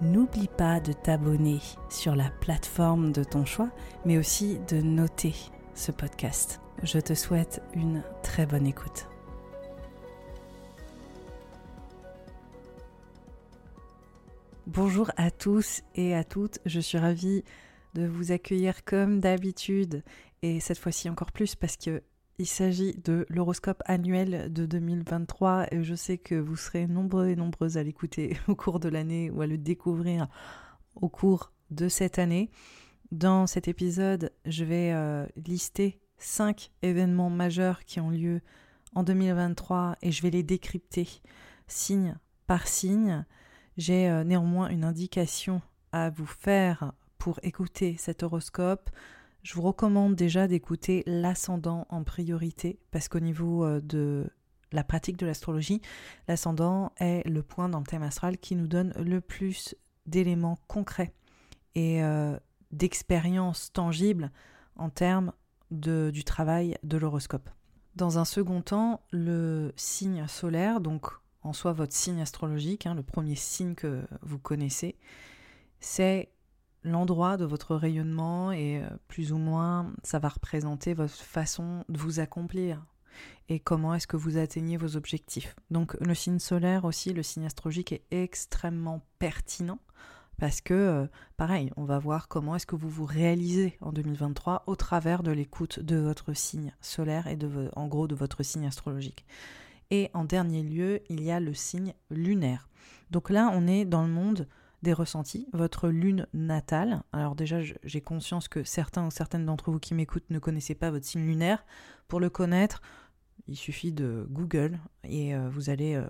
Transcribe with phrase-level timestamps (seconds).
[0.00, 3.70] n'oublie pas de t'abonner sur la plateforme de ton choix,
[4.04, 5.34] mais aussi de noter
[5.74, 6.60] ce podcast.
[6.82, 9.06] Je te souhaite une très bonne écoute.
[14.66, 17.42] Bonjour à tous et à toutes, je suis ravie
[17.94, 20.04] de vous accueillir comme d'habitude
[20.42, 22.02] et cette fois-ci encore plus parce que
[22.40, 27.36] il s'agit de l'horoscope annuel de 2023 et je sais que vous serez nombreux et
[27.36, 30.26] nombreuses à l'écouter au cours de l'année ou à le découvrir
[30.94, 32.50] au cours de cette année.
[33.12, 38.40] Dans cet épisode, je vais euh, lister cinq événements majeurs qui ont lieu
[38.94, 41.08] en 2023 et je vais les décrypter
[41.66, 42.16] signe
[42.46, 43.26] par signe.
[43.76, 45.60] J'ai euh, néanmoins une indication
[45.92, 48.88] à vous faire pour écouter cet horoscope.
[49.42, 54.30] Je vous recommande déjà d'écouter l'ascendant en priorité parce qu'au niveau euh, de
[54.72, 55.80] la pratique de l'astrologie,
[56.28, 59.74] l'ascendant est le point dans le thème astral qui nous donne le plus
[60.06, 61.12] d'éléments concrets
[61.74, 62.38] et euh,
[62.70, 64.30] d'expériences tangibles
[64.76, 65.32] en termes
[65.70, 67.48] de, du travail de l'horoscope.
[67.96, 71.06] Dans un second temps, le signe solaire, donc
[71.42, 74.96] en soi votre signe astrologique, hein, le premier signe que vous connaissez,
[75.80, 76.30] c'est
[76.82, 81.98] l'endroit de votre rayonnement et euh, plus ou moins ça va représenter votre façon de
[81.98, 82.84] vous accomplir
[83.48, 85.56] et comment est-ce que vous atteignez vos objectifs.
[85.70, 89.78] Donc le signe solaire aussi, le signe astrologique est extrêmement pertinent
[90.40, 94.64] parce que, euh, pareil, on va voir comment est-ce que vous vous réalisez en 2023
[94.66, 98.66] au travers de l'écoute de votre signe solaire et de, en gros de votre signe
[98.66, 99.26] astrologique.
[99.90, 102.70] Et en dernier lieu, il y a le signe lunaire.
[103.10, 104.48] Donc là, on est dans le monde
[104.82, 107.02] des ressentis, votre lune natale.
[107.12, 110.90] Alors déjà, j'ai conscience que certains ou certaines d'entre vous qui m'écoutent ne connaissaient pas
[110.90, 111.64] votre signe lunaire.
[112.08, 112.80] Pour le connaître,
[113.46, 116.06] il suffit de Google et euh, vous allez euh,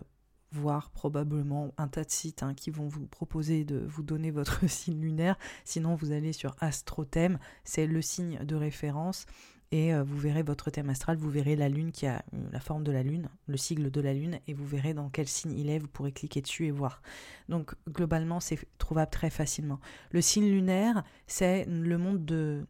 [0.53, 4.67] voir probablement un tas de sites hein, qui vont vous proposer de vous donner votre
[4.69, 5.37] signe lunaire.
[5.65, 9.27] Sinon, vous allez sur AstroThème, c'est le signe de référence
[9.73, 12.61] et euh, vous verrez votre thème astral, vous verrez la lune qui a euh, la
[12.61, 15.53] forme de la lune, le sigle de la lune, et vous verrez dans quel signe
[15.53, 17.03] il est, vous pourrez cliquer dessus et voir.
[17.49, 19.79] Donc globalement, c'est trouvable très facilement.
[20.11, 22.67] Le signe lunaire, c'est le monde de,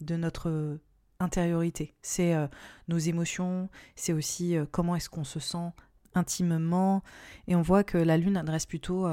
[0.00, 0.78] de notre
[1.20, 2.46] intériorité, c'est euh,
[2.88, 5.72] nos émotions, c'est aussi comment est-ce qu'on se sent
[6.14, 7.02] intimement,
[7.46, 9.06] et on voit que la lune adresse plutôt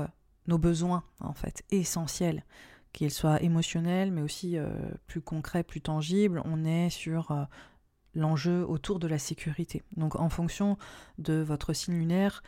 [0.47, 2.43] nos besoins, en fait, essentiels
[2.95, 4.69] qu'il soit émotionnel, mais aussi euh,
[5.05, 6.41] plus concret, plus tangible.
[6.45, 7.43] On est sur euh,
[8.13, 9.83] l'enjeu autour de la sécurité.
[9.97, 10.77] Donc en fonction
[11.17, 12.41] de votre signe lunaire,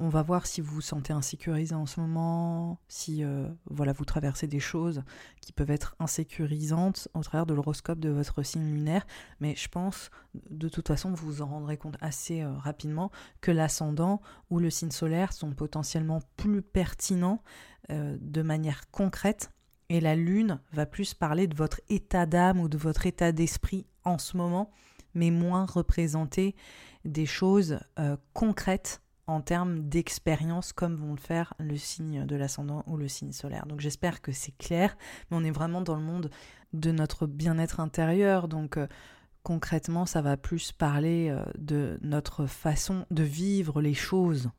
[0.00, 4.04] on, va voir si vous vous sentez insécurisé en ce moment, si euh, voilà vous
[4.04, 5.04] traversez des choses
[5.40, 9.06] qui peuvent être insécurisantes au travers de l'horoscope de votre signe lunaire.
[9.38, 10.10] Mais je pense
[10.50, 14.20] de toute façon vous vous en rendrez compte assez rapidement que l'ascendant
[14.50, 17.40] ou le signe solaire sont potentiellement plus pertinents
[17.88, 19.52] de manière concrète
[19.88, 23.86] et la lune va plus parler de votre état d'âme ou de votre état d'esprit
[24.04, 24.70] en ce moment,
[25.14, 26.54] mais moins représenter
[27.04, 32.84] des choses euh, concrètes en termes d'expérience comme vont le faire le signe de l'ascendant
[32.86, 33.66] ou le signe solaire.
[33.66, 34.96] Donc j'espère que c'est clair,
[35.30, 36.30] mais on est vraiment dans le monde
[36.72, 38.46] de notre bien-être intérieur.
[38.48, 38.86] Donc euh,
[39.42, 44.50] concrètement, ça va plus parler euh, de notre façon de vivre les choses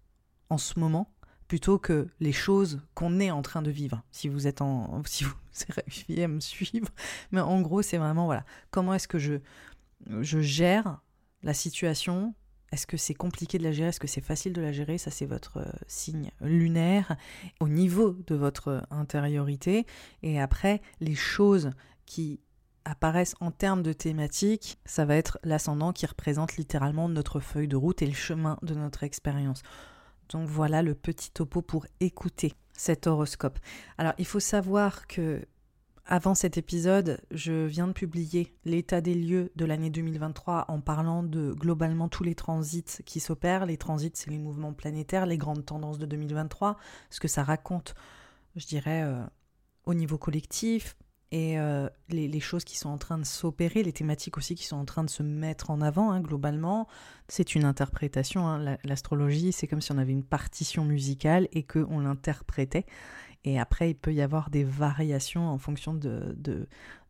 [0.50, 1.13] en ce moment
[1.47, 4.03] plutôt que les choses qu'on est en train de vivre.
[4.11, 5.35] Si vous êtes en, si vous
[5.69, 6.89] réussi à me suivre,
[7.31, 9.39] mais en gros, c'est vraiment voilà, comment est-ce que je
[10.21, 11.01] je gère
[11.44, 12.35] la situation?
[12.71, 13.89] Est-ce que c'est compliqué de la gérer?
[13.89, 14.97] Est-ce que c'est facile de la gérer?
[14.97, 17.15] Ça, c'est votre euh, signe lunaire
[17.61, 19.85] au niveau de votre intériorité.
[20.21, 21.71] Et après, les choses
[22.05, 22.41] qui
[22.83, 27.75] apparaissent en termes de thématiques, ça va être l'ascendant qui représente littéralement notre feuille de
[27.75, 29.61] route et le chemin de notre expérience.
[30.29, 33.59] Donc voilà le petit topo pour écouter cet horoscope.
[33.97, 35.41] Alors il faut savoir que
[36.09, 41.21] Avant cet épisode, je viens de publier l'état des lieux de l'année 2023 en parlant
[41.21, 43.65] de globalement tous les transits qui s'opèrent.
[43.65, 46.77] Les transits, c'est les mouvements planétaires, les grandes tendances de 2023,
[47.09, 47.94] ce que ça raconte,
[48.56, 49.21] je dirais, euh,
[49.83, 50.95] au niveau collectif,
[51.31, 54.77] et euh, les, choses qui sont en train de s'opérer, les thématiques aussi qui sont
[54.77, 56.88] en train de se mettre en avant hein, globalement.
[57.27, 58.47] C'est une interprétation.
[58.47, 58.77] Hein.
[58.85, 62.85] L'astrologie, c'est comme si on avait une partition musicale et qu'on l'interprétait.
[63.47, 66.35] Et après, il peut y avoir des variations en fonction de,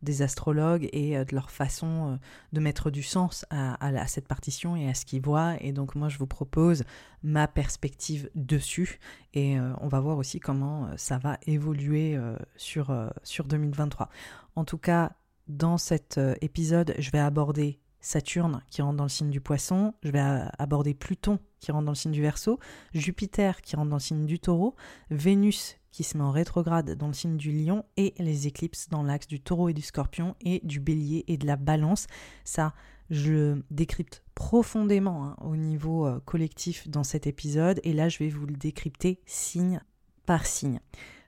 [0.02, 2.16] des astrologues et euh, de leur façon euh,
[2.52, 5.56] de mettre du sens à, cette partition et à ce qu'ils voient.
[5.60, 6.84] Et donc, moi, je vous propose
[7.24, 9.00] ma perspective dessus.
[9.34, 12.16] Et euh, on va voir aussi comment ça va évoluer
[12.54, 12.94] sur,
[13.24, 14.08] sur 2023.
[14.54, 15.10] En tout cas,
[15.48, 20.12] dans cet épisode, je vais aborder Saturne qui rentre dans le signe du poisson, je
[20.12, 20.22] vais
[20.56, 22.60] aborder Pluton qui rentre dans le signe du Verseau,
[22.94, 24.76] Jupiter qui rentre dans le signe du Taureau,
[25.10, 29.02] Vénus qui se met en rétrograde dans le signe du Lion et les éclipses dans
[29.02, 32.06] l'axe du Taureau et du Scorpion et du Bélier et de la Balance.
[32.44, 32.74] Ça,
[33.10, 38.18] je le décrypte profondément hein, au niveau euh, collectif dans cet épisode et là je
[38.18, 39.80] vais vous le décrypter signe
[40.26, 40.80] par signe.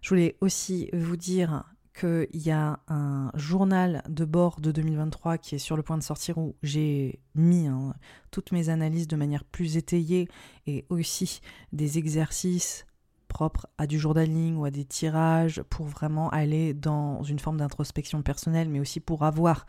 [0.03, 1.65] Je voulais aussi vous dire
[1.99, 6.03] qu'il y a un journal de bord de 2023 qui est sur le point de
[6.03, 7.95] sortir où j'ai mis hein,
[8.31, 10.29] toutes mes analyses de manière plus étayée
[10.67, 11.41] et aussi
[11.73, 12.87] des exercices
[13.31, 18.21] propres à du journaling ou à des tirages pour vraiment aller dans une forme d'introspection
[18.21, 19.67] personnelle, mais aussi pour avoir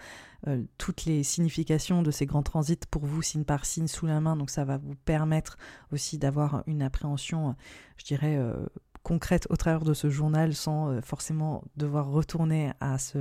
[0.48, 4.19] euh, toutes les significations de ces grands transits pour vous, signe par signe, sous la
[4.19, 4.36] main.
[4.36, 5.58] Donc ça va vous permettre
[5.94, 7.56] aussi d'avoir une appréhension,
[7.98, 8.66] je dirais, euh,
[9.03, 13.18] concrète au travers de ce journal sans euh, forcément devoir retourner à, ce,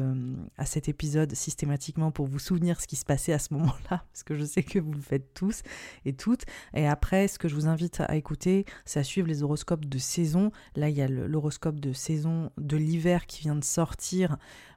[0.56, 4.22] à cet épisode systématiquement pour vous souvenir ce qui se passait à ce moment-là, parce
[4.24, 5.62] que je sais que vous le faites tous
[6.04, 6.44] et toutes.
[6.74, 9.98] Et après, ce que je vous invite à écouter, c'est à suivre les horoscopes de
[9.98, 10.50] saison.
[10.76, 14.36] Là, il y a l'horoscope de saison de l'hiver qui vient de sortir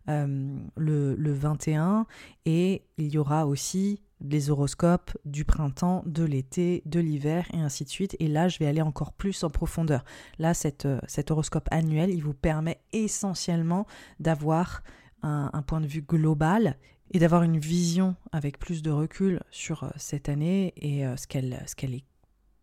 [0.09, 2.05] euh, le, le 21
[2.45, 7.83] et il y aura aussi les horoscopes du printemps, de l'été, de l'hiver et ainsi
[7.83, 8.15] de suite.
[8.19, 10.03] Et là, je vais aller encore plus en profondeur.
[10.39, 13.85] Là, cette, euh, cet horoscope annuel, il vous permet essentiellement
[14.19, 14.83] d'avoir
[15.25, 16.77] un, point de vue global
[17.11, 21.27] et d'avoir une vision avec plus de recul sur euh, cette année et euh, ce
[21.27, 21.53] qu'elle
[21.93, 22.12] est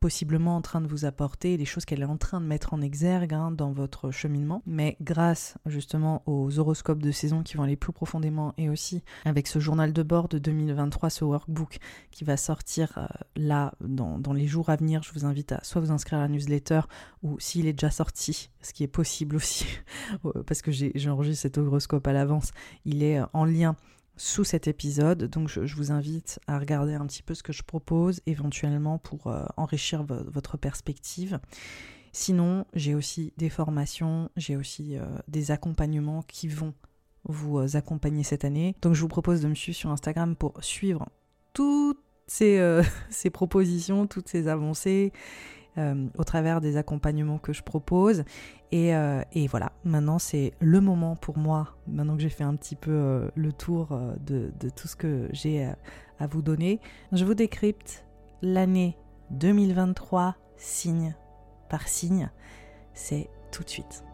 [0.00, 2.80] possiblement en train de vous apporter, les choses qu'elle est en train de mettre en
[2.80, 4.62] exergue hein, dans votre cheminement.
[4.66, 9.46] Mais grâce justement aux horoscopes de saison qui vont aller plus profondément et aussi avec
[9.46, 11.78] ce journal de bord de 2023, ce workbook
[12.10, 13.06] qui va sortir euh,
[13.36, 16.22] là dans, dans, les jours à venir, je vous invite à soit vous inscrire à
[16.22, 16.80] la newsletter
[17.22, 19.66] ou s'il est déjà sorti, ce qui est possible aussi,
[20.46, 22.52] parce que j'ai enregistré cet horoscope à l'avance,
[22.84, 23.76] il est en lien
[24.20, 25.24] sous cet épisode.
[25.24, 29.28] Donc je, vous invite à regarder un petit peu ce que je propose éventuellement pour
[29.28, 31.40] euh, enrichir votre perspective.
[32.12, 36.74] Sinon, j'ai aussi des formations, j'ai aussi euh, des accompagnements qui vont
[37.24, 38.76] vous euh, accompagner cette année.
[38.82, 41.08] Donc je vous propose de me suivre sur Instagram pour suivre
[41.54, 42.60] toutes ces,
[43.10, 45.14] ces propositions, toutes ces avancées
[45.78, 48.24] euh, au travers des accompagnements que je propose.
[48.72, 52.56] Et, euh, et voilà, maintenant c'est le moment pour moi, maintenant que j'ai fait un
[52.56, 55.68] petit peu euh, le tour de, de, tout ce que j'ai
[56.18, 56.80] à vous donner,
[57.12, 58.04] je vous décrypte
[58.42, 58.96] l'année
[59.30, 61.14] 2023 signe
[61.68, 62.30] par signe.
[62.94, 64.04] C'est tout de suite.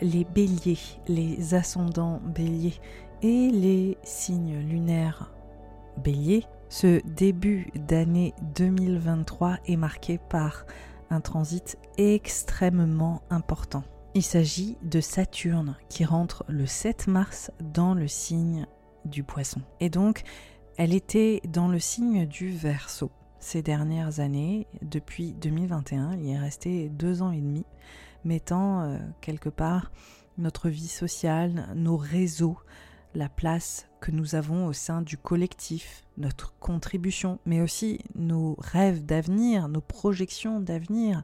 [0.00, 0.78] Les béliers,
[1.08, 2.80] les ascendants béliers
[3.22, 5.32] et les signes lunaires
[6.02, 10.66] béliers, ce début d'année 2023 est marqué par
[11.10, 13.84] un transit extrêmement important.
[14.14, 18.66] Il s'agit de Saturne qui rentre le 7 mars dans le signe
[19.04, 19.60] du poisson.
[19.80, 20.22] Et donc,
[20.76, 23.10] elle était dans le signe du Verseau
[23.46, 27.64] ces dernières années, depuis 2021, il y est resté deux ans et demi
[28.26, 29.90] mettant euh, quelque part
[30.38, 32.58] notre vie sociale, nos réseaux,
[33.14, 39.04] la place que nous avons au sein du collectif, notre contribution, mais aussi nos rêves
[39.04, 41.22] d'avenir, nos projections d'avenir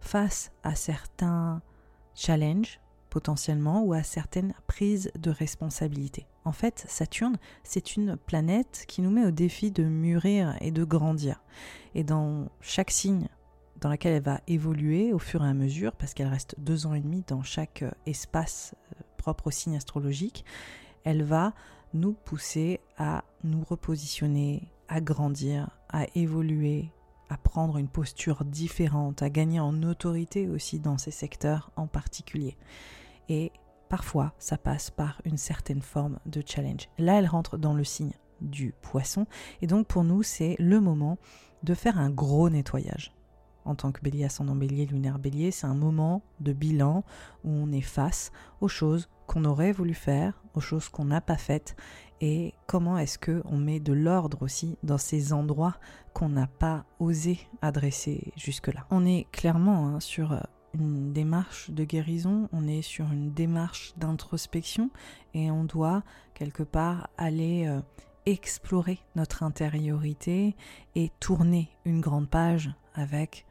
[0.00, 1.62] face à certains
[2.14, 6.26] challenges potentiellement ou à certaines prises de responsabilité.
[6.44, 10.84] En fait, Saturne, c'est une planète qui nous met au défi de mûrir et de
[10.84, 11.42] grandir.
[11.94, 13.28] Et dans chaque signe
[13.80, 16.94] dans laquelle elle va évoluer au fur et à mesure, parce qu'elle reste deux ans
[16.94, 20.44] et demi dans chaque euh, espace euh, propre au signe astrologique,
[21.04, 21.54] elle va
[21.94, 26.90] nous pousser à nous repositionner, à grandir, à évoluer,
[27.28, 32.56] à prendre une posture différente, à gagner en autorité aussi dans ces secteurs en particulier.
[33.28, 33.52] Et
[33.88, 36.88] parfois, ça passe par une certaine forme de challenge.
[36.98, 39.26] Là, elle rentre dans le signe du poisson.
[39.62, 41.18] Et donc, pour nous, c'est le moment
[41.62, 43.12] de faire un gros nettoyage.
[43.64, 47.04] En tant que bélier ascendant bélier, lunaire bélier, c'est un moment de bilan
[47.44, 51.36] où on est face aux choses qu'on aurait voulu faire, aux choses qu'on n'a pas
[51.36, 51.76] faites
[52.20, 55.76] et comment est-ce que on met de l'ordre aussi dans ces endroits
[56.12, 58.86] qu'on n'a pas osé adresser jusque-là.
[58.90, 60.40] On est clairement hein, sur euh,
[60.74, 64.90] une démarche de guérison, on est sur une démarche d'introspection
[65.34, 66.02] et on doit
[66.34, 67.80] quelque part aller euh,
[68.26, 70.56] explorer notre intériorité
[70.94, 73.46] et tourner une grande page avec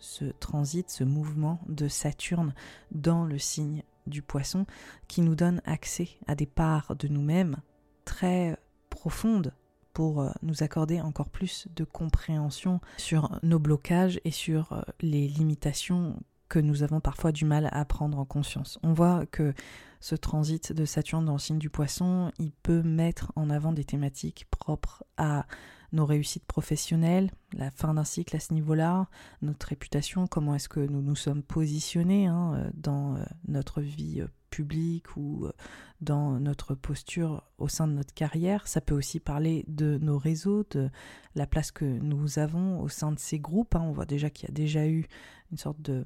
[0.00, 2.54] ce transit, ce mouvement de Saturne
[2.90, 4.66] dans le signe du poisson
[5.08, 7.56] qui nous donne accès à des parts de nous-mêmes
[8.04, 9.52] très profonde
[9.92, 15.28] pour euh, nous accorder encore plus de compréhension sur nos blocages et sur euh, les
[15.28, 16.16] limitations
[16.48, 18.78] que nous avons parfois du mal à prendre en conscience.
[18.82, 19.54] On voit que
[20.00, 23.84] ce transit de Saturne dans le signe du poisson, il peut mettre en avant des
[23.84, 25.46] thématiques propres à
[25.92, 29.08] nos réussites professionnelles, la fin d'un cycle à ce niveau-là,
[29.42, 33.16] notre réputation, comment est-ce que nous nous sommes positionnés hein, euh, dans
[33.48, 35.52] notre vie public ou euh,
[36.00, 38.66] dans notre posture au sein de notre carrière.
[38.68, 40.90] Ça peut aussi parler de nos réseaux, de
[41.34, 43.74] la place que nous avons au sein de ces groupes.
[43.74, 43.82] Hein.
[43.84, 45.06] On voit déjà qu'il y a déjà eu
[45.50, 46.04] une sorte de,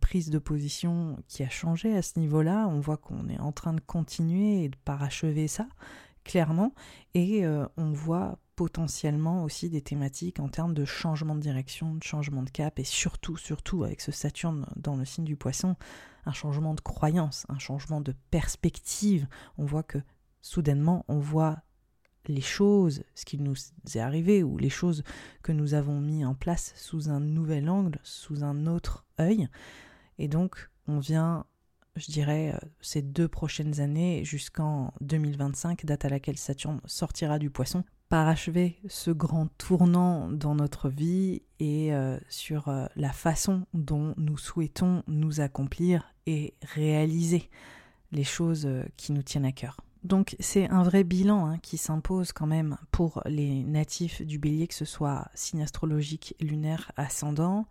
[0.00, 2.68] prise de position qui a changé à ce niveau-là.
[2.68, 5.66] On voit qu'on est en train de continuer et de parachever ça,
[6.22, 6.72] clairement.
[7.14, 12.02] Et euh, on voit potentiellement aussi des thématiques en termes de changement de direction, de
[12.02, 15.76] changement de cap, et surtout, surtout avec ce Saturne dans le signe du poisson,
[16.26, 19.26] un changement de croyance, un changement de perspective.
[19.58, 19.98] On voit que
[20.42, 21.62] soudainement, on voit
[22.26, 23.54] les choses, ce qui nous
[23.94, 25.02] est arrivé, ou les choses
[25.42, 29.48] que nous avons mis en place sous un nouvel angle, sous un autre œil.
[30.18, 31.44] Et donc, on vient,
[31.96, 37.50] je dirais, euh, ces deux prochaines années jusqu'en 2025, date à laquelle Saturne sortira du
[37.50, 37.84] poisson,
[38.14, 44.38] parachever ce grand tournant dans notre vie et euh, sur euh, la façon dont nous
[44.38, 47.50] souhaitons nous accomplir et réaliser
[48.12, 49.80] les choses euh, qui nous tiennent à cœur.
[50.04, 54.68] Donc c'est un vrai bilan hein, qui s'impose quand même pour les natifs du bélier,
[54.68, 57.66] que ce soit signe astrologique, lunaire, ascendant,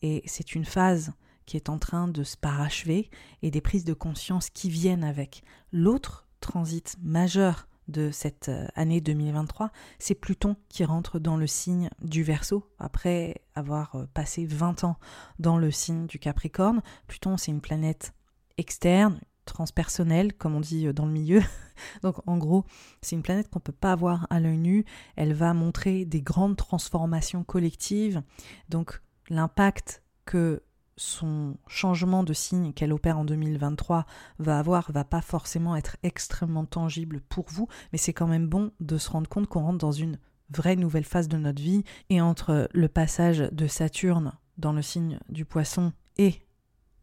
[0.00, 1.12] et c'est une phase
[1.44, 3.10] qui est en train de se parachever
[3.42, 5.44] et des prises de conscience qui viennent avec.
[5.70, 11.90] L'autre transit majeur de cette euh, année 2023, c'est Pluton qui rentre dans le signe
[12.00, 14.96] du Verseau après avoir euh, passé 20 ans
[15.38, 16.82] dans le signe du Capricorne.
[17.06, 18.14] Pluton, c'est une planète
[18.58, 21.42] externe, transpersonnelle, comme on dit euh, dans le milieu.
[22.02, 22.64] Donc en gros,
[23.00, 24.84] c'est une planète qu'on ne peut pas avoir à l'œil nu.
[25.16, 28.22] Elle va montrer des grandes transformations collectives.
[28.68, 30.62] Donc l'impact que
[30.96, 34.06] son changement de signe qu'elle opère en 2023
[34.38, 38.72] va avoir va pas forcément être extrêmement tangible pour vous, mais c'est quand même bon
[38.80, 40.18] de se rendre compte qu'on rentre dans une
[40.50, 45.18] vraie nouvelle phase de notre vie et entre le passage de Saturne dans le signe
[45.28, 46.42] du poisson et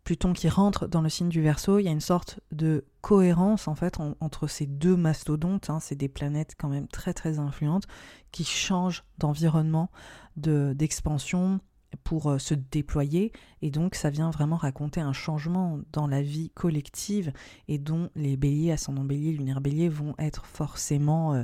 [0.10, 3.68] Pluton qui rentre dans le signe du Verseau, il y a une sorte de cohérence
[3.68, 5.70] en fait entre ces deux mastodontes.
[5.70, 7.86] Hein, c'est des planètes quand même très très influentes
[8.32, 9.92] qui changent d'environnement,
[10.36, 11.60] d'expansion,
[12.04, 13.32] pour euh, se déployer
[13.62, 17.32] et donc ça vient vraiment raconter un changement dans la vie collective
[17.68, 21.44] et dont les béliers, ascendant bélier, lunaire bélier vont être forcément euh,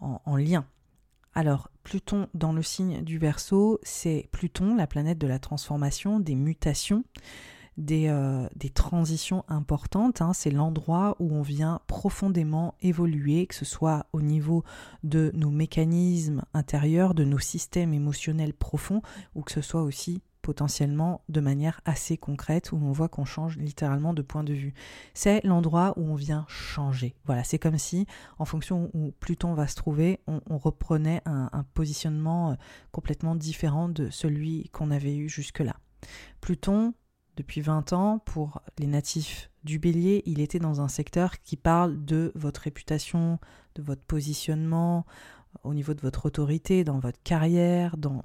[0.00, 0.66] en, lien.
[1.34, 6.34] Alors Pluton dans le signe du Verseau, c'est Pluton, la planète de la transformation, des
[6.34, 7.04] mutations,
[7.76, 10.22] des, euh, des transitions importantes.
[10.22, 10.32] Hein.
[10.32, 14.64] C'est l'endroit où on vient profondément évoluer, que ce soit au niveau
[15.02, 19.02] de nos mécanismes intérieurs, de nos systèmes émotionnels profonds,
[19.34, 23.56] ou que ce soit aussi potentiellement de manière assez concrète où on voit qu'on change
[23.56, 24.74] littéralement de point de vue.
[25.14, 27.14] C'est l'endroit où on vient changer.
[27.24, 28.06] Voilà, c'est comme si
[28.38, 32.54] en fonction où Pluton va se trouver, on, reprenait un, positionnement euh,
[32.90, 35.76] complètement différent de celui qu'on avait eu jusque-là.
[36.40, 36.92] Pluton,
[37.36, 42.04] depuis 20 ans, pour les natifs du bélier, il était dans un secteur qui parle
[42.04, 43.38] de votre réputation,
[43.74, 45.06] de votre positionnement,
[45.64, 48.22] au niveau de votre autorité, dans votre carrière, dans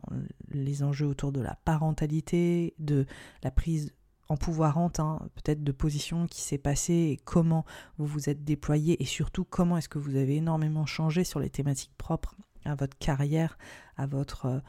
[0.49, 3.05] les enjeux autour de la parentalité, de
[3.43, 3.93] la prise
[4.29, 7.65] en pouvoirante, hein, peut-être de position qui s'est passée et comment
[7.97, 11.49] vous vous êtes déployé et surtout comment est-ce que vous avez énormément changé sur les
[11.49, 12.35] thématiques propres
[12.65, 13.57] à votre carrière,
[13.95, 14.59] à votre euh,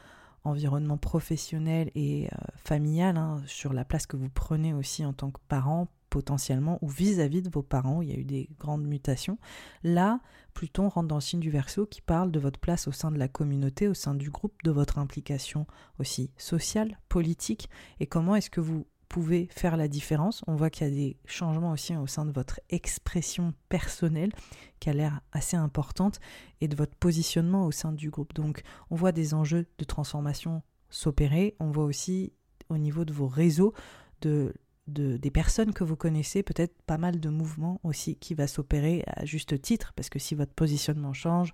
[0.45, 5.31] environnement professionnel et euh, familial, hein, sur la place que vous prenez aussi en tant
[5.31, 9.39] que parent, potentiellement ou vis-à-vis de vos parents, il y a eu des grandes mutations.
[9.83, 10.21] Là,
[10.55, 13.19] Pluton rentre dans le signe du Verseau qui parle de votre place au sein de
[13.19, 15.67] la communauté, au sein du groupe, de votre implication
[15.99, 17.69] aussi sociale, politique
[18.01, 20.43] et comment est-ce que vous pouvez faire la différence.
[20.47, 24.33] On voit qu'il y a des changements aussi au sein de votre expression personnelle
[24.81, 26.21] qui a l'air assez importante
[26.61, 28.35] et de votre positionnement au sein du groupe.
[28.35, 32.33] Donc on voit des enjeux de transformation s'opérer, on voit aussi
[32.69, 33.75] au niveau de vos réseaux
[34.21, 34.55] de
[34.89, 39.27] des personnes que vous connaissez, peut-être pas mal de mouvements aussi qui va s'opérer à
[39.27, 41.53] juste titre, parce que si votre positionnement change,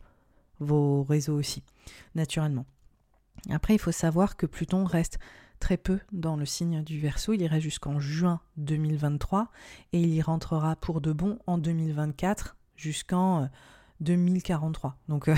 [0.61, 1.64] vos réseaux aussi,
[2.14, 2.64] naturellement.
[3.50, 5.18] Après, il faut savoir que Pluton reste
[5.64, 9.49] très peu dans le signe du Verseau, il irait jusqu'en juin 2023
[9.94, 13.49] et il y rentrera pour de bon en 2024 jusqu'en
[14.00, 14.90] 2043.
[14.90, 15.35] Euh, Donc euh,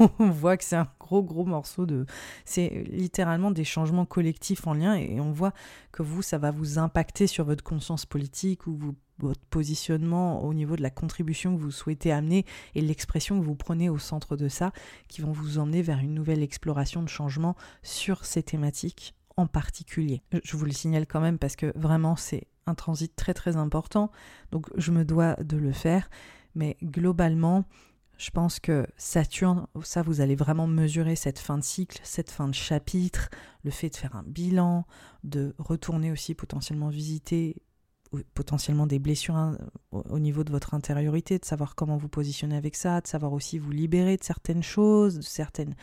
[0.18, 2.06] on voit que c'est un gros gros morceau de...
[2.44, 5.52] C'est littéralement des changements collectifs en lien et on voit
[5.92, 10.74] que vous, ça va vous impacter sur votre conscience politique ou votre positionnement au niveau
[10.74, 14.48] de la contribution que vous souhaitez amener et l'expression que vous prenez au centre de
[14.48, 14.72] ça,
[15.06, 17.54] qui vont vous emmener vers une nouvelle exploration de changement
[17.84, 20.20] sur ces thématiques en particulier.
[20.42, 24.10] Je vous le signale quand même parce que vraiment c'est un transit très très important,
[24.50, 26.10] donc je me dois de le faire,
[26.54, 27.64] mais globalement,
[28.18, 32.48] je pense que Saturne, ça vous allez vraiment mesurer cette fin de cycle, cette fin
[32.48, 33.30] de chapitre,
[33.62, 34.84] le fait de faire un bilan,
[35.22, 37.62] de retourner aussi potentiellement visiter
[38.34, 39.58] potentiellement des blessures hein,
[39.92, 43.58] au niveau de votre intériorité, de savoir comment vous positionner avec ça, de savoir aussi
[43.58, 45.74] vous libérer de certaines choses, de certaines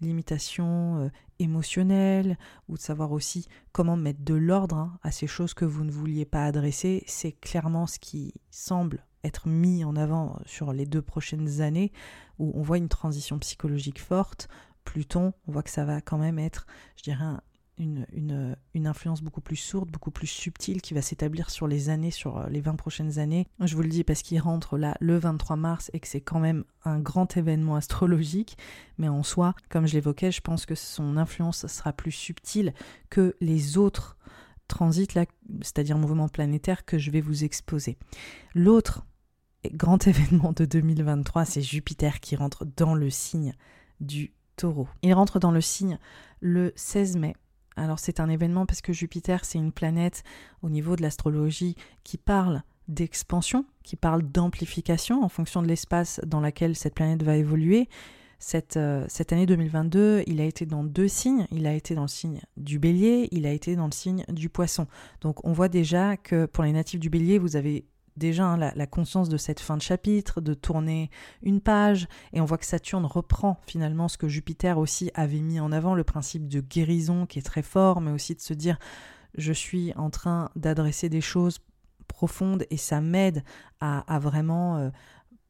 [0.00, 2.38] limitations euh, émotionnelles,
[2.68, 5.90] ou de savoir aussi comment mettre de l'ordre hein, à ces choses que vous ne
[5.90, 7.04] vouliez pas adresser.
[7.06, 11.92] C'est clairement ce qui semble être mis en avant sur les deux prochaines années,
[12.38, 14.48] où on voit une transition psychologique forte.
[14.84, 17.24] Pluton, on voit que ça va quand même être, je dirais,
[17.78, 18.56] une,
[18.86, 22.48] influence beaucoup plus sourde, beaucoup plus subtile qui va s'établir sur les années, sur euh,
[22.48, 23.46] les 20 prochaines années.
[23.60, 26.38] Je vous le dis parce qu'il rentre là le 23 mars et que c'est quand
[26.38, 28.56] même un grand événement astrologique,
[28.98, 32.72] mais en soi, comme je l'évoquais, je pense que son influence sera plus subtile
[33.10, 34.16] que les autres
[34.68, 35.08] transits,
[35.62, 37.98] c'est-à-dire mouvements planétaires que je vais vous exposer.
[38.54, 39.04] L'autre
[39.72, 43.54] grand événement de 2023, c'est Jupiter qui rentre dans le signe
[44.00, 44.88] du taureau.
[45.02, 45.98] Il rentre dans le signe
[46.40, 47.34] le 16 mai.
[47.76, 50.24] Alors c'est un événement parce que Jupiter, c'est une planète
[50.62, 56.40] au niveau de l'astrologie qui parle d'expansion, qui parle d'amplification en fonction de l'espace dans
[56.40, 57.88] lequel cette planète va évoluer.
[58.38, 61.46] Cette, euh, cette, année 2022, il a été dans deux signes.
[61.52, 64.48] Il a été dans le signe du bélier, il a été dans le signe du
[64.48, 64.86] poisson.
[65.22, 68.86] Donc on voit déjà que pour les natifs du bélier, vous avez déjà hein, la,
[68.86, 71.10] conscience de cette fin de chapitre, de tourner
[71.42, 75.60] une page, et on voit que Saturne reprend finalement ce que Jupiter aussi avait mis
[75.60, 78.78] en avant, le principe de guérison qui est très fort, mais aussi de se dire
[79.36, 81.58] je suis en train d'adresser des choses
[82.08, 83.44] profondes et ça m'aide
[83.80, 84.90] à, vraiment euh,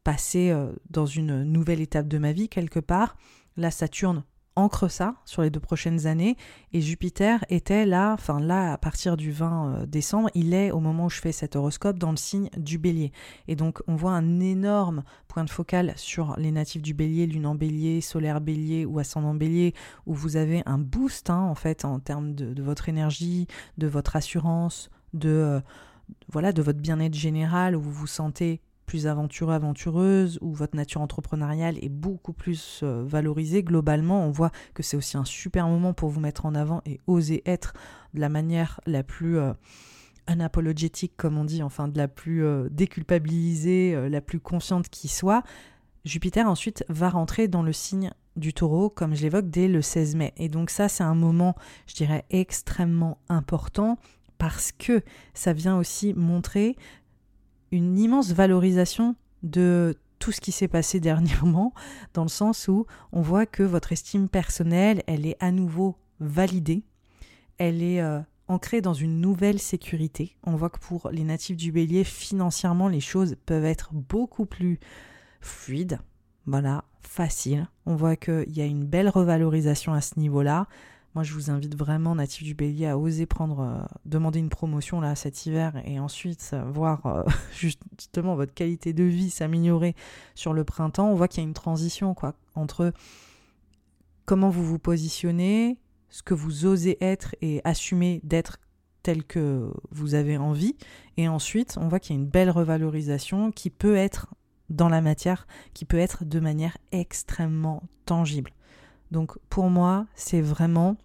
[0.05, 3.17] passer euh, dans une nouvelle étape de ma vie quelque part.
[3.57, 4.25] La Saturne
[4.57, 6.37] ancre ça sur les deux prochaines années.
[6.73, 10.81] Et Jupiter était là, enfin là, à partir du 20 euh, décembre, il est au
[10.81, 13.13] moment où je fais cet horoscope dans le signe du bélier.
[13.49, 17.47] Et donc on voit un énorme point de focal sur les natifs du bélier, lune
[17.47, 19.75] en bélier, solaire bélier ou ascendant bélier,
[20.07, 23.47] où vous avez un boost hein, en fait en termes de, votre énergie,
[23.79, 25.29] de votre assurance, de...
[25.29, 25.61] Euh,
[26.29, 31.01] voilà, de votre bien-être général, où vous vous sentez plus aventureux, aventureuse, où votre nature
[31.01, 35.93] entrepreneuriale est beaucoup plus euh, valorisée, globalement, on voit que c'est aussi un super moment
[35.93, 37.75] pour vous mettre en avant et oser être
[38.15, 39.53] de la manière la plus euh,
[40.29, 45.43] unapologétique, comme on dit, enfin de la plus euh, déculpabilisée, la plus consciente qui soit.
[46.05, 50.15] Jupiter ensuite va rentrer dans le signe du taureau, comme je l'évoque, dès le 16
[50.15, 50.33] mai.
[50.37, 51.57] Et donc ça, c'est un moment,
[51.89, 53.99] je dirais, extrêmement important
[54.39, 55.03] parce que
[55.35, 56.77] ça vient aussi montrer
[57.73, 61.73] une immense valorisation de tout ce qui s'est passé dernièrement,
[62.15, 66.83] dans le sens où on voit que votre estime personnelle, elle est à nouveau validée,
[67.59, 70.37] elle est euh, ancrée dans une nouvelle sécurité.
[70.45, 74.79] On voit que pour les natifs du bélier, financièrement, les choses peuvent être beaucoup plus
[75.41, 75.99] fluides,
[76.47, 77.69] voilà, faciles.
[77.87, 80.67] On voit qu'il y a une belle revalorisation à ce niveau-là.
[81.17, 85.01] Moi, je vous invite vraiment, natif du bélier, à oser prendre, euh, demander une promotion
[85.01, 87.23] là cet hiver et ensuite euh, voir euh,
[87.57, 89.95] justement votre qualité de vie s'améliorer
[90.35, 91.09] sur le printemps.
[91.09, 92.93] On voit qu'il y a une transition quoi entre
[94.27, 95.79] comment vous vous positionnez,
[96.11, 98.59] ce que vous osez être et assumer d'être
[99.03, 100.77] tel que vous avez envie.
[101.17, 104.35] Et ensuite, on voit qu'il y a une belle revalorisation qui peut être
[104.69, 108.53] dans la matière, qui peut être de manière extrêmement tangible.
[109.11, 110.99] Donc pour moi, c'est vraiment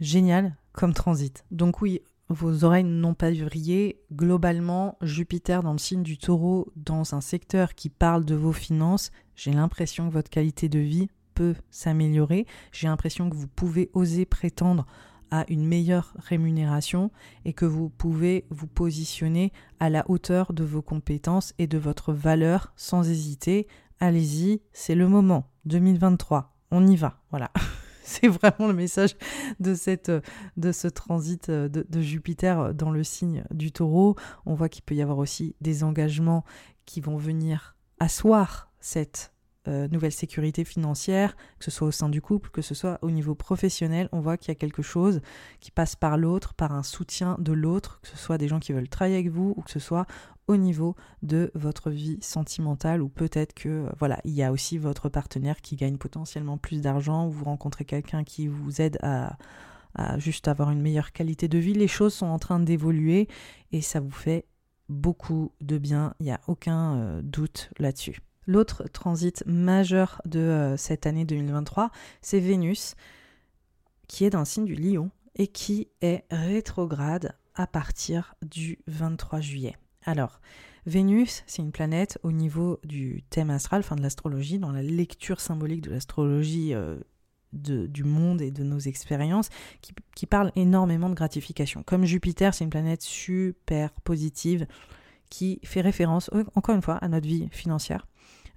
[0.00, 1.44] génial comme transit.
[1.50, 4.00] Donc oui, vos oreilles n'ont pas vrillé.
[4.12, 9.10] Globalement, Jupiter dans le signe du taureau, dans un secteur qui parle de vos finances,
[9.34, 12.46] j'ai l'impression que votre qualité de vie peut s'améliorer.
[12.72, 14.86] J'ai l'impression que vous pouvez oser prétendre
[15.30, 17.10] à une meilleure rémunération
[17.44, 22.12] et que vous pouvez vous positionner à la hauteur de vos compétences et de votre
[22.12, 23.66] valeur sans hésiter.
[24.00, 25.50] Allez-y, c'est le moment.
[25.66, 27.20] 2023, on y va.
[27.30, 27.50] Voilà.
[28.20, 29.16] c'est vraiment le message
[29.60, 30.10] de, cette,
[30.56, 34.16] de ce transit de, de, Jupiter dans le signe du taureau.
[34.46, 36.44] On voit qu'il peut y avoir aussi des engagements
[36.86, 39.34] qui vont venir asseoir cette
[39.66, 43.10] euh, nouvelle sécurité financière, que ce soit au sein du couple, que ce soit au
[43.10, 45.20] niveau professionnel, on voit qu'il y a quelque chose
[45.60, 48.72] qui passe par l'autre, par un soutien de l'autre, que ce soit des gens qui
[48.72, 50.06] veulent travailler avec vous ou que ce soit
[50.48, 54.78] au niveau de votre vie sentimentale ou peut-être que euh, voilà, il y a aussi
[54.78, 59.36] votre partenaire qui gagne potentiellement plus d'argent ou vous rencontrez quelqu'un qui vous aide à,
[60.18, 61.74] juste avoir une meilleure qualité de vie.
[61.74, 63.26] Les choses sont en train d'évoluer
[63.72, 64.46] et ça vous fait
[64.88, 68.20] beaucoup de bien, il n'y a aucun euh, doute là-dessus.
[68.46, 71.90] L'autre transit majeur de euh, cette année 2023,
[72.22, 72.94] c'est Vénus,
[74.06, 79.40] qui est dans le signe du lion et qui est rétrograde à partir du 23
[79.40, 79.76] juillet.
[80.08, 80.40] Alors,
[80.86, 85.38] Vénus, c'est une planète au niveau du thème astral, enfin de l'astrologie, dans la lecture
[85.38, 86.96] symbolique de l'astrologie euh,
[87.52, 89.50] du monde et de nos expériences,
[89.82, 91.82] qui, qui, parle énormément de gratification.
[91.82, 94.66] Comme Jupiter, c'est une planète super positive
[95.28, 98.06] qui fait référence, encore une fois, à notre vie financière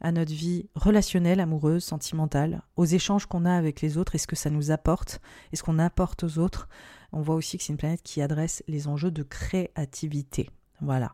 [0.03, 4.25] à notre vie relationnelle, amoureuse, sentimentale, aux échanges qu'on a avec les autres et ce
[4.25, 6.67] que ça nous apporte et ce qu'on apporte aux autres.
[7.11, 10.49] On voit aussi que c'est une planète qui adresse les enjeux de créativité.
[10.81, 11.13] Voilà.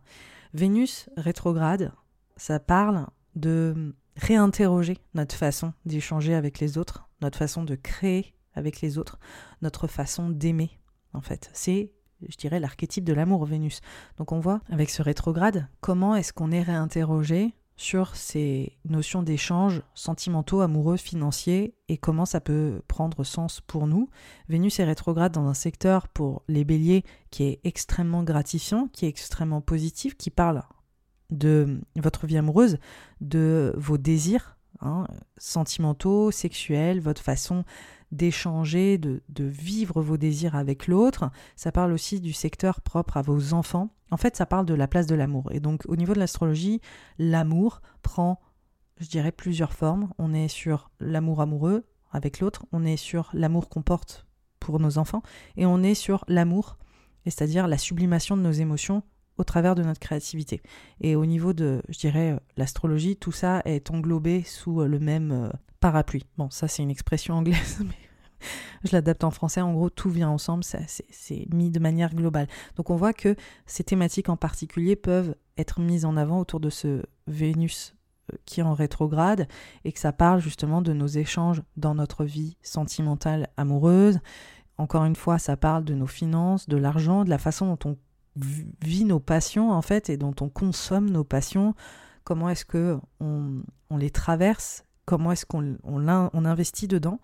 [0.53, 1.91] Vénus rétrograde,
[2.37, 8.81] ça parle de réinterroger notre façon d'échanger avec les autres, notre façon de créer avec
[8.81, 9.19] les autres,
[9.61, 10.79] notre façon d'aimer,
[11.13, 11.49] en fait.
[11.53, 11.91] C'est,
[12.27, 13.81] je dirais, l'archétype de l'amour, Vénus.
[14.17, 19.83] Donc on voit, avec ce rétrograde, comment est-ce qu'on est réinterrogé sur ces notions d'échange
[19.93, 24.09] sentimentaux, amoureux, financiers et comment ça peut prendre sens pour nous.
[24.49, 29.09] Vénus est rétrograde dans un secteur pour les béliers qui est extrêmement gratifiant, qui est
[29.09, 30.63] extrêmement positif, qui parle
[31.29, 32.79] de votre vie amoureuse,
[33.21, 35.05] de vos désirs hein,
[35.37, 37.63] sentimentaux, sexuels, votre façon
[38.11, 41.29] d'échanger, de, de, vivre vos désirs avec l'autre.
[41.55, 43.89] Ça parle aussi du secteur propre à vos enfants.
[44.11, 45.49] En fait, ça parle de la place de l'amour.
[45.51, 46.81] Et donc, au niveau de l'astrologie,
[47.19, 48.39] l'amour prend,
[48.99, 50.09] je dirais, plusieurs formes.
[50.17, 54.25] On est sur l'amour amoureux avec l'autre, on est sur l'amour qu'on porte
[54.59, 55.21] pour nos enfants,
[55.55, 56.77] et on est sur l'amour,
[57.25, 59.03] c'est-à-dire la sublimation de nos émotions
[59.37, 60.61] au travers de notre créativité.
[60.99, 65.49] Et au niveau de, je dirais, l'astrologie, tout ça est englobé sous le même euh,
[65.79, 66.25] parapluie.
[66.37, 68.07] Bon, ça c'est une expression anglaise, mais
[68.83, 69.61] je l'adapte en français.
[69.61, 72.47] En gros, tout vient ensemble, c'est mis de manière globale.
[72.75, 73.35] Donc on voit que
[73.65, 77.95] ces thématiques en particulier peuvent être mises en avant autour de ce Vénus
[78.31, 79.47] euh, qui est en rétrograde
[79.83, 84.19] et que ça parle justement de nos échanges dans notre vie sentimentale amoureuse.
[84.77, 87.97] Encore une fois, ça parle de nos finances, de l'argent, de la façon dont on
[88.35, 91.73] vit nos passions en fait et dont on consomme nos passions.
[92.23, 97.19] Comment est-ce que on, on les traverse comment est-ce qu'on on, investit dedans.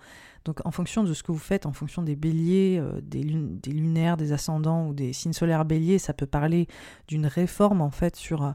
[0.46, 4.17] Donc en fonction de ce que vous faites, en fonction des béliers, euh, des, lunaires,
[4.17, 6.67] des ascendants ou des signes solaires béliers, ça peut parler
[7.08, 8.52] d'une réforme en fait sur euh,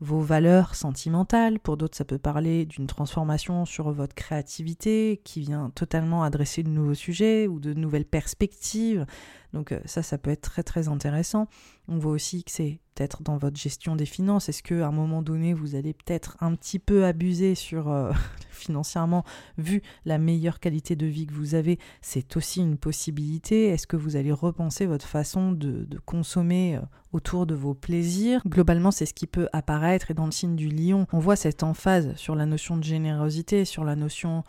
[0.00, 1.60] vos valeurs sentimentales.
[1.60, 6.68] Pour d'autres, ça peut parler d'une transformation sur votre créativité qui vient totalement adresser de
[6.68, 9.06] nouveaux sujets ou de nouvelles perspectives.
[9.52, 11.46] Donc euh, ça, ça peut être très très intéressant.
[11.88, 14.48] On voit aussi que c'est peut-être dans votre gestion des finances.
[14.48, 18.12] Est-ce qu'à un moment donné, vous allez peut-être un petit peu abuser sur euh,
[18.50, 19.24] financièrement,
[19.58, 21.78] vu la meilleure qualité de vie que vous avez?
[22.00, 23.66] C'est aussi une possibilité.
[23.68, 26.80] Est-ce que vous allez repenser votre façon de, consommer euh,
[27.12, 28.42] autour de vos plaisirs?
[28.46, 30.10] Globalement, c'est ce qui peut apparaître.
[30.10, 33.64] Et dans le signe du lion, on voit cette emphase sur la notion de générosité,
[33.64, 34.44] sur la notion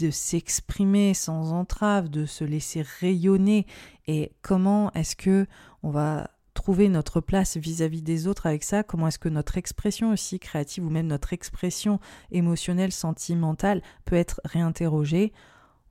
[0.00, 3.66] de s'exprimer sans entrave, de se laisser rayonner
[4.06, 5.46] et comment est-ce que
[5.82, 10.10] on va trouver notre place vis-à-vis des autres avec ça, comment est-ce que notre expression
[10.10, 12.00] aussi créative ou même notre expression
[12.32, 15.32] émotionnelle, sentimentale peut être réinterrogée?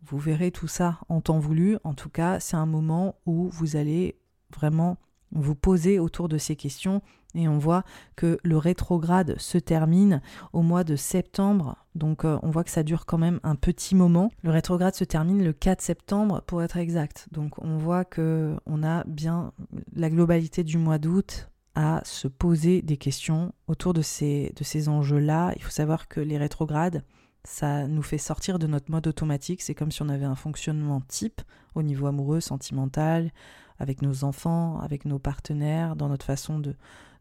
[0.03, 1.77] Vous verrez tout ça en temps voulu.
[1.83, 4.19] En tout cas, c'est un moment où vous allez
[4.55, 4.97] vraiment
[5.31, 7.01] vous poser autour de ces questions
[7.35, 7.83] et on voit
[8.15, 10.21] que le rétrograde se termine
[10.53, 11.75] au mois de septembre.
[11.95, 14.31] Donc euh, on voit que ça dure quand même un petit moment.
[14.43, 17.27] Le rétrograde se termine le 4 septembre pour être exact.
[17.31, 19.51] Donc on voit que on a bien
[19.93, 24.89] la globalité du mois d'août à se poser des questions autour de ces, de ces
[24.89, 25.53] enjeux-là.
[25.57, 27.03] Il faut savoir que les rétrogrades,
[27.43, 29.61] ça nous fait sortir de notre mode automatique.
[29.61, 31.39] C'est comme si on avait un fonctionnement type
[31.75, 33.31] au niveau amoureux, sentimental,
[33.79, 36.75] avec nos enfants, avec nos partenaires, dans notre façon de,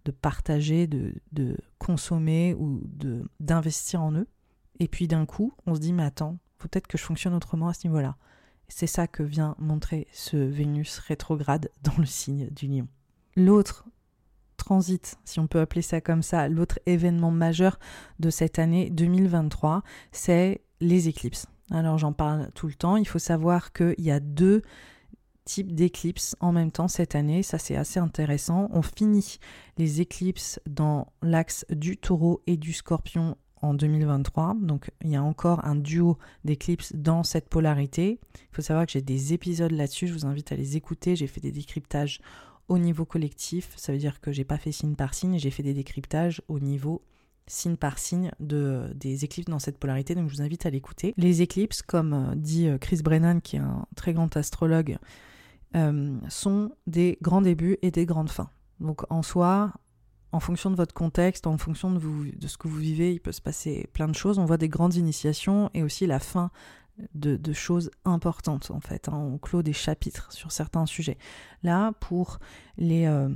[0.05, 4.29] de partager, de, de consommer ou de d'investir en eux.
[4.79, 7.75] Et puis d'un coup, on se dit mais attends, peut-être que je fonctionne autrement à
[7.75, 8.16] ce niveau-là.
[8.69, 12.88] C'est ça que vient montrer ce Vénus rétrograde dans le signe du lion.
[13.37, 13.85] L'autre
[14.57, 17.79] transit, si on peut appeler ça comme ça, l'autre événement majeur
[18.19, 21.47] de cette année 2023, c'est les éclipses.
[21.71, 24.62] Alors j'en parle tout le temps, il faut savoir qu'il y a deux
[25.47, 28.69] types d'éclipses en même temps cette année, ça c'est assez intéressant.
[28.73, 29.39] On finit
[29.79, 34.57] les éclipses dans l'axe du taureau et du scorpion en 2023.
[34.61, 38.21] Donc il y a encore un duo d'éclipses dans cette polarité.
[38.35, 41.17] Il faut savoir que j'ai des épisodes là-dessus, je vous invite à les écouter.
[41.17, 42.21] J'ai fait des décryptages
[42.69, 45.63] au niveau collectif, ça veut dire que j'ai pas fait signe par signe, j'ai fait
[45.63, 47.01] des décryptages au niveau
[47.47, 51.15] signe par signe de, des éclipses dans cette polarité, donc je vous invite à l'écouter.
[51.17, 54.99] Les éclipses, comme euh, dit euh, Chris Brennan, qui est un très grand astrologue,
[55.77, 58.51] euh, sont des grands débuts et des grandes fins.
[58.81, 59.73] Donc en soi,
[60.33, 63.41] en fonction de votre contexte, en fonction de, ce que vous vivez, il peut se
[63.41, 64.39] passer plein de choses.
[64.39, 66.51] On voit des grandes initiations et aussi la fin
[67.15, 69.09] de, choses importantes en fait.
[69.09, 69.17] Hein.
[69.17, 71.19] On clôt des chapitres sur certains sujets.
[71.62, 72.39] Là, pour
[72.79, 73.29] les, euh,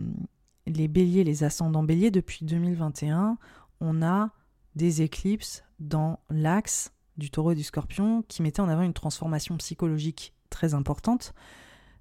[0.66, 3.38] les béliers, les ascendants béliers, depuis 2021,
[3.81, 4.31] on a
[4.76, 9.57] des éclipses dans l'axe du taureau et du scorpion qui mettaient en avant une transformation
[9.59, 11.35] psychologique très importante,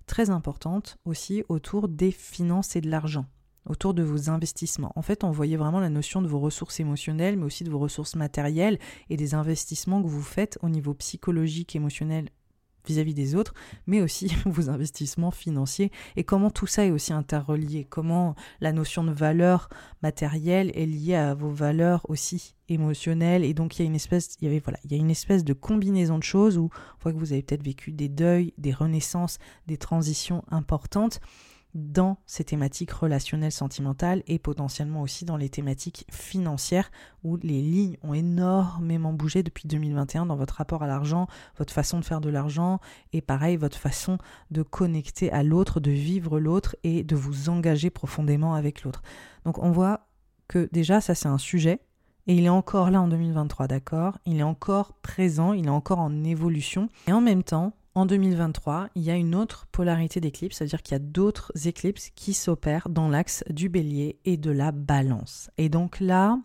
[0.09, 3.25] très importante aussi autour des finances et de l'argent
[3.65, 4.91] autour de vos investissements.
[4.95, 7.77] En fait, on voyait vraiment la notion de vos ressources émotionnelles, mais aussi de vos
[7.77, 12.29] ressources matérielles et des investissements que vous faites au niveau psychologique, émotionnel
[12.89, 13.53] vis-à-vis des autres,
[13.87, 19.03] mais aussi vos investissements financiers et comment tout ça est aussi interrelié, comment la notion
[19.03, 19.69] de valeur
[20.01, 24.37] matérielle est liée à vos valeurs aussi émotionnelles et donc il y a une espèce
[24.41, 27.33] voilà, il y a une espèce de combinaison de choses où on voit que vous
[27.33, 31.19] avez peut-être vécu des deuils, des renaissances, des transitions importantes
[31.75, 36.91] dans ces thématiques relationnelles sentimentales et potentiellement aussi dans les thématiques financières
[37.23, 41.27] où les lignes ont énormément bougé depuis 2021 dans votre rapport à l'argent,
[41.57, 42.79] votre façon de faire de l'argent
[43.13, 44.17] et pareil votre façon
[44.49, 49.03] de connecter à l'autre, de vivre l'autre et de vous engager profondément avec l'autre.
[49.45, 50.07] Donc on voit
[50.47, 51.79] que déjà ça c'est un sujet
[52.27, 54.19] et il est encore là en 2023, d'accord?
[54.25, 58.89] Il est encore présent, il est encore en évolution et en même temps en 2023,
[58.95, 62.89] il y a une autre polarité d'éclipse, c'est-à-dire qu'il y a d'autres éclipses qui s'opèrent
[62.89, 65.49] dans l'axe du bélier et de la balance.
[65.57, 66.39] Et donc là,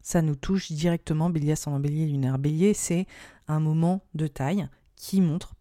[0.00, 2.38] ça nous touche directement, bélier, ascendant bélier, lunaire.
[2.38, 3.06] Bélier, c'est
[3.46, 5.54] un moment de taille qui montre,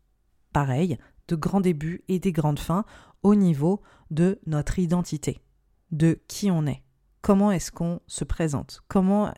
[0.53, 2.85] pareil, de grands débuts et des grandes fins
[3.21, 5.39] au niveau de notre identité,
[5.91, 6.81] de qui on est,
[7.21, 9.33] comment est-ce qu'on se présente, comment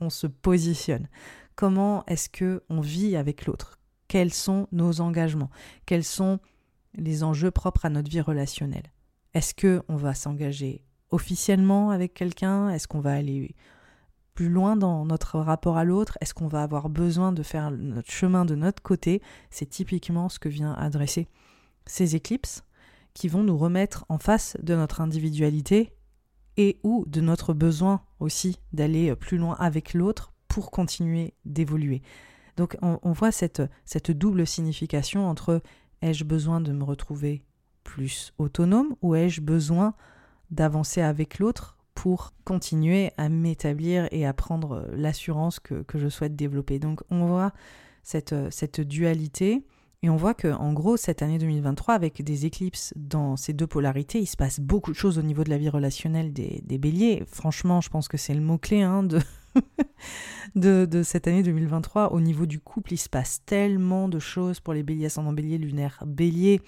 [0.00, 1.08] on se positionne,
[1.54, 5.50] comment est-ce que on vit avec l'autre, quels sont nos engagements,
[5.84, 6.38] quels sont
[6.94, 8.92] les enjeux propres à notre vie relationnelle.
[9.34, 12.70] Est-ce que on va s'engager officiellement avec quelqu'un?
[12.70, 13.54] Est-ce qu'on va aller
[14.34, 16.18] plus loin dans notre rapport à l'autre?
[16.20, 19.22] Est-ce qu'on va avoir besoin de faire notre chemin de notre côté?
[19.50, 21.28] C'est typiquement ce que vient adresser
[21.86, 22.64] ces éclipses
[23.14, 25.92] qui vont nous remettre en face de notre individualité
[26.56, 32.02] et ou de notre besoin aussi d'aller plus loin avec l'autre pour continuer d'évoluer.
[32.56, 33.62] Donc on, voit cette,
[34.10, 35.62] double signification entre
[36.02, 37.42] ai-je besoin de me retrouver
[37.84, 39.94] plus autonome ou ai-je besoin
[40.50, 46.78] d'avancer avec l'autre pour continuer à m'établir et à prendre l'assurance que, je souhaite développer.
[46.78, 47.52] Donc on voit
[48.02, 49.64] cette, cette dualité
[50.02, 54.20] et on voit que gros cette année 2023 avec des éclipses dans ces deux polarités,
[54.20, 57.24] il se passe beaucoup de choses au niveau de la vie relationnelle des, des béliers.
[57.26, 59.20] Franchement, je pense que c'est le mot-clé hein, de,
[60.54, 62.12] de, cette année 2023.
[62.12, 65.58] Au niveau du couple, il se passe tellement de choses pour les béliers ascendant bélier,
[65.58, 66.60] lunaire bélier.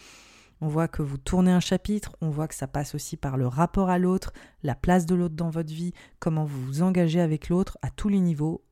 [0.60, 3.46] On voit que vous tournez un chapitre, on voit que ça passe aussi par le
[3.46, 4.32] rapport à l'autre,
[4.64, 8.08] la place de l'autre dans votre vie, comment vous vous engagez avec l'autre à tous
[8.08, 8.64] les niveaux,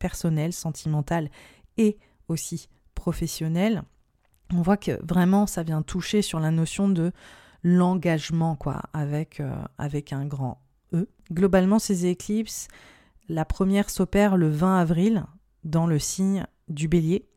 [0.00, 1.30] personnel, sentimental
[1.76, 3.84] et aussi professionnel.
[4.52, 7.12] On voit que vraiment ça vient toucher sur la notion de
[7.62, 10.60] l'engagement quoi avec, euh, avec un grand
[10.92, 11.08] E.
[11.32, 12.66] Globalement ces éclipses,
[13.28, 15.24] la première s'opère le 20 avril
[15.64, 17.28] dans le signe du bélier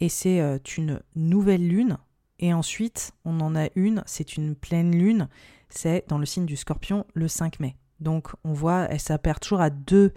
[0.00, 1.98] et c'est euh, une nouvelle lune.
[2.38, 5.28] Et ensuite, on en a une, c'est une pleine lune,
[5.68, 7.76] c'est dans le signe du scorpion le 5 mai.
[8.00, 10.12] Donc on voit, elle s'opère toujours à deux,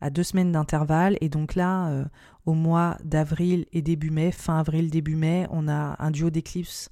[0.00, 1.16] à deux semaines d'intervalle.
[1.20, 2.04] Et donc là, euh,
[2.44, 6.90] au mois d'avril et début mai, fin avril, début mai, on a un duo d'éclipses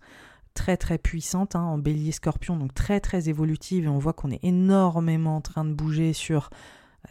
[0.54, 3.84] très très puissante hein, en bélier scorpion, donc très très évolutive.
[3.84, 6.48] Et on voit qu'on est énormément en train de bouger sur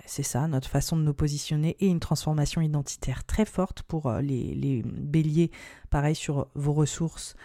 [0.05, 4.21] c'est ça, notre façon de nous positionner et une transformation identitaire très forte pour euh,
[4.21, 5.51] les, les béliers.
[5.89, 7.35] Pareil sur vos ressources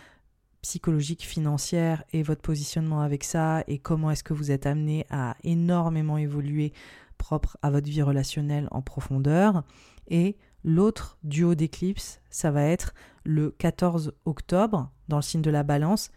[0.63, 5.37] psychologiques, financières et votre positionnement avec ça et comment est-ce que vous êtes amené à
[5.45, 6.73] énormément évoluer
[7.19, 9.63] propre à votre vie relationnelle en profondeur.
[10.09, 15.63] Et l'autre duo d'éclipse, ça va être le 14 octobre dans le signe de la
[15.63, 16.11] balance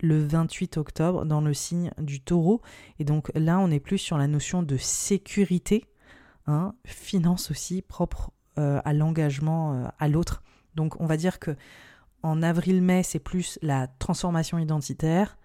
[0.00, 2.60] le 28 octobre dans le signe du taureau.
[2.98, 5.86] Et donc là, on est plus sur la notion de sécurité,
[6.46, 10.42] hein, finance aussi propre euh, à l'engagement euh, à l'autre.
[10.74, 11.56] Donc on va dire que
[12.22, 15.38] en avril-mai, c'est plus la transformation identitaire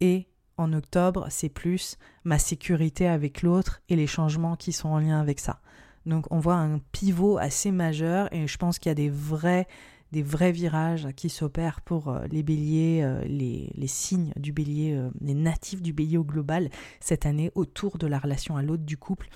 [0.00, 4.98] et en octobre, c'est plus ma sécurité avec l'autre et les changements qui sont en
[4.98, 5.60] lien avec ça.
[6.04, 9.66] Donc on voit un pivot assez majeur et je pense qu'il y a des vrais
[10.12, 15.10] des vrais virages qui s'opèrent pour euh, les béliers, euh, les, signes du bélier, euh,
[15.20, 18.96] les natifs du bélier au global cette année autour de la relation à l'autre du
[18.96, 19.28] couple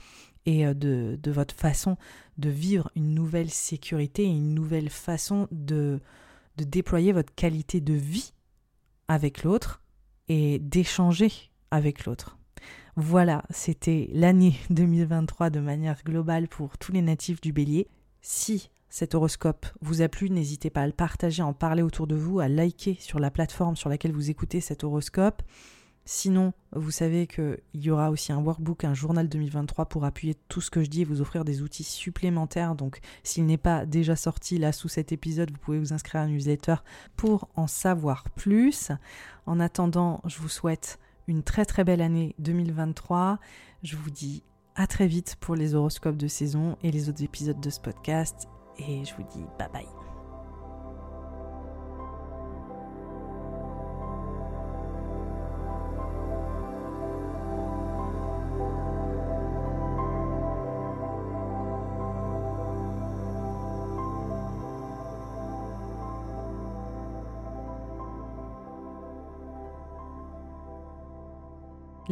[0.45, 1.97] et de, de, votre façon
[2.37, 6.01] de vivre une nouvelle sécurité et une nouvelle façon de,
[6.57, 8.33] de déployer votre qualité de vie
[9.07, 9.83] avec l'autre
[10.29, 11.31] et d'échanger
[11.71, 12.39] avec l'autre.
[12.97, 17.89] Voilà, c'était l'année 2023 de manière globale pour tous les natifs du bélier.
[18.21, 22.07] Si cet horoscope vous a plu, n'hésitez pas à le partager, à en parler autour
[22.07, 25.43] de vous, à liker sur la plateforme sur laquelle vous écoutez cet horoscope.
[26.05, 30.61] Sinon, vous savez qu'il y aura aussi un workbook, un journal 2023 pour appuyer tout
[30.61, 32.75] ce que je dis et vous offrir des outils supplémentaires.
[32.75, 36.25] Donc, s'il n'est pas déjà sorti là sous cet épisode, vous pouvez vous inscrire à
[36.25, 36.75] un newsletter
[37.17, 38.93] pour en savoir plus.
[39.47, 43.39] En attendant, je vous souhaite une très très belle année 2023.
[43.83, 44.43] Je vous dis
[44.75, 48.49] à très vite pour les horoscopes de saison et les autres épisodes de ce podcast
[48.79, 50.02] et je vous dis bye bye.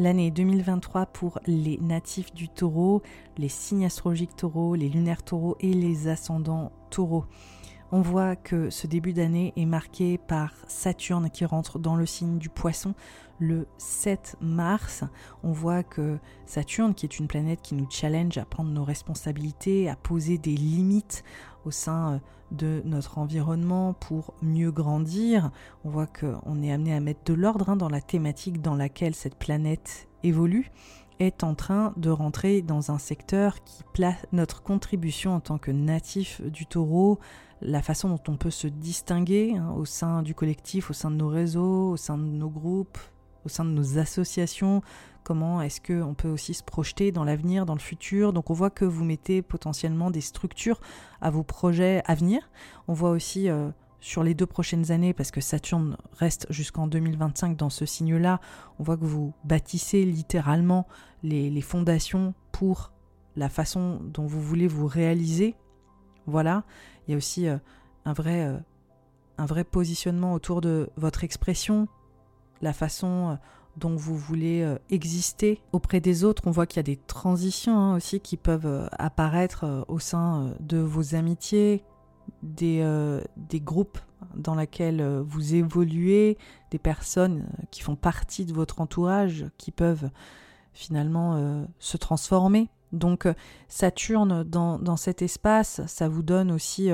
[0.00, 3.02] L'année 2023 pour les natifs du taureau,
[3.36, 7.26] les signes astrologiques taureaux, les lunaires taureaux et les ascendants taureaux.
[7.92, 12.38] On voit que ce début d'année est marqué par Saturne qui rentre dans le signe
[12.38, 12.94] du poisson
[13.40, 15.02] le 7 mars.
[15.42, 19.88] On voit que Saturne, qui est une planète qui nous challenge à prendre nos responsabilités,
[19.90, 21.24] à poser des limites
[21.64, 22.18] au sein euh,
[22.50, 25.50] de notre environnement pour mieux grandir.
[25.84, 29.14] On voit qu'on est amené à mettre de l'ordre hein, dans la thématique dans laquelle
[29.14, 30.70] cette planète évolue
[31.20, 35.70] est en train de rentrer dans un secteur qui place notre contribution en tant que
[35.70, 37.18] natif du taureau,
[37.60, 41.16] la façon dont on peut se distinguer hein, au sein du collectif, au sein de
[41.16, 42.98] nos réseaux, au sein de nos groupes,
[43.44, 44.82] au sein de nos associations,
[45.22, 48.32] comment est-ce qu'on peut aussi se projeter dans l'avenir, dans le futur.
[48.32, 50.80] Donc on voit que vous mettez potentiellement des structures
[51.20, 52.48] à vos projets à venir.
[52.88, 57.56] On voit aussi euh, sur les deux prochaines années, parce que Saturne reste jusqu'en 2025
[57.56, 58.40] dans ce signe-là,
[58.78, 60.86] on voit que vous bâtissez littéralement
[61.22, 62.92] les, fondations pour
[63.36, 65.54] la façon dont vous voulez vous réaliser.
[66.26, 66.64] Voilà,
[67.06, 67.58] il y a aussi euh,
[68.04, 68.58] un, vrai, euh,
[69.38, 71.88] un vrai positionnement autour de votre expression,
[72.62, 73.38] la façon
[73.80, 76.42] dont vous voulez euh, exister auprès des autres.
[76.46, 79.98] On voit qu'il y a des transitions hein, aussi qui peuvent euh, apparaître euh, au
[79.98, 81.82] sein de vos amitiés,
[82.42, 82.84] des,
[83.54, 83.98] groupes
[84.36, 86.38] dans lesquels vous évoluez,
[86.70, 90.10] des personnes qui font partie de votre entourage qui peuvent
[90.72, 92.68] finalement se transformer.
[92.92, 93.26] Donc
[93.68, 96.90] Saturne dans, cet espace, ça vous donne aussi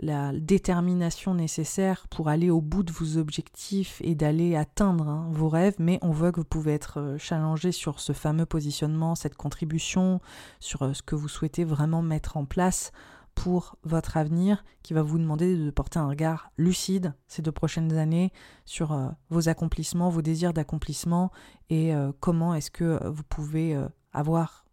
[0.00, 5.48] la détermination nécessaire pour aller au bout de vos objectifs et d'aller atteindre hein, vos
[5.48, 9.36] rêves, mais on voit que vous pouvez être euh, challengé sur ce fameux positionnement, cette
[9.36, 10.20] contribution,
[10.58, 12.92] sur euh, ce que vous souhaitez vraiment mettre en place
[13.34, 17.96] pour votre avenir, qui va vous demander de porter un regard lucide ces deux prochaines
[17.96, 18.32] années
[18.64, 21.30] sur euh, vos accomplissements, vos désirs d'accomplissement
[21.68, 23.80] et comment est-ce que vous pouvez
[24.12, 24.64] avoir,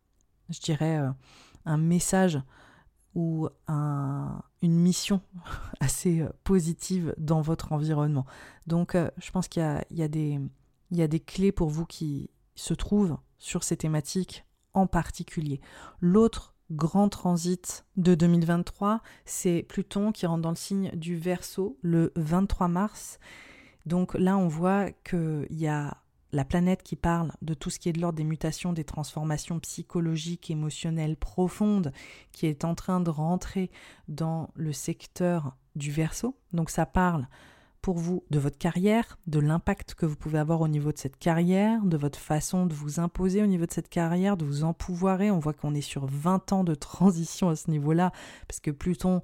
[0.49, 0.99] je dirais,
[1.65, 2.41] un message
[3.13, 3.47] ou
[4.61, 5.21] une mission
[5.79, 8.25] assez euh, positive dans votre environnement.
[8.65, 13.63] Donc euh, je pense qu'il y, a, des, clés pour vous qui se trouvent sur
[13.63, 15.61] ces thématiques en particulier.
[16.01, 22.11] L'autre grand transit de 2023, c'est Pluton qui rentre dans le signe du Verseau le
[22.15, 23.19] 23 mars.
[23.85, 25.97] Donc là, on voit qu'il y a
[26.31, 29.59] la planète qui parle de tout ce qui est de l'ordre des mutations, des transformations
[29.59, 31.91] psychologiques, émotionnelles profondes,
[32.31, 33.71] qui est en train de rentrer
[34.07, 36.35] dans le secteur du verso.
[36.53, 37.27] Donc ça parle
[37.81, 41.17] pour vous de votre carrière, de l'impact que vous pouvez avoir au niveau de cette
[41.17, 45.31] carrière, de votre façon de vous imposer au niveau de cette carrière, de vous empouvoirer.
[45.31, 48.11] On voit qu'on est sur 20 ans de transition à ce niveau-là,
[48.47, 49.21] parce que Pluton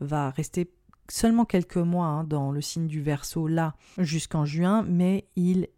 [0.00, 0.70] va rester
[1.10, 5.68] seulement quelques mois hein, dans le signe du Verseau là jusqu'en juin, mais il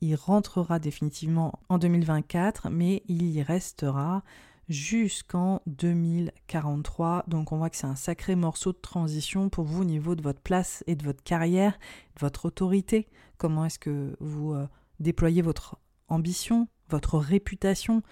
[0.00, 4.22] il rentrera définitivement en 2024, mais il y restera
[4.68, 7.24] jusqu'en 2043.
[7.26, 10.22] Donc on voit que c'est un sacré morceau de transition pour vous au niveau de
[10.22, 11.78] votre place et de votre carrière,
[12.16, 13.08] de votre autorité.
[13.38, 14.66] Comment est-ce que vous euh,
[15.00, 15.78] déployez votre
[16.08, 18.02] ambition, votre réputation?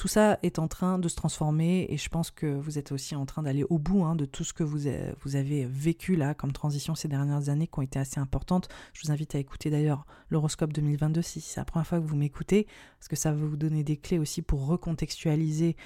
[0.00, 3.14] Tout ça est en train de se transformer et je pense que vous êtes aussi
[3.14, 4.88] en train d'aller au bout hein, de tout ce que vous,
[5.20, 8.70] vous, avez vécu là comme transition ces dernières années qui ont été assez importantes.
[8.94, 12.16] Je vous invite à écouter d'ailleurs l'horoscope 2022 si c'est la première fois que vous
[12.16, 12.66] m'écoutez,
[12.98, 15.76] parce que ça va vous donner des clés aussi pour recontextualiser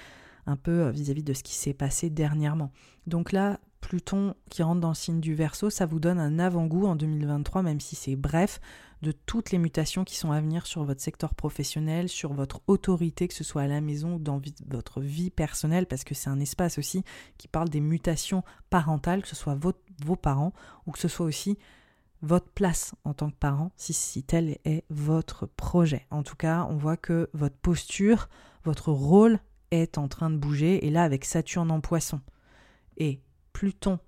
[0.45, 2.71] un peu euh, vis-à-vis -vis de ce qui s'est passé dernièrement.
[3.07, 6.85] Donc là, Pluton qui rentre dans le signe du Verseau, ça vous donne un avant-goût
[6.85, 8.61] en 2023, même si c'est bref,
[9.05, 13.27] de toutes les mutations qui sont à venir sur votre secteur professionnel, sur votre autorité,
[13.27, 16.39] que ce soit à la maison ou dans votre vie personnelle, parce que c'est un
[16.39, 17.03] espace aussi
[17.37, 20.53] qui parle des mutations parentales, que ce soit vos parents
[20.87, 21.59] ou que ce soit aussi
[22.23, 26.07] votre place en tant que parent, si, si tel est votre projet.
[26.09, 28.27] En tout cas, on voit que votre posture,
[28.63, 29.39] votre rôle
[29.69, 32.21] est en train de bouger, et là avec Saturne en poisson
[32.97, 33.21] et
[33.53, 33.99] Pluton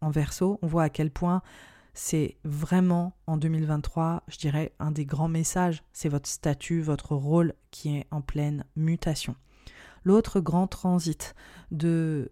[0.00, 1.42] en verso, on voit à quel point
[1.98, 5.82] c'est vraiment en 2023, je dirais, un des grands messages.
[5.94, 9.34] C'est votre statut, votre rôle qui est en pleine mutation.
[10.04, 11.34] L'autre grand transit
[11.70, 12.30] de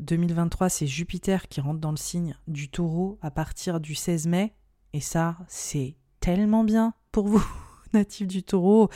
[0.00, 4.52] 2023, c'est Jupiter qui rentre dans le signe du taureau à partir du 16 mai.
[4.92, 7.44] Et ça, c'est tellement bien pour vous,
[7.94, 8.88] natifs du taureau,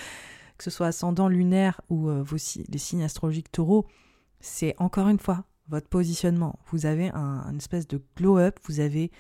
[0.58, 2.24] que ce soit ascendant lunaire ou euh,
[2.68, 3.86] les signes astrologiques taureau.
[4.40, 6.58] C'est encore une fois votre positionnement.
[6.70, 9.10] Vous avez un, une espèce de glow-up, vous avez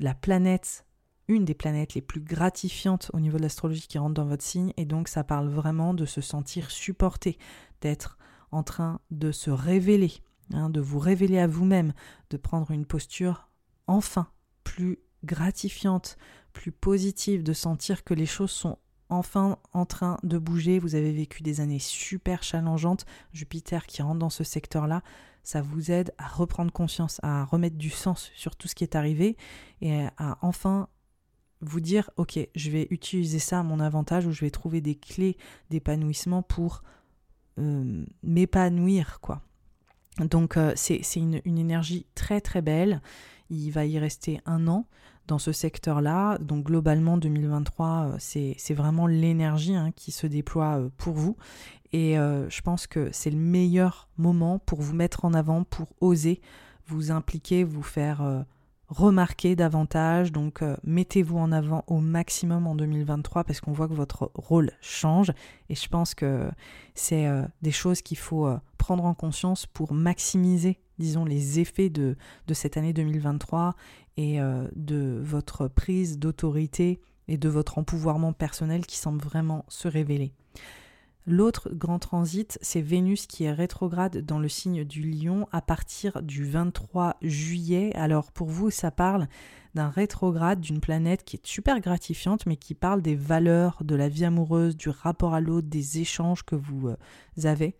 [0.00, 0.84] la planète,
[1.28, 4.72] une des planètes les plus gratifiantes au niveau de l'astrologie qui rentre dans votre signe,
[4.76, 7.38] et donc ça parle vraiment de se sentir supporté,
[7.80, 8.18] d'être
[8.50, 10.12] en train de se révéler,
[10.52, 11.92] hein, de vous révéler à vous-même,
[12.30, 13.48] de prendre une posture
[13.86, 14.28] enfin
[14.64, 16.16] plus gratifiante,
[16.52, 18.78] plus positive, de sentir que les choses sont
[19.08, 20.78] enfin en train de bouger.
[20.78, 23.04] Vous avez vécu des années super challengeantes.
[23.32, 25.02] Jupiter qui rentre dans ce secteur-là,
[25.50, 28.94] ça vous aide à reprendre conscience, à remettre du sens sur tout ce qui est
[28.94, 29.36] arrivé
[29.80, 30.88] et à enfin
[31.60, 34.94] vous dire ok je vais utiliser ça à mon avantage ou je vais trouver des
[34.94, 35.36] clés
[35.68, 36.84] d'épanouissement pour
[37.58, 39.42] euh, m'épanouir quoi
[40.20, 43.02] donc euh, c'est une, une, énergie très très belle
[43.50, 44.86] il va y rester un an
[45.26, 46.38] dans ce secteur-là.
[46.38, 51.36] Donc globalement, 2023, euh, c'est vraiment l'énergie hein, qui se déploie pour vous.
[51.92, 55.88] Et euh, je pense que c'est le meilleur moment pour vous mettre en avant, pour
[56.00, 56.40] oser
[56.86, 58.42] vous impliquer, vous faire euh,
[58.88, 60.32] remarquer davantage.
[60.32, 64.72] Donc euh, mettez-vous en avant au maximum en 2023 parce qu'on voit que votre rôle
[64.80, 65.32] change.
[65.68, 66.50] Et je pense que
[66.94, 67.28] c'est
[67.62, 72.16] des choses qu'il faut prendre en conscience pour maximiser, disons, les effets de,
[72.48, 73.74] de cette année 2023
[74.16, 74.38] et
[74.74, 80.32] de votre prise d'autorité et de votre empouvoirment personnel qui semble vraiment se révéler.
[81.30, 86.22] L'autre grand transit, c'est Vénus qui est rétrograde dans le signe du lion à partir
[86.22, 87.94] du 23 juillet.
[87.94, 89.28] Alors pour vous, ça parle
[89.76, 94.08] d'un rétrograde d'une planète qui est super gratifiante, mais qui parle des valeurs de la
[94.08, 96.96] vie amoureuse, du rapport à l'autre, des échanges que vous euh,
[97.44, 97.76] avez.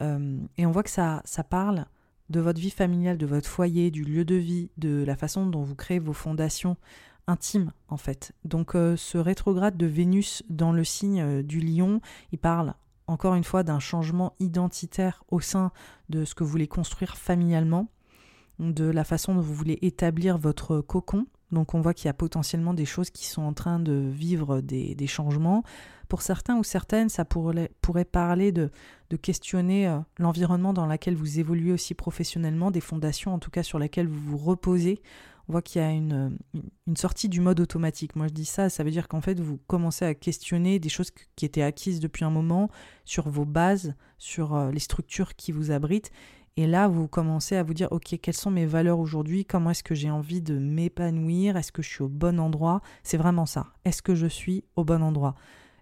[0.00, 1.84] Euh, et on voit que ça, parle
[2.30, 5.62] de votre vie familiale, de votre foyer, du lieu de vie, de la façon dont
[5.62, 6.78] vous créez vos fondations
[7.26, 8.32] intimes en fait.
[8.46, 12.00] Donc euh, ce rétrograde de Vénus dans le signe du lion,
[12.32, 12.72] il parle
[13.06, 15.72] encore une fois d'un changement identitaire au sein
[16.08, 17.88] de ce que vous voulez construire familialement,
[18.58, 21.26] de la façon dont vous voulez établir votre cocon.
[21.50, 24.60] Donc on voit qu'il y a potentiellement des choses qui sont en train de vivre
[24.60, 25.62] des, changements.
[26.08, 27.70] Pour certains ou certaines, ça pourrait,
[28.10, 28.70] parler de,
[29.10, 33.62] de questionner euh, l'environnement dans lequel vous évoluez aussi professionnellement, des fondations en tout cas
[33.62, 35.00] sur lesquelles vous vous reposez
[35.48, 36.38] on voit qu'il y a une,
[36.86, 38.16] une, sortie du mode automatique.
[38.16, 41.10] Moi je dis ça, ça veut dire qu'en fait vous commencez à questionner des choses
[41.36, 42.70] qui étaient acquises depuis un moment
[43.04, 46.10] sur vos bases, sur euh, les structures qui vous abritent.
[46.56, 49.44] Et là, vous commencez à vous dire, OK, quelles sont mes valeurs aujourd'hui?
[49.44, 51.56] Comment est-ce que j'ai envie de m'épanouir?
[51.56, 52.80] Est-ce que je suis au bon endroit?
[53.02, 53.72] C'est vraiment ça.
[53.84, 55.34] Est-ce que je suis au bon endroit?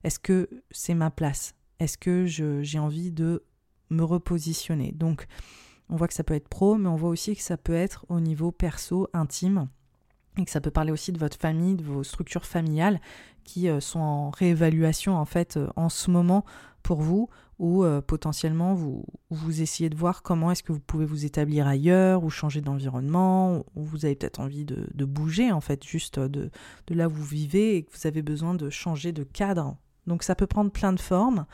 [0.03, 1.55] Est-ce que c'est ma place?
[1.79, 3.45] Est-ce que j'ai envie de
[3.91, 4.93] me repositionner?
[4.93, 5.27] Donc,
[5.89, 8.07] on voit que ça peut être pro, mais on voit aussi que ça peut être
[8.09, 9.69] au niveau perso, intime,
[10.39, 13.01] et que ça peut parler aussi de votre famille, de vos structures familiales
[13.45, 16.45] qui euh, sont en réévaluation en fait euh, en ce moment
[16.83, 17.29] pour vous,
[17.59, 21.67] ou euh, potentiellement vous, vous essayez de voir comment est-ce que vous pouvez vous établir
[21.67, 26.51] ailleurs ou changer d'environnement, ou vous avez peut-être envie de, bouger en fait, juste de,
[26.87, 29.77] de là où vous vivez et que vous avez besoin de changer de cadre.
[30.07, 31.47] Donc ça peut prendre plein de formes.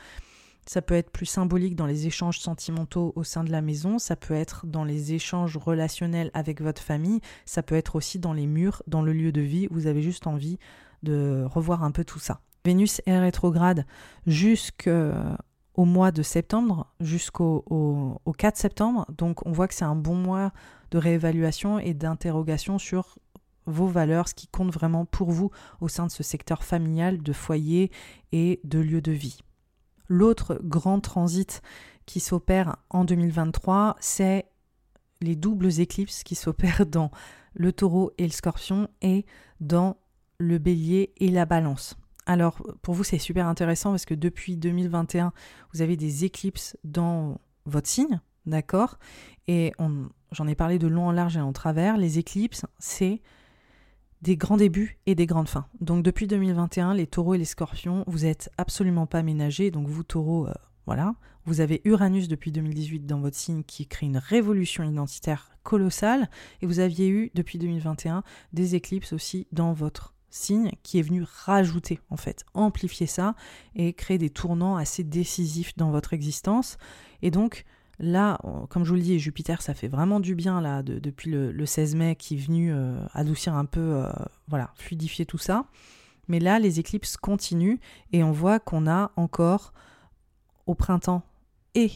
[0.69, 4.15] Ça peut être plus symbolique dans les échanges sentimentaux au sein de la maison, ça
[4.15, 8.45] peut être dans les échanges relationnels avec votre famille, ça peut être aussi dans les
[8.45, 10.59] murs, dans le lieu de vie, vous avez juste envie
[11.01, 12.41] de revoir un peu tout ça.
[12.63, 13.87] Vénus est rétrograde
[14.27, 15.11] jusqu'au
[15.75, 20.51] mois de septembre, jusqu'au au, 4 septembre, donc on voit que c'est un bon mois
[20.91, 23.17] de réévaluation et d'interrogation sur
[23.65, 25.49] vos valeurs, ce qui compte vraiment pour vous
[25.81, 27.89] au sein de ce secteur familial, de foyer
[28.31, 29.39] et de lieu de vie.
[30.09, 31.61] L'autre grand transit
[32.05, 34.45] qui s'opère en 2023, c'est
[35.21, 37.11] les doubles éclipses qui s'opèrent dans
[37.53, 39.25] le taureau et le scorpion et
[39.59, 39.97] dans
[40.39, 41.95] le bélier et la balance.
[42.25, 45.33] Alors pour vous c'est super intéressant parce que depuis 2021
[45.73, 48.97] vous avez des éclipses dans votre signe, d'accord?
[49.47, 49.73] Et
[50.31, 51.97] j'en ai parlé de long en large et en travers.
[51.97, 53.21] Les éclipses c'est
[54.21, 55.67] des grands débuts et des grandes fins.
[55.79, 59.71] Donc depuis 2021, les taureaux et les scorpions, vous êtes absolument pas ménagés.
[59.71, 60.53] Donc vous taureaux, euh,
[60.85, 61.15] voilà.
[61.45, 66.29] Vous avez Uranus depuis 2018 dans votre signe qui crée une révolution identitaire colossale.
[66.61, 71.23] Et vous aviez eu depuis 2021 des éclipses aussi dans votre signe qui est venu
[71.45, 73.35] rajouter, en fait, amplifier ça
[73.75, 76.77] et créer des tournants assez décisifs dans votre existence.
[77.21, 77.65] Et donc,
[77.99, 78.39] Là,
[78.69, 81.95] comme je vous le dis, Jupiter, ça fait vraiment du bien là depuis le, 16
[81.95, 84.11] mai qui est venu euh, adoucir un peu, euh,
[84.47, 85.65] voilà, fluidifier tout ça.
[86.29, 87.77] Mais là, les éclipses continuent
[88.13, 89.73] et on voit qu'on a encore
[90.65, 91.23] au printemps
[91.75, 91.91] et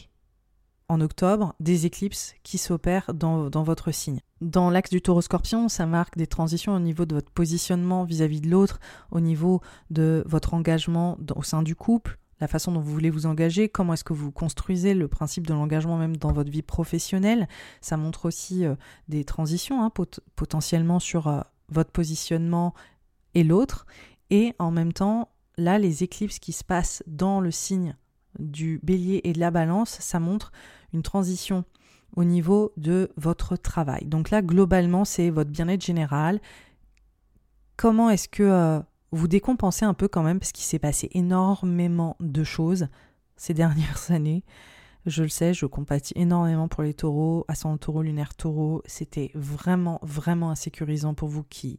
[0.88, 4.20] en octobre des éclipses qui s'opèrent dans, votre signe.
[4.42, 8.40] Dans l'axe du taureau scorpion, ça marque des transitions au niveau de votre positionnement vis-à-vis
[8.40, 8.80] -vis de l'autre,
[9.10, 13.26] au niveau de votre engagement au sein du couple, la façon dont vous voulez vous
[13.26, 17.48] engager, comment est-ce que vous construisez le principe de l'engagement même dans votre vie professionnelle.
[17.80, 18.74] Ça montre aussi euh,
[19.08, 19.92] des transitions hein,
[20.36, 22.74] potentiellement sur euh, votre positionnement
[23.34, 23.86] et l'autre.
[24.30, 27.96] Et en même temps, là, les éclipses qui se passent dans le signe
[28.38, 30.50] du bélier et de la balance, ça montre
[30.92, 31.64] une transition
[32.16, 34.06] au niveau de votre travail.
[34.06, 36.40] Donc là, globalement, c'est votre bien-être général.
[37.76, 38.42] Comment est-ce que...
[38.42, 38.80] Euh,
[39.14, 42.88] vous décompensez un peu quand même parce qu'il s'est passé énormément de choses
[43.36, 44.44] ces dernières années.
[45.06, 48.82] Je le sais, je compatis énormément pour les taureaux, ascendant taureau, lunaire taureau.
[48.86, 51.78] C'était vraiment, vraiment insécurisant pour vous qui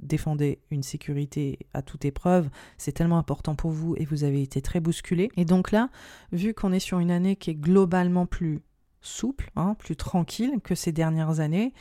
[0.00, 2.50] défendez une sécurité à toute épreuve.
[2.76, 5.30] C'est tellement important pour vous et vous avez été très bousculé.
[5.36, 5.88] Et donc là,
[6.32, 8.60] vu qu'on est sur une année qui est globalement plus
[9.00, 11.72] souple, hein, plus tranquille que ces dernières années,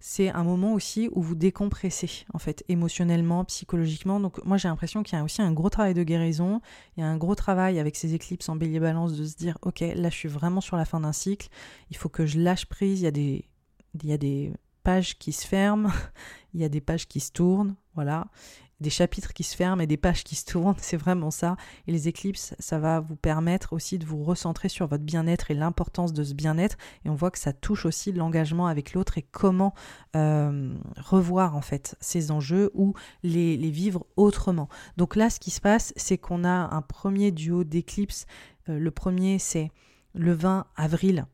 [0.00, 4.18] c'est un moment aussi où vous décompressez, en fait, émotionnellement, psychologiquement.
[4.18, 6.62] Donc, moi, j'ai l'impression qu'il y a aussi un gros travail de guérison.
[6.96, 9.58] Il y a un gros travail avec ces éclipses en bélier balance de se dire,
[9.60, 11.48] OK, là, je suis vraiment sur la fin d'un cycle.
[11.90, 13.00] Il faut que je lâche prise.
[13.00, 13.44] Il y a des,
[14.02, 15.90] il y a des pages qui se ferment.
[16.54, 17.76] il y a des pages qui se tournent.
[17.94, 18.26] Voilà
[18.80, 21.56] des chapitres qui se ferment et des pages qui se tournent, c'est vraiment ça.
[21.86, 25.54] Et les éclipses, ça va vous permettre aussi de vous recentrer sur votre bien-être et
[25.54, 26.76] l'importance de ce bien-être.
[27.04, 29.74] Et on voit que ça touche aussi l'engagement avec l'autre et comment
[30.16, 34.68] euh, revoir en fait ces enjeux ou les, vivre autrement.
[34.96, 38.26] Donc là, ce qui se passe, c'est qu'on a un premier duo d'éclipses.
[38.68, 39.70] Euh, le premier, c'est
[40.14, 41.26] le 20 avril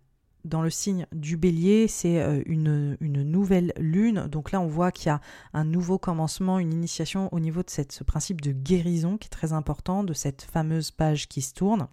[0.46, 4.26] dans le signe du bélier, c'est euh, une, nouvelle lune.
[4.28, 5.20] Donc là, on voit qu'il y a
[5.52, 9.30] un nouveau commencement, une initiation au niveau de cette, ce principe de guérison qui est
[9.30, 11.88] très important, de cette fameuse page qui se tourne.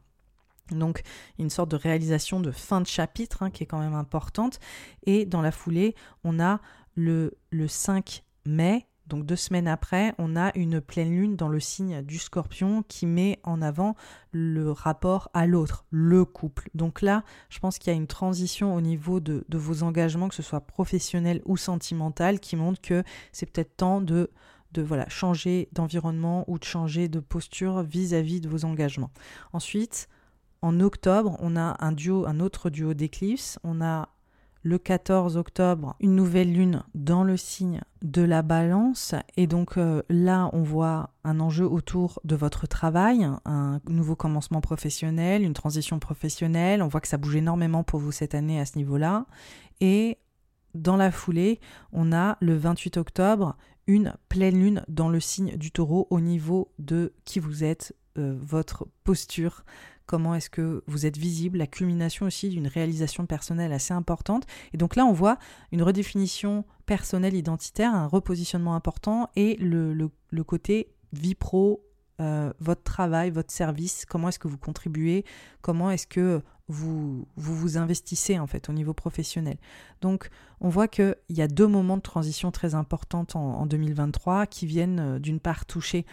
[0.72, 1.02] Donc
[1.40, 4.60] une sorte de réalisation de fin de chapitre hein, qui est quand même importante.
[5.06, 6.62] Et dans la foulée, on a
[6.96, 11.60] le, le 5 mai donc deux semaines après, on a une pleine lune dans le
[11.60, 13.96] signe du scorpion qui met en avant
[14.32, 16.70] le rapport à l'autre, le couple.
[16.74, 20.36] Donc là, je pense qu'il y a une transition au niveau de, vos engagements, que
[20.36, 24.32] ce soit professionnel ou sentimental, qui montre que c'est peut-être temps de,
[24.72, 29.12] de voilà, changer d'environnement ou de changer de posture vis-à-vis -vis de vos engagements.
[29.52, 30.08] Ensuite,
[30.62, 33.60] en octobre, on a un duo, un autre duo d'éclipses.
[33.66, 34.08] On a
[34.64, 39.14] le 14 octobre une nouvelle lune dans le signe de la balance.
[39.38, 44.62] Et donc euh, là, on voit un enjeu autour de votre travail, un nouveau commencement
[44.62, 46.82] professionnel, une transition professionnelle.
[46.82, 49.26] On voit que ça bouge énormément pour vous cette année à ce niveau-là.
[49.82, 50.18] Et
[50.74, 51.60] dans la foulée,
[51.92, 53.56] on a le 28 octobre
[53.86, 58.36] une pleine lune dans le signe du taureau au niveau de qui vous êtes, euh,
[58.40, 59.66] votre posture,
[60.14, 64.46] comment est-ce que vous êtes visible, la culmination aussi d'une réalisation personnelle assez importante.
[64.72, 65.40] Et donc là, on voit
[65.72, 70.08] une redéfinition personnelle identitaire, un repositionnement important et le,
[70.44, 71.84] côté vie pro
[72.22, 75.26] euh, votre travail, votre service, comment est-ce que vous contribuez,
[75.64, 79.58] comment est-ce que vous, vous, investissez en fait au niveau professionnel.
[80.02, 80.30] Donc
[80.62, 84.68] on voit qu'il y a deux moments de transition très importants en, en 2023 qui
[84.68, 86.06] viennent euh, d'une part toucher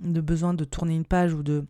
[0.00, 1.66] le besoin de tourner une page ou de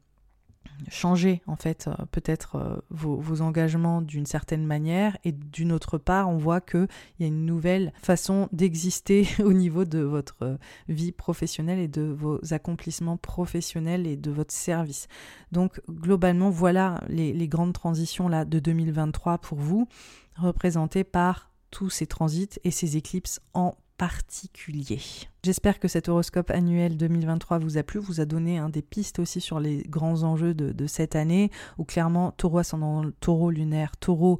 [0.88, 6.28] changer en fait euh, peut-être euh, vos, engagements d'une certaine manière et d'une autre part
[6.28, 6.88] on voit qu'il
[7.20, 10.56] y a une nouvelle façon d'exister au niveau de votre euh,
[10.88, 15.08] vie professionnelle et de vos accomplissements professionnels et de votre service.
[15.52, 19.88] Donc globalement voilà les, les grandes transitions là de 2023 pour vous
[20.36, 25.00] représentées par tous ces transits et ces éclipses en particulier.
[25.42, 29.40] J'espère que cet horoscope annuel 2023 vous a plu, vous a donné des pistes aussi
[29.40, 34.38] sur les grands enjeux de, cette année, où clairement taureau ascendant taureau lunaire, taureau,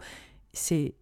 [0.53, 0.95] c'est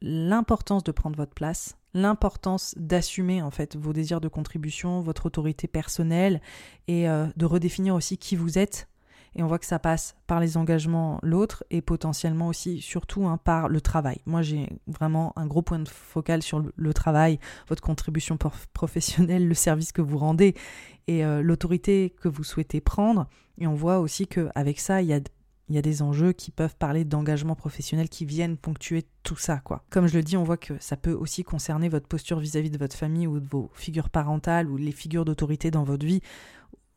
[0.00, 5.66] l'importance de prendre votre place, l'importance d'assumer en fait vos désirs de contribution, votre autorité
[5.66, 6.40] personnelle
[6.88, 8.88] et euh, de redéfinir aussi qui vous êtes
[9.36, 13.38] et on voit que ça passe par les engagements, l'autre, et potentiellement aussi, surtout, hein,
[13.42, 14.18] par le travail.
[14.24, 18.38] Moi, j'ai vraiment un gros point de focal sur le, travail, votre contribution
[18.72, 20.54] professionnelle, le service que vous rendez
[21.06, 23.28] et euh, l'autorité que vous souhaitez prendre.
[23.58, 27.56] Et on voit aussi qu'avec ça, il y a des enjeux qui peuvent parler d'engagement
[27.56, 29.84] professionnel qui viennent ponctuer tout ça, quoi.
[29.90, 32.60] Comme je le dis, on voit que ça peut aussi concerner votre posture vis à
[32.60, 36.06] -vis de votre famille ou de vos figures parentales ou les figures d'autorité dans votre
[36.06, 36.22] vie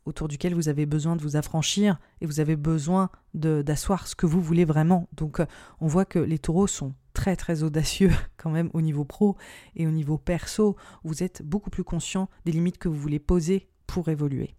[0.09, 4.25] autour duquel vous avez besoin de vous affranchir et vous avez besoin d'asseoir ce que
[4.25, 5.07] vous voulez vraiment.
[5.15, 5.45] Donc euh,
[5.79, 9.37] on voit que les taureaux sont très très audacieux quand même au niveau pro
[9.75, 10.75] et au niveau perso.
[11.03, 14.55] Vous êtes beaucoup plus conscient des limites que vous voulez poser pour évoluer.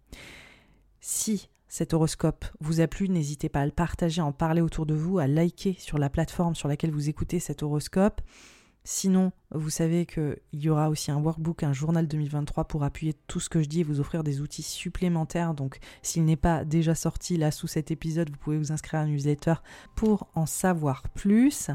[1.00, 4.86] Si cet horoscope vous a plu, n'hésitez pas à le partager, à en parler autour
[4.86, 8.20] de vous, à liker sur la plateforme sur laquelle vous écoutez cet horoscope.
[8.82, 13.38] Sinon, vous savez qu'il y aura aussi un workbook, un journal 2023 pour appuyer tout
[13.38, 15.54] ce que je dis et vous offrir des outils supplémentaires.
[15.54, 19.02] Donc, s'il n'est pas déjà sorti là sous cet épisode, vous pouvez vous inscrire à
[19.02, 19.54] un newsletter
[19.94, 21.70] pour en savoir plus.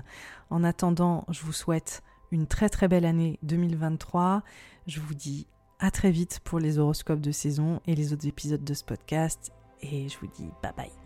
[0.49, 2.01] En attendant, je vous souhaite
[2.31, 4.43] une très très belle année 2023.
[4.87, 5.47] Je vous dis
[5.79, 9.51] à très vite pour les horoscopes de saison et les autres épisodes de ce podcast.
[9.81, 11.04] Et je vous dis bye bye.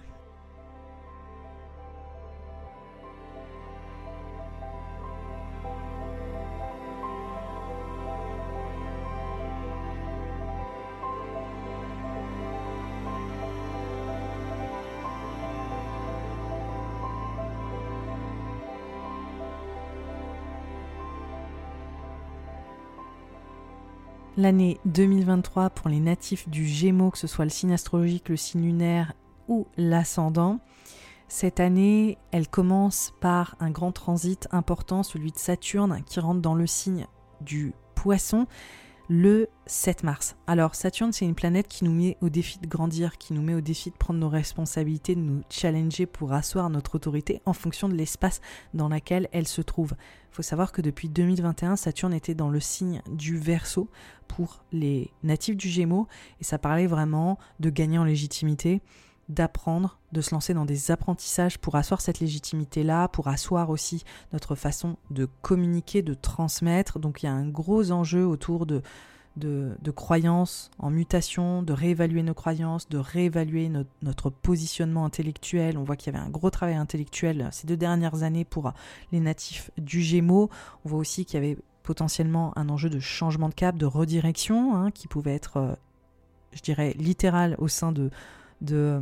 [24.39, 28.63] L'année 2023 pour les natifs du Gémeaux, que ce soit le signe astrologique, le signe
[28.63, 29.13] lunaire
[29.49, 30.59] ou l'ascendant.
[31.27, 36.55] Cette année, elle commence par un grand transit important, celui de Saturne, qui rentre dans
[36.55, 37.05] le signe
[37.41, 38.47] du Poisson
[39.09, 40.35] le 7 mars.
[40.45, 43.55] Alors Saturne, c'est une planète qui nous met au défi de grandir, qui nous met
[43.55, 47.89] au défi de prendre nos responsabilités, de nous challenger pour asseoir notre autorité en fonction
[47.89, 48.39] de l'espace
[48.75, 49.95] dans lequel elle se trouve.
[50.31, 53.89] Il faut savoir que depuis 2021, Saturne était dans le signe du Verseau
[54.27, 56.07] pour les natifs du Gémeaux
[56.39, 58.79] et ça parlait vraiment de gagner en légitimité,
[59.29, 64.03] d'apprendre, de se lancer dans des apprentissages pour asseoir cette légitimité-là, pour asseoir aussi
[64.33, 66.99] notre façon de communiquer, de transmettre.
[66.99, 68.81] Donc il y a un gros enjeu autour de,
[69.37, 73.71] de, croyances en mutation, de réévaluer nos croyances, de réévaluer
[74.01, 75.77] notre positionnement intellectuel.
[75.77, 78.73] On voit qu'il y avait un gros travail intellectuel ces deux dernières années pour
[79.11, 80.49] les natifs du Gémeaux.
[80.85, 84.75] On voit aussi qu'il y avait potentiellement un enjeu de changement de cap, de redirection,
[84.75, 85.73] hein, qui pouvait être, euh,
[86.53, 88.11] je dirais, littéral au sein de,
[88.61, 88.99] de,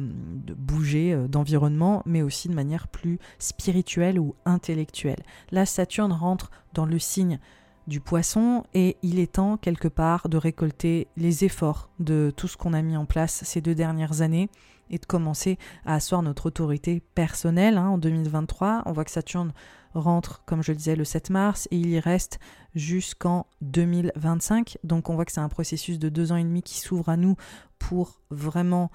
[0.55, 5.23] bouger euh, d'environnement, mais aussi de manière plus spirituelle ou intellectuelle.
[5.51, 7.39] Là, Saturne rentre dans le signe
[7.87, 12.57] du poisson et il est temps quelque part de récolter les efforts de tout ce
[12.57, 14.49] qu'on a mis en place ces deux dernières années
[14.89, 18.83] et de commencer à asseoir notre autorité personnelle hein, en 2023.
[18.85, 19.53] On voit que Saturne
[19.93, 22.39] rentre, comme je le disais, le 7 mars et il y reste
[22.75, 24.77] jusqu'en 2025.
[24.83, 27.17] Donc on voit que c'est un processus de deux ans et demi qui s'ouvre à
[27.17, 27.35] nous
[27.79, 28.91] pour vraiment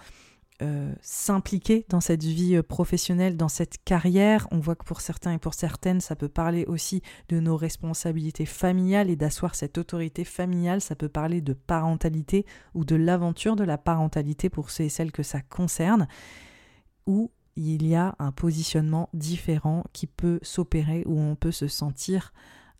[0.61, 4.47] euh, s'impliquer dans cette vie euh, professionnelle, dans cette carrière.
[4.51, 8.47] On voit que pour certains et pour certaines, ça peut parler aussi de nos responsabilités
[8.47, 10.81] familiales et d'asseoir cette autorité familiale.
[10.81, 15.13] Ça peut parler de parentalité ou de l'aventure de la parentalité pour ceux et celles
[15.13, 16.07] que ça concerne,
[17.07, 22.33] où il y a un positionnement différent qui peut s'opérer, où on peut se sentir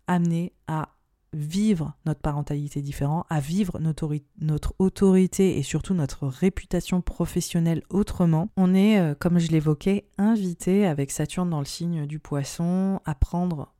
[0.07, 0.89] amené à
[1.33, 8.49] vivre notre parentalité différente, à vivre notre, autorité et surtout notre réputation professionnelle autrement.
[8.55, 13.15] On est, euh, comme je l'évoquais, invité avec Saturne dans le signe du poisson à
[13.15, 13.73] prendre,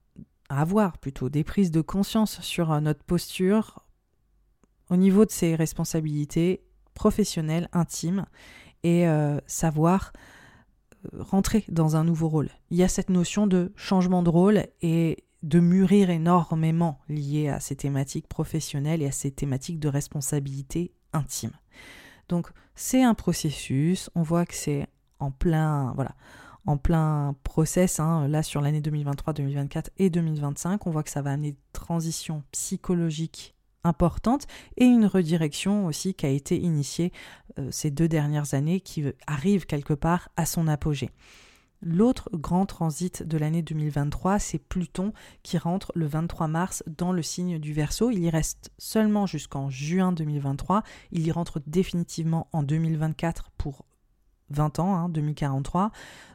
[0.50, 3.86] à avoir plutôt des prises de conscience sur euh, notre posture
[4.90, 8.26] au niveau de ses responsabilités professionnel, intime,
[8.84, 10.12] et euh, savoir
[11.18, 12.50] rentrer dans un nouveau rôle.
[12.70, 17.60] Il y a cette notion de changement de rôle et de mûrir énormément lié à
[17.60, 21.52] ces thématiques professionnelles et à ces thématiques de responsabilité intime.
[22.30, 24.88] Donc c'est un processus, on voit que c'est
[25.20, 26.16] en plein, voilà,
[26.66, 31.22] en plein process, hein, là sur l'année 2023, 2024 et 2025, on voit que ça
[31.22, 37.12] va amener une transition psychologique importante et une redirection aussi qui a été initiée
[37.60, 41.10] euh, ces deux dernières années qui arrive quelque part à son apogée.
[41.86, 45.12] L'autre grand transit de l'année 2023, c'est Pluton
[45.44, 48.10] qui rentre le 23 mars dans le signe du Verseau.
[48.10, 50.84] Il y reste seulement jusqu'en juin 2023.
[51.12, 53.84] Il y rentre définitivement en 2024 pour
[54.52, 55.92] 20 ans, hein, 2043.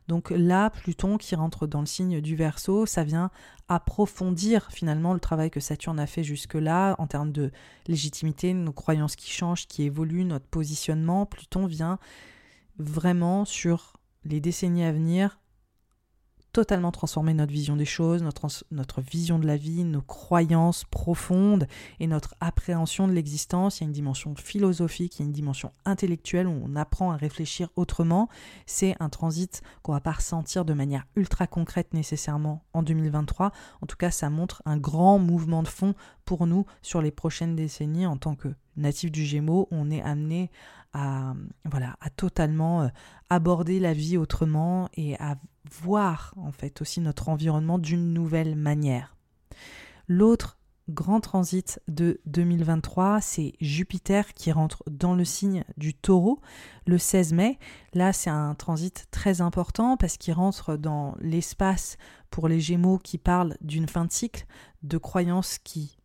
[0.06, 3.30] Donc là, Pluton qui rentre dans le signe du Verseau, ça vient
[3.68, 7.52] approfondir finalement le travail que Saturne a fait jusque-là en termes de
[7.86, 11.24] légitimité, nos croyances qui changent, qui évoluent, notre positionnement.
[11.24, 11.98] Pluton vient
[12.76, 15.38] vraiment sur les décennies à venir
[16.52, 21.68] totalement transformer notre vision des choses, notre, notre vision de la vie, nos croyances profondes
[22.00, 23.78] et notre appréhension de l'existence.
[23.78, 27.12] Il y a une dimension philosophique, il y a une dimension intellectuelle où on apprend
[27.12, 28.28] à réfléchir autrement.
[28.66, 33.52] C'est un transit qu'on va pas ressentir de manière ultra concrète nécessairement en 2023.
[33.80, 35.94] En tout cas, ça montre un grand mouvement de fond
[36.24, 38.48] pour nous sur les prochaines décennies en tant que
[38.78, 39.68] natif du Gémeaux.
[39.70, 40.50] On est amené
[40.92, 42.88] à, voilà, à totalement euh,
[43.30, 45.36] aborder la vie autrement et à
[45.70, 49.14] voir en fait aussi notre environnement d'une nouvelle manière.
[50.08, 50.58] L'autre
[50.88, 56.40] grand transit de 2023, c'est Jupiter qui rentre dans le signe du taureau
[56.86, 57.58] le 16 mai.
[57.92, 61.98] Là, c'est un transit très important parce qu'il rentre dans l'espace
[62.30, 64.46] pour les Gémeaux qui parlent d'une fin de cycle,
[64.82, 65.97] de croyances qui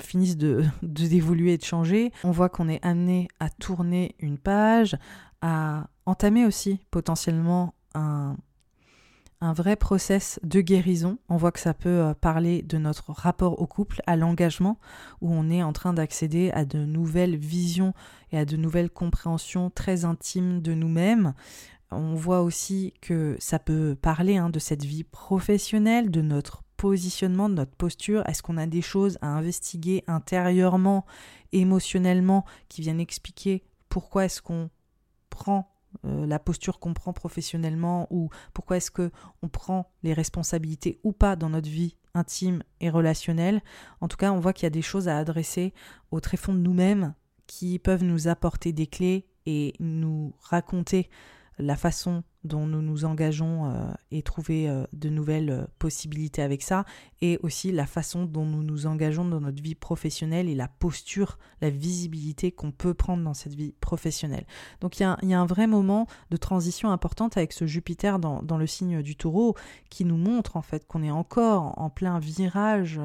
[0.00, 2.12] finissent de, d'évoluer et de changer.
[2.24, 4.96] On voit qu'on est amené à tourner une page,
[5.42, 8.36] à entamer aussi potentiellement un
[9.40, 11.18] un vrai process de guérison.
[11.28, 14.78] On voit que ça peut euh, parler de notre rapport au couple, à l'engagement,
[15.20, 17.94] où on est en train d'accéder à de nouvelles visions
[18.32, 21.34] et à de nouvelles compréhensions très intimes de nous-mêmes.
[21.90, 27.50] On voit aussi que ça peut parler hein, de cette vie professionnelle, de notre positionnement,
[27.50, 28.26] de notre posture?
[28.26, 31.04] Est-ce qu'on a des choses à investiguer intérieurement,
[31.52, 34.70] émotionnellement, qui viennent expliquer pourquoi est-ce qu'on
[35.28, 35.70] prend
[36.06, 39.10] euh, la posture qu'on prend professionnellement ou pourquoi est-ce que
[39.42, 43.60] on prend les responsabilités ou pas dans notre vie intime et relationnelle?
[44.00, 45.74] En tout cas, on voit qu'il y a des choses à adresser
[46.10, 47.14] au tréfonds de nous-mêmes
[47.46, 51.10] qui peuvent nous apporter des clés et nous raconter
[51.58, 56.62] la façon dont nous nous engageons euh, et trouver euh, de nouvelles euh, possibilités avec
[56.62, 56.84] ça,
[57.20, 61.38] et aussi la façon dont nous nous engageons dans notre vie professionnelle et la posture,
[61.60, 64.46] la visibilité qu'on peut prendre dans cette vie professionnelle.
[64.80, 68.56] Donc il y, a un vrai moment de transition importante avec ce Jupiter dans, dans
[68.56, 69.56] le signe du taureau
[69.90, 73.00] qui nous montre en fait qu'on est encore en plein virage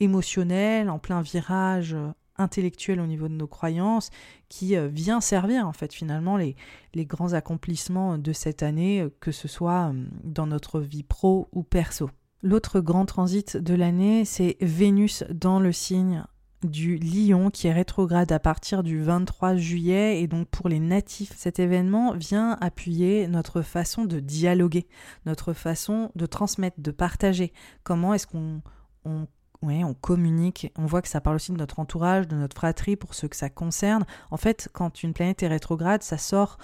[0.00, 1.96] émotionnel, en plein virage
[2.40, 4.10] intellectuel au niveau de nos croyances
[4.48, 6.56] qui euh, vient servir en fait finalement les,
[6.94, 11.48] les grands accomplissements de cette année, euh, que ce soit euh, dans notre vie pro
[11.52, 12.10] ou perso.
[12.42, 16.24] L'autre grand transit de l'année, c'est Vénus dans le signe
[16.64, 21.32] du lion qui est rétrograde à partir du 23 juillet et donc pour les natifs
[21.36, 24.86] cet événement vient appuyer notre façon de dialoguer,
[25.24, 27.52] notre façon de transmettre, de partager.
[27.82, 28.60] Comment est-ce qu'on
[29.04, 29.26] on
[29.62, 32.96] oui, on communique, on voit que ça parle aussi de notre entourage, de notre fratrie
[32.96, 34.06] pour ceux que ça concerne.
[34.30, 36.56] En fait, quand une planète est rétrograde, ça sort,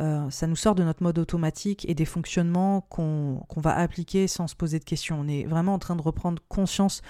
[0.00, 4.48] euh, ça nous sort de notre mode automatique et des fonctionnements qu'on va appliquer sans
[4.48, 5.20] se poser de questions.
[5.20, 7.02] On est vraiment en train de reprendre conscience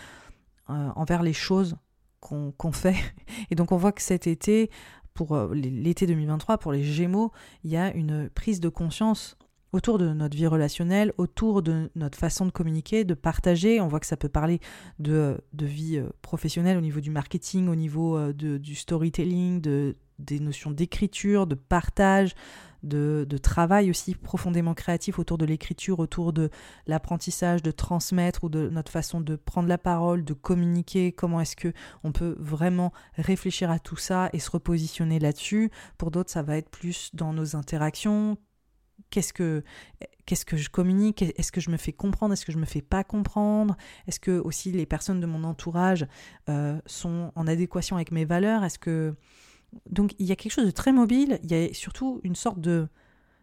[0.68, 1.76] euh, envers les choses
[2.20, 2.96] qu'on fait.
[3.50, 4.70] Et donc on voit que cet été,
[5.14, 7.32] pour euh, l'été 2023, pour les Gémeaux,
[7.64, 9.38] il y a une prise de conscience
[9.72, 13.80] autour de notre vie relationnelle, autour de notre façon de communiquer, de partager.
[13.80, 14.60] On voit que ça peut parler
[14.98, 19.96] de, vie euh, professionnelle au niveau du marketing, au niveau euh, de, du storytelling, de,
[20.18, 22.34] des notions d'écriture, de partage,
[22.82, 26.50] de, de, travail aussi profondément créatif autour de l'écriture, autour de
[26.86, 31.56] l'apprentissage, de transmettre ou de notre façon de prendre la parole, de communiquer, comment est-ce
[31.56, 31.72] que
[32.04, 35.70] on peut vraiment réfléchir à tout ça et se repositionner là-dessus?
[35.98, 38.38] Pour d'autres, ça va être plus dans nos interactions,
[39.10, 39.62] qu'est-ce que
[40.56, 41.22] je communique?
[41.22, 42.32] Est-ce que je me fais comprendre?
[42.32, 43.76] Est-ce que je me fais pas comprendre?
[44.06, 46.06] Est-ce que aussi les personnes de mon entourage
[46.48, 48.64] euh, sont en adéquation avec mes valeurs?
[48.64, 49.14] Est-ce que
[49.90, 51.38] donc il y a quelque chose de très mobile.
[51.44, 52.88] Il y a surtout une sorte de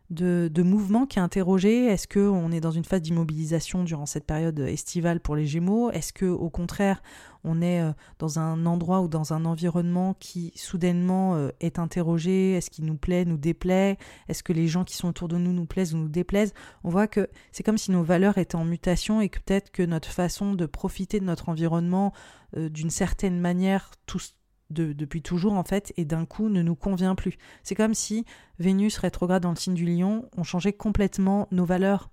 [0.09, 1.85] de, mouvement qui est interrogé.
[1.85, 5.91] Est-ce qu'on est dans une phase d'immobilisation durant cette période estivale pour les Gémeaux?
[5.91, 7.01] Est-ce que au contraire,
[7.43, 12.53] on est euh, dans un endroit ou dans un environnement qui soudainement euh, est interrogé?
[12.53, 13.97] Est-ce qu'il nous plaît, nous déplaît?
[14.29, 16.53] Est-ce que les gens qui sont autour de nous nous plaisent ou nous déplaisent?
[16.83, 19.83] On voit que c'est comme si nos valeurs étaient en mutation et que peut-être que
[19.83, 22.13] notre façon de profiter de notre environnement
[22.55, 24.36] euh, d'une certaine manière, tous
[24.69, 27.37] depuis toujours en fait et d'un coup ne nous convient plus.
[27.63, 28.25] C'est comme si
[28.59, 32.09] Vénus rétrograde dans le signe du lion, on changeait complètement nos valeurs,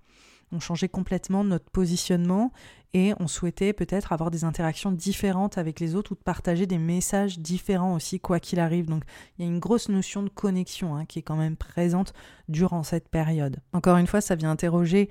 [0.51, 2.51] on changeait complètement notre positionnement
[2.93, 6.77] et on souhaitait peut-être avoir des interactions différentes avec les autres ou de partager des
[6.77, 8.85] messages différents aussi quoi qu'il arrive.
[8.85, 9.03] Donc
[9.37, 12.13] il y a une grosse notion de connexion hein, qui est quand même présente
[12.47, 13.57] durant cette période.
[13.73, 15.09] Encore une fois, ça vient interroger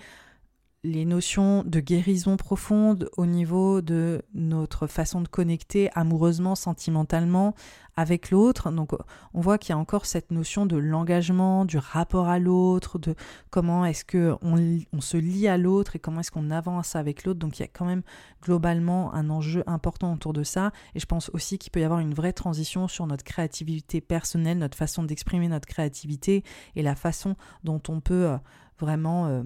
[0.84, 7.54] les notions de guérison profonde au niveau de notre façon de connecter amoureusement, sentimentalement
[7.96, 8.70] avec l'autre.
[8.70, 8.92] Donc
[9.32, 13.14] on voit qu'il y a encore cette notion de l'engagement, du rapport à l'autre, de
[13.48, 17.38] comment est-ce que on, se lie à l'autre et comment est-ce qu'on avance avec l'autre.
[17.38, 18.02] Donc il y a quand même
[18.42, 20.70] globalement un enjeu important autour de ça.
[20.94, 24.58] Et je pense aussi qu'il peut y avoir une vraie transition sur notre créativité personnelle,
[24.58, 26.44] notre façon d'exprimer notre créativité
[26.76, 28.36] et la façon dont on peut euh,
[28.78, 29.28] vraiment...
[29.28, 29.42] Euh,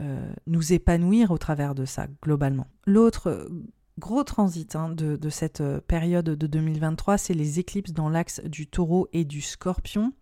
[0.00, 2.68] euh, nous épanouir au travers de ça, globalement.
[2.86, 3.48] L'autre euh,
[3.98, 8.68] gros transit hein, de, cette euh, période de 2023, c'est les éclipses dans l'axe du
[8.68, 10.12] taureau et du scorpion,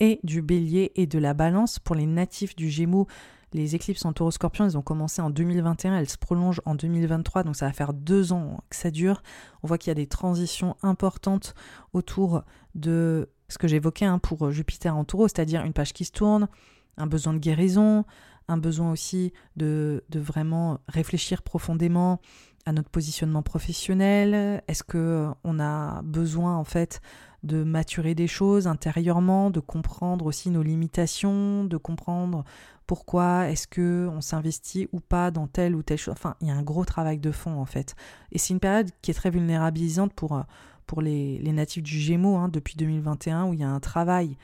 [0.00, 1.78] et du bélier et de la balance.
[1.78, 3.06] Pour les natifs du gémeaux,
[3.52, 7.54] les éclipses en taureau-scorpion, elles ont commencé en 2021, elles se prolongent en 2023, donc
[7.54, 9.22] ça va faire deux ans que ça dure.
[9.62, 11.54] On voit qu'il y a des transitions importantes
[11.92, 12.42] autour
[12.74, 16.48] de ce que j'évoquais hein, pour Jupiter en taureau, c'est-à-dire une page qui se tourne,
[16.96, 18.04] un besoin de guérison,
[18.48, 22.20] un besoin aussi de, vraiment réfléchir profondément
[22.66, 27.00] à notre positionnement professionnel Est-ce que euh, on a besoin en fait
[27.42, 32.44] de maturer des choses intérieurement, de comprendre aussi nos limitations, de comprendre
[32.86, 36.12] pourquoi est-ce que on s'investit ou pas dans telle ou telle chose.
[36.12, 37.94] Enfin, il y a un gros travail de fond en fait.
[38.32, 40.42] Et c'est une période qui est très vulnérabilisante pour, euh,
[40.86, 44.36] pour les, natifs du Gémeaux hein, depuis 2021 où il y a un travail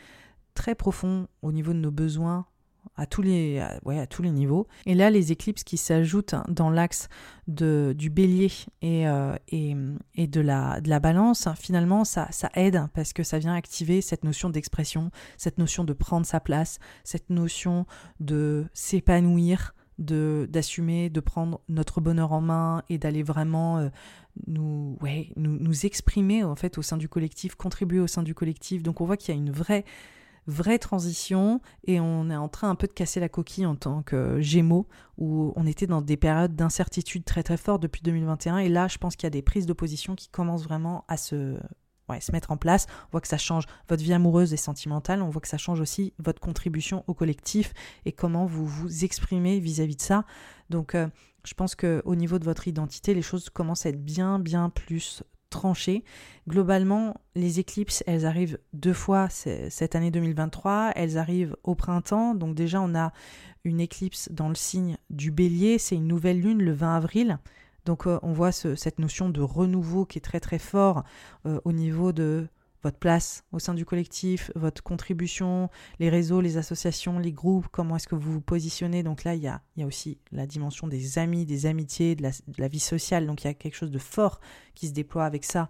[0.54, 2.46] très profond au niveau de nos besoins
[2.96, 4.66] à tous les, ouais, à tous les niveaux.
[4.86, 7.08] Et là, les éclipses qui s'ajoutent dans l'axe
[7.46, 8.50] du bélier
[8.82, 9.76] et, euh, et,
[10.14, 14.00] et, de, la, de la balance, finalement, ça, ça aide parce que ça vient activer
[14.00, 17.86] cette notion d'expression, cette notion de prendre sa place, cette notion
[18.20, 23.88] de s'épanouir, de d'assumer, de prendre notre bonheur en main et d'aller vraiment euh,
[24.46, 28.34] nous, ouais, nous, nous exprimer en fait au sein du collectif, contribuer au sein du
[28.34, 28.82] collectif.
[28.82, 29.84] Donc on voit qu'il y a une vraie
[30.46, 34.02] vraie transition et on est en train un peu de casser la coquille en tant
[34.02, 34.86] que Gémeaux
[35.18, 38.98] où on était dans des périodes d'incertitude très très fortes depuis 2021 et là je
[38.98, 41.58] pense qu'il y a des prises de position qui commencent vraiment à se
[42.20, 42.86] se mettre en place.
[43.08, 45.22] On voit que ça change votre vie amoureuse et sentimentale.
[45.22, 47.72] On voit que ça change aussi votre contribution au collectif
[48.04, 50.24] et comment vous vous exprimez vis-à-vis de ça.
[50.70, 51.08] Donc, euh,
[51.44, 55.22] je pense qu'au niveau de votre identité, les choses commencent à être bien, bien plus
[56.48, 60.92] Globalement, les éclipses, elles arrivent deux fois cette année 2023.
[60.94, 62.34] Elles arrivent au printemps.
[62.34, 63.12] Donc déjà, on a
[63.64, 65.78] une éclipse dans le signe du bélier.
[65.78, 67.38] C'est une nouvelle lune le 20 avril.
[67.84, 71.04] Donc euh, on voit cette notion de renouveau qui est très très fort
[71.46, 72.48] euh, au niveau de
[72.86, 77.96] votre place au sein du collectif, votre contribution, les réseaux, les associations, les groupes, comment
[77.96, 79.02] est-ce que vous vous positionnez.
[79.02, 82.78] Donc là, il y a, aussi la dimension des amis, des amitiés, de la vie
[82.78, 83.26] sociale.
[83.26, 84.40] Donc il y a quelque chose de fort
[84.76, 85.68] qui se déploie avec ça.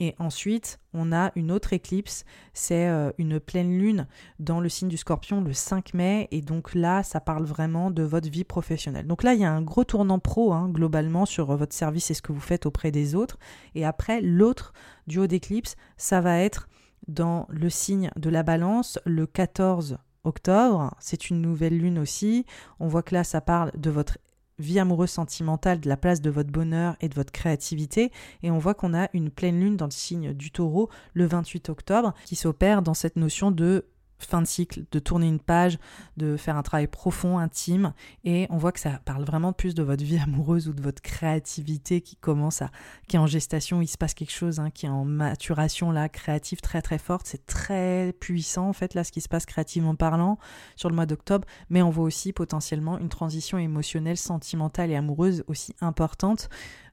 [0.00, 4.08] Et ensuite, on a une autre éclipse, c'est euh, une pleine lune
[4.40, 6.28] dans le signe du scorpion le 5 mai.
[6.32, 9.06] Et donc là, ça parle vraiment de votre vie professionnelle.
[9.06, 12.10] Donc là, il y a un gros tournant pro, hein, globalement, sur euh, votre service
[12.10, 13.38] et ce que vous faites auprès des autres.
[13.74, 14.72] Et après, l'autre
[15.06, 16.68] duo d'éclipse, ça va être
[17.06, 20.94] dans le signe de la balance le 14 octobre.
[20.98, 22.46] C'est une nouvelle lune aussi.
[22.80, 24.18] On voit que là, ça parle de votre
[24.58, 28.12] vie amoureuse sentimentale, de la place de votre bonheur et de votre créativité.
[28.42, 31.68] Et on voit qu'on a une pleine lune dans le signe du taureau le 28
[31.68, 33.86] octobre qui s'opère dans cette notion de
[34.18, 35.78] fin de cycle, de tourner une page,
[36.16, 37.92] de faire un travail profond, intime,
[38.24, 41.02] et on voit que ça parle vraiment plus de votre vie amoureuse ou de votre
[41.02, 42.70] créativité qui commence à,
[43.08, 46.08] qui est en gestation, il se passe quelque chose, hein, qui est en maturation là,
[46.08, 49.94] créative très très forte, c'est très puissant en fait là ce qui se passe créativement
[49.94, 50.38] parlant
[50.76, 55.44] sur le mois d'octobre, mais on voit aussi potentiellement une transition émotionnelle, sentimentale et amoureuse
[55.48, 56.48] aussi importante.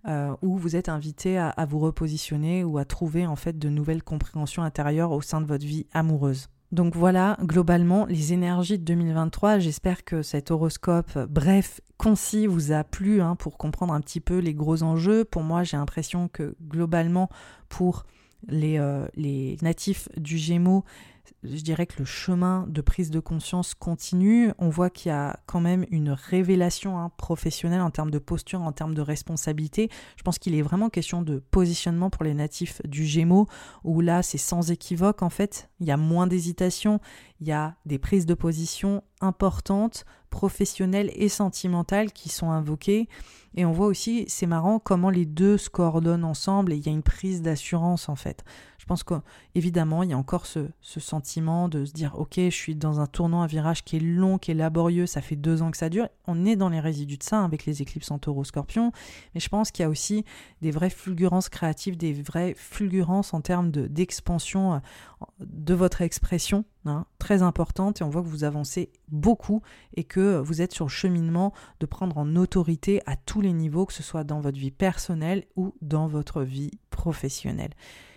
[0.08, 3.70] Euh, où vous êtes invité à, à vous repositionner ou à trouver en fait de
[3.70, 6.50] nouvelles compréhensions intérieures au sein de votre vie amoureuse.
[6.72, 9.60] Donc voilà, globalement, les énergies de 2023.
[9.60, 14.38] J'espère que cet horoscope, bref, concis, vous a plu hein, pour comprendre un petit peu
[14.38, 15.26] les gros enjeux.
[15.26, 17.30] Pour moi, j'ai l'impression que globalement,
[17.68, 18.06] pour
[18.48, 20.86] les, euh, les natifs du Gémeaux,
[21.44, 24.52] je dirais que le chemin de prise de conscience continue.
[24.60, 28.62] On voit qu'il y a quand même une révélation hein, professionnelle en termes de posture,
[28.62, 29.90] en termes de responsabilité.
[30.18, 33.48] Je pense qu'il est vraiment question de positionnement pour les natifs du Gémeaux,
[33.84, 35.70] où là, c'est sans équivoque en fait.
[35.80, 37.00] Il y a moins d'hésitation,
[37.40, 43.08] il y a des prises de position importantes, professionnelles et sentimentales qui sont invoquées.
[43.56, 46.90] Et on voit aussi, c'est marrant, comment les deux se coordonnent ensemble et il y
[46.90, 48.44] a une prise d'assurance en fait.
[48.92, 53.00] Pense qu'évidemment, il y a encore ce, sentiment de se dire, ok, je suis dans
[53.00, 55.78] un tournant, un virage qui est long, qui est laborieux, ça fait deux ans que
[55.78, 56.10] ça dure.
[56.28, 58.92] On est dans les résidus de ça avec les éclipses en taureau scorpion,
[59.34, 60.26] mais je pense qu'il y a aussi
[60.62, 64.80] des vraies fulgurances créatives, des vraies fulgurances en termes d'expansion euh,
[65.40, 69.62] de, votre expression, hein, très importante, et on voit que vous avancez beaucoup
[69.96, 73.86] et que vous êtes sur le cheminement de prendre en autorité à tous les niveaux,
[73.86, 77.72] que ce soit dans votre vie personnelle ou dans votre vie professionnelle.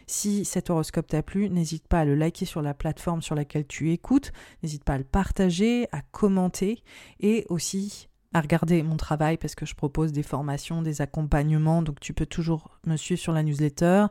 [0.07, 3.67] Si cet horoscope t'a plu, n'hésite pas à le liker sur la plateforme sur laquelle
[3.67, 4.33] tu écoutes,
[4.63, 6.83] n'hésite pas à le partager, à commenter
[7.21, 12.01] et aussi à regarder mon travail parce que je propose des formations, des accompagnements, donc
[12.01, 14.07] tu peux toujours me suivre sur la newsletter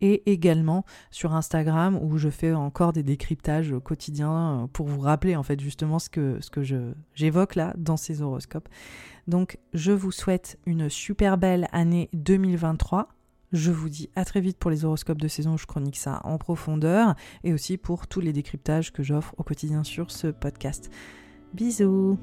[0.00, 5.36] et également sur Instagram où je fais encore des décryptages quotidiens euh, pour vous rappeler
[5.36, 6.62] en fait justement ce que, ce que
[7.14, 8.68] j'évoque là dans ces horoscopes.
[9.28, 13.08] Donc je vous souhaite une super belle année 2023
[13.52, 16.38] je vous dis à très vite pour les horoscopes de saison je chronique ça en
[16.38, 20.90] profondeur et aussi pour tous les décryptages que j'offre au quotidien sur ce podcast.
[21.54, 22.18] Bisous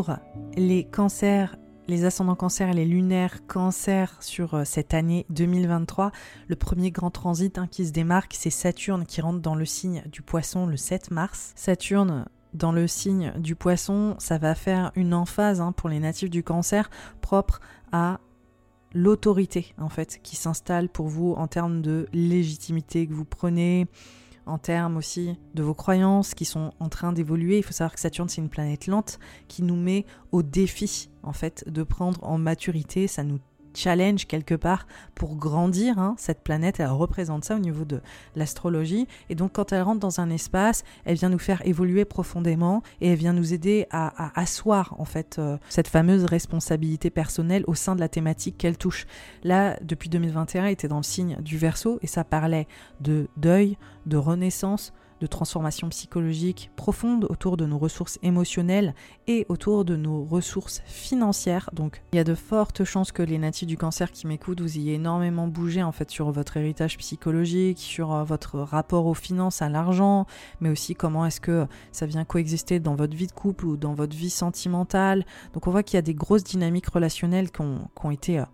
[0.00, 0.16] pour
[0.56, 6.10] les cancers, les ascendants cancers les lunaires cancers sur euh, cette année 2023.
[6.48, 10.02] Le premier grand transit hein, qui se démarque, c'est Saturne qui rentre dans le signe
[10.10, 11.52] du poisson le 7 mars.
[11.54, 12.24] Saturne
[12.54, 16.42] dans le signe du poisson, ça va faire une emphase hein, pour les natifs du
[16.42, 16.88] cancer
[17.20, 17.60] propre
[17.92, 18.20] à
[18.94, 23.86] l'autorité en fait qui s'installe pour vous en termes de légitimité que vous prenez,
[24.50, 27.58] en termes aussi de vos croyances qui sont en train d'évoluer.
[27.58, 31.32] Il faut savoir que Saturne, c'est une planète lente qui nous met au défi, en
[31.32, 33.06] fait, de prendre en maturité.
[33.06, 33.38] Ça nous
[33.74, 35.98] challenge quelque part pour grandir.
[35.98, 36.14] Hein.
[36.18, 38.00] Cette planète, elle représente ça au niveau de
[38.36, 39.06] l'astrologie.
[39.28, 43.08] Et donc quand elle rentre dans un espace, elle vient nous faire évoluer profondément et
[43.08, 47.94] elle vient nous aider à, asseoir en fait euh, cette fameuse responsabilité personnelle au sein
[47.94, 49.06] de la thématique qu'elle touche.
[49.44, 52.66] Là, depuis 2021, elle était dans le signe du Verseau et ça parlait
[53.00, 58.94] de deuil, de renaissance, de transformation psychologique profonde autour de nos ressources émotionnelles
[59.26, 61.70] et autour de nos ressources financières.
[61.72, 64.78] Donc il y a de fortes chances que les natifs du cancer qui m'écoutent, vous
[64.78, 69.62] ayez énormément bougé en fait sur votre héritage psychologique, sur euh, votre rapport aux finances,
[69.62, 70.26] à l'argent,
[70.60, 73.94] mais aussi comment est-ce que ça vient coexister dans votre vie de couple ou dans
[73.94, 75.24] votre vie sentimentale.
[75.52, 78.38] Donc on voit qu'il y a des grosses dynamiques relationnelles qui ont, été...
[78.38, 78.44] Euh,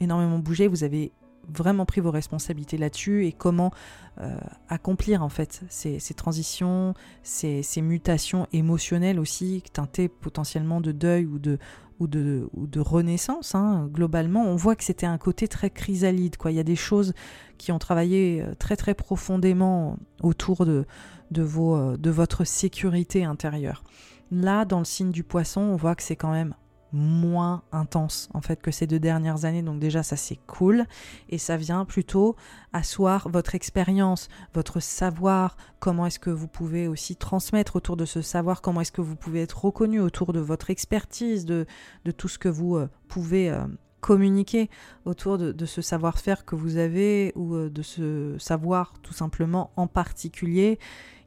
[0.00, 0.68] énormément bougé.
[0.68, 1.12] Vous avez
[1.48, 3.72] vraiment pris vos responsabilités là-dessus et comment
[4.20, 4.36] euh,
[4.68, 11.58] accomplir en fait ces, transitions, ces, mutations émotionnelles aussi, teintées potentiellement de deuil ou de,
[12.00, 13.54] ou de, ou de renaissance.
[13.54, 13.88] Hein.
[13.92, 16.36] Globalement, on voit que c'était un côté très chrysalide.
[16.36, 16.50] Quoi.
[16.50, 17.12] Il y a des choses
[17.58, 20.84] qui ont travaillé euh, très très profondément autour de,
[21.30, 23.84] de, vos, euh, de votre sécurité intérieure.
[24.30, 26.54] Là, dans le signe du poisson, on voit que c'est quand même
[26.92, 29.62] moins intense en fait que ces deux dernières années.
[29.62, 30.84] Donc déjà ça c'est cool.
[31.28, 32.36] Et ça vient plutôt
[32.72, 35.56] asseoir votre expérience votre savoir.
[35.80, 38.62] Comment est-ce que vous pouvez aussi transmettre autour de ce savoir?
[38.62, 41.66] Comment est-ce que vous pouvez être reconnu autour de votre expertise de,
[42.04, 43.64] de tout ce que vous euh, pouvez euh,
[44.00, 44.70] communiquer
[45.04, 49.86] autour de, ce savoir-faire que vous avez ou euh, de ce savoir tout simplement en
[49.86, 50.78] particulier?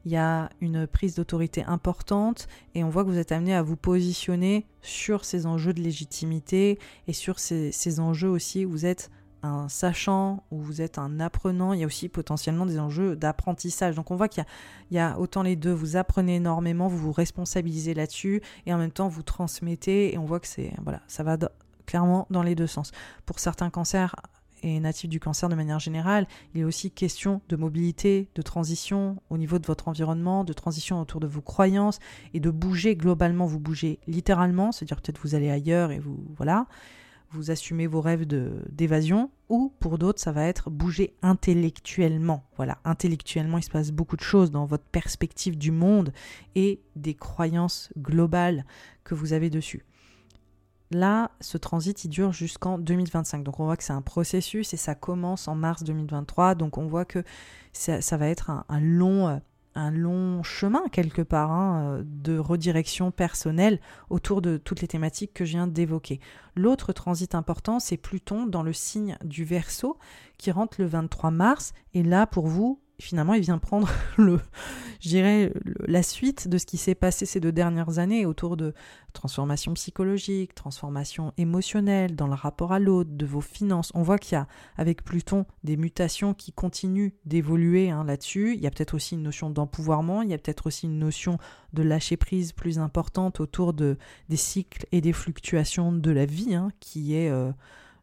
[0.04, 3.62] Il y a une prise d'autorité importante et on voit que vous êtes amené à
[3.62, 9.10] vous positionner sur ces enjeux de légitimité et sur ces, enjeux aussi vous êtes
[9.44, 13.96] un sachant, où vous êtes un apprenant, il y a aussi potentiellement des enjeux d'apprentissage.
[13.96, 14.44] Donc on voit qu'il
[14.92, 18.92] y, a autant les deux, vous apprenez énormément, vous vous responsabilisez là-dessus et en même
[18.92, 21.38] temps vous transmettez et on voit que c'est voilà, ça va
[21.86, 22.92] clairement dans les deux sens.
[23.26, 24.14] Pour certains cancers,
[24.62, 29.20] et natif du cancer de manière générale, il est aussi question de mobilité, de transition
[29.30, 31.98] au niveau de votre environnement, de transition autour de vos croyances
[32.34, 33.46] et de bouger globalement.
[33.46, 36.66] Vous bougez littéralement, c'est-à-dire peut-être vous allez ailleurs et vous voilà.
[37.32, 42.44] vous assumez vos rêves d'évasion, ou pour d'autres, ça va être bouger intellectuellement.
[42.56, 46.12] Voilà, intellectuellement, il se passe beaucoup de choses dans votre perspective du monde
[46.54, 48.64] et des croyances globales
[49.04, 49.84] que vous avez dessus.
[50.92, 53.42] Là, ce transit, il dure jusqu'en 2025.
[53.42, 56.54] Donc on voit que c'est un processus et ça commence en mars 2023.
[56.54, 57.24] Donc on voit que
[57.72, 59.40] ça, va être un, long,
[59.74, 63.80] un long chemin quelque part hein, de redirection personnelle
[64.10, 66.20] autour de toutes les thématiques que je viens d'évoquer.
[66.56, 69.96] L'autre transit important, c'est Pluton dans le signe du Verseau
[70.36, 71.72] qui rentre le 23 mars.
[71.94, 73.88] Et là, pour vous, finalement, il vient prendre
[74.18, 74.40] le,
[75.00, 75.52] je dirais,
[75.86, 78.72] la suite de ce qui s'est passé ces deux dernières années autour de
[79.12, 83.90] transformation psychologique, transformation émotionnelle, dans le rapport à l'autre, de vos finances.
[83.94, 88.54] On voit qu'il y a, avec Pluton, des mutations qui continuent d'évoluer hein, là-dessus.
[88.54, 91.38] Il y a peut-être aussi une notion d'empouvoirment, il y a peut-être aussi une notion
[91.72, 96.54] de lâcher prise plus importante autour de, des cycles et des fluctuations de la vie,
[96.54, 97.30] hein, qui est...
[97.30, 97.52] Euh,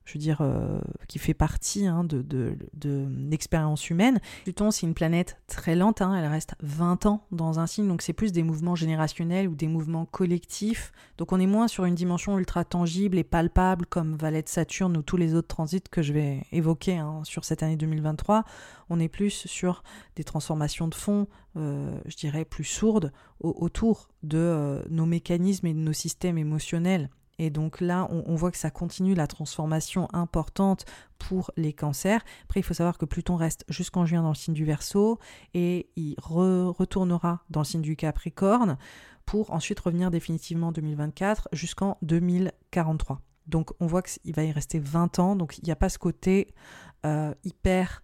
[0.09, 4.19] je veux dire, euh, qui fait partie hein, de, de, l'expérience humaine.
[4.43, 8.01] Pluton, c'est une planète très lente, hein, elle reste 20 ans dans un signe, donc
[8.01, 10.91] c'est plus des mouvements générationnels ou des mouvements collectifs.
[11.19, 14.97] Donc on est moins sur une dimension ultra tangible et palpable comme va l'être Saturne
[14.97, 18.45] ou tous les autres transits que je vais évoquer hein, sur cette année 2023.
[18.89, 19.83] On est plus sur
[20.15, 25.73] des transformations de fond, euh, je dirais, plus sourdes autour de euh, nos mécanismes et
[25.73, 27.09] de nos systèmes émotionnels.
[27.39, 30.85] Et donc là, on, voit que ça continue la transformation importante
[31.17, 32.21] pour les cancers.
[32.43, 35.19] Après, il faut savoir que Pluton reste jusqu'en juin dans le signe du Verseau
[35.53, 38.77] et il retournera dans le signe du Capricorne
[39.25, 43.21] pour ensuite revenir définitivement en 2024 jusqu'en 2043.
[43.47, 45.97] Donc on voit qu'il va y rester 20 ans, donc il n'y a pas ce
[45.97, 46.53] côté
[47.05, 48.03] euh, hyper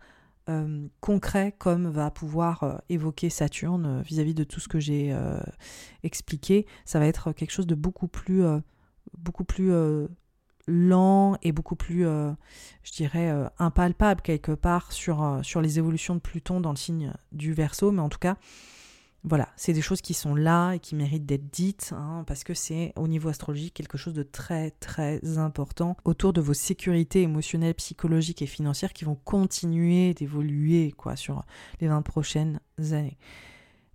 [0.49, 5.15] euh, concret comme va pouvoir euh, évoquer Saturne vis-à-vis -vis de tout ce que j'ai
[6.03, 6.65] expliqué.
[6.86, 8.43] Ça va être quelque chose de beaucoup plus
[9.18, 10.08] beaucoup plus euh,
[10.68, 12.32] lent et beaucoup plus, euh,
[12.84, 17.53] je dirais, euh, impalpable quelque part sur, les évolutions de Pluton dans le signe du
[17.53, 17.91] Verseau.
[17.91, 18.38] Mais en tout cas,
[19.24, 22.53] voilà, c'est des choses qui sont là et qui méritent d'être dites, hein, parce que
[22.53, 27.74] c'est au niveau astrologique quelque chose de très très important autour de vos sécurités émotionnelles,
[27.74, 31.43] psychologiques et financières qui vont continuer d'évoluer quoi sur
[31.82, 33.18] les 20 prochaines années.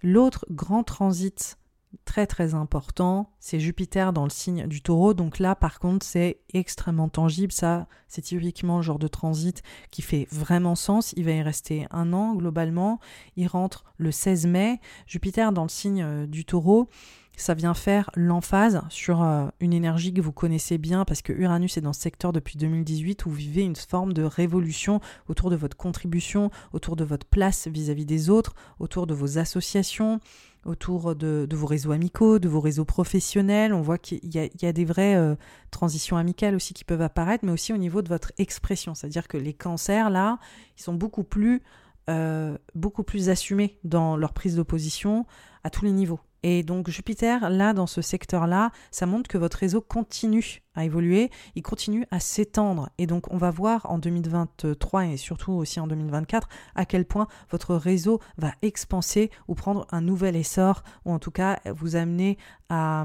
[0.03, 1.59] L'autre grand transit
[2.05, 5.15] très très important, c'est Jupiter dans le signe du taureau.
[5.15, 7.53] Donc là, par contre, c'est extrêmement tangible.
[7.53, 11.13] Ça, c'est typiquement le genre de transit qui fait vraiment sens.
[11.17, 13.01] Il va y rester un an globalement.
[13.37, 14.81] Il rentre le 16 mai.
[15.07, 16.89] Jupiter dans le signe euh, du taureau.
[17.41, 21.79] Ça vient faire l'emphase sur euh, une énergie que vous connaissez bien parce que Uranus
[21.79, 25.57] est dans ce secteur depuis 2018 où vous vivez une forme de révolution autour de
[25.57, 30.21] votre contribution, autour de votre place vis à -vis des autres, autour de vos associations,
[30.67, 33.73] autour de, vos réseaux amicaux, de vos réseaux professionnels.
[33.73, 35.35] On voit qu'il y, a des vraies euh,
[35.71, 38.95] transitions amicales aussi qui peuvent apparaître, mais aussi au niveau de votre expression.
[38.95, 40.39] C'est-à-dire que les cancers, là,
[40.77, 41.63] ils sont beaucoup plus,
[42.11, 45.25] euh, beaucoup plus assumés dans leur prise d'opposition
[45.65, 46.21] à tous les niveaux.
[46.43, 51.31] Et donc Jupiter, là, dans ce secteur-là, ça montre que votre réseau continue à évoluer,
[51.55, 52.89] il continue à s'étendre.
[52.99, 57.27] Et donc on va voir en 2023 et surtout aussi en 2024 à quel point
[57.51, 62.39] votre réseau va expanser ou prendre un nouvel essor, ou en tout cas vous amener
[62.69, 63.05] à,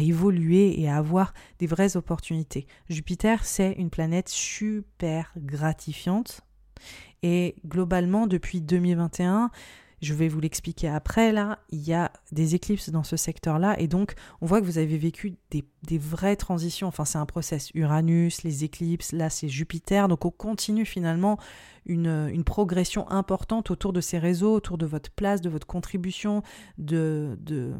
[0.00, 2.66] évoluer et à avoir des vraies opportunités.
[2.88, 6.40] Jupiter, c'est une planète super gratifiante.
[7.22, 9.50] Et globalement, depuis 2021,
[10.02, 13.86] je vais vous l'expliquer après, là, il y a des éclipses dans ce secteur-là, et
[13.86, 18.42] donc on voit que vous avez vécu des, vraies transitions, enfin c'est un process Uranus,
[18.42, 21.38] les éclipses, là c'est Jupiter, donc on continue finalement
[21.86, 26.42] une, une, progression importante autour de ces réseaux, autour de votre place, de votre contribution,
[26.78, 27.72] de, de,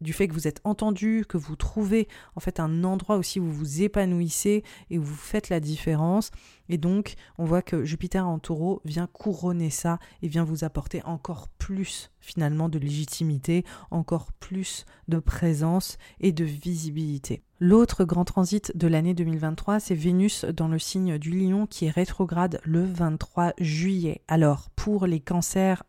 [0.00, 3.44] du fait que vous êtes entendu, que vous trouvez en fait un endroit aussi où
[3.44, 6.30] vous vous épanouissez et où vous faites la différence.
[6.68, 11.02] Et donc, on voit que Jupiter en taureau vient couronner ça et vient vous apporter
[11.04, 17.42] encore plus finalement de légitimité, encore plus de présence et de visibilité.
[17.58, 21.90] L'autre grand transit de l'année 2023, c'est Vénus dans le signe du lion qui est
[21.90, 24.22] rétrograde le 23 juillet.
[24.28, 25.82] Alors, pour les cancers,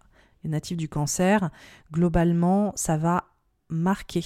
[0.43, 1.49] les natifs du cancer,
[1.91, 3.30] globalement, ça va
[3.71, 4.23] marquer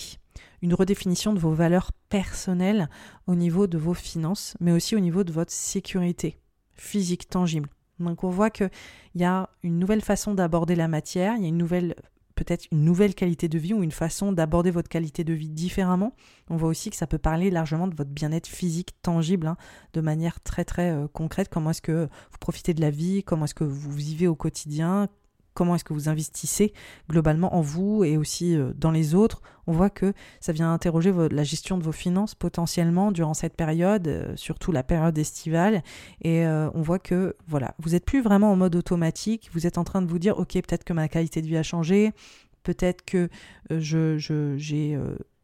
[0.62, 2.90] une redéfinition de vos valeurs personnelles
[3.28, 6.40] au niveau de vos finances, mais aussi au niveau de votre sécurité
[6.74, 7.70] physique tangible.
[8.00, 8.70] Donc on voit qu'il
[9.16, 11.96] y a une nouvelle façon d'aborder la matière, il y a une nouvelle
[12.36, 16.14] peut-être une nouvelle qualité de vie ou une façon d'aborder votre qualité de vie différemment.
[16.50, 19.58] On voit aussi que ça peut parler largement de votre bien-être physique tangible, hein,
[19.94, 21.50] de manière très très euh, concrète.
[21.50, 25.08] Comment est-ce que vous profitez de la vie, comment est-ce que vous vivez au quotidien,
[25.56, 26.74] comment est-ce que vous investissez
[27.10, 29.42] globalement en vous et aussi euh, dans les autres.
[29.66, 34.08] On voit que ça vient interroger la gestion de vos finances potentiellement durant cette période,
[34.08, 35.82] euh, surtout la période estivale.
[36.22, 39.50] Et euh, on voit que voilà, vous n'êtes plus vraiment en mode automatique.
[39.54, 41.64] Vous êtes en train de vous dire, ok, peut-être que ma qualité de vie a
[41.64, 42.12] changé,
[42.62, 43.30] peut-être que
[43.72, 44.18] je,
[44.58, 45.00] j'ai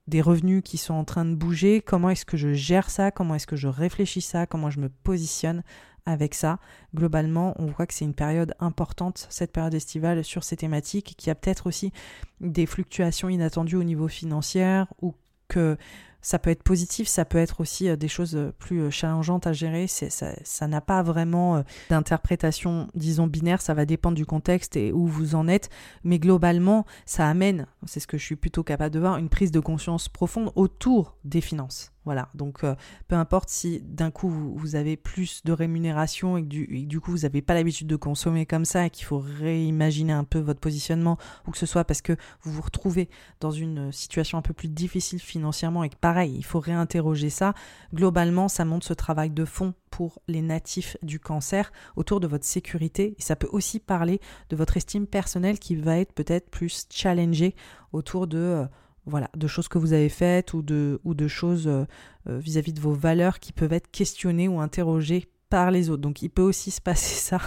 [0.08, 3.36] des revenus qui sont en train de bouger, comment est-ce que je gère ça, comment
[3.36, 5.64] est-ce que je réfléchis ça, comment je me positionne
[6.06, 6.60] avec ça.
[6.96, 11.30] Globalement, on voit que c'est une période importante, cette période estivale, sur ces thématiques, qui
[11.30, 11.92] a peut-être aussi
[12.40, 15.16] des fluctuations inattendues au niveau financier ou
[15.48, 15.78] que
[16.22, 19.48] ça peut être positif, ça peut être aussi euh, des choses euh, plus euh, challengeantes
[19.48, 19.88] à gérer.
[19.88, 23.62] Ça n'a pas vraiment d'interprétation, disons, binaire.
[23.62, 25.70] Ça va dépendre du contexte et où vous en êtes.
[26.04, 29.52] Mais globalement, ça amène, c'est ce que je suis plutôt capable de voir, une prise
[29.52, 31.91] de conscience profonde autour des finances.
[32.04, 32.74] Voilà, donc euh,
[33.08, 37.20] peu importe si d'un coup vous, avez plus de rémunération et que du, coup vous
[37.20, 41.20] n'avez pas l'habitude de consommer comme ça et qu'il faut réimaginer un peu votre positionnement
[41.48, 43.08] ou que ce soit parce que vous vous retrouvez
[43.40, 47.54] dans une situation un peu plus difficile financièrement et que pareil, il faut réinterroger ça,
[47.94, 52.46] globalement ça montre ce travail de fond pour les natifs du cancer autour de votre
[52.46, 54.20] sécurité et ça peut aussi parler
[54.50, 57.54] de votre estime personnelle qui va être peut-être plus challengée
[57.92, 58.40] autour de...
[58.40, 58.66] Euh,
[59.06, 61.86] voilà, de choses que vous avez faites ou de, choses euh,
[62.28, 66.02] euh, vis-à-vis de vos valeurs qui peuvent être questionnées ou interrogées par les autres.
[66.02, 67.40] Donc il peut aussi se passer ça,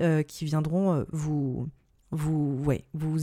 [0.00, 1.68] euh, qui viendront vous,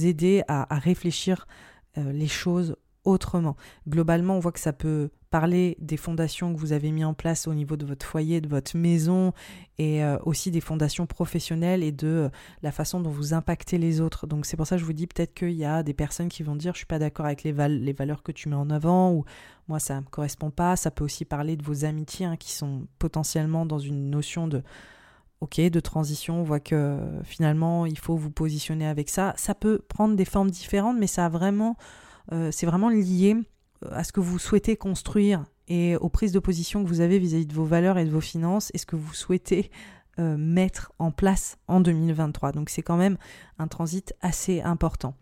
[0.04, 1.48] aider à réfléchir
[1.95, 2.76] les choses
[3.08, 3.56] autrement.
[3.88, 7.48] Globalement, on voit que ça peut parler des fondations que vous avez mis en place
[7.48, 9.34] au niveau de votre foyer, de votre maison,
[9.78, 12.30] et euh, aussi des fondations professionnelles et de euh,
[12.62, 14.28] la façon dont vous impactez les autres.
[14.28, 16.44] Donc c'est pour ça que je vous dis peut-être qu'il y a des personnes qui
[16.44, 19.12] vont dire je suis pas d'accord avec les, les, valeurs que tu mets en avant
[19.12, 19.26] ou
[19.68, 20.76] moi ça me correspond pas.
[20.76, 24.64] Ça peut aussi parler de vos amitiés hein, qui sont potentiellement dans une notion de
[25.40, 29.34] ok, de transition, on voit que finalement il faut vous positionner avec ça.
[29.38, 31.78] Ça peut prendre des formes différentes, mais ça a vraiment
[32.32, 33.36] euh, c'est vraiment lié
[33.86, 37.20] euh, à ce que vous souhaitez construire et aux prises de position que vous avez
[37.20, 39.70] vis-à-vis de vos valeurs et de vos finances et ce que vous souhaitez
[40.20, 42.52] euh, mettre en place en 2023.
[42.52, 43.18] Donc c'est quand même
[43.60, 45.14] un transit assez important.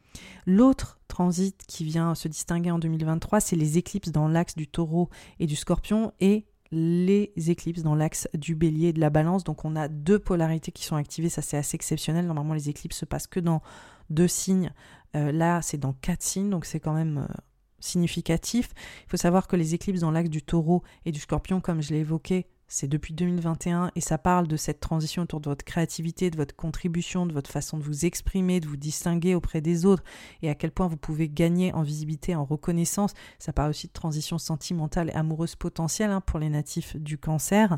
[0.45, 5.10] L'autre transit qui vient se distinguer en 2023, c'est les éclipses dans l'axe du taureau
[5.40, 9.44] et du scorpion et les éclipses dans l'axe du bélier et de la balance.
[9.44, 12.26] Donc on a deux polarités qui sont activées, ça c'est assez exceptionnel.
[12.26, 13.61] Normalement les éclipses se passent que dans
[14.10, 14.72] deux signes
[15.15, 17.34] euh, là, c'est dans quatre signes, donc c'est quand même euh,
[17.80, 18.69] significatif.
[19.06, 21.94] Il faut savoir que les éclipses dans l'axe du taureau et du scorpion, comme je
[21.94, 26.32] l'ai évoqué, c'est depuis 2021 et ça parle de cette transition autour de votre créativité,
[26.32, 30.03] de votre contribution, de votre façon de vous exprimer, de vous distinguer auprès des autres
[30.41, 33.14] et à quel point vous pouvez gagner en visibilité, en reconnaissance.
[33.38, 37.77] Ça parle aussi de transition sentimentale et amoureuse potentielle hein, pour les natifs du cancer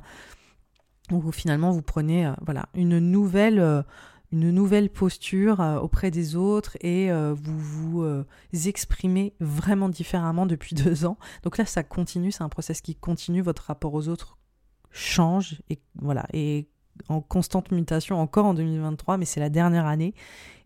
[1.11, 3.59] où finalement vous prenez euh, voilà une nouvelle
[4.31, 8.25] une nouvelle posture euh, auprès des autres et euh, vous vous euh,
[8.65, 11.17] exprimez vraiment différemment depuis deux ans.
[11.43, 14.37] Donc là, ça continue, c'est un process qui continue, votre rapport aux autres
[14.89, 16.67] change et voilà, et
[17.09, 20.13] en constante mutation encore en 2023, mais c'est la dernière année.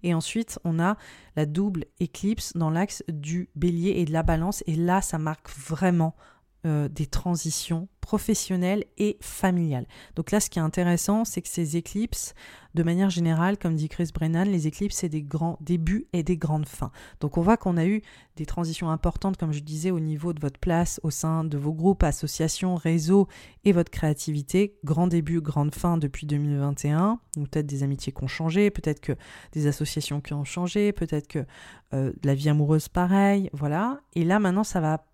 [0.04, 0.98] Et ensuite, on a
[1.36, 4.64] la double éclipse dans l'axe du bélier et de la balance.
[4.68, 6.16] Et là, ça marque vraiment
[6.64, 9.86] des transitions professionnelles et familiales.
[10.16, 12.34] Donc là, ce qui est intéressant, c'est que ces éclipses,
[12.74, 16.38] de manière générale, comme dit Chris Brennan, les éclipses, c'est des grands débuts et des
[16.38, 16.92] grandes fins.
[17.20, 18.02] Donc on voit qu'on a eu
[18.36, 21.74] des transitions importantes, comme je disais, au niveau de votre place au sein de vos
[21.74, 23.28] groupes, associations, réseaux
[23.66, 24.78] et votre créativité.
[24.84, 27.20] Grand début, grande fin depuis 2021.
[27.36, 29.14] Peut-être des amitiés qui ont changé, peut-être que
[29.52, 31.46] des associations qui ont changé, peut-être que
[31.94, 34.00] euh, la vie amoureuse pareil, voilà.
[34.16, 35.06] Et là maintenant, ça va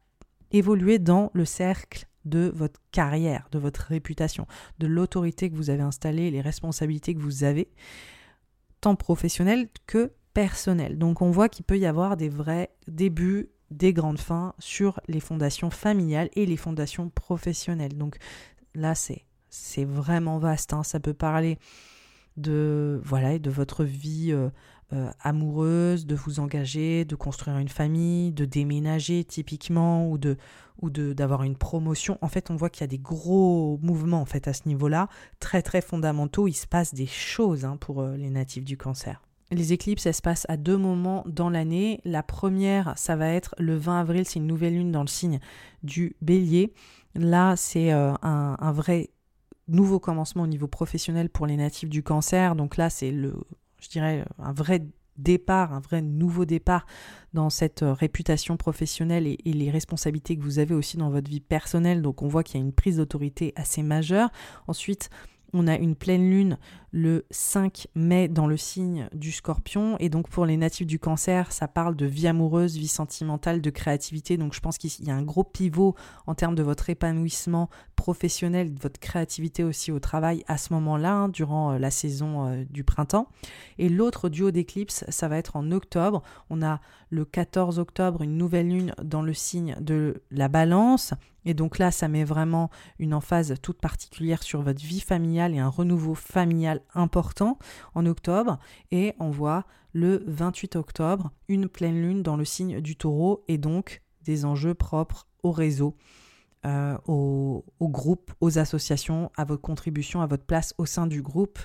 [0.51, 4.47] évoluer dans le cercle de votre carrière, de votre réputation,
[4.79, 7.69] de l'autorité que vous avez installée, les responsabilités que vous avez,
[8.81, 10.97] tant professionnelles que personnelles.
[10.97, 15.19] Donc on voit qu'il peut y avoir des vrais débuts, des grandes fins sur les
[15.19, 17.97] fondations familiales et les fondations professionnelles.
[17.97, 18.17] Donc
[18.75, 20.83] là c'est c'est vraiment vaste, hein.
[20.83, 21.57] ça peut parler
[22.35, 24.49] de voilà de votre vie euh,
[24.93, 30.37] euh, amoureuse, de vous engager, de construire une famille, de déménager typiquement ou de
[30.81, 32.17] ou d'avoir une promotion.
[32.21, 35.09] En fait, on voit qu'il y a des gros mouvements en fait à ce niveau-là,
[35.39, 36.47] très très fondamentaux.
[36.47, 39.21] Il se passe des choses hein, pour euh, les natifs du cancer.
[39.51, 41.99] Les éclipses, elles se passent à deux moments dans l'année.
[42.05, 45.39] La première, ça va être le 20 avril, c'est une nouvelle lune dans le signe
[45.83, 46.73] du bélier.
[47.15, 49.09] Là, c'est euh, un, un vrai
[49.67, 52.55] nouveau commencement au niveau professionnel pour les natifs du cancer.
[52.55, 53.35] Donc là, c'est le
[53.79, 54.83] je dirais, un vrai
[55.17, 56.85] départ, un vrai nouveau départ
[57.33, 61.39] dans cette euh, réputation professionnelle et, les responsabilités que vous avez aussi dans votre vie
[61.39, 62.01] personnelle.
[62.01, 64.29] Donc on voit qu'il y a une prise d'autorité assez majeure.
[64.67, 65.09] Ensuite,
[65.53, 66.57] On a une pleine lune
[66.91, 69.97] le 5 mai dans le signe du scorpion.
[69.99, 73.69] Et donc pour les natifs du cancer, ça parle de vie amoureuse, vie sentimentale, de
[73.69, 74.37] créativité.
[74.37, 75.95] Donc je pense qu'il y a un gros pivot
[76.25, 81.13] en termes de votre épanouissement professionnel, de votre créativité aussi au travail à ce moment-là,
[81.13, 83.27] hein, durant euh, la saison euh, du printemps.
[83.77, 86.23] Et l'autre duo d'éclipse, ça va être en octobre.
[86.49, 91.13] On a le 14 octobre une nouvelle lune dans le signe de la balance.
[91.45, 92.69] Et donc là, ça met vraiment
[92.99, 97.57] une emphase toute particulière sur votre vie familiale et un renouveau familial important
[97.95, 98.59] en octobre.
[98.91, 103.57] Et on voit le 28 octobre une pleine lune dans le signe du taureau et
[103.57, 105.95] donc des enjeux propres au réseau.
[106.65, 111.59] Euh, au, groupe, aux associations, à votre contribution, à votre place au sein du groupe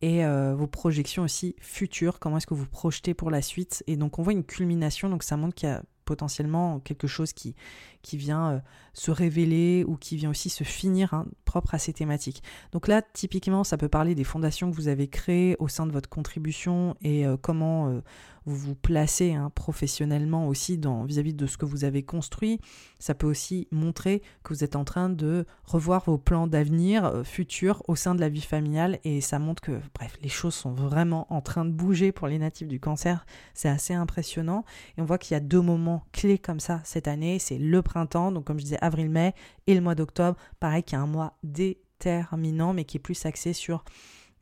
[0.00, 3.84] et euh, vos projections aussi futures, comment est-ce que vous projetez pour la suite?
[3.86, 7.32] Et donc on voit une culmination, donc ça montre qu'il y a potentiellement quelque chose
[7.32, 7.54] qui,
[8.02, 8.60] qui vient euh,
[8.92, 12.42] se révéler ou qui vient aussi se finir hein, propre à ces thématiques.
[12.72, 15.92] Donc là, typiquement, ça peut parler des fondations que vous avez créées au sein de
[15.92, 18.00] votre contribution et euh, comment euh,
[18.46, 22.58] vous vous placez hein, professionnellement aussi vis-à-vis de ce que vous avez construit.
[22.98, 27.82] Ça peut aussi montrer que vous êtes en train de revoir vos plans d'avenir futurs
[27.86, 31.26] au sein de la vie familiale et ça montre que, bref, les choses sont vraiment
[31.32, 33.26] en train de bouger pour les natifs du cancer.
[33.52, 34.64] C'est assez impressionnant
[34.96, 37.38] et on voit qu'il y a deux moments clés comme ça cette année.
[37.38, 39.34] C'est le printemps, donc comme je disais avril-mai,
[39.66, 43.52] et le mois d'octobre, pareil qui est un mois déterminant, mais qui est plus axé
[43.52, 43.84] sur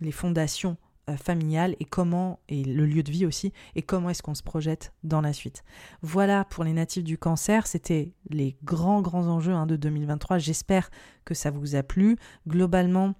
[0.00, 0.76] les fondations
[1.08, 4.42] euh, familiales et comment, et le lieu de vie aussi, et comment est-ce qu'on se
[4.42, 5.64] projette dans la suite.
[6.02, 10.38] Voilà pour les natifs du cancer, c'était les grands, grands enjeux hein, de 2023.
[10.38, 10.90] J'espère
[11.24, 12.16] que ça vous a plu.
[12.46, 13.14] Globalement,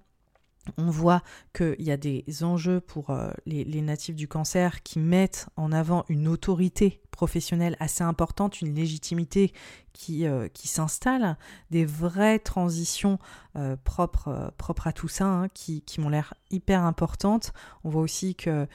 [0.77, 1.21] on voit
[1.53, 6.05] qu'il y a des enjeux pour euh, les, natifs du cancer qui mettent en avant
[6.09, 9.53] une autorité professionnelle assez importante, une légitimité
[9.93, 11.37] qui, euh, s'installe,
[11.71, 13.19] des vraies transitions
[13.55, 17.53] euh, propres, propres à tout ça, hein, qui, qui m'ont l'air hyper importantes.
[17.83, 18.67] On voit aussi que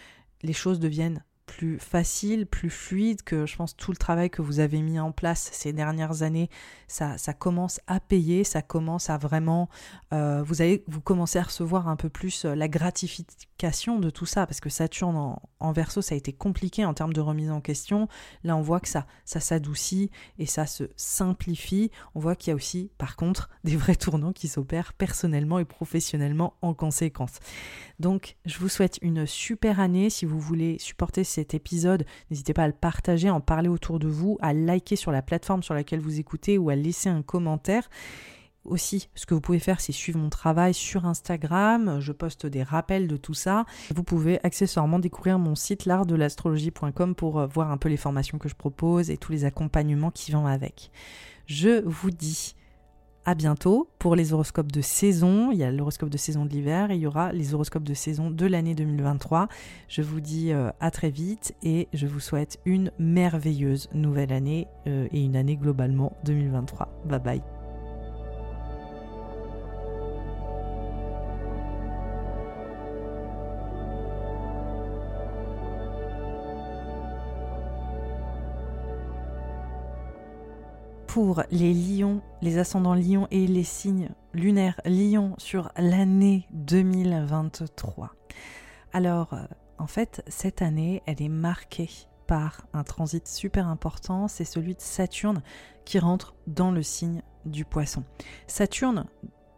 [0.43, 1.23] les choses deviennent
[1.57, 5.13] plus facile, plus fluide, que je pense tout le travail que vous avez mis en
[5.13, 6.51] place ces dernières années,
[6.89, 9.69] ça, commence à payer, ça commence à vraiment,
[10.13, 10.57] euh, vous
[10.89, 14.69] vous commencez à recevoir un peu plus euh, la gratification de tout ça, parce que
[14.69, 18.09] Saturne en, verso, ça a été compliqué en termes de remise en question.
[18.43, 21.91] Là, on voit que ça, ça s'adoucit et ça se simplifie.
[22.15, 25.65] On voit qu'il y a aussi, par contre, des vrais tournants qui s'opèrent personnellement et
[25.65, 27.39] professionnellement en conséquence.
[27.99, 30.11] Donc, je vous souhaite une super année.
[30.11, 34.09] Si vous voulez supporter cet épisode, n'hésitez pas à le partager, en parler autour de
[34.09, 37.89] vous, à liker sur la plateforme sur laquelle vous écoutez ou à laisser un commentaire.
[38.65, 41.99] Aussi, ce que vous pouvez faire, c'est suivre mon travail sur Instagram.
[42.01, 43.67] Je poste des rappels de tout ça.
[43.95, 48.49] Vous pouvez accessoirement découvrir mon site l'artdelastrologie.com pour euh, voir un peu les formations que
[48.49, 50.91] je propose et tous les accompagnements qui vont avec.
[51.47, 52.55] Je vous dis
[53.25, 55.51] à bientôt pour les horoscopes de saison.
[55.51, 57.95] Il y a l'horoscope de saison de l'hiver et il y aura les horoscopes de
[57.95, 59.49] saison de l'année 2023.
[59.89, 64.69] Je vous dis euh, à très vite et je vous souhaite une merveilleuse nouvelle année
[64.87, 66.89] euh, et une année globalement 2023.
[67.07, 67.54] Bye bye.
[81.51, 88.11] Les lions, les ascendants lions et les signes lunaires lions sur l'année 2023.
[88.93, 89.45] Alors, euh,
[89.79, 91.91] en fait, cette année, elle est marquée
[92.27, 95.43] par un transit super important, c'est celui de Saturne
[95.85, 98.03] qui rentre dans le signe du poisson.
[98.49, 99.07] Saturne,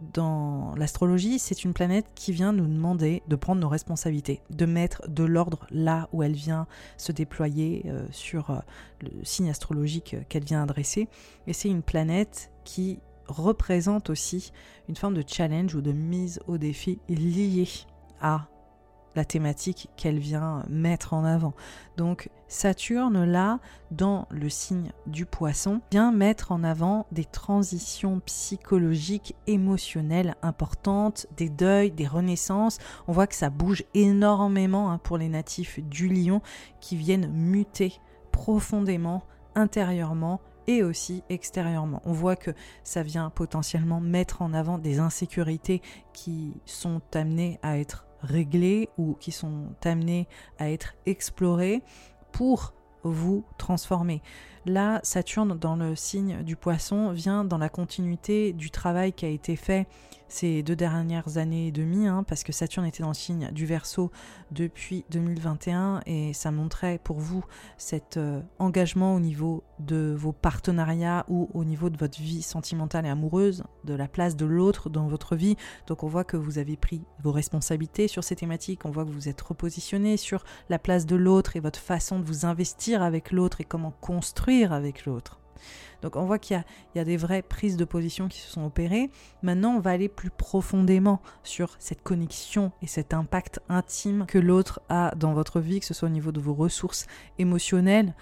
[0.00, 5.08] dans l'astrologie, c'est une planète qui vient nous demander de prendre nos responsabilités, de mettre
[5.08, 6.66] de l'ordre là où elle vient
[6.96, 8.58] se déployer euh, sur euh,
[9.00, 11.08] le signe astrologique qu'elle vient adresser.
[11.46, 14.52] Et c'est une planète qui représente aussi
[14.88, 17.68] une forme de challenge ou de mise au défi liée
[18.20, 18.48] à
[19.16, 21.54] la thématique qu'elle vient mettre en avant.
[21.96, 23.58] Donc Saturne, là,
[23.90, 31.48] dans le signe du poisson, vient mettre en avant des transitions psychologiques, émotionnelles importantes, des
[31.48, 32.78] deuils, des renaissances.
[33.08, 36.40] On voit que ça bouge énormément hein, pour les natifs du lion
[36.80, 37.94] qui viennent muter
[38.30, 39.24] profondément,
[39.54, 42.02] intérieurement et aussi extérieurement.
[42.04, 42.50] On voit que
[42.84, 45.80] ça vient potentiellement mettre en avant des insécurités
[46.12, 50.28] qui sont amenées à être réglées ou qui sont amenées
[50.58, 51.82] à être explorées
[52.32, 54.22] pour vous transformer.
[54.64, 59.28] Là, Saturne dans le signe du poisson vient dans la continuité du travail qui a
[59.28, 59.86] été fait
[60.28, 63.66] ces deux dernières années et demie, hein, parce que Saturne était dans le signe du
[63.66, 64.10] Verseau
[64.50, 67.44] depuis 2021 et ça montrait pour vous
[67.76, 73.06] cet euh, engagement au niveau de vos partenariats ou au niveau de votre vie sentimentale
[73.06, 75.56] et amoureuse, de la place de l'autre dans votre vie.
[75.86, 79.10] Donc on voit que vous avez pris vos responsabilités sur ces thématiques, on voit que
[79.10, 83.32] vous êtes repositionné sur la place de l'autre et votre façon de vous investir avec
[83.32, 85.40] l'autre et comment construire avec l'autre.
[86.02, 86.62] Donc on voit qu'il
[86.94, 89.10] y, a des vraies prises de position qui se sont opérées.
[89.42, 94.80] Maintenant, on va aller plus profondément sur cette connexion et cet impact intime que l'autre
[94.88, 97.06] a dans votre vie, que ce soit au niveau de vos ressources
[97.38, 98.14] émotionnelles.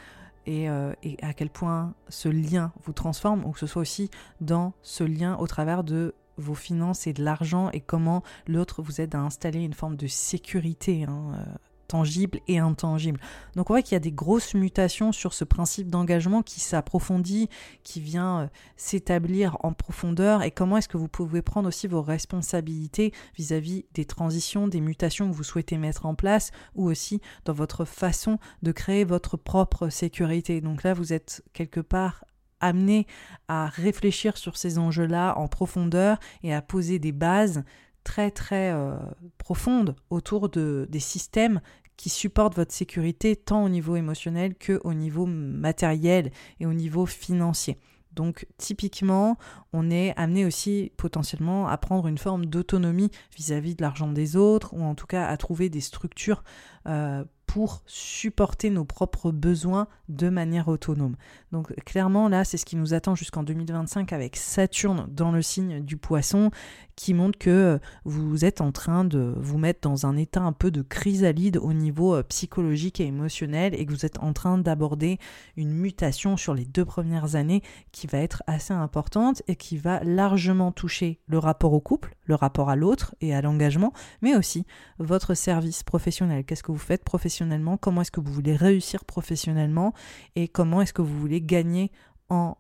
[0.47, 0.93] Et, euh,
[1.23, 4.11] à quel point ce lien vous transforme, ou que ce soit aussi
[4.43, 9.01] dans ce lien au travers de vos finances et de l'argent, et comment l'autre vous
[9.01, 11.45] aide à installer une forme de sécurité hein, euh,
[11.86, 13.20] tangible et intangible.
[13.56, 17.48] Donc on voit qu'il y a des grosses mutations sur ce principe d'engagement qui s'approfondit,
[17.82, 18.47] qui vient euh,
[18.77, 24.05] s'établir en profondeur et comment est-ce que vous pouvez prendre aussi vos responsabilités vis-à-vis des
[24.05, 28.73] transitions, des mutations que vous souhaitez mettre en place ou aussi dans votre façon de
[28.73, 30.61] créer votre propre sécurité?
[30.61, 32.24] Donc là, vous êtes quelque part
[32.61, 33.06] amené
[33.48, 37.62] à réfléchir sur ces enjeux-là en profondeur et à poser des bases
[38.05, 38.94] très très euh,
[39.39, 41.60] profonde autour de, des systèmes
[41.97, 47.06] qui supportent votre sécurité tant au niveau émotionnel que au niveau matériel et au niveau
[47.06, 47.78] financier.
[48.14, 49.36] Donc typiquement,
[49.72, 54.72] on est amené aussi potentiellement à prendre une forme d'autonomie vis-à-vis de l'argent des autres,
[54.74, 56.44] ou en tout cas à trouver des structures
[56.86, 61.16] euh, pour supporter nos propres besoins de manière autonome.
[61.53, 65.81] Donc clairement là, c'est ce qui nous attend jusqu'en 2025 avec Saturne dans le signe
[65.81, 66.51] du poisson
[66.97, 70.71] qui montre que vous êtes en train de vous mettre dans un état un peu
[70.71, 75.19] de chrysalide au niveau euh, psychologique et émotionnel et que vous êtes en train d'aborder
[75.57, 77.62] une mutation sur les deux premières années
[77.93, 82.35] qui va être assez importante et qui va largement toucher le rapport au couple, le
[82.35, 83.93] rapport à l'autre et à l'engagement,
[84.23, 84.65] mais aussi
[84.99, 86.45] votre service professionnel.
[86.45, 87.34] Qu'est-ce que vous faites professionnellement?
[87.81, 89.93] Comment est-ce que vous voulez réussir professionnellement
[90.36, 91.90] Et comment est-ce que vous voulez gagner
[92.31, 92.56] en,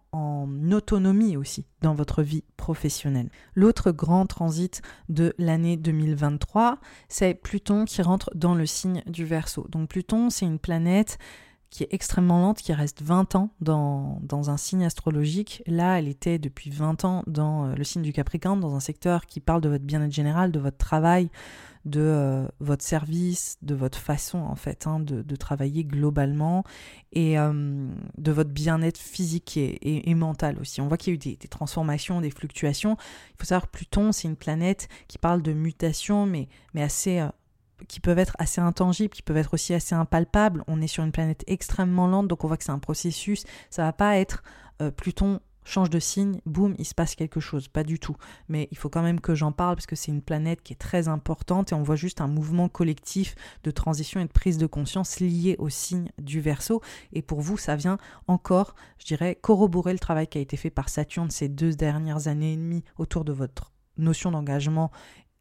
[0.72, 3.30] autonomie aussi dans votre vie professionnelle.
[3.54, 6.78] L'autre grand transit de l'année 2023,
[7.08, 9.66] c'est Pluton qui rentre dans le signe du Verseau.
[9.70, 11.18] Donc Pluton, c'est une planète
[11.70, 15.62] qui est extrêmement lente, qui reste 20 ans dans, un signe astrologique.
[15.66, 19.26] Là, elle était depuis 20 ans dans euh, le signe du Capricorne, dans un secteur
[19.26, 21.30] qui parle de votre bien-être général, de votre travail,
[21.84, 26.64] de euh, votre service, de votre façon en fait hein, de, travailler globalement
[27.12, 30.80] et euh, de votre bien-être physique et, mental aussi.
[30.80, 32.96] On voit qu'il y a eu des, transformations, des fluctuations.
[33.32, 37.20] Il faut savoir que Pluton, c'est une planète qui parle de mutation, mais, mais assez...
[37.20, 37.28] Euh,
[37.88, 40.62] qui peuvent être assez intangibles, qui peuvent être aussi assez impalpables.
[40.68, 43.44] On est sur une planète extrêmement lente, donc on voit que c'est un processus.
[43.68, 44.44] Ça va pas être
[44.96, 47.68] Pluton change de signe, boum, il se passe quelque chose.
[47.68, 48.16] Pas du tout.
[48.48, 50.76] Mais il faut quand même que j'en parle parce que c'est une planète qui est
[50.76, 53.34] très importante et on voit juste un mouvement collectif
[53.64, 56.80] de transition et de prise de conscience lié au signe du verso.
[57.12, 60.70] Et pour vous, ça vient encore, je dirais, corroborer le travail qui a été fait
[60.70, 64.90] par Saturne ces deux dernières années et demie autour de votre notion d'engagement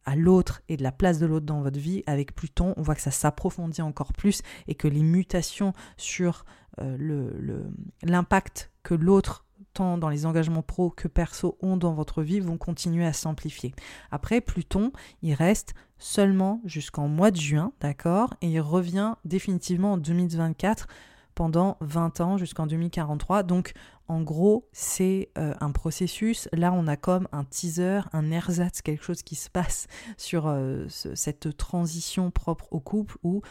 [0.05, 2.95] à l'autre et de la place de l'autre dans votre vie, avec Pluton, on voit
[2.95, 6.45] que ça s'approfondit encore plus et que les mutations sur
[6.81, 7.53] euh,
[8.01, 12.57] l'impact que l'autre tant dans les engagements pro que perso ont dans votre vie vont
[12.57, 13.73] continuer à s'amplifier.
[14.11, 14.91] Après, Pluton,
[15.21, 20.87] il reste seulement jusqu'en mois de juin, d'accord Et il revient définitivement en 2024
[21.35, 23.43] pendant 20 ans jusqu'en 2043.
[23.43, 23.73] Donc
[24.07, 26.49] en gros, c'est euh, un processus.
[26.51, 29.87] Là, on a comme un teaser, un ersatz, quelque chose qui se passe
[30.17, 33.41] sur euh, cette transition propre au couple où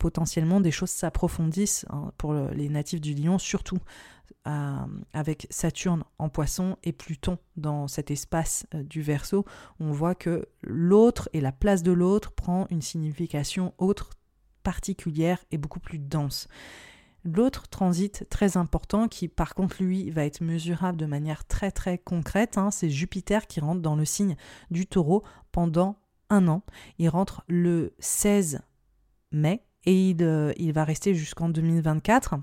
[0.00, 3.78] potentiellement des choses s'approfondissent hein, pour les natifs du lion, surtout
[5.12, 9.44] avec Saturne en poisson et Pluton dans cet espace euh, du Verseau,
[9.80, 14.10] on voit que l'autre et la place de l'autre prend une signification autre,
[14.62, 16.48] particulière et beaucoup plus dense.
[17.24, 21.98] L'autre transit très important qui par contre lui va être mesurable de manière très très
[21.98, 24.36] concrète, hein, c'est Jupiter qui rentre dans le signe
[24.70, 25.22] du taureau
[25.52, 25.98] pendant
[26.30, 26.62] un an.
[26.98, 28.60] Il rentre le 16
[29.32, 32.36] mai et il, euh, il va rester jusqu'en 2024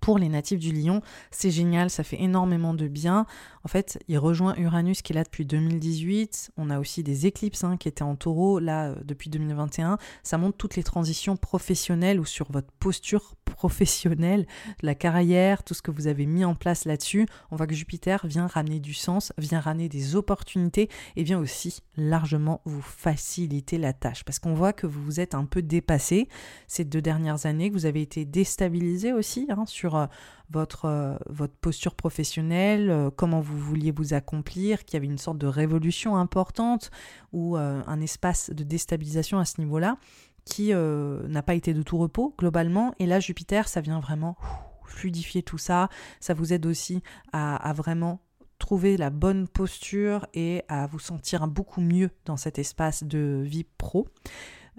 [0.00, 1.02] pour les natifs du Lion.
[1.30, 3.26] C'est génial, ça fait énormément de bien.
[3.64, 6.52] En fait, il rejoint Uranus qui est là depuis 2018.
[6.56, 9.98] On a aussi des éclipses hein, qui étaient en taureau là euh, depuis 2021.
[10.22, 14.46] Ça montre toutes les transitions professionnelles ou sur votre posture professionnel,
[14.82, 18.26] la carrière, tout ce que vous avez mis en place là-dessus, on voit que Jupiter
[18.26, 23.92] vient ramener du sens, vient ramener des opportunités et vient aussi largement vous faciliter la
[23.92, 24.24] tâche.
[24.24, 26.28] Parce qu'on voit que vous vous êtes un peu dépassé
[26.66, 30.06] ces deux dernières années, que vous avez été déstabilisé aussi hein, sur euh,
[30.50, 35.18] votre, euh, votre posture professionnelle, euh, comment vous vouliez vous accomplir, qu'il y avait une
[35.18, 36.90] sorte de révolution importante
[37.32, 39.96] ou un espace de déstabilisation à ce niveau-là
[40.44, 42.94] qui n'a pas été de tout repos globalement.
[42.98, 44.36] Et là, Jupiter, ça vient vraiment
[44.84, 45.90] fluidifier tout ça.
[46.20, 47.02] Ça vous aide aussi
[47.32, 48.20] à vraiment
[48.58, 53.64] trouver la bonne posture et à vous sentir beaucoup mieux dans cet espace de vie
[53.64, 54.08] pro.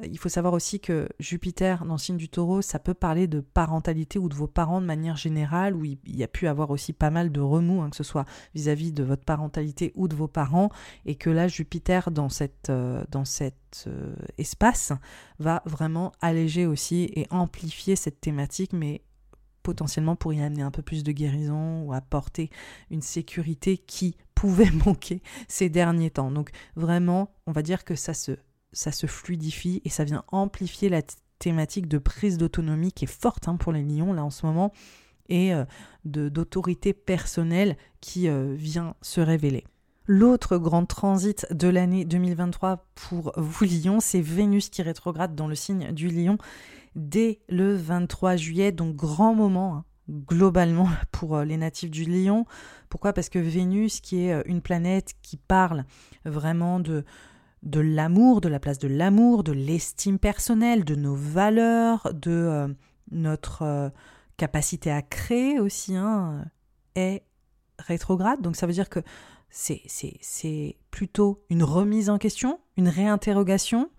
[0.04, 3.42] Il faut savoir aussi que Jupiter dans le signe du taureau, ça peut parler de
[3.42, 6.94] parentalité ou de vos parents de manière générale, où il y a pu avoir aussi
[6.94, 10.28] pas mal de remous, hein, que ce soit vis-à-vis de votre parentalité ou de vos
[10.28, 10.70] parents,
[11.06, 14.94] et que là, Jupiter dans, cette, euh, cet euh, espace
[15.40, 19.02] va vraiment alléger aussi et amplifier cette thématique, mais
[19.64, 22.50] potentiellement pour y amener un peu plus de guérison ou apporter
[22.90, 26.32] une sécurité qui pouvait manquer ces derniers temps.
[26.32, 28.38] Donc vraiment, on va dire que ça se
[28.72, 31.02] ça se fluidifie et ça vient amplifier la
[31.40, 34.72] thématique de prise d'autonomie qui est forte hein, pour les lions là en ce moment
[35.30, 35.64] et euh,
[36.06, 39.64] d'autorité personnelle qui euh, vient se révéler.
[40.06, 45.54] L'autre grand transit de l'année 2023 pour vous lions, c'est Vénus qui rétrograde dans le
[45.54, 46.40] signe du lion
[46.96, 52.46] dès le 23 juillet, donc grand moment hein, globalement pour euh, les natifs du lion.
[52.90, 53.14] Pourquoi?
[53.14, 55.86] Parce que Vénus, qui est une planète qui parle
[56.26, 57.06] vraiment de,
[57.64, 62.68] de l'amour, de la place de l'amour, de l'estime personnelle, de nos valeurs, de euh,
[63.12, 63.90] notre euh,
[64.38, 66.46] capacité à créer aussi, hein,
[66.96, 67.24] est
[67.78, 68.42] rétrograde.
[68.42, 69.02] Donc ça veut dire que
[69.50, 73.90] c'est plutôt une remise en question, une réinterrogation,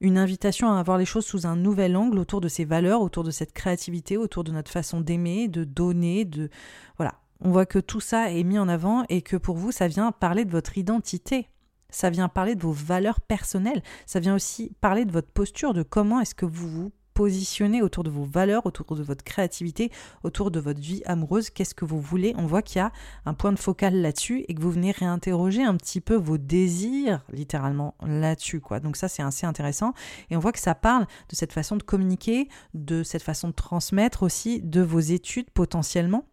[0.00, 3.24] une invitation à voir les choses sous un nouvel angle autour de ces valeurs, autour
[3.24, 6.50] de cette créativité, autour de notre façon d'aimer, de donner, de
[6.96, 7.14] voilà.
[7.42, 10.12] On voit que tout ça est mis en avant et que pour vous, ça vient
[10.12, 11.48] parler de votre identité
[11.90, 15.82] ça vient parler de vos valeurs personnelles, ça vient aussi parler de votre posture, de
[15.82, 19.90] comment est-ce que vous vous positionnez autour de vos valeurs, autour de votre créativité,
[20.22, 22.32] autour de votre vie amoureuse, qu'est-ce que vous voulez?
[22.38, 22.92] On voit qu'il y a
[23.26, 27.22] un point de focal là-dessus et que vous venez réinterroger un petit peu vos désirs,
[27.30, 28.60] littéralement, là-dessus.
[28.60, 28.80] quoi.
[28.80, 29.92] Donc ça, c'est assez intéressant.
[30.30, 33.54] Et on voit que ça parle de cette façon de communiquer, de cette façon de
[33.54, 36.24] transmettre aussi, de vos études potentiellement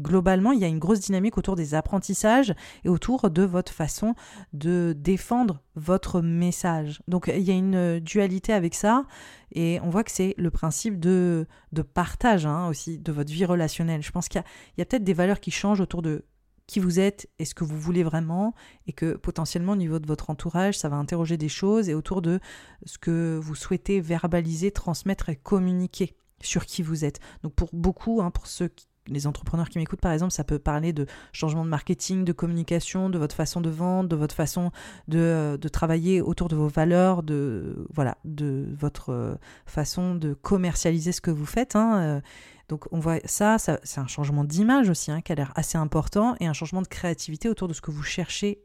[0.00, 2.54] Globalement, il y a une grosse dynamique autour des apprentissages
[2.84, 4.14] et autour de votre façon
[4.54, 7.02] de défendre votre message.
[7.08, 9.04] Donc il y a une dualité avec ça
[9.52, 13.44] et on voit que c'est le principe de, de partage hein, aussi de votre vie
[13.44, 14.02] relationnelle.
[14.02, 14.42] Je pense qu'il
[14.78, 16.24] y a, peut-être des valeurs qui changent autour de
[16.66, 18.54] qui vous êtes et ce que vous voulez vraiment
[18.86, 22.22] et que potentiellement au niveau de votre entourage, ça va interroger des choses et autour
[22.22, 22.40] de
[22.86, 27.20] ce que vous souhaitez verbaliser, transmettre et communiquer sur qui vous êtes.
[27.42, 30.58] Donc pour beaucoup, hein, pour ceux qui les entrepreneurs qui m'écoutent, par exemple, ça peut
[30.58, 34.70] parler de changement de marketing, de communication, de votre façon de vendre, de votre façon
[35.08, 39.34] de, euh, travailler autour de vos valeurs, de, voilà, de votre euh,
[39.66, 41.74] façon de commercialiser ce que vous faites.
[41.76, 42.20] Hein, euh.
[42.68, 46.36] Donc on voit ça, c'est un changement d'image aussi hein, qui a l'air assez important
[46.40, 48.62] et un changement de créativité autour de ce que vous cherchez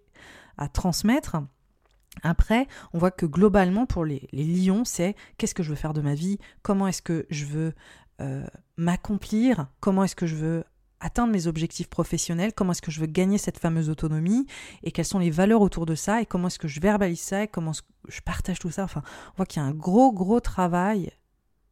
[0.57, 1.38] à transmettre.
[2.23, 5.93] Après, on voit que globalement, pour les, les lions, c'est qu'est-ce que je veux faire
[5.93, 7.73] de ma vie, comment est-ce que je veux
[8.77, 10.64] m'accomplir, comment est-ce que je veux
[10.99, 14.48] atteindre mes objectifs professionnels, comment est-ce que je veux gagner cette fameuse autonomie
[14.84, 17.44] et quelles sont les valeurs autour de ça et comment est-ce que je verbalise ça
[17.44, 17.73] et comment
[18.07, 18.84] je partage tout ça.
[18.84, 19.03] Enfin,
[19.34, 21.11] on voit qu'il y a un gros, gros travail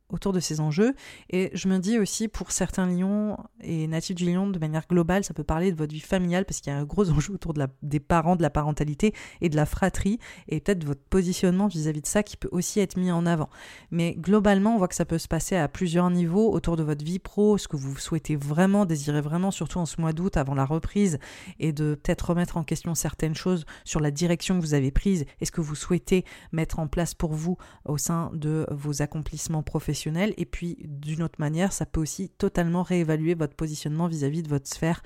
[0.09, 0.93] autour de ces enjeux.
[1.29, 5.23] Et je me dis aussi, pour certains lions et natifs du lion, de manière globale,
[5.23, 7.53] ça peut parler de votre vie familiale, parce qu'il y a un gros enjeu autour
[7.53, 11.67] de la, des parents, de la parentalité et de la fratrie, et peut-être votre positionnement
[11.67, 13.49] vis-à-vis de ça qui peut aussi être mis en avant.
[13.89, 17.03] Mais globalement, on voit que ça peut se passer à plusieurs niveaux autour de votre
[17.03, 20.53] vie pro, ce que vous souhaitez vraiment, désirez vraiment, surtout en ce mois d'août, avant
[20.53, 21.17] la reprise,
[21.59, 25.25] et de peut-être remettre en question certaines choses sur la direction que vous avez prise,
[25.41, 29.63] et ce que vous souhaitez mettre en place pour vous au sein de vos accomplissements
[29.63, 29.94] professionnels
[30.37, 34.67] et puis d'une autre manière, ça peut aussi totalement réévaluer votre positionnement vis-à-vis de votre
[34.67, 35.01] sphère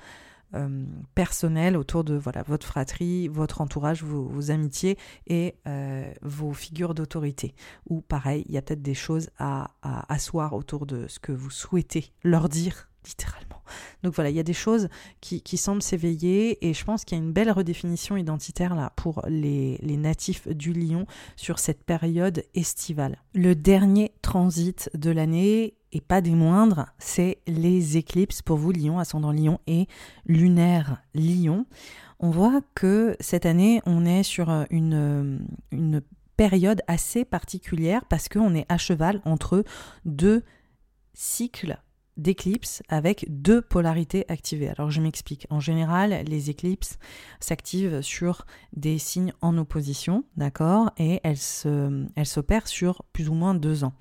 [0.56, 4.98] euh, personnelle autour de voilà votre fratrie, votre entourage, vos, amitiés
[5.28, 7.54] et euh, vos figures d'autorité.
[7.88, 11.32] Ou pareil, il y a peut-être des choses à, à asseoir autour de ce que
[11.32, 13.62] vous souhaitez leur dire littéralement.
[14.04, 14.90] Donc voilà, il y a des choses
[15.22, 19.22] qui, semblent s'éveiller et je pense qu'il y a une belle redéfinition identitaire là pour
[19.28, 21.06] les, les, natifs du lion
[21.36, 23.18] sur cette période estivale.
[23.34, 29.00] Le dernier transit de l'année, et pas des moindres, c'est les éclipses pour vous, lion,
[29.00, 29.88] ascendant lion et
[30.26, 31.66] lunaire lion.
[32.20, 36.02] On voit que cette année, on est sur une, une
[36.38, 39.64] période assez particulière parce qu'on est à cheval entre
[40.06, 40.44] deux
[41.14, 41.78] cycles
[42.18, 44.70] d'éclipses avec deux polarités activées.
[44.70, 45.48] Alors je m'explique.
[45.50, 46.98] En général, les éclipses
[47.40, 51.38] s'activent sur des signes en opposition, d'accord Et elles
[52.28, 53.94] s'opèrent sur plus ou moins deux ans.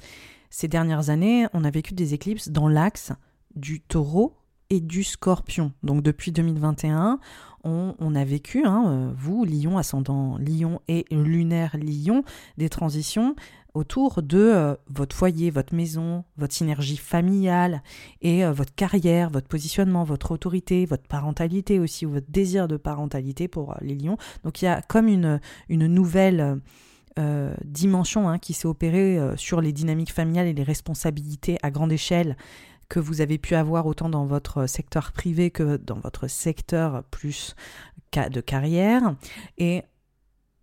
[0.51, 3.13] Ces dernières années, on a vécu des éclipses dans l'axe
[3.55, 4.37] du taureau
[4.71, 5.73] et du scorpion.
[5.83, 7.21] Donc depuis 2021,
[7.65, 12.25] on, a vécu, hein, euh, vous, Lion, ascendant Lion et lunaire Lion,
[12.57, 13.37] des transitions
[13.79, 17.83] autour de euh, votre foyer, votre maison, votre synergie familiale
[18.21, 22.77] et euh, votre carrière, votre positionnement, votre autorité, votre parentalité aussi, ou votre désir de
[22.77, 24.19] parentalité pour les lions.
[24.45, 26.61] Donc il y a comme une, une nouvelle
[27.65, 32.37] dimension hein, qui s'est opérée sur les dynamiques familiales et les responsabilités à grande échelle
[32.89, 37.57] que vous avez pu avoir autant dans votre secteur privé que dans votre secteur plus
[38.13, 39.15] de carrière.
[39.59, 39.83] Et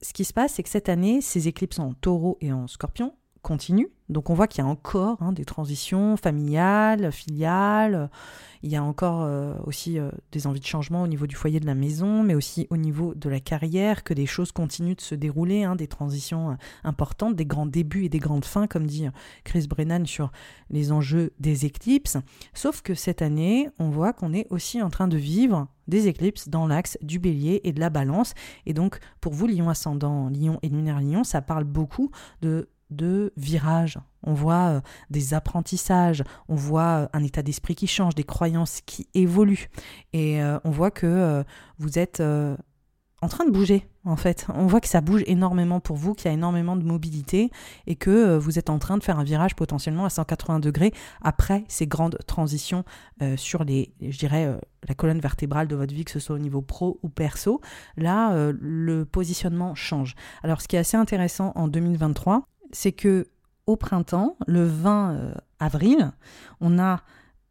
[0.06, 3.16] ce qui se passe, c'est que cette année, ces éclipses en taureau et en scorpion
[3.42, 3.90] continuent.
[4.08, 8.12] Donc on voit qu'il y a encore hein, des transitions familiales, filiales,
[8.62, 11.60] il y a encore euh, aussi euh, des envies de changement au niveau du foyer
[11.60, 15.02] de la maison, mais aussi au niveau de la carrière, que des choses continuent de
[15.02, 18.86] se dérouler, hein, des transitions euh, importantes, des grands débuts et des grandes fins, comme
[18.86, 19.08] dit
[19.44, 20.32] Chris Brennan sur
[20.70, 22.18] les enjeux des éclipses.
[22.54, 26.50] Sauf que cette année, on voit qu'on est aussi en train de vivre des éclipses
[26.50, 28.34] dans l'axe du bélier et de la balance.
[28.66, 33.34] Et donc, pour vous, Lion ascendant, Lion et lunaire Lion, ça parle beaucoup de de
[33.36, 33.98] virages.
[34.24, 38.82] On voit euh, des apprentissages, on voit euh, un état d'esprit qui change, des croyances
[38.86, 39.70] qui évoluent.
[40.14, 41.44] Et euh, on voit que
[41.80, 44.48] vous êtes en train de bouger, en fait.
[44.54, 47.52] On voit que ça bouge énormément pour vous, qu'il y a énormément de mobilité
[47.88, 51.66] et que vous êtes en train de faire un virage potentiellement à 180 degrés après
[51.68, 52.84] ces grandes transitions
[53.36, 54.58] sur les, je dirais,
[54.88, 57.62] la colonne vertébrale de votre vie, que ce soit au niveau pro ou perso.
[57.98, 60.16] Là, le positionnement change.
[60.44, 63.28] Alors, ce qui est assez intéressant en 2023, c'est que
[63.68, 66.12] au printemps, le 20 euh, avril,
[66.62, 67.02] on a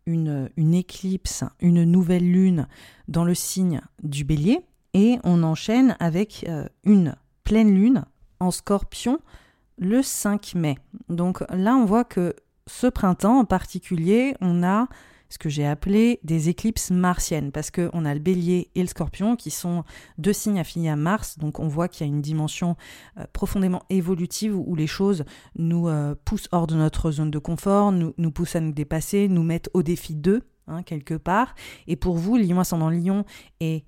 [0.06, 2.68] une, éclipse, une nouvelle lune
[3.08, 4.60] dans le signe du bélier,
[4.94, 8.04] et on enchaîne avec euh, une pleine lune
[8.40, 9.18] en scorpion
[9.76, 10.78] le 5 mai.
[11.08, 12.34] Donc là, on voit que
[12.66, 14.88] ce printemps en particulier, on a
[15.28, 19.34] ce que j'ai appelé des éclipses martiennes, parce qu'on a le bélier et le scorpion
[19.34, 19.82] qui sont
[20.16, 22.76] deux signes affiliés à Mars, donc on voit qu'il y a une dimension
[23.18, 25.24] euh, profondément évolutive où les choses
[25.56, 29.42] nous euh, poussent hors de notre zone de confort, nous, poussent à nous dépasser, nous
[29.42, 31.56] mettent au défi d'eux, hein, quelque part.
[31.88, 33.24] Et pour vous, Lion ascendant Lion
[33.58, 33.84] et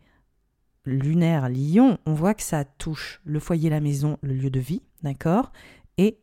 [0.87, 4.83] lunaire Lion, on voit que ça touche le foyer, la maison, le lieu de vie,
[5.03, 5.53] d'accord
[5.99, 6.19] Et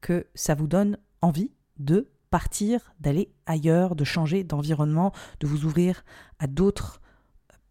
[0.00, 6.04] que ça vous donne envie de partir, d'aller ailleurs, de changer d'environnement, de vous ouvrir
[6.38, 7.00] à d'autres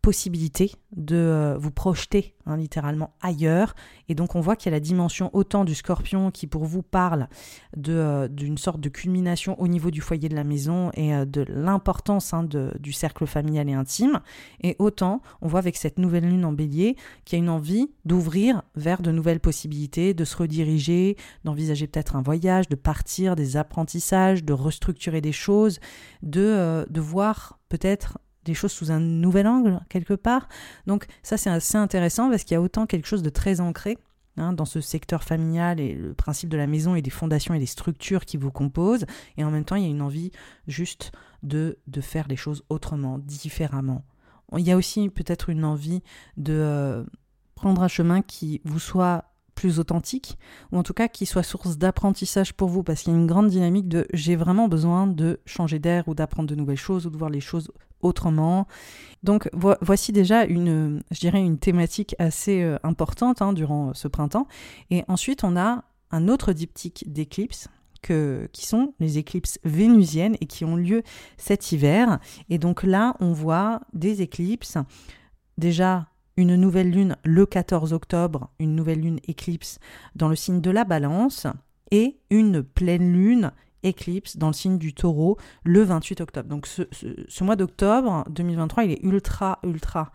[0.07, 3.75] possibilité de euh, vous projeter hein, littéralement ailleurs.
[4.07, 6.81] Et donc on voit qu'il y a la dimension autant du scorpion qui pour vous
[6.81, 7.27] parle
[7.89, 11.43] euh, d'une sorte de culmination au niveau du foyer de la maison et euh, de
[11.49, 14.21] l'importance hein, du cercle familial et intime.
[14.61, 17.91] Et autant on voit avec cette nouvelle lune en bélier qu'il y a une envie
[18.05, 23.57] d'ouvrir vers de nouvelles possibilités, de se rediriger, d'envisager peut-être un voyage, de partir, des
[23.57, 25.81] apprentissages, de restructurer des choses,
[26.23, 30.47] de, de voir peut-être des choses sous un nouvel angle quelque part.
[30.87, 33.97] Donc ça c'est assez intéressant parce qu'il y a autant quelque chose de très ancré
[34.37, 37.59] hein, dans ce secteur familial et le principe de la maison et des fondations et
[37.59, 39.05] des structures qui vous composent.
[39.37, 40.31] Et en même temps il y a une envie
[40.67, 41.11] juste
[41.43, 44.03] de, de faire les choses autrement, différemment.
[44.57, 46.01] Il y a aussi peut-être une envie
[46.37, 47.03] de euh,
[47.55, 49.25] prendre un chemin qui vous soit
[49.57, 50.37] plus authentique,
[50.71, 53.25] ou en tout cas qui soit source d'apprentissage pour vous, parce qu'il y a une
[53.25, 57.09] grande dynamique de j'ai vraiment besoin de changer d'air ou d'apprendre de nouvelles choses ou
[57.09, 57.71] de voir les choses
[58.01, 58.67] autrement.
[59.23, 59.49] Donc
[59.81, 64.47] voici déjà une, je dirais, une thématique assez euh, importante hein, durant ce printemps.
[64.91, 67.67] Et ensuite, on a un autre diptyque d'éclipses
[68.03, 71.01] que, qui sont les éclipses vénusiennes et qui ont lieu
[71.37, 72.19] cet hiver.
[72.49, 74.77] Et donc là, on voit des éclipses
[75.57, 76.07] déjà
[76.37, 79.79] une nouvelle lune le 14 octobre, une nouvelle lune éclipse
[80.15, 81.47] dans le signe de la balance,
[81.91, 83.51] et une pleine lune
[83.83, 86.49] éclipse dans le signe du taureau le 28 octobre.
[86.49, 90.11] Donc ce, mois d'octobre 2023, il est ultra, ultra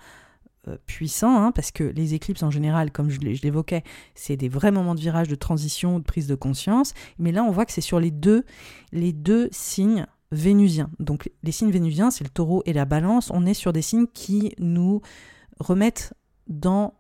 [0.68, 3.82] euh, puissant, hein, parce que les éclipses en général, comme je l'évoquais,
[4.14, 6.94] c'est des vrais moments de virage, de transition, de prise de conscience.
[7.18, 8.44] Mais là, on voit que c'est sur les deux,
[8.92, 10.90] les deux signes vénusiens.
[10.98, 13.30] Donc les signes vénusiens, c'est le taureau et la balance.
[13.32, 15.02] On est sur des signes qui nous
[15.62, 16.14] remettre
[16.48, 16.94] dans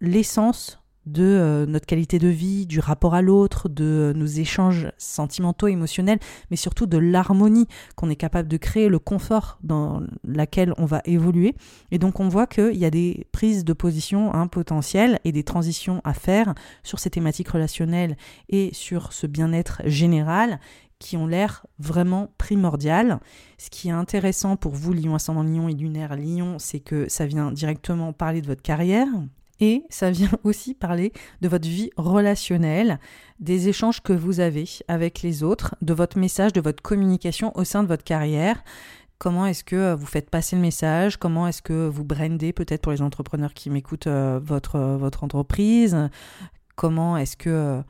[0.00, 5.66] l'essence de euh, notre qualité de vie, du rapport à l'autre, de nos échanges sentimentaux,
[5.66, 6.18] émotionnels,
[6.50, 11.02] mais surtout de l'harmonie qu'on est capable de créer, le confort dans lequel on va
[11.04, 11.54] évoluer.
[11.90, 15.44] Et donc on voit qu'il y a des prises de position hein, potentielles et des
[15.44, 18.16] transitions à faire sur ces thématiques relationnelles
[18.48, 20.58] et sur ce bien-être général
[21.04, 23.20] qui ont l'air vraiment primordiales.
[23.58, 27.26] Ce qui est intéressant pour vous, Lion ascendant Lion et lunaire Lion, c'est que ça
[27.26, 29.08] vient directement parler de votre carrière,
[29.60, 31.12] et ça vient aussi parler
[31.42, 32.98] de votre vie relationnelle,
[33.38, 37.64] des échanges que vous avez avec les autres, de votre message, de votre communication au
[37.64, 38.64] sein de votre carrière.
[39.18, 41.18] Comment est-ce que euh, vous faites passer le message?
[41.18, 45.22] Comment est-ce que vous brandez peut-être pour les entrepreneurs qui m'écoutent euh, votre, euh, votre
[45.22, 46.08] entreprise?
[46.76, 47.82] Comment est-ce que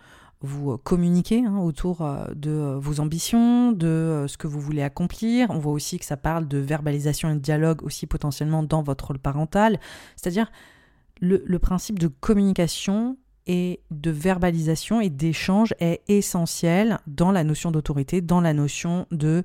[0.44, 5.50] vous communiquez hein, autour de vos ambitions, de ce que vous voulez accomplir.
[5.50, 9.08] On voit aussi que ça parle de verbalisation et de dialogue aussi potentiellement dans votre
[9.08, 9.78] rôle parental.
[10.16, 10.50] C'est-à-dire
[11.20, 13.16] le, principe de communication
[13.46, 19.44] et de verbalisation et d'échange est essentiel dans la notion d'autorité, dans la notion de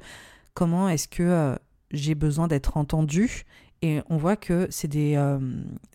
[0.53, 1.55] comment est-ce que euh,
[1.91, 3.45] j'ai besoin d'être entendu.
[3.81, 5.39] Et on voit que c'est des, euh,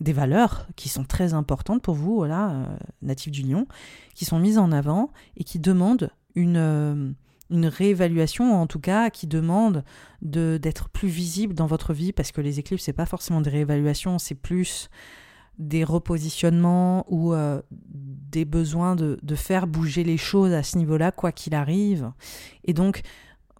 [0.01, 2.65] des, valeurs qui sont très importantes pour vous, voilà, euh,
[3.03, 3.67] natifs du lion,
[4.15, 7.15] qui sont mises en avant et qui demandent une,
[7.51, 9.83] une réévaluation, en tout cas qui demandent
[10.21, 14.17] d'être plus visible dans votre vie, parce que les éclipses, c'est pas forcément des réévaluations,
[14.17, 14.89] c'est plus
[15.57, 21.31] des repositionnements ou euh, des besoins de, faire bouger les choses à ce niveau-là, quoi
[21.31, 22.11] qu'il arrive.
[22.63, 23.01] Et donc,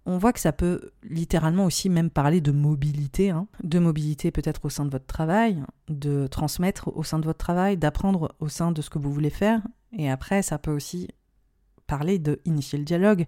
[0.06, 3.48] on voit que ça peut littéralement aussi même parler de mobilité, hein.
[3.62, 7.76] de mobilité peut-être au sein de votre travail, de transmettre au sein de votre travail,
[7.76, 9.62] d'apprendre au sein de ce que vous voulez faire.
[9.92, 11.08] Et après, ça peut aussi
[11.86, 13.26] parler de initier le dialogue,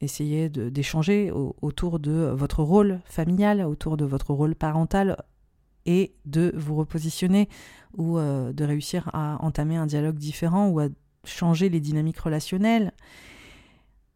[0.00, 5.16] essayer d'échanger autour de votre rôle familial, autour de votre rôle parental,
[5.86, 7.48] et de vous repositionner
[7.96, 10.88] ou euh, de réussir à entamer un dialogue différent ou à
[11.24, 12.92] changer les dynamiques relationnelles.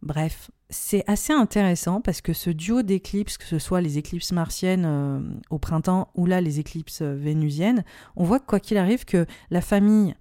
[0.03, 4.85] Bref, c'est assez intéressant parce que ce duo d'éclipses, que ce soit les éclipses martiennes
[4.87, 5.21] euh,
[5.51, 7.85] au printemps ou là les éclipses euh, vénusiennes,
[8.17, 10.15] on voit que quoi qu'il arrive que la famille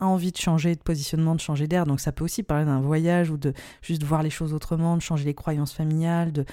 [0.00, 1.86] a envie de changer de positionnement, de changer d'air.
[1.86, 5.02] Donc ça peut aussi parler d'un voyage ou de juste voir les choses autrement, de
[5.02, 6.44] changer les croyances familiales, de,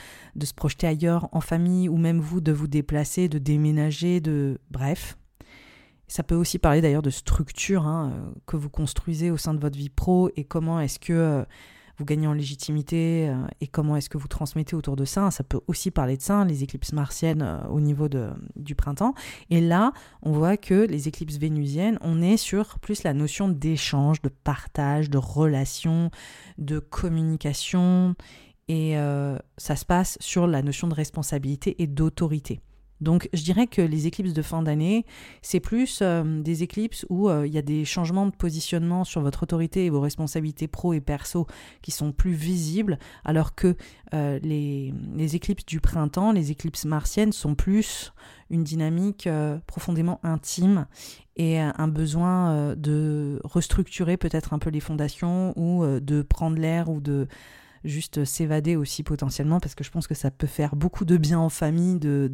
[0.41, 4.59] se projeter ailleurs en famille ou même vous de vous déplacer, de déménager, de...
[4.71, 5.17] Bref.
[6.07, 9.59] Ça peut aussi parler d'ailleurs de structure hein, euh, que vous construisez au sein de
[9.59, 11.45] votre vie pro et comment est-ce que
[11.97, 15.29] vous gagnez en légitimité euh, et comment est-ce que vous transmettez autour de ça.
[15.31, 18.07] Ça peut aussi parler de ça, les éclipses martiennes euh, au niveau
[18.55, 19.13] du printemps.
[19.49, 24.21] Et là, on voit que les éclipses vénusiennes, on est sur plus la notion d'échange,
[24.21, 26.09] de partage, de relation,
[26.57, 28.15] de communication.
[28.67, 32.61] Et euh, ça se passe sur la notion de responsabilité et d'autorité.
[33.03, 35.05] Donc je dirais que les éclipses de fin d'année,
[35.41, 39.21] c'est plus euh, des éclipses où euh, il y a des changements de positionnement sur
[39.21, 41.45] votre autorité et vos responsabilités pro et perso
[41.81, 43.75] qui sont plus visibles, alors que
[44.13, 48.13] euh, les, les, éclipses du printemps, les éclipses martiennes sont plus
[48.49, 49.27] une dynamique
[49.65, 50.85] profondément intime
[51.35, 57.01] et un besoin de restructurer peut-être un peu les fondations ou de prendre l'air ou
[57.01, 57.27] de
[57.83, 61.39] juste s'évader aussi potentiellement, parce que je pense que ça peut faire beaucoup de bien
[61.39, 62.29] en famille de,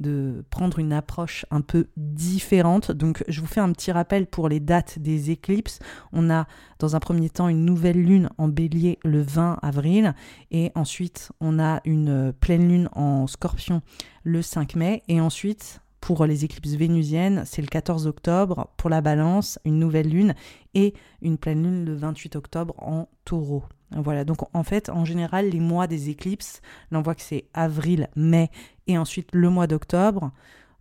[0.00, 2.92] de, prendre une approche un peu différente.
[2.92, 5.78] Donc je vous fais un petit rappel pour les dates des éclipses.
[6.12, 6.46] On a
[6.78, 10.14] dans un premier temps une nouvelle lune en bélier le 20 avril,
[10.50, 13.82] et ensuite on a une pleine lune en scorpion
[14.24, 18.68] le 5 mai, et ensuite pour les éclipses vénusiennes, c'est le 14 octobre.
[18.76, 20.34] Pour la balance, une nouvelle lune
[20.74, 23.62] et une pleine lune le 28 octobre en taureau.
[23.96, 26.60] Voilà, donc en fait, en général, les mois des éclipses,
[26.90, 28.50] là on voit que c'est avril, mai
[28.86, 30.32] et ensuite le mois d'octobre,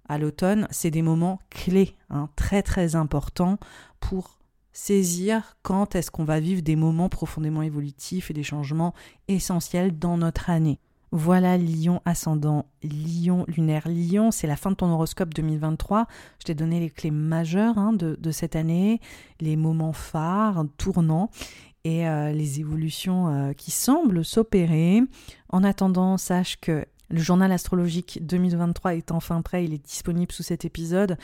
[0.08, 3.58] à l'automne, c'est des moments clés, hein, très très importants
[4.00, 4.40] pour
[4.74, 8.94] saisir quand est-ce qu'on va vivre des moments profondément évolutifs et des changements
[9.28, 10.80] essentiels dans notre année.
[11.14, 13.90] Voilà Lion ascendant, Lion lunaire.
[13.90, 16.08] Lion, c'est la fin de ton horoscope 2023.
[16.40, 19.02] Je t'ai donné les clés majeures hein, de, de, cette année,
[19.42, 21.30] les moments phares, tournants
[21.84, 25.02] et euh, les évolutions euh, qui semblent s'opérer.
[25.50, 30.44] En attendant, sache que le journal astrologique 2023 est enfin prêt, il est disponible sous
[30.44, 31.18] cet épisode.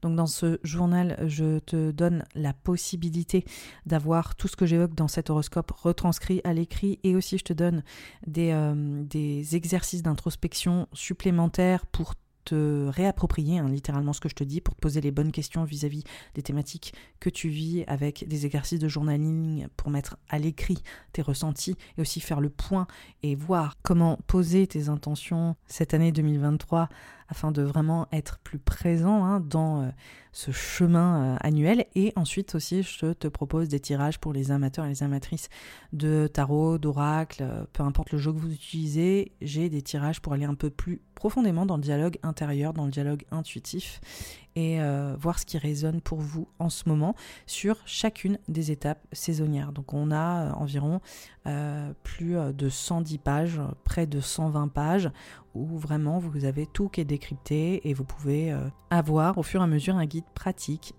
[0.00, 3.44] Donc dans ce journal, je te donne la possibilité
[3.84, 7.52] d'avoir tout ce que j'évoque dans cet horoscope retranscrit à l'écrit et aussi je te
[7.52, 7.82] donne
[8.26, 12.14] des, euh, des exercices d'introspection supplémentaires pour
[12.44, 15.64] te réapproprier hein, littéralement ce que je te dis pour te poser les bonnes questions
[15.64, 16.04] vis-à-vis
[16.34, 21.22] des thématiques que tu vis avec des exercices de journaling pour mettre à l'écrit tes
[21.22, 22.86] ressentis et aussi faire le point
[23.22, 26.88] et voir comment poser tes intentions cette année 2023
[27.28, 29.88] afin de vraiment être plus présent hein, dans euh,
[30.32, 31.86] ce chemin euh, annuel.
[31.94, 35.48] Et ensuite aussi, je te propose des tirages pour les amateurs et les amatrices
[35.92, 40.32] de tarot, d'oracle, euh, peu importe le jeu que vous utilisez, j'ai des tirages pour
[40.32, 44.00] aller un peu plus profondément dans le dialogue intérieur, dans le dialogue intuitif
[44.56, 47.14] et euh, voir ce qui résonne pour vous en ce moment
[47.46, 49.72] sur chacune des étapes saisonnières.
[49.72, 51.00] Donc on a euh, environ
[51.46, 55.10] euh, plus de 110 pages, près de 120 pages,
[55.54, 58.56] où vraiment vous avez tout qui est décrypté et vous pouvez
[58.90, 60.94] avoir au fur et à mesure un guide pratique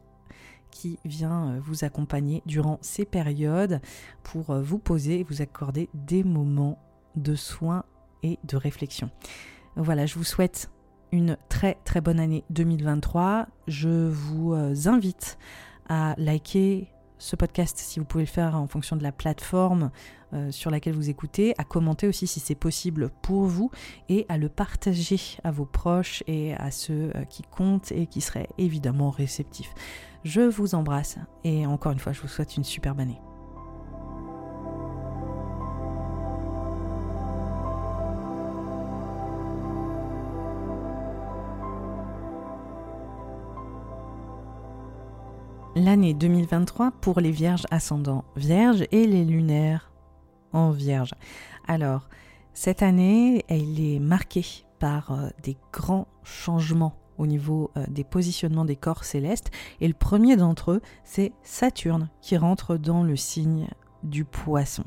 [0.72, 3.82] qui vient vous accompagner durant ces périodes
[4.24, 6.80] pour vous poser et vous accorder des moments
[7.16, 7.84] de soins
[8.24, 9.10] et de réflexion.
[9.76, 10.70] Voilà, je vous souhaite
[11.12, 13.48] une très très bonne année 2023.
[13.68, 15.38] Je vous euh, invite
[15.88, 16.88] à liker
[17.18, 19.92] ce podcast si vous pouvez le faire en fonction de la plateforme
[20.34, 23.72] euh, sur laquelle vous écoutez, à commenter aussi si c'est possible pour vous
[24.10, 28.22] et à le partager à vos proches et à ceux euh, qui comptent et qui
[28.22, 29.74] seraient évidemment réceptifs.
[30.24, 33.20] Je vous embrasse et encore une fois je vous souhaite une superbe année.
[45.76, 49.92] L'année 2023 pour les vierges ascendants vierges et les lunaires
[50.54, 51.14] en vierge.
[51.68, 52.08] Alors,
[52.54, 54.46] cette année, elle est marquée
[54.80, 59.52] par euh, des grands changements au niveau euh, des positionnements des corps célestes.
[59.82, 63.68] Et le premier d'entre eux, c'est Saturne qui rentre dans le signe
[64.04, 64.86] du poisson.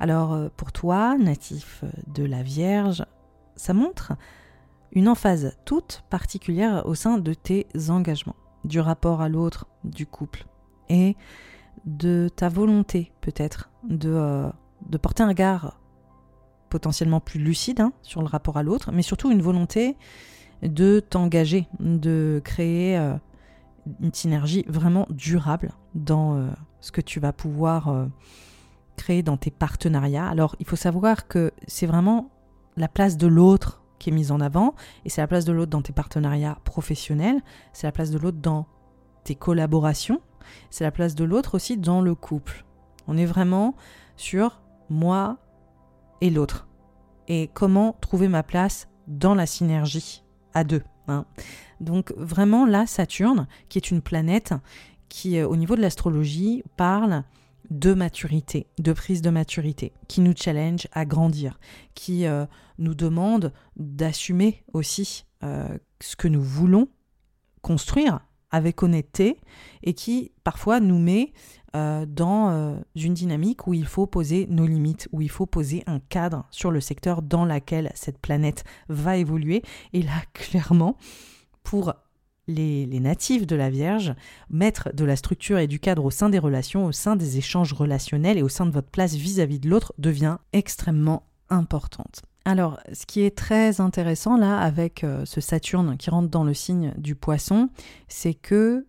[0.00, 3.04] Alors, euh, pour toi, natif de la Vierge,
[3.56, 4.12] ça montre
[4.92, 10.46] une emphase toute particulière au sein de tes engagements du rapport à l'autre, du couple,
[10.88, 11.16] et
[11.84, 14.50] de ta volonté peut-être de, euh,
[14.88, 15.78] de porter un regard
[16.70, 19.96] potentiellement plus lucide hein, sur le rapport à l'autre, mais surtout une volonté
[20.62, 23.14] de t'engager, de créer euh,
[24.00, 26.48] une synergie vraiment durable dans euh,
[26.80, 28.08] ce que tu vas pouvoir
[28.96, 30.26] créer dans tes partenariats.
[30.26, 32.30] Alors il faut savoir que c'est vraiment
[32.76, 34.74] la place de l'autre est mise en avant,
[35.04, 37.40] et c'est la place de l'autre dans tes partenariats professionnels,
[37.72, 38.66] c'est la place de l'autre dans
[39.24, 40.20] tes collaborations,
[40.70, 42.64] c'est la place de l'autre aussi dans le couple.
[43.06, 43.74] On est vraiment
[44.16, 44.60] sur
[44.90, 45.38] moi
[46.20, 46.68] et l'autre,
[47.28, 50.24] et comment trouver ma place dans la synergie
[50.54, 50.82] à deux.
[51.08, 51.24] Hein.
[51.80, 54.54] Donc vraiment là, Saturne, qui est une planète
[55.08, 57.24] qui, euh, au niveau de l'astrologie, parle
[57.70, 61.58] de maturité, de prise de maturité, qui nous challenge à grandir,
[61.94, 62.46] qui euh,
[62.78, 65.68] nous demande d'assumer aussi euh,
[66.00, 66.88] ce que nous voulons
[67.62, 68.20] construire
[68.50, 69.40] avec honnêteté
[69.82, 71.32] et qui parfois nous met
[71.74, 75.98] euh, dans une dynamique où il faut poser nos limites, où il faut poser un
[75.98, 79.62] cadre sur le secteur dans lequel cette planète va évoluer.
[79.92, 80.96] Et là, clairement,
[81.64, 81.94] pour
[82.46, 84.14] les, natifs de la Vierge,
[84.50, 87.72] mettre de la structure et du cadre au sein des relations, au sein des échanges
[87.72, 92.22] relationnels et au sein de votre place vis-à-vis de l'autre devient extrêmement importante.
[92.44, 96.52] Alors, ce qui est très intéressant là avec euh, ce Saturne qui rentre dans le
[96.52, 97.70] signe du poisson,
[98.08, 98.86] c'est que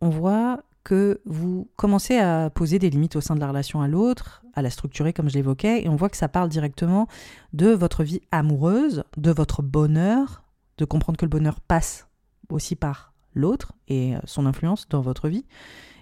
[0.00, 3.88] on voit que vous commencez à poser des limites au sein de la relation à
[3.88, 7.08] l'autre, à la structurer comme je l'évoquais, et on voit que ça parle directement
[7.52, 10.42] de votre vie amoureuse, de votre bonheur,
[10.78, 12.07] de comprendre que le bonheur passe
[12.50, 15.44] aussi par l'autre et euh, son influence dans votre vie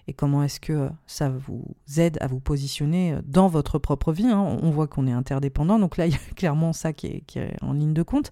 [0.09, 1.65] et comment est-ce que ça vous
[1.97, 4.27] aide à vous positionner euh, dans votre propre vie.
[4.27, 4.59] Hein?
[4.63, 7.73] On voit qu'on est interdépendant, donc là, il y a clairement ça qui est, en
[7.73, 8.31] ligne de compte.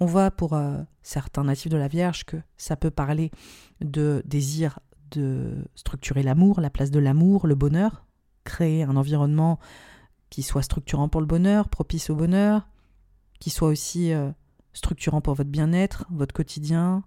[0.00, 3.30] On voit pour euh, certains natifs de la Vierge que ça peut parler
[3.80, 4.80] de désir
[5.10, 8.04] de structurer l'amour, la place de l'amour, le bonheur,
[8.42, 9.60] créer un environnement
[10.30, 12.66] qui soit structurant pour le bonheur, propice au bonheur,
[13.38, 14.12] qui soit aussi
[14.72, 17.04] structurant pour votre bien-être, votre quotidien,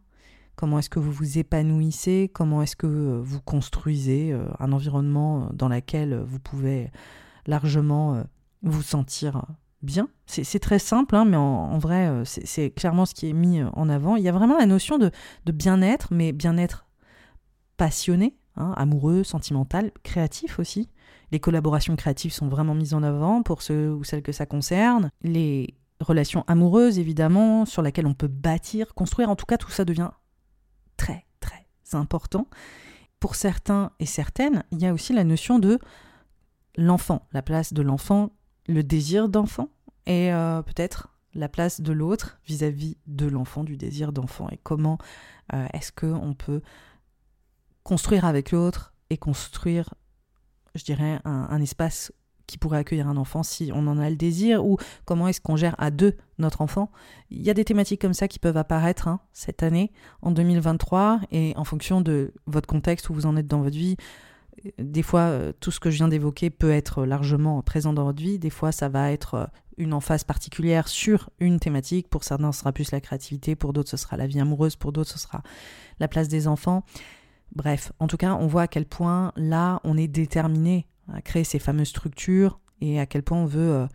[0.57, 5.43] comment est-ce que vous vous épanouissez, comment est-ce que euh, vous construisez euh, un environnement
[5.43, 6.91] euh, dans lequel vous pouvez
[7.45, 8.23] largement
[8.63, 9.45] vous sentir
[9.81, 10.09] bien?
[10.25, 14.17] C'est très simple, hein, mais en, vrai, c'est clairement ce qui est mis en avant.
[14.17, 15.11] Il y a vraiment la notion de,
[15.45, 16.87] bien-être, mais bien-être
[17.77, 20.89] passionné, hein, amoureux, sentimental, créatif aussi.
[21.31, 25.11] Les collaborations créatives sont vraiment mises en avant pour ceux ou celles que ça concerne.
[25.21, 29.85] Les relations amoureuses, évidemment, sur lesquelles on peut bâtir, construire, en tout cas, tout ça
[29.85, 30.09] devient
[30.97, 32.47] très très important.
[33.19, 35.79] Pour certains et certaines, il y a aussi la notion de
[36.75, 38.31] l'enfant, la place de l'enfant,
[38.67, 39.69] le désir d'enfant
[40.05, 44.97] et euh, peut-être la place de l'autre vis-à-vis de l'enfant, du désir d'enfant et comment
[45.53, 46.61] euh, est-ce qu'on peut
[47.83, 49.93] construire avec l'autre et construire,
[50.75, 52.11] je dirais, un espace
[52.47, 55.55] qui pourrait accueillir un enfant si on en a le désir, ou comment est-ce qu'on
[55.55, 56.91] gère à deux notre enfant.
[57.29, 59.91] Il y a des thématiques comme ça qui peuvent apparaître hein, cette année,
[60.21, 63.97] en 2023, et en fonction de votre contexte où vous en êtes dans votre vie,
[64.79, 68.21] des fois, euh, tout ce que je viens d'évoquer peut être largement présent dans votre
[68.21, 68.39] vie.
[68.39, 69.45] Des fois, ça va être euh,
[69.77, 72.09] une emphase particulière sur une thématique.
[72.09, 73.55] Pour certains, ce sera plus la créativité.
[73.55, 74.75] Pour d'autres, ce sera la vie amoureuse.
[74.75, 75.43] Pour d'autres, ce sera
[75.99, 76.83] la place des enfants.
[77.55, 81.43] Bref, en tout cas, on voit à quel point là, on est déterminé à créer
[81.43, 83.87] ces fameuses structures et à quel point on veut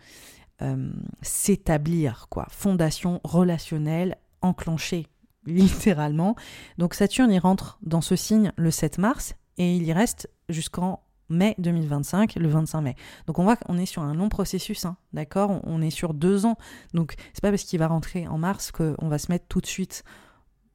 [0.63, 0.91] euh,
[1.23, 2.47] s'établir, quoi.
[2.51, 5.09] Fondation relationnelle enclenchée,
[5.47, 6.37] littéralement.
[6.79, 11.03] Donc Saturne, il rentre dans ce signe le 7 mars et il y reste jusqu'en
[11.29, 12.97] mai 2025, le 25 mai.
[13.27, 15.61] Donc on voit qu'on est sur un long processus, hein, d'accord?
[15.65, 16.57] On est sur deux ans.
[16.95, 19.67] Donc c'est pas parce qu'il va rentrer en mars qu'on va se mettre tout de
[19.67, 20.05] suite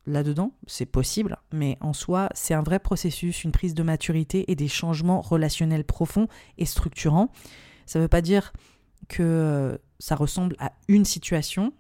[0.08, 4.56] là-dedans, c'est possible, mais en soi, c'est un vrai processus, une prise de maturité et
[4.56, 6.28] des changements relationnels profonds
[6.58, 7.32] et structurants.
[7.86, 8.54] Ça ne veut pas dire
[9.08, 11.74] que ça ressemble à une situation.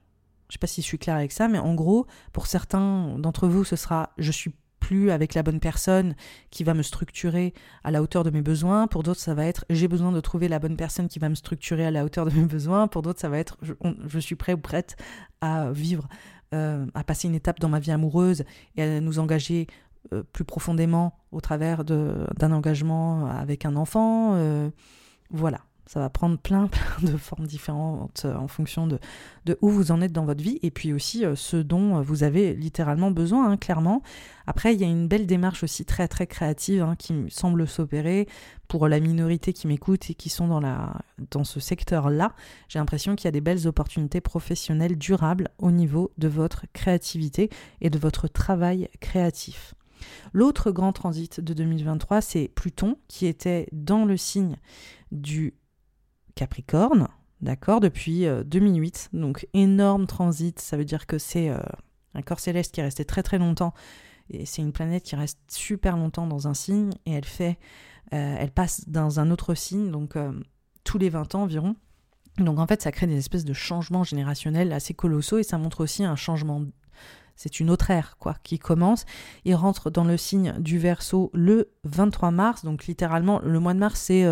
[0.50, 3.18] Je ne sais pas si je suis claire avec ça, mais en gros, pour certains
[3.18, 6.16] d'entre vous, ce sera je suis plus avec la bonne personne
[6.50, 8.88] qui va me structurer à la hauteur de mes besoins.
[8.88, 11.36] Pour d'autres, ça va être j'ai besoin de trouver la bonne personne qui va me
[11.36, 12.88] structurer à la hauteur de mes besoins.
[12.88, 14.96] Pour d'autres, ça va être je, suis prêt ou prête
[15.42, 16.08] à vivre,
[16.54, 18.46] euh, à passer une étape dans ma vie amoureuse
[18.78, 19.68] et à nous engager
[20.14, 24.36] euh, plus profondément au travers d'un engagement avec un enfant.
[24.36, 24.70] Euh,
[25.30, 25.60] voilà.
[25.88, 29.00] Ça va prendre plein, plein de formes différentes euh, en fonction de,
[29.46, 32.24] de, où vous en êtes dans votre vie et puis aussi euh, ce dont vous
[32.24, 34.04] avez littéralement besoin, hein, clairement.
[34.46, 38.28] Après, il y a une belle démarche aussi très, très créative hein, qui semble s'opérer
[38.68, 40.94] pour la minorité qui m'écoute et qui sont dans, la,
[41.32, 42.34] dans ce secteur-là.
[42.68, 47.50] J'ai l'impression qu'il y a des belles opportunités professionnelles durables au niveau de votre créativité
[47.82, 49.74] et de votre travail créatif.
[50.34, 54.58] L'autre grand transit de 2023, c'est Pluton qui était dans le signe
[55.12, 55.54] du
[56.38, 57.08] Capricorne,
[57.42, 59.10] d'accord, depuis 2008.
[59.14, 61.58] Euh, Donc énorme transit, ça veut dire que c'est euh,
[62.14, 63.74] un corps céleste qui est resté très très longtemps.
[64.30, 67.58] Et c'est une planète qui reste super longtemps dans un signe et elle fait,
[68.14, 70.16] euh, elle passe dans un autre signe, donc
[70.84, 71.76] tous les 20 ans environ.
[72.38, 75.82] Donc en fait, ça crée des espèces de changements générationnels assez colossaux et ça montre
[75.82, 76.62] aussi un changement.
[77.36, 79.06] C'est une autre ère, quoi, qui commence.
[79.46, 83.80] Il rentre dans le signe du Verseau le 23 mars, donc littéralement, le mois de
[83.80, 84.26] mars, c'est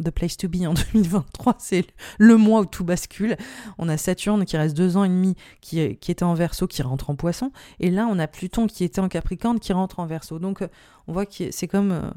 [0.00, 1.86] The Place to Be en 2023, c'est
[2.18, 3.36] le mois où tout bascule.
[3.78, 6.82] On a Saturne qui reste deux ans et demi, qui, qui était en verso, qui
[6.82, 7.52] rentre en poisson.
[7.80, 10.38] Et là, on a Pluton qui était en Capricorne, qui rentre en verso.
[10.38, 10.68] Donc, euh,
[11.06, 11.92] on voit que c'est comme.
[11.92, 12.10] Euh,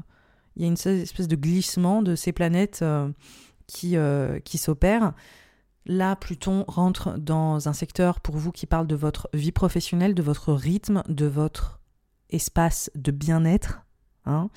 [0.56, 3.10] il y a une espèce de glissement de ces planètes euh,
[3.66, 3.96] qui,
[4.42, 5.12] qui s'opèrent.
[5.84, 10.22] Là, Pluton rentre dans un secteur pour vous qui parle de votre vie professionnelle, de
[10.22, 11.80] votre rythme, de votre
[12.30, 13.85] espace de bien-être
[14.26, 14.48] Hein.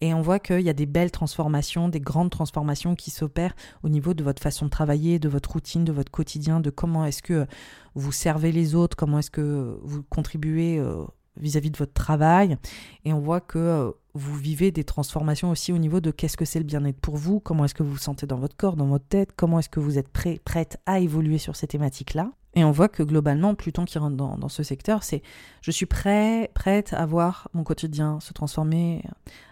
[0.00, 3.88] et on voit qu'il y a des belles transformations, des grandes transformations qui s'opèrent au
[3.88, 7.22] niveau de votre façon de travailler, de votre routine, de votre quotidien, de comment est-ce
[7.22, 7.46] que
[7.94, 11.04] vous servez les autres, comment est-ce que vous contribuez euh,
[11.36, 12.56] vis-à-vis de votre travail.
[13.04, 16.44] Et on voit que euh, vous vivez des transformations aussi au niveau de qu'est-ce que
[16.44, 18.86] c'est le bien-être pour vous, comment est-ce que vous vous sentez dans votre corps, dans
[18.86, 22.30] votre tête, comment est-ce que vous êtes prêt, prête à évoluer sur ces thématiques-là.
[22.54, 25.22] Et on voit que globalement, Pluton qui rentre dans, ce secteur, c'est
[25.60, 29.02] je suis prêt, prête à voir mon quotidien se transformer,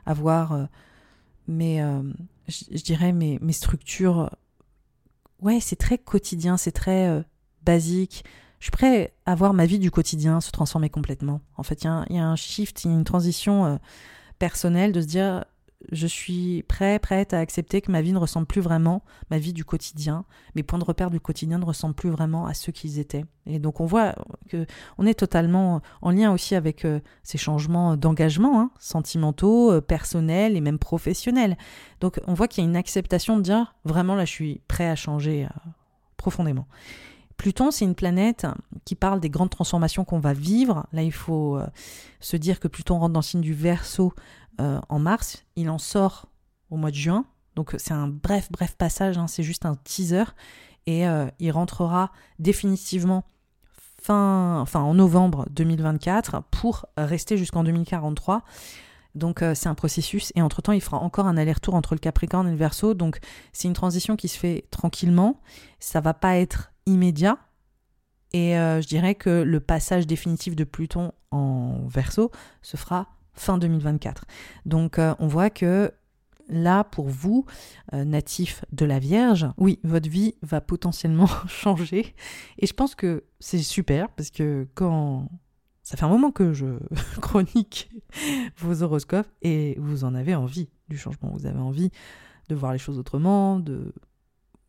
[0.06, 0.64] à voir euh,
[1.48, 2.02] mes, euh,
[2.46, 4.30] je, dirais mes, mes structures.
[5.40, 7.22] Ouais, c'est très quotidien, c'est très euh,
[7.64, 8.24] basique.
[8.60, 11.40] Je suis prêt à voir ma vie du quotidien se transformer complètement.
[11.56, 13.80] En fait, il y, y, a un shift, il y a une transition
[14.38, 15.44] personnelle de se dire
[15.90, 19.52] je suis prêt, prête à accepter que ma vie ne ressemble plus vraiment, ma vie
[19.52, 22.98] du quotidien, mes points de repère du quotidien ne ressemblent plus vraiment à ceux qu'ils
[22.98, 23.24] étaient.
[23.46, 24.14] Et donc on voit
[24.48, 24.66] que
[24.98, 30.56] on est totalement en lien aussi avec euh, ces changements d'engagement, hein, sentimentaux, euh, personnels
[30.56, 31.56] et même professionnels.
[32.00, 34.88] Donc on voit qu'il y a une acceptation de dire vraiment là je suis prêt
[34.88, 35.70] à changer euh,
[36.16, 36.66] profondément.
[37.38, 38.46] Pluton, c'est une planète
[38.84, 40.86] qui parle des grandes transformations qu'on va vivre.
[40.92, 41.58] Là, il faut
[42.20, 44.12] se dire que Pluton rentre dans le signe du Verseau
[44.60, 46.26] euh, en mars, il en sort
[46.70, 47.24] au mois de juin.
[47.54, 50.24] Donc c'est un bref, bref passage, hein, c'est juste un teaser.
[50.86, 53.24] Et euh, il rentrera définitivement
[54.02, 58.42] fin, enfin, en novembre 2024 pour rester jusqu'en 2043.
[59.14, 62.48] Donc euh, c'est un processus et entre-temps il fera encore un aller-retour entre le Capricorne
[62.48, 62.94] et le Verseau.
[62.94, 63.20] Donc
[63.52, 65.40] c'est une transition qui se fait tranquillement.
[65.78, 67.38] Ça va pas être immédiat.
[68.34, 72.30] Et je dirais que le passage définitif de Pluton en Verseau
[72.62, 74.24] se fera fin 2024.
[74.66, 75.92] Donc euh, on voit que
[76.48, 77.46] là, pour vous,
[77.92, 82.14] euh, natif de la Vierge, oui, votre vie va potentiellement changer.
[82.58, 85.28] Et je pense que c'est super parce que quand...
[85.84, 86.78] Ça fait un moment que je
[87.20, 87.90] chronique
[88.56, 91.30] vos horoscopes et vous en avez envie du changement.
[91.34, 91.90] Vous avez envie
[92.48, 93.92] de voir les choses autrement, de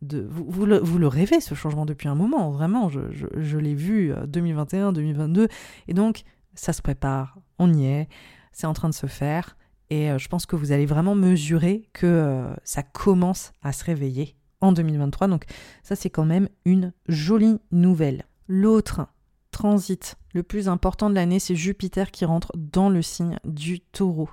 [0.03, 3.73] de, vous, vous, le, rêvez ce changement depuis un moment, vraiment, je, je, je l'ai
[3.73, 5.47] vu 2021, euh, 2022,
[5.87, 6.23] et donc
[6.53, 8.09] ça se prépare, on y est,
[8.53, 9.57] c'est en train de se faire
[9.89, 14.71] Et je pense que vous allez vraiment mesurer que ça commence à se réveiller en
[14.71, 15.27] 2023.
[15.27, 15.45] Donc
[15.83, 18.25] ça, c'est quand même une jolie nouvelle.
[18.47, 19.07] L'autre
[19.51, 24.29] transit le plus important de l'année, c'est Jupiter qui rentre dans le signe du taureau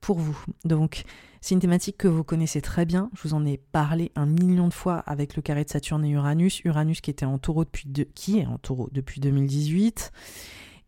[0.00, 0.38] pour vous.
[0.64, 1.04] Donc
[1.40, 3.10] c'est une thématique que vous connaissez très bien.
[3.14, 6.10] Je vous en ai parlé un million de fois avec le carré de Saturne et
[6.10, 6.60] Uranus.
[6.64, 10.10] Uranus qui était en taureau depuis qui est en taureau depuis 2018.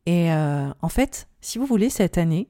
[0.07, 2.49] Et euh, en fait, si vous voulez, cette année,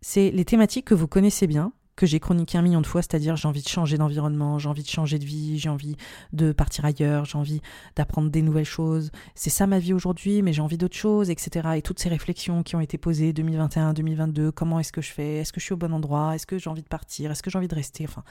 [0.00, 3.36] c'est les thématiques que vous connaissez bien, que j'ai chroniqué un million de fois, c'est-à-dire
[3.36, 5.96] j'ai envie de changer d'environnement, j'ai envie de changer de vie, j'ai envie
[6.32, 7.62] de partir ailleurs, j'ai envie
[7.96, 9.10] d'apprendre des nouvelles choses.
[9.34, 11.70] C'est ça ma vie aujourd'hui, mais j'ai envie d'autres choses, etc.
[11.76, 15.36] Et toutes ces réflexions qui ont été posées 2021, 2022, comment est-ce que je fais?
[15.36, 16.34] Est-ce que je suis au bon endroit?
[16.34, 17.30] Est-ce que j'ai envie de partir?
[17.30, 18.04] Est-ce que j'ai envie de rester?
[18.04, 18.22] Enfin,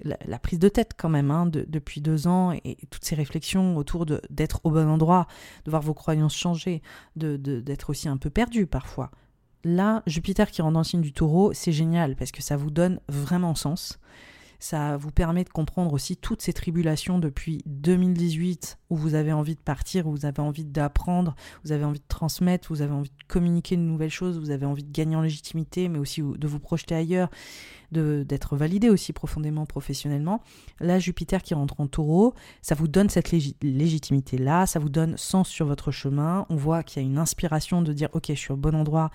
[0.00, 4.06] la, prise de tête quand même hein, depuis deux ans et, toutes ces réflexions autour
[4.06, 5.26] d'être au bon endroit,
[5.64, 6.82] de voir vos croyances changer,
[7.16, 9.10] de d'être aussi un peu perdu parfois
[9.64, 12.70] là, Jupiter qui rentre dans le signe du taureau, c'est génial parce que ça vous
[12.70, 13.98] donne vraiment sens.
[14.58, 19.54] Ça vous permet de comprendre aussi toutes ces tribulations depuis 2018 où vous avez envie
[19.54, 23.10] de partir, où vous avez envie d'apprendre, vous avez envie de transmettre, vous avez envie
[23.10, 26.48] de communiquer de nouvelles choses, vous avez envie de gagner en légitimité, mais aussi de
[26.48, 27.30] vous projeter ailleurs,
[27.92, 30.42] d'être validé aussi profondément professionnellement.
[30.80, 35.48] Là, Jupiter qui rentre en taureau, ça vous donne cette légitimité-là, ça vous donne sens
[35.48, 36.46] sur votre chemin.
[36.50, 39.10] On voit qu'il y a une inspiration de dire, ok, je suis au bon endroit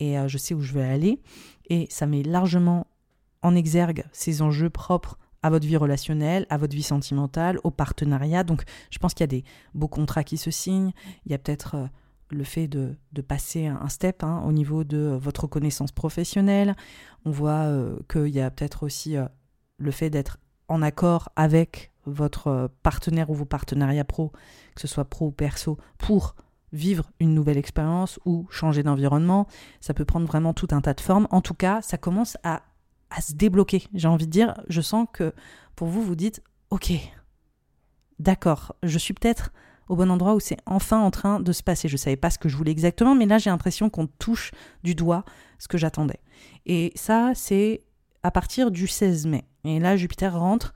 [0.00, 1.20] et euh, je sais où je vais aller.
[1.68, 2.86] Et ça met largement
[3.42, 8.42] en exergue ces enjeux propres à votre vie relationnelle, à votre vie sentimentale, au partenariat.
[8.42, 9.44] Donc je pense qu'il y a des
[9.74, 10.92] beaux contrats qui se signent,
[11.24, 11.86] il y a peut-être euh,
[12.30, 12.96] le fait de,
[13.26, 16.74] passer un step hein, au niveau de votre reconnaissance professionnelle.
[17.24, 19.26] On voit euh, qu'il y a peut-être aussi euh,
[19.78, 20.38] le fait d'être
[20.68, 24.32] en accord avec votre partenaire ou vos partenariats pro,
[24.74, 26.34] que ce soit pro ou perso, pour
[26.72, 29.46] vivre une nouvelle expérience ou changer d'environnement.
[29.80, 31.28] Ça peut prendre vraiment tout un tas de formes.
[31.30, 32.62] En tout cas, ça commence à
[33.10, 33.84] à se débloquer.
[33.94, 35.32] J'ai envie de dire, je sens que
[35.74, 36.92] pour vous, vous dites, ok,
[38.18, 39.52] d'accord, je suis peut-être
[39.88, 41.88] au bon endroit où c'est enfin en train de se passer.
[41.88, 44.50] Je ne savais pas ce que je voulais exactement, mais là j'ai l'impression qu'on touche
[44.82, 45.24] du doigt
[45.58, 46.20] ce que j'attendais.
[46.66, 47.84] Et ça, c'est
[48.22, 49.44] à partir du 16 mai.
[49.64, 50.74] Et là, Jupiter rentre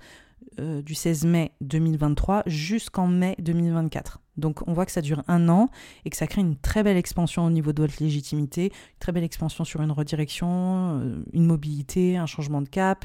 [0.59, 4.20] euh, du 16 mai 2023 jusqu'en mai 2024.
[4.36, 5.68] Donc on voit que ça dure un an
[6.05, 9.12] et que ça crée une très belle expansion au niveau de votre légitimité, une très
[9.12, 13.05] belle expansion sur une redirection, euh, une mobilité, un changement de cap.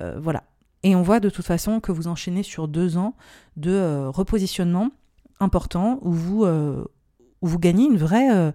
[0.00, 0.44] Euh, voilà.
[0.82, 3.14] Et on voit de toute façon que vous enchaînez sur deux ans
[3.56, 4.90] de repositionnement
[5.40, 8.52] important où vous, où vous gagnez une vraie...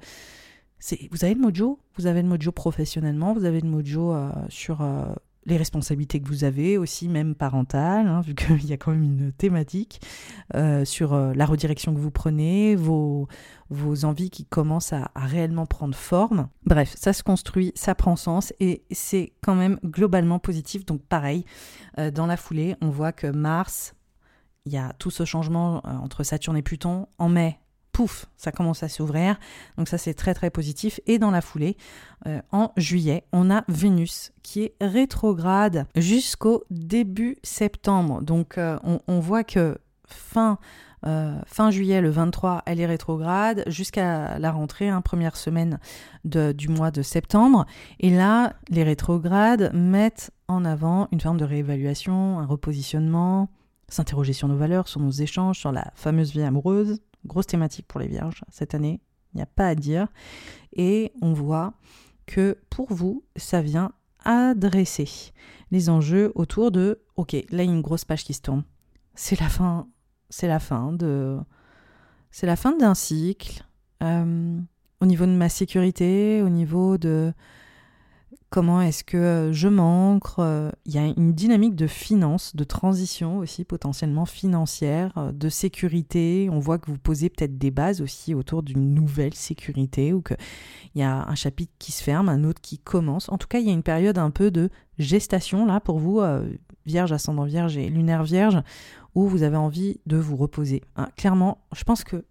[1.11, 4.15] vous avez le mojo, vous avez le mojo professionnellement, vous avez le mojo
[4.49, 4.83] sur
[5.45, 9.03] les responsabilités que vous avez aussi, même parentales, hein, vu qu'il y a quand même
[9.03, 10.01] une thématique
[10.55, 13.27] euh, sur euh, la redirection que vous prenez, vos,
[13.69, 16.49] vos envies qui commencent à, réellement prendre forme.
[16.65, 20.85] Bref, ça se construit, ça prend sens et c'est quand même globalement positif.
[20.85, 21.45] Donc pareil,
[21.97, 23.95] euh, dans la foulée, on voit que Mars,
[24.65, 27.07] il y a tout ce changement entre Saturne et Pluton.
[27.17, 27.59] En mai,
[27.99, 29.37] pouf, ça commence à s'ouvrir.
[29.77, 31.01] Donc ça c'est très très positif.
[31.05, 31.75] Et dans la foulée,
[32.27, 38.21] euh, en juillet, on a Vénus qui est rétrograde jusqu'au début septembre.
[38.21, 39.77] Donc euh, on, voit que
[40.07, 40.59] fin,
[41.05, 45.77] euh, fin juillet, le 23, elle est rétrograde jusqu'à la rentrée, hein, première semaine
[46.23, 47.65] du mois de septembre.
[47.99, 53.49] Et là, les rétrogrades mettent en avant une forme de réévaluation, un repositionnement,
[53.89, 57.99] s'interroger sur nos valeurs, sur nos échanges, sur la fameuse vie amoureuse, Grosse thématique pour
[57.99, 59.01] les vierges cette année,
[59.33, 60.07] il n'y a pas à dire.
[60.73, 61.73] Et on voit
[62.25, 63.91] que pour vous, ça vient
[64.23, 65.31] adresser
[65.71, 68.63] les enjeux autour de OK, là il y a une grosse page qui se tourne.
[69.15, 69.87] C'est la fin,
[70.29, 71.37] c'est la fin de
[72.31, 73.63] c'est la fin d'un cycle.
[74.01, 74.59] Euh,
[75.01, 77.33] au niveau de ma sécurité, au niveau de
[78.49, 80.39] comment est-ce que euh, je m'ancre.
[80.39, 85.49] Euh, il y a une dynamique de finance, de transition aussi potentiellement financière, euh, de
[85.49, 86.49] sécurité.
[86.51, 90.37] On voit que vous posez peut-être des bases aussi autour d'une nouvelle sécurité ou qu'il
[90.95, 93.29] y a un chapitre qui se ferme, un autre qui commence.
[93.29, 96.21] En tout cas, il y a une période un peu de gestation là pour vous,
[96.85, 98.61] Vierge, ascendant Vierge et lunaire Vierge,
[99.15, 100.81] où vous avez envie de vous reposer.
[100.95, 102.25] Hein, clairement, je pense que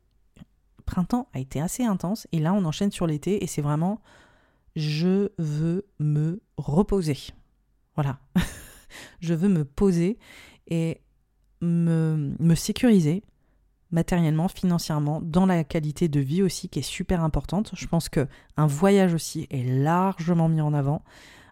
[0.85, 4.01] printemps a été assez intense et là on enchaîne sur l'été et c'est vraiment
[4.79, 7.19] je veux me reposer.
[7.95, 8.21] Voilà.
[9.21, 10.19] je veux me poser
[10.69, 11.01] et
[11.61, 13.25] me, sécuriser
[13.91, 17.73] matériellement, financièrement, dans la qualité de vie aussi qui est super importante.
[17.75, 21.03] Je pense que un voyage aussi est largement mis en avant,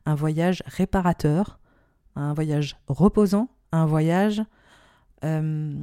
[0.04, 1.58] un voyage réparateur,
[2.14, 4.42] un voyage reposant, un voyage
[5.24, 5.74] euh,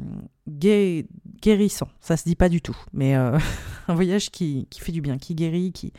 [0.48, 1.90] guérissant.
[2.00, 3.38] Ça se dit pas du tout, mais euh,
[3.90, 5.92] un voyage qui, qui fait du bien, qui guérit, qui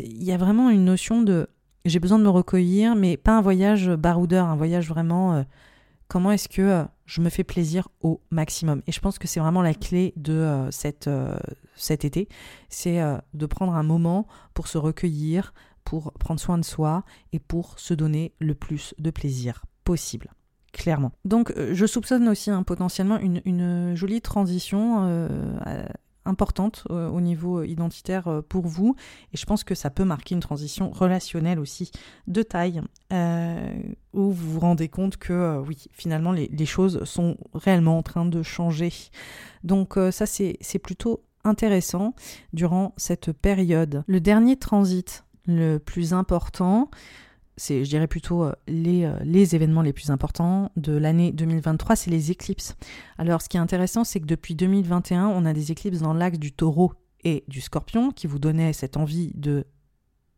[0.00, 1.48] il y a vraiment une notion de
[1.84, 5.34] j'ai besoin de me recueillir, mais pas un voyage baroudeur, un voyage vraiment...
[5.34, 5.42] Euh,
[6.08, 9.40] comment est-ce que euh, je me fais plaisir au maximum Et je pense que c'est
[9.40, 11.10] vraiment la clé de cette,
[11.76, 12.28] cet été,
[12.70, 13.02] c'est
[13.34, 15.52] de prendre un moment pour se recueillir,
[15.84, 17.04] pour prendre soin de soi
[17.34, 20.30] et pour se donner le plus de plaisir possible
[20.72, 21.12] clairement.
[21.24, 25.28] Donc je soupçonne aussi hein, potentiellement une, jolie transition
[26.24, 28.96] importante euh, au niveau identitaire euh, pour vous.
[29.32, 31.90] Et je pense que ça peut marquer une transition relationnelle aussi
[32.26, 32.82] de taille,
[33.12, 33.72] euh,
[34.12, 38.24] où vous vous rendez compte que oui, finalement, les, les, choses sont réellement en train
[38.24, 38.92] de changer.
[39.62, 42.14] Donc ça, c'est plutôt intéressant
[42.52, 44.04] durant cette période.
[44.06, 46.90] Le dernier transit le plus important,
[47.56, 51.96] c'est, je dirais plutôt, euh, les, euh, les, événements les plus importants de l'année 2023,
[51.96, 52.74] c'est les éclipses.
[53.18, 56.38] Alors, ce qui est intéressant, c'est que depuis 2021, on a des éclipses dans l'axe
[56.38, 59.66] du taureau et du scorpion qui vous donnaient cette envie de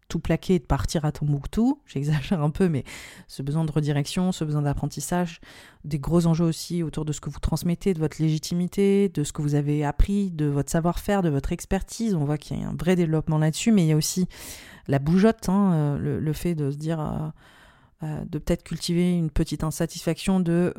[0.08, 1.80] tout plaquer et de partir à Tombouctou.
[1.86, 2.84] J'exagère un peu, mais
[3.28, 5.40] ce besoin de redirection, ce besoin d'apprentissage,
[5.84, 9.32] des gros enjeux aussi autour de ce que vous transmettez, de votre légitimité, de ce
[9.32, 12.14] que vous avez appris, de votre savoir-faire, de votre expertise.
[12.14, 14.26] On voit qu'il y a un vrai développement là-dessus, mais il y a aussi
[14.88, 17.28] la bougeotte, hein, euh, le, fait de se dire, euh,
[18.02, 20.74] euh, de peut-être cultiver une petite insatisfaction de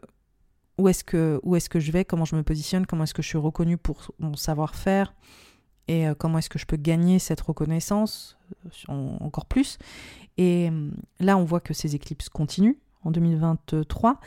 [0.77, 3.37] où est-ce que, que je vais, comment je me positionne, comment est-ce que je suis
[3.37, 5.13] reconnu pour mon savoir-faire
[5.87, 8.37] et comment est-ce que je peux gagner cette reconnaissance
[8.87, 9.77] encore plus?
[10.37, 10.69] Et
[11.19, 14.19] là, on voit que ces éclipses continuent en 2023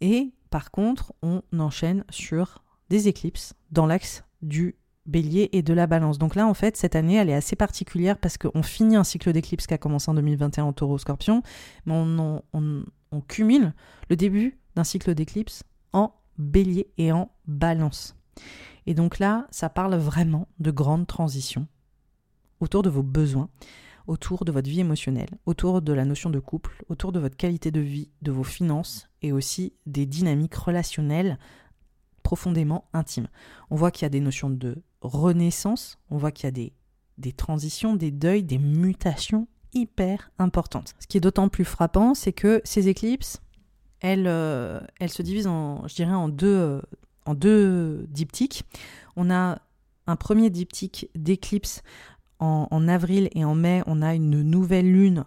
[0.00, 4.76] et par contre, on enchaîne sur des éclipses dans l'axe du
[5.06, 6.18] bélier et de la balance.
[6.18, 9.32] Donc là, en fait, cette année, elle est assez particulière parce qu'on finit un cycle
[9.32, 11.42] d'éclipse qui a commencé en 2021 en taureau-scorpion,
[11.86, 13.72] mais on, on, cumule
[14.10, 18.14] le début d'un cycle d'éclipse en bélier et en balance.
[18.88, 21.66] Et donc là, ça parle vraiment de grandes transitions
[22.60, 23.50] autour de vos besoins,
[24.06, 27.70] autour de votre vie émotionnelle, autour de la notion de couple, autour de votre qualité
[27.70, 31.38] de vie, de vos finances et aussi des dynamiques relationnelles
[32.22, 33.28] profondément intimes.
[33.68, 36.70] On voit qu'il y a des notions de renaissance, on voit qu'il y a
[37.18, 40.94] des, transitions, des deuils, des mutations hyper importantes.
[40.98, 43.42] Ce qui est d'autant plus frappant, c'est que ces éclipses,
[44.00, 46.80] elles, euh, se divisent en, je dirais, en deux, euh,
[47.34, 48.64] deux diptyques.
[49.16, 49.60] On a
[50.06, 51.82] un premier diptyque d'éclipse
[52.38, 55.24] en, en, avril et en mai, on a une nouvelle lune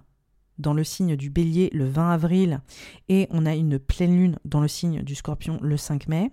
[0.57, 2.61] dans le signe du bélier le 20 avril
[3.09, 6.31] et on a une pleine lune dans le signe du scorpion le 5 mai.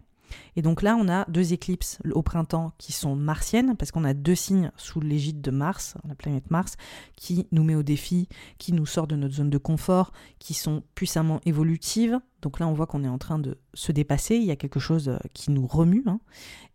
[0.56, 4.14] Et donc là, on a deux éclipses au printemps qui sont martiennes, parce qu'on a
[4.14, 6.76] deux signes sous l'égide de Mars, la planète Mars,
[7.16, 8.28] qui nous met au défi,
[8.59, 12.18] qui nous sort de notre zone de confort, qui sont puissamment évolutives.
[12.42, 14.78] Donc là, on voit qu'on est en train de se dépasser, il y a quelque
[14.78, 16.05] chose euh, qui nous remue.
[16.06, 16.20] Hein.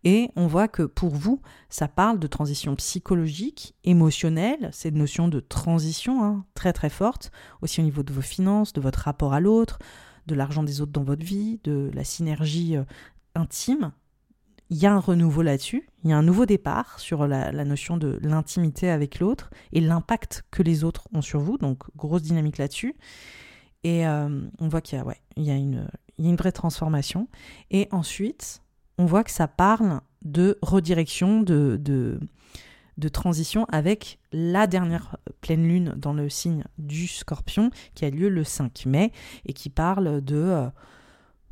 [0.04, 1.40] Et on voit que pour vous,
[1.70, 7.30] ça parle de transition psychologique, émotionnelle, cette notion de transition hein, très très forte,
[7.62, 9.78] aussi au niveau de vos finances, de votre rapport à l'autre,
[10.26, 12.84] de l'argent des autres dans votre vie, de la synergie euh,
[13.34, 13.92] intime,
[14.70, 17.96] il y a un renouveau là-dessus, il y a un nouveau départ sur la, notion
[17.96, 22.58] de l'intimité avec l'autre et l'impact que les autres ont sur vous, donc grosse dynamique
[22.58, 22.94] là-dessus.
[23.82, 27.28] Et euh, on voit qu'il y, a, ouais, y, y a une vraie transformation.
[27.70, 28.62] Et ensuite,
[28.98, 32.18] on voit que ça parle de redirection, de, de,
[32.96, 38.28] de transition avec la dernière pleine lune dans le signe du scorpion qui a lieu
[38.28, 39.12] le 5 mai
[39.46, 40.36] et qui parle de...
[40.36, 40.68] Euh,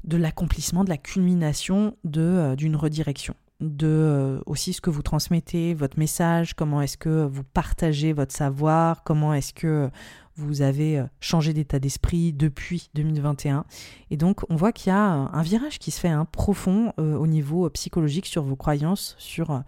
[0.04, 5.02] de l'accomplissement, de la culmination de euh, d'une redirection de euh, aussi ce que vous
[5.02, 9.88] transmettez, votre message, comment est-ce que vous partagez votre savoir, comment est-ce que
[10.34, 13.64] vous avez euh, changé d'état d'esprit depuis 2021.
[14.10, 17.26] Et donc on voit qu'il y a un virage qui se fait hein, profond au
[17.28, 19.62] niveau psychologique sur vos croyances, sur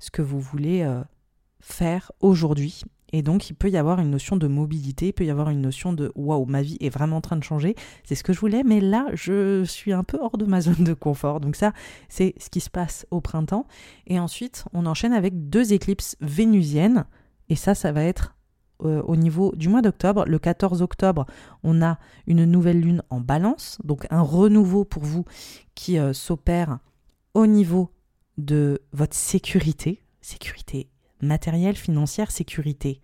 [0.00, 0.84] ce que vous voulez
[1.60, 5.30] faire aujourd'hui et donc, il peut y avoir une notion de mobilité, il peut y
[5.30, 7.74] avoir une notion de waouh, ma vie est vraiment en train de changer,
[8.04, 10.84] c'est ce que je voulais, mais là, je suis un peu hors de ma zone
[10.84, 11.40] de confort.
[11.40, 11.72] Donc, ça,
[12.08, 13.66] c'est ce qui se passe au printemps.
[14.06, 17.06] Et ensuite, on enchaîne avec deux éclipses vénusiennes,
[17.48, 18.34] et ça, ça va être
[18.84, 20.24] euh, au niveau du mois d'octobre.
[20.26, 21.26] Le 14 octobre,
[21.62, 25.24] on a une nouvelle lune en balance, donc un renouveau pour vous
[25.74, 26.80] qui euh, s'opère
[27.34, 27.90] au niveau
[28.36, 30.90] de votre sécurité, sécurité
[31.20, 33.00] matériel, financière, sécurité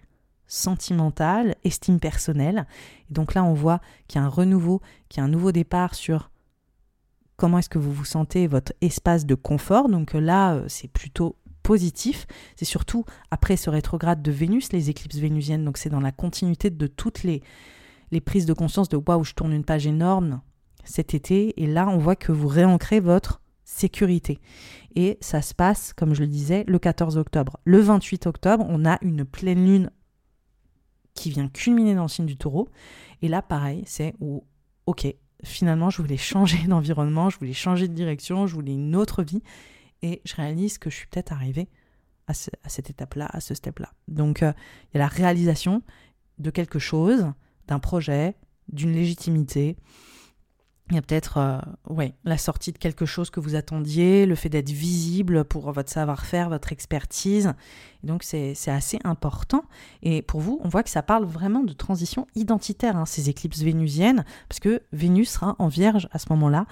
[0.46, 2.66] sentimentale, estime personnelle.
[3.10, 5.52] Et donc là, on voit qu'il y a un renouveau, qu'il y a un nouveau
[5.52, 6.30] départ sur
[7.36, 9.88] comment est-ce que vous vous sentez, votre espace de confort.
[9.88, 12.26] Donc là, euh, c'est plutôt positif.
[12.56, 15.64] C'est surtout après ce rétrograde de Vénus, les éclipses vénusiennes.
[15.64, 17.42] Donc c'est dans la continuité de toutes les,
[18.10, 20.40] les prises de conscience de waouh, je tourne une page énorme
[20.84, 21.60] cet été.
[21.62, 23.41] Et là, on voit que vous réancrez votre
[23.72, 24.38] sécurité.
[24.94, 27.58] Et ça se passe, comme je le disais, le 14 octobre.
[27.64, 29.90] Le 28 octobre, on a une pleine lune
[31.14, 32.68] qui vient culminer dans le signe du taureau.
[33.22, 34.44] Et là, pareil, c'est où,
[34.86, 35.06] ok,
[35.42, 39.42] finalement, je voulais changer d'environnement, je voulais changer de direction, je voulais une autre vie.
[40.02, 41.68] Et je réalise que je suis peut-être arrivée
[42.26, 43.92] à, cette étape-là, à ce step-là.
[44.08, 44.52] Donc, euh,
[44.88, 45.82] il y a la réalisation
[46.38, 47.32] de quelque chose,
[47.68, 48.36] d'un projet,
[48.68, 49.76] d'une légitimité,
[50.90, 54.34] il y a peut-être euh, ouais, la sortie de quelque chose que vous attendiez, le
[54.34, 57.54] fait d'être visible pour votre savoir-faire, votre expertise.
[58.02, 59.64] donc c'est assez important.
[60.02, 63.62] Et pour vous, on voit que ça parle vraiment de transition identitaire, hein, ces éclipses
[63.62, 66.66] vénusiennes, parce que Vénus sera en vierge à ce moment-là,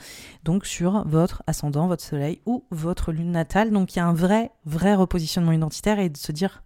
[0.45, 3.71] donc sur votre ascendant, votre soleil ou votre lune natale.
[3.71, 6.63] Donc il y a un vrai, vrai repositionnement identitaire et de se dire,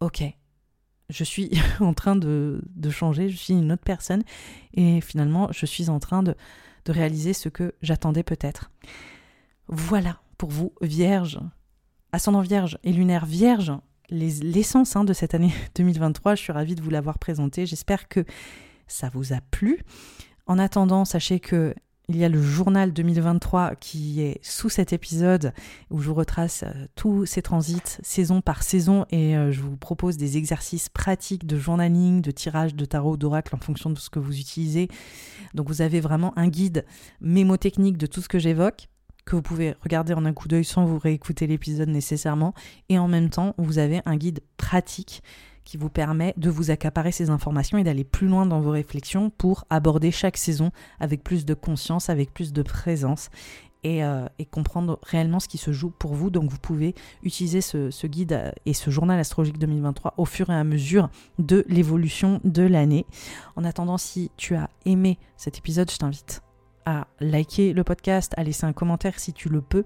[0.00, 0.22] ok,
[1.10, 1.50] je suis
[1.80, 4.22] en train de, de changer, je suis une autre personne
[4.74, 6.34] et finalement je suis en train de
[6.86, 8.70] de réaliser ce que j'attendais peut-être.
[9.68, 11.38] Voilà pour vous, Vierge,
[12.12, 13.72] ascendant Vierge et lunaire Vierge,
[14.08, 16.36] l'essence hein, de cette année 2023.
[16.36, 17.66] Je suis ravie de vous l'avoir présenté.
[17.66, 18.24] J'espère que
[18.86, 19.80] ça vous a plu.
[20.46, 21.74] En attendant, sachez que
[22.08, 25.52] il y a le journal 2023 qui est sous cet épisode
[25.90, 29.76] où je vous retrace euh, tous ces transits saison par saison et euh, je vous
[29.76, 34.08] propose des exercices pratiques de journaling, de tirage de tarot, d'oracle en fonction de ce
[34.08, 34.88] que vous utilisez.
[35.54, 36.84] Donc vous avez vraiment un guide
[37.20, 38.88] mémotechnique de tout ce que j'évoque
[39.24, 42.54] que vous pouvez regarder en un coup d'œil sans vous réécouter l'épisode nécessairement
[42.88, 45.24] et en même temps vous avez un guide pratique
[45.66, 49.28] qui vous permet de vous accaparer ces informations et d'aller plus loin dans vos réflexions
[49.28, 50.70] pour aborder chaque saison
[51.00, 53.28] avec plus de conscience, avec plus de présence
[53.82, 56.30] et, euh, comprendre réellement ce qui se joue pour vous.
[56.30, 60.54] Donc vous pouvez utiliser ce, guide euh, et ce journal astrologique 2023 au fur et
[60.54, 63.04] à mesure de l'évolution de l'année.
[63.56, 66.45] En attendant, si tu as aimé cet épisode, je t'invite
[66.86, 69.84] à liker le podcast, à laisser un commentaire si tu le peux,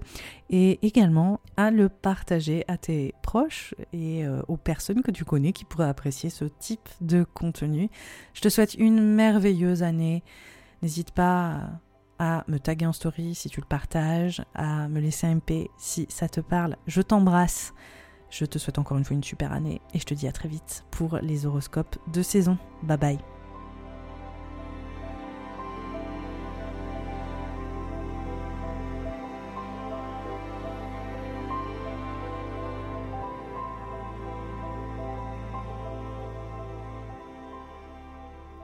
[0.49, 5.51] et également à le partager à tes proches et euh, aux personnes que tu connais
[5.51, 7.89] qui pourraient apprécier ce type de contenu.
[8.33, 10.23] Je te souhaite une merveilleuse année.
[10.81, 11.71] N'hésite pas
[12.19, 16.05] à me taguer en story si tu le partages, à me laisser un MP si
[16.07, 16.77] ça te parle.
[16.85, 17.73] Je t'embrasse.
[18.29, 20.47] Je te souhaite encore une fois une super année et je te dis à très
[20.47, 22.57] vite pour les horoscopes de saison.
[22.83, 23.40] Bye bye.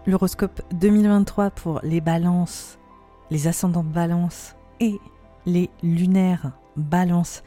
[0.08, 2.80] L'horoscope 2023 pour les balances,
[3.30, 5.02] les ascendants balance et
[5.46, 7.44] les lunaires balance.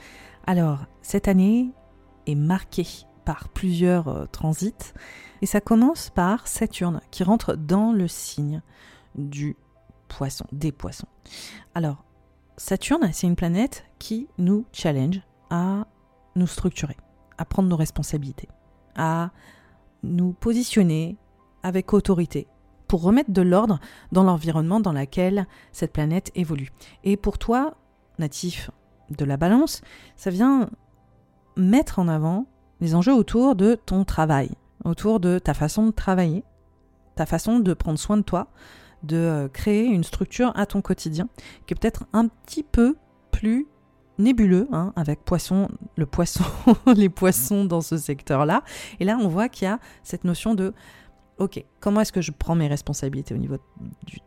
[0.46, 1.70] Alors, cette année
[2.26, 2.86] est marquée
[3.24, 4.92] par plusieurs euh, transits
[5.40, 8.60] et ça commence par Saturne qui rentre dans le signe
[9.14, 9.56] du
[10.08, 11.08] poisson, des poissons.
[11.74, 12.04] Alors,
[12.58, 15.86] Saturne, c'est une planète qui nous challenge à
[16.36, 16.98] nous structurer,
[17.38, 18.50] à prendre nos responsabilités,
[18.96, 19.30] à
[20.02, 21.16] nous positionner
[21.62, 22.46] avec autorité
[22.88, 23.78] pour remettre de l'ordre
[24.10, 26.70] dans l'environnement dans lequel cette planète évolue.
[27.04, 27.74] Et pour toi,
[28.18, 28.70] natif
[29.10, 29.82] de la balance,
[30.16, 30.68] ça vient
[31.56, 32.46] mettre en avant
[32.80, 34.50] les enjeux autour de ton travail,
[34.84, 36.42] autour de ta façon de travailler,
[37.14, 38.48] ta façon de prendre soin de toi,
[39.02, 41.28] de euh, créer une structure à ton quotidien
[41.66, 42.96] qui est peut-être un petit peu
[43.30, 43.66] plus
[44.18, 46.44] nébuleux, hein, avec poisson, le poisson,
[46.86, 48.62] les poissons dans ce secteur-là.
[48.98, 50.74] Et là, on voit qu'il y a cette notion de
[51.40, 53.56] ok, comment est-ce que je prends mes responsabilités au niveau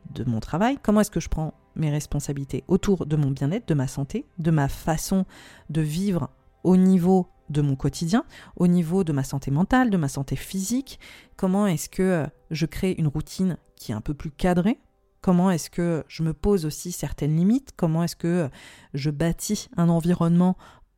[0.09, 0.77] de mon travail?
[0.81, 4.51] Comment est-ce que je prends mes responsabilités autour de mon bien-être, de ma santé, de
[4.51, 5.25] ma façon
[5.69, 6.31] de vivre
[6.63, 8.25] au niveau de mon quotidien,
[8.55, 10.99] au niveau de ma santé mentale, de ma santé physique?
[11.37, 14.79] Comment est-ce que euh, je crée une routine qui est un peu plus cadrée?
[15.21, 17.73] Comment est-ce que je me pose aussi certaines limites?
[17.77, 18.49] Comment est-ce que euh,
[18.95, 20.57] je bâtis un environnement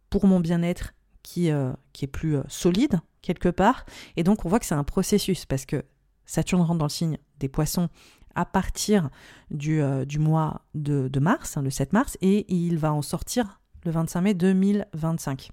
[0.10, 0.94] pour mon bien-être
[1.24, 3.86] qui, euh, qui est plus solide quelque part?
[4.16, 5.84] Et donc on voit que c'est un processus parce que
[6.26, 7.90] Saturne rentre dans le signe des poissons
[8.36, 9.10] à partir
[9.50, 13.92] du, euh, mois de, mars, hein, le 7 mars, et il va en sortir le
[13.92, 15.52] 25 mai 2025.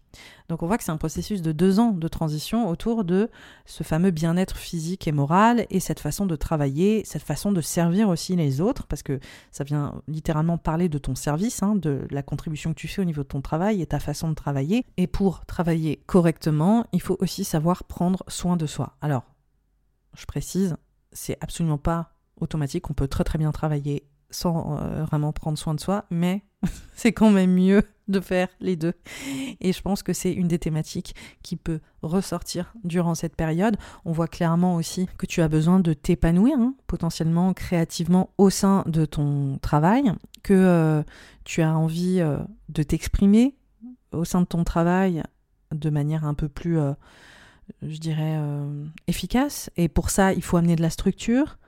[0.48, 3.28] Donc on voit que c'est un processus de deux ans de transition autour de
[3.66, 8.08] ce fameux bien-être physique et moral et cette façon de travailler, cette façon de servir
[8.08, 9.20] aussi les autres, parce que
[9.50, 13.04] ça vient littéralement parler de ton service, hein, de la contribution que tu fais au
[13.04, 14.84] niveau de ton travail et ta façon de travailler.
[14.96, 18.96] Et pour travailler correctement, il faut aussi savoir prendre soin de soi.
[19.02, 19.24] Alors,
[20.14, 20.76] je précise,
[21.12, 22.90] c'est absolument pas automatique.
[22.90, 26.42] On peut très très bien travailler sans euh, vraiment prendre soin de soi, mais
[26.94, 28.94] c'est quand même mieux de faire les deux.
[29.60, 33.76] Et je pense que c'est une des thématiques qui peut ressortir durant cette période.
[34.04, 38.84] On voit clairement aussi que tu as besoin de t'épanouir hein, potentiellement créativement au sein
[38.86, 40.12] de ton travail,
[40.42, 41.02] que euh,
[41.44, 43.56] tu as envie euh, de t'exprimer
[44.12, 45.22] au sein de ton travail
[45.72, 46.78] de manière un peu plus
[47.82, 48.38] je dirais,
[49.06, 49.70] efficace.
[49.76, 51.58] Et pour ça, il faut amener de la structure.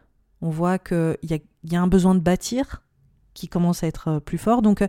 [0.41, 2.83] On voit qu'il y a, y a un besoin de bâtir
[3.33, 4.63] qui commence à être plus fort.
[4.63, 4.83] Donc,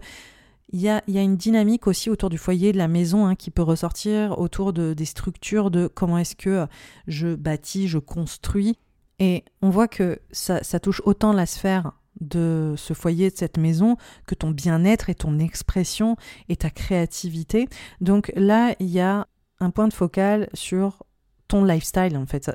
[0.71, 3.61] il y, a, une dynamique aussi autour du foyer, de la maison, hein, qui peut
[3.61, 6.65] ressortir autour de, des structures, de comment est-ce que
[7.07, 8.77] je bâtis, je construis.
[9.19, 13.97] Et on voit que ça, touche autant la sphère de ce foyer, de cette maison,
[14.25, 16.17] que ton bien-être et ton expression
[16.49, 17.67] et ta créativité.
[18.01, 19.27] Donc là, il y a
[19.59, 21.03] un point de focal sur
[21.47, 22.49] ton lifestyle, en fait.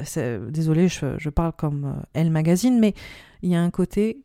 [0.51, 2.95] Désolée, je, je, parle comme euh, Elle Magazine, mais
[3.43, 4.23] il y a un côté,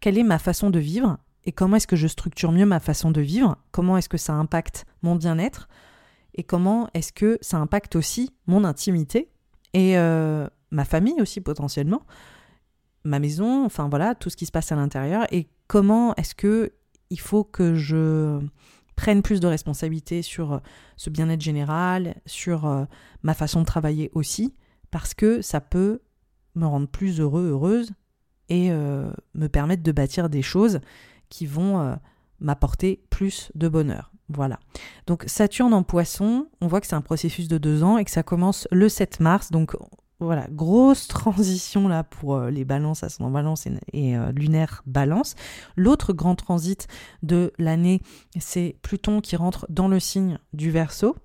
[0.00, 3.10] quelle est ma façon de vivre et comment est-ce que je structure mieux ma façon
[3.10, 5.68] de vivre, comment est-ce que ça impacte mon bien-être?
[6.34, 9.28] Et comment est-ce que ça impacte aussi mon intimité
[9.74, 12.02] et euh, ma famille aussi potentiellement,
[13.04, 16.72] ma maison, enfin voilà, tout ce qui se passe à l'intérieur et comment est-ce que
[17.10, 18.40] il faut que je
[18.96, 20.58] prenne plus de responsabilité sur euh,
[20.96, 22.84] ce bien-être général, sur euh,
[23.22, 24.54] ma façon de travailler aussi,
[24.90, 26.00] parce que ça peut
[26.54, 27.92] me rendre plus heureux, heureuse
[28.50, 30.80] et me permettre de bâtir des choses
[31.30, 31.94] qui vont euh,
[32.40, 34.12] m'apporter plus de bonheur.
[34.28, 34.60] Voilà.
[35.06, 38.10] Donc Saturne en poisson, on voit que c'est un processus de deux ans et que
[38.10, 39.50] ça commence le 7 mars.
[39.50, 39.74] Donc
[40.24, 45.34] voilà, grosse transition là pour euh, les balances, ascendant balance et, euh, lunaire balance.
[45.76, 46.88] L'autre grand transit
[47.22, 48.00] de l'année,
[48.38, 51.16] c'est Pluton qui rentre dans le signe du Verseau.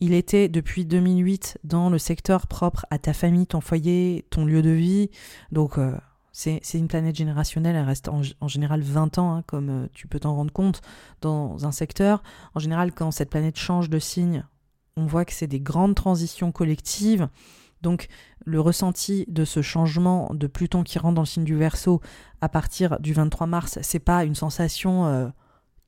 [0.00, 4.62] Il était depuis 2008 dans le secteur propre à ta famille, ton foyer, ton lieu
[4.62, 5.10] de vie.
[5.50, 5.78] Donc
[6.38, 10.20] c'est une planète générationnelle, elle reste en, général 20 ans, hein, comme euh, tu peux
[10.20, 10.82] t'en rendre compte
[11.20, 12.22] dans un secteur.
[12.54, 14.44] En général, quand cette planète change de signe,
[14.96, 17.28] on voit que c'est des grandes transitions collectives.
[17.82, 18.08] Donc
[18.44, 22.00] le ressenti de ce changement de Pluton qui rentre dans le signe du Verseau
[22.40, 25.28] à partir du 23 mars, c'est pas une sensation euh,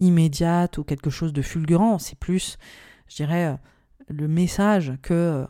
[0.00, 2.58] immédiate ou quelque chose de fulgurant, c'est plus,
[3.08, 3.56] je dirais, euh,
[4.08, 5.46] le message que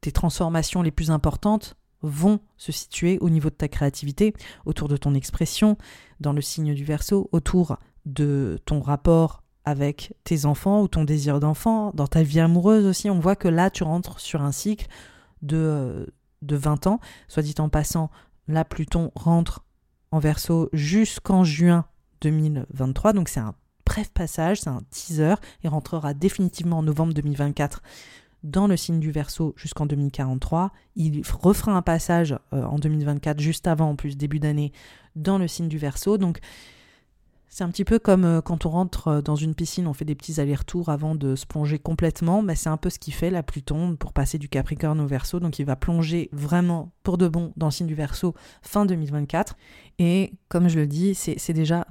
[0.00, 4.34] tes transformations les plus importantes vont se situer au niveau de ta créativité,
[4.66, 5.78] autour de ton expression,
[6.20, 7.76] dans le signe du verso, autour
[8.06, 13.08] de ton rapport avec tes enfants ou ton désir d'enfant, dans ta vie amoureuse aussi.
[13.10, 14.88] On voit que là, tu rentres sur un cycle
[15.42, 16.12] de,
[16.42, 17.00] de 20 ans.
[17.28, 18.10] Soit dit en passant,
[18.48, 19.64] là, Pluton rentre
[20.10, 21.86] en verso jusqu'en juin
[22.20, 23.12] 2023.
[23.12, 23.54] Donc c'est un
[23.84, 25.34] bref passage, c'est un teaser.
[25.64, 27.82] Il rentrera définitivement en novembre 2024
[28.42, 30.72] dans le signe du Verseau jusqu'en 2043.
[30.96, 34.72] Il refera un passage euh, en 2024, juste avant, en plus, début d'année,
[35.14, 36.18] dans le signe du Verseau.
[36.18, 36.38] Donc,
[37.52, 40.06] c'est un petit peu comme euh, quand on rentre euh, dans une piscine, on fait
[40.06, 42.40] des petits allers-retours avant de se plonger complètement.
[42.40, 45.38] Mais c'est un peu ce qu'il fait, la Pluton, pour passer du Capricorne au Verseau.
[45.38, 49.58] Donc, il va plonger vraiment pour de bon dans le signe du Verseau fin 2024.
[49.98, 51.86] Et comme je le dis, c'est déjà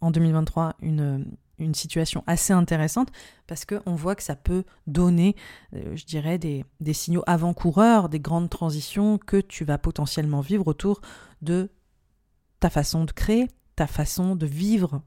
[0.00, 1.26] en 2023 une,
[1.58, 3.10] une situation assez intéressante
[3.46, 5.36] parce qu'on voit que ça peut donner,
[5.74, 10.66] euh, je dirais, des, des signaux avant-coureurs, des grandes transitions que tu vas potentiellement vivre
[10.68, 11.02] autour
[11.42, 11.68] de
[12.60, 13.48] ta façon de créer,
[13.86, 15.02] façon de vivre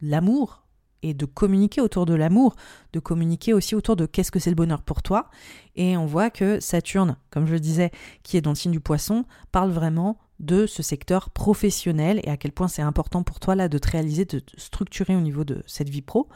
[0.00, 0.64] l'amour
[1.02, 2.56] et de communiquer autour de l'amour,
[2.92, 5.30] de communiquer aussi autour de qu'est-ce que c'est le bonheur pour toi.
[5.76, 7.90] Et on voit que Saturne, comme je le disais,
[8.22, 12.36] qui est dans le signe du poisson, parle vraiment de ce secteur professionnel et à
[12.36, 15.62] quel point c'est important pour toi là de te réaliser, de structurer au niveau de
[15.66, 16.28] cette vie pro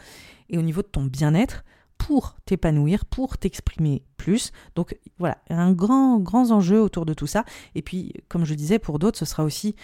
[0.50, 1.64] et au niveau de ton bien-être
[1.96, 4.52] pour t'épanouir, pour t'exprimer plus.
[4.74, 7.44] Donc voilà, un grand, grand enjeu autour de tout ça.
[7.74, 9.74] Et puis, comme je disais, pour d'autres, ce sera aussi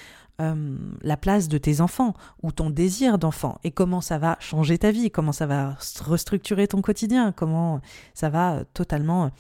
[0.41, 4.79] euh, la place de tes enfants ou ton désir d'enfant et comment ça va changer
[4.79, 7.81] ta vie, comment ça va restructurer ton quotidien, comment
[8.15, 9.31] ça va totalement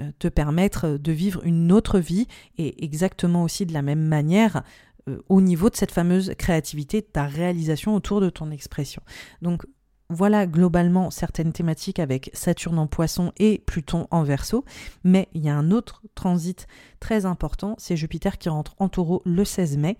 [0.00, 4.62] euh, te permettre de vivre une autre vie et exactement aussi de la même manière
[5.08, 9.02] euh, au niveau de cette fameuse créativité, ta réalisation autour de ton expression.
[9.42, 9.66] Donc
[10.10, 14.64] voilà globalement certaines thématiques avec Saturne en poisson et Pluton en verso,
[15.04, 16.66] mais il y a un autre transit
[16.98, 19.98] très important, c'est Jupiter qui rentre en taureau le 16 mai.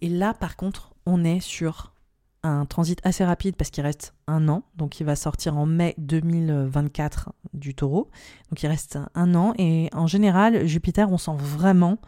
[0.00, 1.92] Et là par contre, on est sur
[2.42, 5.94] un transit assez rapide parce qu'il reste un an, donc il va sortir en mai
[5.98, 8.10] 2024 du taureau,
[8.50, 11.98] donc il reste un an, et en général, Jupiter, on sent vraiment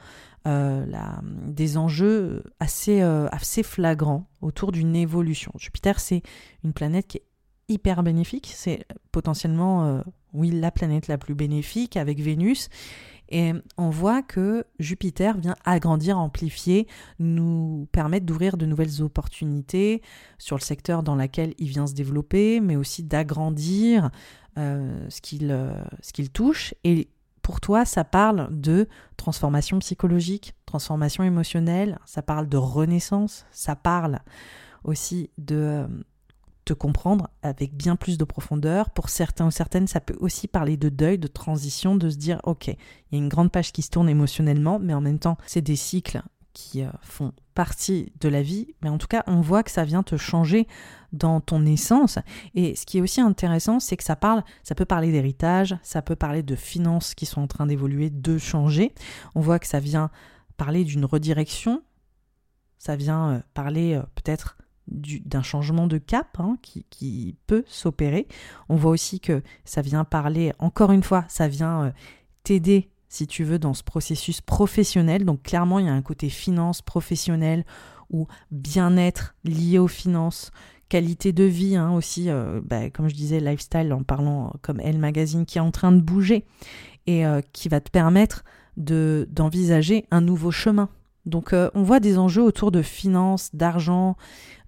[0.46, 0.84] euh,
[1.46, 5.52] des enjeux assez, euh, assez flagrants autour d'une évolution.
[5.56, 6.22] Jupiter, c'est
[6.64, 7.24] une planète qui est
[7.68, 10.02] hyper bénéfique, c'est potentiellement, euh,
[10.32, 12.70] oui, la planète la plus bénéfique avec Vénus,
[13.28, 16.86] et on voit que Jupiter vient agrandir, amplifier,
[17.19, 20.03] nous permettre d'ouvrir de nouvelles opportunités
[20.39, 24.11] sur le secteur dans lequel il vient se développer, mais aussi d'agrandir
[24.59, 25.73] euh, ce qu'il euh,
[26.12, 26.74] qu'il touche.
[26.85, 27.09] Et
[27.40, 28.86] pour toi, ça parle de
[29.16, 34.20] transformation psychologique, transformation émotionnelle, ça parle de renaissance, ça parle
[34.85, 35.86] aussi de euh,
[36.64, 38.90] te comprendre avec bien plus de profondeur.
[38.90, 42.40] Pour certains ou certaines, ça peut aussi parler de deuil, de transition, de se dire,
[42.44, 42.76] ok, il
[43.12, 45.76] y a une grande page qui se tourne émotionnellement, mais en même temps, c'est des
[45.76, 46.22] cycles
[46.52, 49.84] qui euh, font partie de la vie, mais en tout cas, on voit que ça
[49.84, 50.66] vient te changer
[51.12, 52.18] dans ton essence.
[52.55, 56.02] Et ce qui est aussi intéressant, c'est que ça parle, ça peut parler d'héritage, ça
[56.02, 58.94] peut parler de finances qui sont en train d'évoluer, de changer.
[59.34, 60.10] On voit que ça vient
[60.56, 61.82] parler d'une redirection,
[62.78, 64.56] ça vient euh, parler euh, peut-être
[64.88, 68.26] d'un changement de cap hein, qui, peut s'opérer.
[68.68, 71.92] On voit aussi que ça vient parler, encore une fois, ça vient
[72.42, 75.26] t'aider si tu veux, dans ce processus professionnel.
[75.26, 77.64] Donc clairement, il y a un côté finance professionnelle
[78.10, 80.50] ou bien-être lié aux finances,
[80.88, 84.98] qualité de vie hein, aussi, euh, bah, comme je disais, lifestyle en parlant comme Elle
[84.98, 86.46] Magazine qui est en train de bouger
[87.06, 88.44] et euh, qui va te permettre
[88.78, 90.88] de d'envisager un nouveau chemin
[91.24, 94.16] donc euh, on voit des enjeux autour de finances, d'argent,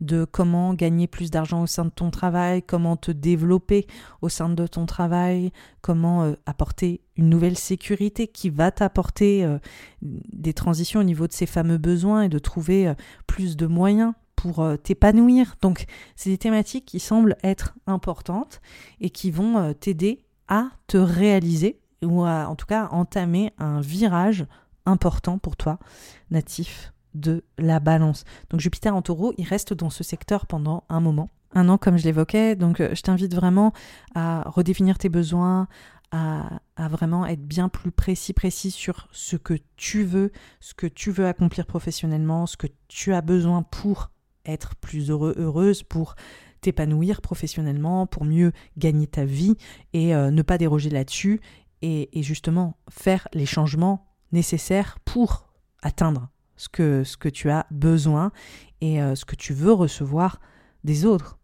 [0.00, 3.86] de comment gagner plus d'argent au sein de ton travail, comment te développer
[4.22, 5.50] au sein de ton travail,
[5.80, 9.58] comment euh, apporter une nouvelle sécurité qui va t'apporter euh,
[10.02, 12.92] des transitions au niveau de ces fameux besoins et de trouver
[13.26, 15.56] plus de moyens pour t'épanouir.
[15.62, 15.86] Donc
[16.16, 18.60] c'est des thématiques qui semblent être importantes
[19.00, 24.46] et qui vont t'aider à te réaliser ou à en tout cas entamer un virage
[24.86, 25.78] important pour toi,
[26.30, 28.24] natif de la balance.
[28.50, 31.96] Donc Jupiter en taureau, il reste dans ce secteur pendant un moment, un an comme
[31.96, 32.56] je l'évoquais.
[32.56, 33.72] Donc euh, je t'invite vraiment
[34.14, 35.68] à redéfinir tes besoins,
[36.10, 40.30] à, vraiment être bien plus précis, précis sur ce que tu veux,
[40.60, 44.10] ce que tu veux accomplir professionnellement, ce que tu as besoin pour
[44.46, 46.14] être plus heureux, heureuse, pour
[46.60, 49.56] t'épanouir professionnellement, pour mieux gagner ta vie
[49.92, 51.40] et euh, ne pas déroger là-dessus
[51.82, 55.46] et, et justement faire les changements nécessaire pour
[55.82, 58.30] atteindre ce que, ce que tu as besoin
[58.80, 60.40] et euh, ce que tu veux recevoir
[60.84, 61.38] des autres.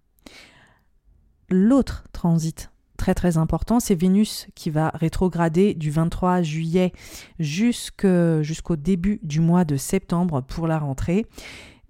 [1.48, 6.92] L'autre transit très très important, c'est Vénus qui va rétrograder du 23 juillet
[7.38, 11.24] jusqu'au début du mois de septembre pour la rentrée.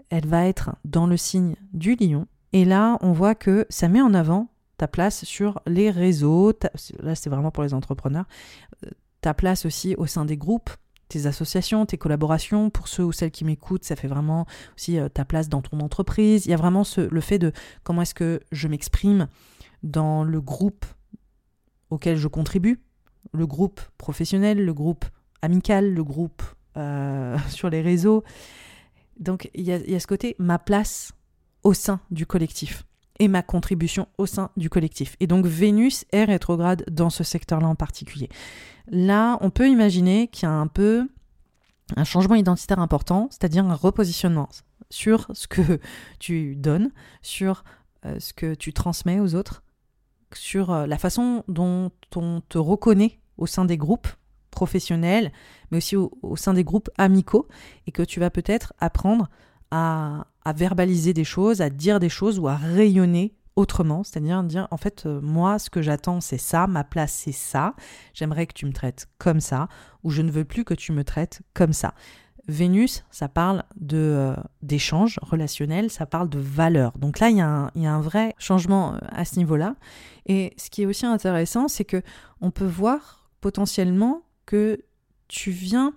[0.09, 2.27] Elle va être dans le signe du lion.
[2.52, 6.52] Et là, on voit que ça met en avant ta place sur les réseaux.
[7.02, 8.27] là, c'est vraiment pour les entrepreneurs.
[8.86, 8.90] Euh,
[9.20, 10.70] ta place aussi au sein des groupes,
[11.11, 12.70] tes associations, tes collaborations.
[12.70, 14.47] Pour ceux ou celles qui m'écoutent, ça fait vraiment
[14.77, 16.47] aussi euh, ta place dans ton entreprise.
[16.47, 19.28] Il y a vraiment ce, le fait de comment est-ce que je m'exprime
[19.82, 20.87] dans le groupe
[21.91, 22.81] auquel je contribue,
[23.32, 25.05] le groupe professionnel, le groupe
[25.43, 26.43] amical, le groupe
[26.77, 28.24] euh, sur les réseaux.
[29.19, 31.12] Donc il y, a, il y a ce côté ma place
[31.62, 32.85] au sein du collectif
[33.21, 35.15] et ma contribution au sein du collectif.
[35.21, 38.29] Et donc Vénus est rétrograde dans ce secteur-là en particulier.
[38.89, 41.07] Là, on peut imaginer qu'il y a un peu
[41.97, 44.49] un changement identitaire important, c'est-à-dire un repositionnement
[44.89, 45.81] sur ce que
[46.19, 46.91] tu donnes,
[47.23, 47.63] sur
[48.07, 49.63] euh, ce que tu transmets aux autres,
[50.35, 54.09] sur euh, la façon dont on te reconnaît au sein des groupes
[54.51, 55.33] professionnels,
[55.71, 57.49] mais aussi au, sein des groupes amicaux,
[57.87, 59.29] et que tu vas peut-être apprendre
[59.71, 64.69] à, à verbaliser des choses, à dire des choses ou à rayonner autrement, c'est-à-dire dire
[64.71, 67.75] en fait euh, moi ce que j'attends c'est ça, ma place c'est ça,
[68.15, 69.69] j'aimerais que tu me traites comme ça
[70.03, 71.95] ou je ne veux plus que tu me traites comme ça.
[72.49, 76.99] Vénus, ça parle de euh, d'échange relationnel, ça parle de valeur.
[76.99, 79.77] Donc là, il y, a un, y a un vrai changement euh, à ce niveau-là.
[80.27, 82.03] Et ce qui est aussi intéressant, c'est que
[82.41, 84.83] on peut voir potentiellement que
[85.29, 85.95] tu viens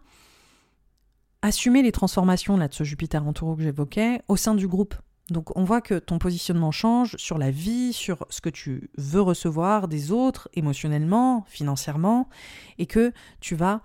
[1.44, 4.96] assumer les transformations là de ce Jupiter en taureau que j'évoquais au sein du groupe.
[5.30, 9.22] Donc on voit que ton positionnement change sur la vie, sur ce que tu veux
[9.22, 12.30] recevoir des autres, émotionnellement, financièrement,
[12.78, 13.82] et que tu vas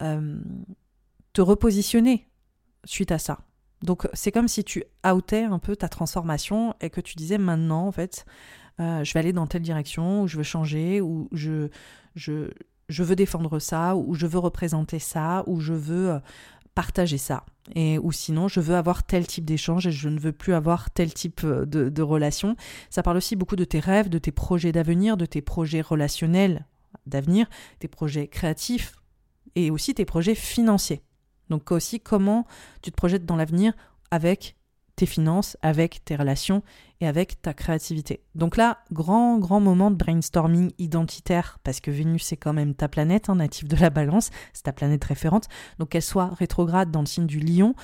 [0.00, 0.40] euh,
[1.32, 2.28] te repositionner
[2.84, 3.40] suite à ça.
[3.82, 7.86] Donc c'est comme si tu outais un peu ta transformation et que tu disais maintenant
[7.86, 8.24] en fait
[8.80, 11.68] euh, je vais aller dans telle direction ou je veux changer ou je,
[12.14, 16.18] je, veux défendre ça ou je veux représenter ça ou je veux euh,
[16.74, 17.44] partager ça.
[17.74, 20.90] Et, ou sinon, je veux avoir tel type d'échange et je ne veux plus avoir
[20.90, 22.56] tel type euh, de, relation.
[22.90, 26.66] Ça parle aussi beaucoup de tes rêves, de tes projets d'avenir, de tes projets relationnels
[27.06, 28.94] d'avenir, tes projets créatifs
[29.54, 31.02] et aussi tes projets financiers.
[31.50, 32.46] Donc aussi comment
[32.80, 33.72] tu te projettes dans l'avenir
[34.10, 34.56] avec
[34.96, 36.62] tes finances, avec tes relations
[37.02, 38.22] et avec ta créativité.
[38.36, 42.88] Donc là, grand, grand moment de brainstorming identitaire, parce que Vénus, c'est quand même ta
[42.88, 45.48] planète, hein, native de la balance, c'est ta planète référente.
[45.80, 47.74] Donc qu'elle soit rétrograde dans le signe du lion,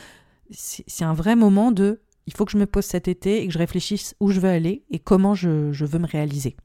[0.52, 3.52] c'est un vrai moment de il faut que je me pose cet été et que
[3.52, 6.56] je réfléchisse où je veux aller et comment je, je veux me réaliser.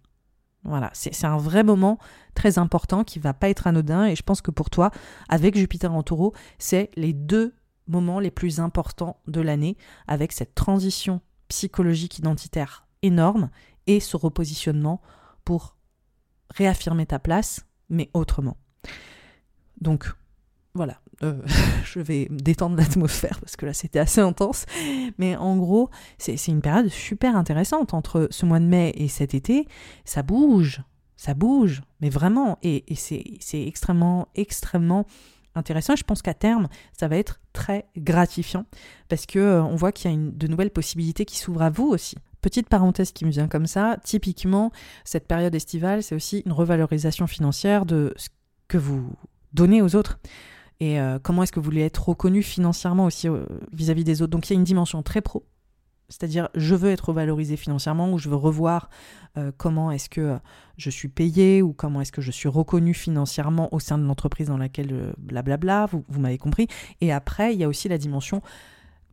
[0.63, 1.97] Voilà, c'est un vrai moment
[2.35, 4.91] très important qui va pas être anodin et je pense que pour toi,
[5.27, 7.55] avec Jupiter en taureau, c'est les deux
[7.87, 9.75] moments les plus importants de l'année
[10.07, 11.19] avec cette transition
[11.53, 13.51] psychologique identitaire énorme
[13.85, 15.01] et ce repositionnement
[15.45, 15.77] pour
[16.49, 18.57] réaffirmer ta place, mais autrement.
[19.79, 20.11] Donc,
[20.73, 21.43] voilà, euh,
[21.83, 24.65] je vais détendre l'atmosphère parce que là c'était assez intense.
[25.19, 29.35] Mais en gros, c'est une période super intéressante entre ce mois de mai et cet
[29.35, 29.67] été.
[30.05, 30.81] Ça bouge,
[31.17, 32.57] ça bouge, mais vraiment.
[32.63, 35.05] Et, et c'est extrêmement, extrêmement
[35.53, 35.95] intéressant.
[35.95, 36.67] je pense qu'à terme,
[36.97, 38.65] ça va être très gratifiant
[39.09, 41.87] parce que euh, on voit qu'il y a de nouvelles possibilités qui s'ouvrent à vous
[41.87, 42.17] aussi.
[42.41, 44.71] Petite parenthèse qui me vient comme ça, typiquement,
[45.05, 48.27] cette période estivale, c'est aussi une revalorisation financière de ce
[48.67, 49.13] que vous
[49.53, 50.19] donnez aux autres
[50.79, 54.31] et euh, comment est-ce que vous voulez être reconnu financièrement aussi euh, vis-à-vis des autres?
[54.31, 55.45] Donc il y a une dimension très pro,
[56.09, 58.89] c'est-à-dire je veux être valorisé financièrement ou je veux revoir
[59.37, 60.37] euh, comment est-ce que
[60.77, 64.47] je suis payé ou comment est-ce que je suis reconnu financièrement au sein de l'entreprise
[64.47, 66.67] dans laquelle blablabla, vous, vous m'avez compris.
[67.01, 68.41] Et après, il y a aussi la dimension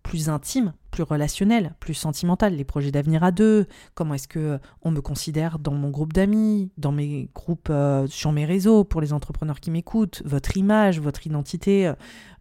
[0.03, 4.59] plus intime, plus relationnel, plus sentimental, les projets d'avenir à deux, comment est-ce que euh,
[4.83, 9.01] on me considère dans mon groupe d'amis, dans mes groupes euh, sur mes réseaux pour
[9.01, 11.93] les entrepreneurs qui m'écoutent, votre image, votre identité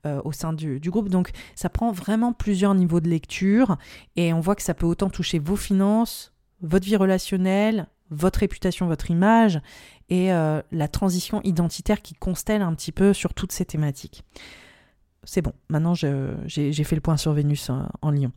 [0.06, 1.10] euh, au sein du, du, groupe.
[1.10, 3.78] Donc ça prend vraiment plusieurs niveaux de lecture
[4.16, 8.88] et on voit que ça peut autant toucher vos finances, votre vie relationnelle, votre réputation,
[8.88, 9.62] votre image
[10.10, 14.24] et la transition identitaire qui constelle un petit peu sur toutes ces thématiques
[15.24, 18.32] c'est bon, maintenant j'ai fait le point sur Vénus en, en Lion.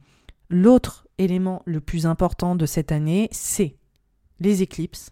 [0.51, 3.77] L'autre élément le plus important de cette année, c'est
[4.41, 5.11] les éclipses.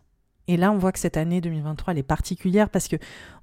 [0.49, 2.97] Et là, on voit que cette année 2023, elle est particulière parce que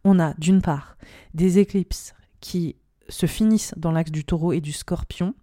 [0.04, 0.98] on a d'une part
[1.34, 2.76] des éclipses qui
[3.10, 5.34] se finissent dans l'axe du taureau et du scorpion,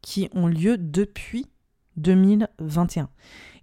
[0.00, 1.46] qui ont lieu depuis
[1.96, 3.10] 2021.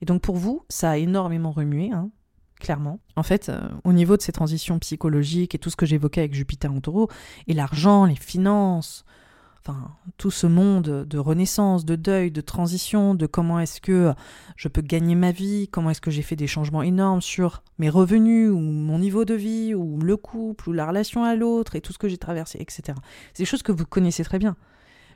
[0.01, 1.91] Et donc pour vous, ça a énormément remué.
[1.91, 2.11] Hein
[2.59, 2.99] clairement.
[3.15, 6.33] En fait, euh, au niveau de ces transitions psychologiques et tout ce que j'évoquais avec
[6.33, 7.09] Jupiter en taureau,
[7.47, 9.05] et l'argent, les finances,
[9.61, 14.13] enfin, tout ce monde de renaissance, de deuil, de transition, de comment est-ce que
[14.55, 17.89] je peux gagner ma vie, comment est-ce que j'ai fait des changements énormes sur mes
[17.89, 21.81] revenus, ou mon niveau de vie, ou le couple, ou la relation à l'autre, et
[21.81, 22.97] tout ce que j'ai traversé, etc.
[23.33, 24.55] C'est des choses que vous connaissez très bien.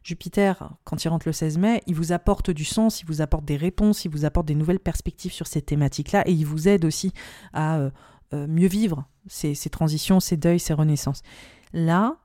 [0.03, 3.45] Jupiter, quand il rentre le 16 mai, il vous apporte du sens, il vous apporte
[3.45, 6.83] des réponses, il vous apporte des nouvelles perspectives sur ces thématiques-là et il vous aide
[6.83, 7.13] aussi
[7.53, 7.89] à euh,
[8.33, 11.21] euh, mieux vivre ces, transitions, ces deuils, ces renaissances.
[11.71, 12.17] Là,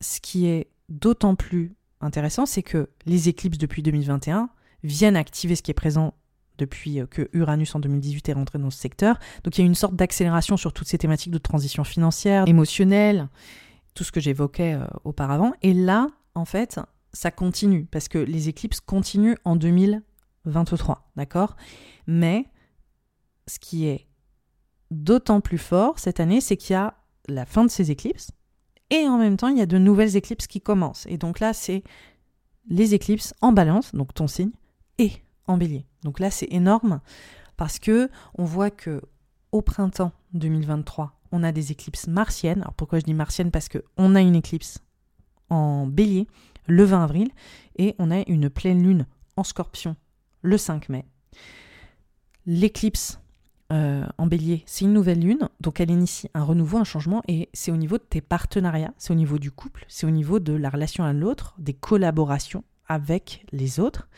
[0.00, 4.50] ce qui est d'autant plus intéressant, c'est que les éclipses depuis 2021
[4.82, 6.14] viennent activer ce qui est présent
[6.58, 9.20] depuis euh, que Uranus en 2018 est rentré dans ce secteur.
[9.44, 13.28] Donc il y a une sorte d'accélération sur toutes ces thématiques de transition financière, émotionnelle,
[13.94, 15.52] tout ce que j'évoquais auparavant.
[15.62, 16.08] Et là,
[16.38, 16.80] en fait,
[17.12, 21.56] ça continue, parce que les éclipses continuent en 2023, d'accord?
[22.06, 22.46] Mais
[23.46, 24.06] ce qui est
[24.90, 26.94] d'autant plus fort cette année, c'est qu'il y a
[27.28, 28.30] la fin de ces éclipses,
[28.90, 31.06] et en même temps, il y a de nouvelles éclipses qui commencent.
[31.06, 31.82] Et donc là, c'est
[32.68, 34.52] les éclipses en balance, donc ton signe,
[34.98, 35.12] et
[35.46, 35.86] en bélier.
[36.04, 37.00] Donc là, c'est énorme,
[37.56, 39.02] parce que on voit que
[39.50, 42.60] au printemps 2023, on a des éclipses martiennes.
[42.60, 43.50] Alors pourquoi je dis martiennes?
[43.50, 44.78] Parce qu'on a une éclipse
[45.50, 46.26] en bélier
[46.66, 47.28] le 20 avril
[47.76, 49.06] et on a une pleine lune
[49.36, 49.96] en scorpion
[50.42, 51.04] le 5 mai.
[52.46, 53.20] L'éclipse
[53.70, 57.50] euh, en bélier, c'est une nouvelle lune, donc elle initie un renouveau, un changement, et
[57.52, 60.54] c'est au niveau de tes partenariats, c'est au niveau du couple, c'est au niveau de
[60.54, 64.08] la relation à l'autre, des collaborations avec les autres,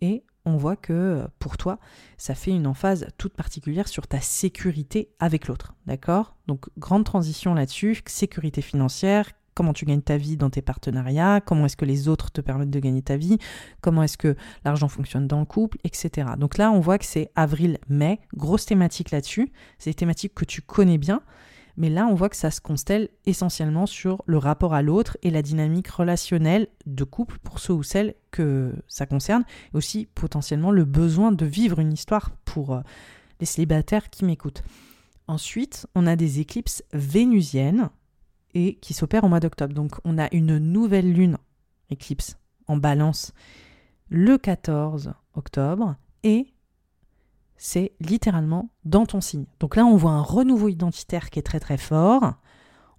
[0.00, 1.78] et on voit que pour toi,
[2.16, 6.36] ça fait une emphase toute particulière sur ta sécurité avec l'autre, d'accord?
[6.46, 11.66] Donc grande transition là-dessus, sécurité financière, comment tu gagnes ta vie dans tes partenariats, comment
[11.66, 13.38] est-ce que les autres te permettent de gagner ta vie,
[13.80, 16.30] comment est-ce que l'argent fonctionne dans le couple, etc.
[16.38, 20.62] Donc là, on voit que c'est avril-mai, grosse thématique là-dessus, c'est des thématiques que tu
[20.62, 21.22] connais bien,
[21.76, 25.30] mais là, on voit que ça se constelle essentiellement sur le rapport à l'autre et
[25.30, 30.70] la dynamique relationnelle de couple pour ceux ou celles que ça concerne, et aussi potentiellement
[30.70, 32.80] le besoin de vivre une histoire pour euh,
[33.40, 34.62] les célibataires qui m'écoutent.
[35.28, 37.90] Ensuite, on a des éclipses vénusiennes
[38.54, 39.74] et qui s'opère au mois d'octobre.
[39.74, 41.38] Donc on a une nouvelle lune
[41.90, 42.36] éclipse
[42.66, 43.32] en balance
[44.08, 46.52] le 14 octobre et
[47.56, 49.46] c'est littéralement dans ton signe.
[49.60, 52.34] Donc là on voit un renouveau identitaire qui est très très fort.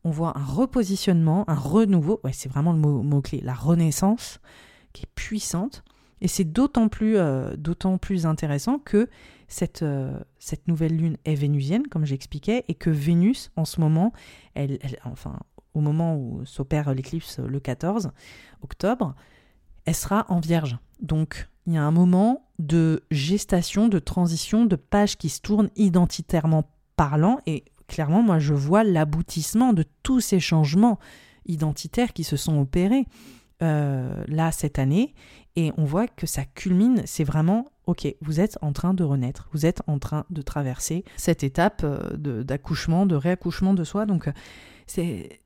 [0.03, 4.39] On voit un repositionnement, un renouveau, ouais, c'est vraiment le mot-clé, la renaissance
[4.91, 5.83] qui est puissante.
[6.23, 7.53] Et c'est d'autant plus, euh,
[8.01, 9.09] plus intéressant que
[9.49, 14.13] cette, euh, cette nouvelle lune est vénusienne, comme j'expliquais, et que Vénus, en ce moment,
[14.55, 15.37] elle, enfin,
[15.73, 18.11] au moment où s'opère l'éclipse le 14
[18.61, 19.15] octobre,
[19.83, 20.77] elle sera en vierge.
[21.01, 25.69] Donc, il y a un moment de gestation, de transition, de page qui se tourne
[25.75, 26.63] identitairement
[26.95, 30.99] parlant, et clairement, moi, je vois l'aboutissement de tous ces changements
[31.45, 33.05] identitaires qui se sont opérés.
[33.61, 35.13] Euh, là cette année
[35.55, 39.49] Et on voit que ça culmine, c'est vraiment, ok, vous êtes en train de renaître,
[39.53, 44.05] vous êtes en train de traverser cette étape d'accouchement, de, réaccouchement de soi.
[44.05, 44.29] Donc
[44.87, 45.39] c'est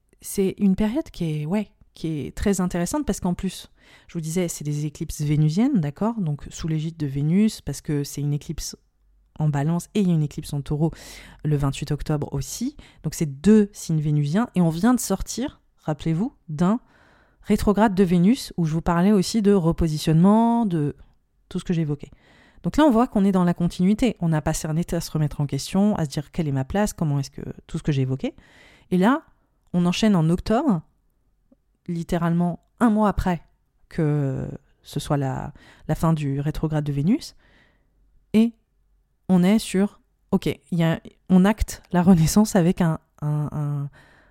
[0.57, 3.69] une période qui est, ouais, qui est très intéressante parce qu'en plus,
[4.07, 6.15] je vous disais, c'est des éclipses vénusiennes, d'accord?
[6.19, 8.77] Donc sous l'égide de Vénus, parce que c'est une éclipse
[9.39, 10.91] en balance et il y a une éclipse en taureau
[11.43, 12.75] le 28 octobre aussi.
[13.03, 16.79] Donc c'est deux signes vénusiens et on vient de sortir, rappelez-vous, d'un
[17.47, 20.95] rétrograde de Vénus où je vous parlais aussi de repositionnement, de
[21.49, 22.11] tout ce que j'évoquais.
[22.63, 24.17] Donc là, on voit qu'on est dans la continuité.
[24.19, 26.65] On n'a pas cerné à se remettre en question, à se dire quelle est ma
[26.65, 28.35] place, comment est-ce que tout ce que j'ai évoqué.
[28.91, 29.23] Et là,
[29.73, 30.81] on enchaîne en octobre,
[31.87, 33.41] littéralement un mois après
[33.89, 34.47] que
[34.81, 35.53] ce soit la,
[35.95, 37.35] fin du rétrograde de Vénus.
[38.33, 38.53] Et
[39.29, 40.01] on est sur,
[40.31, 43.89] ok, y a, on acte la renaissance avec un, un,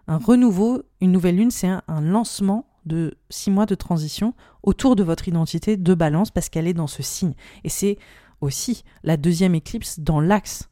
[0.09, 5.29] renouveau, une nouvelle lune, c'est un, lancement de six mois de transition autour de votre
[5.29, 7.35] identité de balance parce qu'elle est dans ce signe.
[7.65, 7.99] Et c'est
[8.41, 10.69] aussi la deuxième éclipse dans l'axe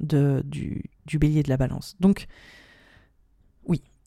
[0.00, 1.96] du, bélier de la balance.
[2.00, 2.26] Donc,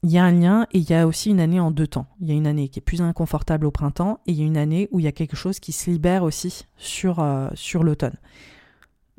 [0.04, 2.06] il y a un lien et il y a aussi une année en deux temps.
[2.20, 4.46] Il y a une année qui est plus inconfortable au printemps et il y a
[4.46, 7.82] une année où il y a quelque chose qui se libère aussi sur, euh, sur
[7.82, 8.16] l'automne.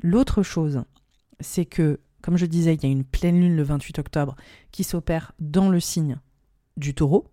[0.02, 0.82] L'autre chose,
[1.40, 4.36] c'est que, comme je disais, il y a une pleine lune le 28 octobre
[4.72, 6.18] qui s'opère dans le signe
[6.78, 7.26] du taureau.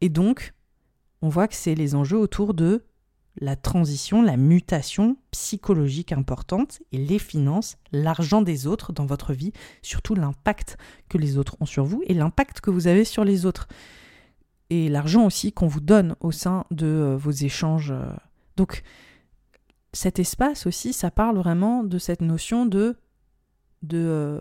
[0.00, 0.54] Et donc,
[1.22, 2.84] on voit que c'est les enjeux autour de
[3.40, 9.52] la transition, la mutation psychologique importante et les finances, l'argent des autres dans votre vie,
[9.82, 10.76] surtout l'impact
[11.08, 13.68] que les autres ont sur vous et l'impact que vous avez sur les autres.
[14.70, 17.94] Et l'argent aussi qu'on vous donne au sein de euh, vos échanges.
[18.56, 18.82] Donc
[19.92, 22.96] cet espace aussi, ça parle vraiment de cette notion de,
[23.82, 24.40] de euh,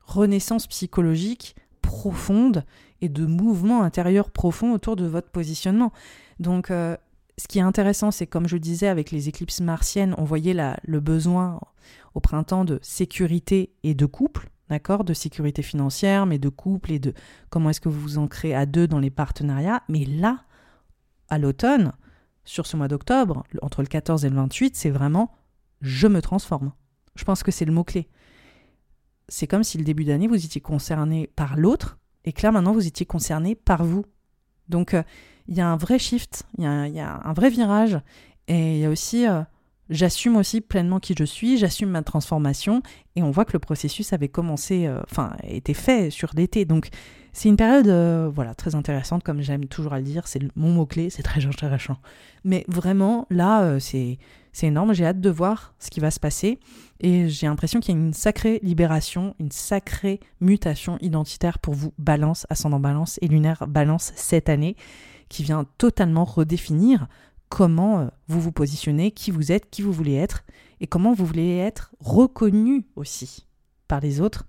[0.00, 2.64] renaissance psychologique profonde
[3.00, 5.92] et de mouvement intérieur profond autour de votre positionnement.
[6.40, 6.96] Donc euh,
[7.38, 11.00] ce qui est intéressant, c'est comme je disais, avec les éclipses martiennes, on voyait le
[11.00, 11.60] besoin
[12.14, 16.98] au printemps de sécurité et de couple, d'accord De sécurité financière, mais de couple et
[16.98, 17.14] de
[17.48, 19.82] comment est-ce que vous vous ancrez à deux dans les partenariats.
[19.88, 20.44] Mais là,
[21.28, 21.92] à l'automne,
[22.44, 25.32] sur ce mois d'octobre, entre le 14 et le 28, c'est vraiment
[25.80, 26.72] je me transforme.
[27.14, 28.08] Je pense que c'est le mot-clé.
[29.28, 31.97] C'est comme si le début d'année, vous étiez concerné par l'autre,
[32.28, 34.04] et que là, maintenant, vous étiez concerné par vous.
[34.68, 35.02] Donc, euh,
[35.48, 36.66] il y a un vrai shift, il y,
[37.00, 37.98] a, un vrai virage.
[38.48, 39.40] Et il y a aussi, euh,
[39.88, 42.82] j'assume aussi pleinement qui je suis, j'assume ma transformation.
[43.16, 46.66] Et on voit que le processus avait commencé, euh, enfin, était fait sur l'été.
[46.66, 46.90] Donc,
[47.38, 50.26] c'est une période, euh, voilà, très intéressante, comme j'aime toujours à le dire.
[50.26, 51.96] C'est mon mot-clé, c'est très intéressant.
[52.44, 54.18] Mais vraiment, là, c'est
[54.52, 54.92] c'est énorme.
[54.92, 56.58] J'ai hâte de voir ce qui va se passer.
[56.98, 61.92] Et j'ai l'impression qu'il y a une sacrée libération, une sacrée mutation identitaire pour vous,
[61.96, 64.74] balance, ascendant balance et lunaire balance cette année
[65.28, 67.06] qui vient totalement redéfinir
[67.48, 70.44] comment euh, vous vous positionnez, qui vous êtes, qui vous voulez être,
[70.80, 73.46] et comment vous voulez être reconnu aussi
[73.86, 74.44] par les autres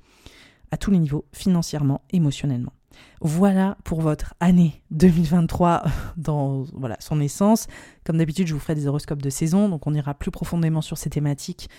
[0.71, 2.73] à tous les niveaux, financièrement, émotionnellement.
[3.21, 5.83] Voilà pour votre année 2023
[6.17, 7.67] dans voilà, son essence.
[8.05, 10.97] Comme d'habitude, je vous ferai des horoscopes de saison, donc on ira plus profondément sur
[10.97, 11.69] ces thématiques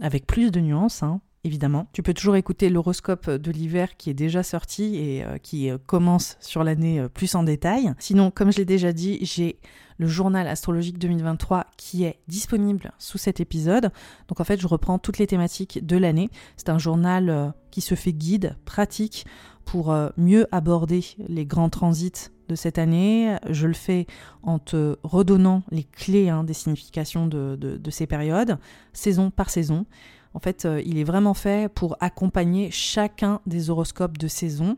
[0.00, 1.02] avec plus de nuances.
[1.02, 1.88] Hein évidemment.
[1.92, 5.78] Tu peux toujours écouter l'horoscope de l'hiver qui est déjà sorti et euh, qui euh,
[5.78, 7.92] commence sur l'année euh, plus en détail.
[7.98, 9.58] Sinon, comme je l'ai déjà dit, j'ai
[9.96, 13.90] le journal astrologique 2023 qui est disponible sous cet épisode.
[14.28, 16.30] Donc en fait, je reprends toutes les thématiques de l'année.
[16.56, 19.26] C'est un journal qui se fait guide, pratique
[19.64, 23.36] pour mieux aborder les grands transits de cette année.
[23.48, 24.06] Je le fais
[24.42, 28.58] en te redonnant les clés hein, des significations de ces périodes,
[28.92, 29.86] saison par saison.
[30.34, 34.76] En fait, euh, il est vraiment fait pour accompagner chacun des horoscopes de saison.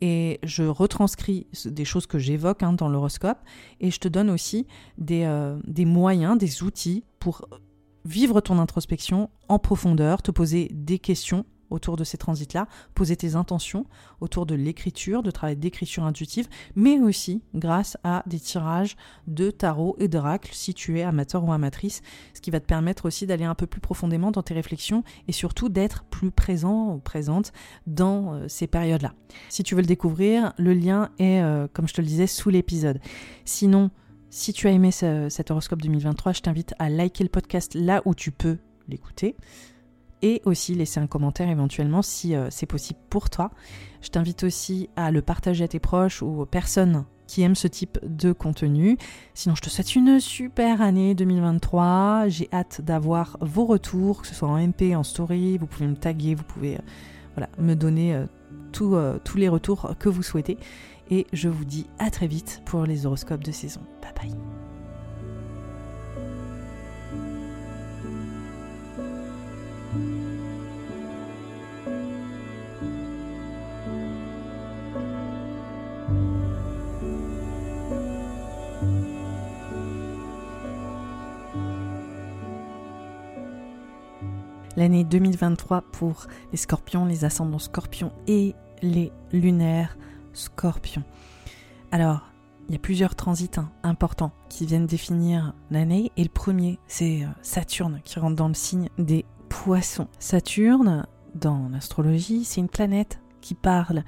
[0.00, 3.38] Et je retranscris des choses que j'évoque hein, dans l'horoscope.
[3.80, 4.66] Et je te donne aussi
[5.10, 7.48] euh, des moyens, des outils pour
[8.04, 13.34] vivre ton introspection en profondeur, te poser des questions autour de ces transits-là, poser tes
[13.34, 13.86] intentions
[14.20, 19.96] autour de l'écriture, de travail d'écriture intuitive, mais aussi grâce à des tirages de tarot
[19.98, 22.02] et d'oracle si tu es amateur ou amatrice,
[22.34, 25.32] ce qui va te permettre aussi d'aller un peu plus profondément dans tes réflexions et
[25.32, 27.52] surtout d'être plus présent ou présente
[27.86, 29.14] dans euh, ces périodes-là.
[29.48, 32.50] Si tu veux le découvrir, le lien est, euh, comme je te le disais, sous
[32.50, 33.00] l'épisode.
[33.44, 33.90] Sinon,
[34.30, 38.16] si tu as aimé cet horoscope 2023, je t'invite à liker le podcast là où
[38.16, 39.36] tu peux l'écouter
[40.22, 43.50] et aussi laisser un commentaire éventuellement si euh, c'est possible pour toi.
[44.00, 47.68] Je t'invite aussi à le partager à tes proches ou aux personnes qui aiment ce
[47.68, 48.98] type de contenu.
[49.32, 52.28] Sinon, je te souhaite une super année 2023.
[52.28, 55.56] J'ai hâte d'avoir vos retours, que ce soit en MP, en story.
[55.58, 58.26] Vous pouvez me taguer, vous pouvez euh, me donner euh,
[58.72, 60.58] tous les retours que vous souhaitez.
[61.10, 63.80] Et je vous dis à très vite pour les horoscopes de saison.
[64.02, 64.63] Bye bye.
[84.76, 89.96] L'année 2023 pour les scorpions, les ascendants scorpions et les lunaires
[90.32, 91.04] scorpions.
[91.92, 92.22] Alors,
[92.68, 97.24] il y a plusieurs transits hein, importants qui viennent définir l'année et le premier, c'est
[97.24, 100.08] euh, Saturne qui rentre dans le signe des poissons.
[100.18, 104.02] Saturne, dans l'astrologie, c'est une planète qui parle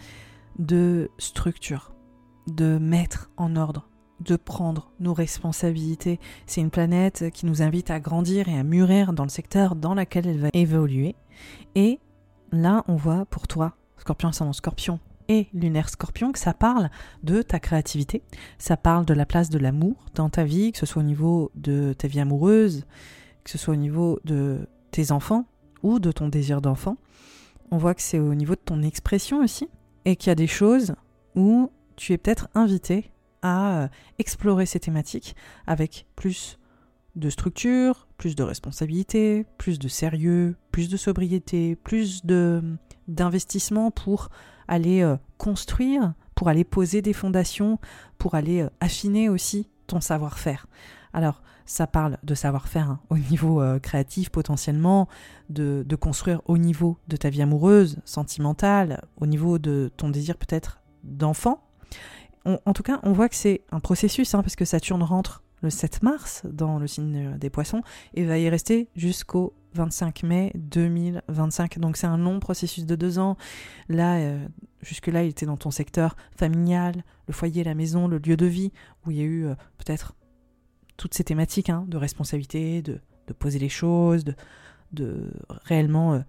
[0.58, 1.92] de structure,
[2.46, 3.88] de mettre en ordre,
[4.20, 6.18] de prendre nos responsabilités.
[6.46, 9.94] C'est une planète qui nous invite à grandir et à mûrir dans le secteur dans
[9.94, 11.14] lequel elle va évoluer.
[11.74, 12.00] Et
[12.52, 16.88] là, on voit pour toi, scorpion ascendant scorpion et lunaire scorpion, que ça parle
[17.24, 18.22] de ta créativité,
[18.58, 21.50] ça parle de la place de l'amour dans ta vie, que ce soit au niveau
[21.54, 22.86] de ta vie amoureuse,
[23.42, 25.46] que ce soit au niveau de tes enfants
[25.82, 26.96] ou de ton désir d'enfant.
[27.70, 29.68] On voit que c'est au niveau de ton expression aussi,
[30.04, 30.94] et qu'il y a des choses
[31.34, 33.10] où tu es peut-être invité
[33.46, 36.58] euh, explorer ces thématiques avec plus
[37.14, 42.62] de structure, plus de responsabilité, plus de sérieux, plus de sobriété, plus de
[43.08, 44.30] d'investissement pour
[44.66, 47.78] aller euh, construire, pour aller poser des fondations,
[48.18, 50.66] pour aller euh, affiner aussi ton savoir-faire.
[51.12, 55.08] Alors, ça parle de savoir-faire hein, au niveau créatif potentiellement,
[55.50, 60.36] de, de, construire au niveau de ta vie amoureuse, sentimentale, au niveau de ton désir
[60.36, 61.66] peut-être d'enfant,
[62.46, 65.70] en tout cas, on voit que c'est un processus, hein, parce que Saturne rentre le
[65.70, 67.82] 7 mars dans le signe des poissons
[68.14, 71.78] et va y rester jusqu'au 25 mai 2025.
[71.78, 73.36] Donc c'est un long processus de deux ans.
[73.88, 74.46] Là, euh,
[74.82, 78.72] jusque-là, il était dans ton secteur familial, le foyer, la maison, le lieu de vie,
[79.04, 80.14] où il y a eu euh, peut-être
[80.96, 83.00] toutes ces thématiques hein, de responsabilité, de,
[83.38, 84.24] poser les choses,
[84.92, 85.30] de,
[85.64, 86.20] réellement euh,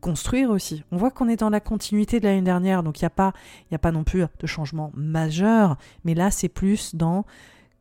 [0.00, 0.84] construire aussi.
[0.90, 3.32] On voit qu'on est dans la continuité de l'année dernière, donc il n'y a, pas,
[3.70, 7.24] a pas non plus de changement majeur, mais là c'est plus dans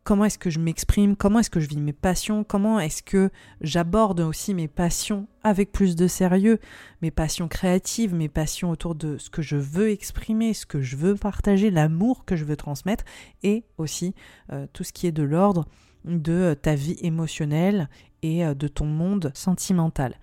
[0.04, 3.30] comment est-ce que je m'exprime, comment est-ce que je vis mes passions, comment est-ce que
[3.62, 6.60] j'aborde aussi mes passions avec plus de sérieux,
[7.02, 10.96] mes passions créatives, mes passions autour de ce que je veux exprimer, ce que je
[10.96, 13.04] veux partager, l'amour que je veux transmettre,
[13.44, 14.16] et aussi
[14.52, 15.68] euh, tout ce qui est de l'ordre
[16.06, 17.88] de euh, ta vie émotionnelle
[18.24, 20.16] et euh, de ton monde sentimental.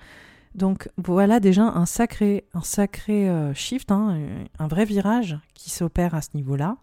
[0.57, 4.19] Donc voilà déjà un sacré, un sacré euh, shift, hein,
[4.59, 6.79] un vrai virage qui s'opère à ce niveau-là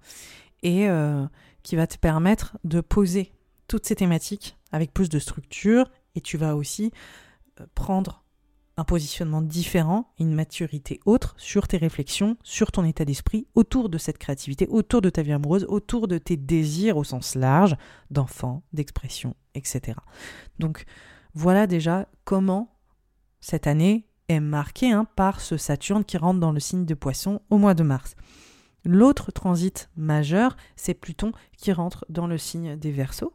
[0.62, 1.26] et euh,
[1.64, 3.34] qui va te permettre de poser
[3.68, 6.92] toutes ces thématiques avec plus de structure et tu vas aussi
[7.60, 8.24] euh, prendre
[8.78, 13.98] un positionnement différent, une maturité autre sur tes réflexions, sur ton état d'esprit, autour de
[13.98, 17.76] cette créativité, autour de ta vie amoureuse, autour de tes désirs au sens large,
[18.12, 19.98] d'enfant, d'expression, etc.
[20.60, 20.86] Donc
[21.34, 22.73] voilà déjà comment
[23.44, 27.42] cette année est marquée hein, par ce Saturne qui rentre dans le signe de poisson
[27.50, 28.16] au mois de mars.
[28.86, 33.34] L'autre transit majeur, c'est Pluton qui rentre dans le signe des Verseaux.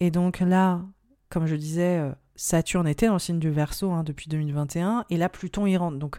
[0.00, 0.80] Et donc là,
[1.28, 5.16] comme je disais, euh, Saturne était dans le signe du Verseau hein, depuis 2021, et
[5.16, 5.98] là Pluton y rentre.
[5.98, 6.18] Donc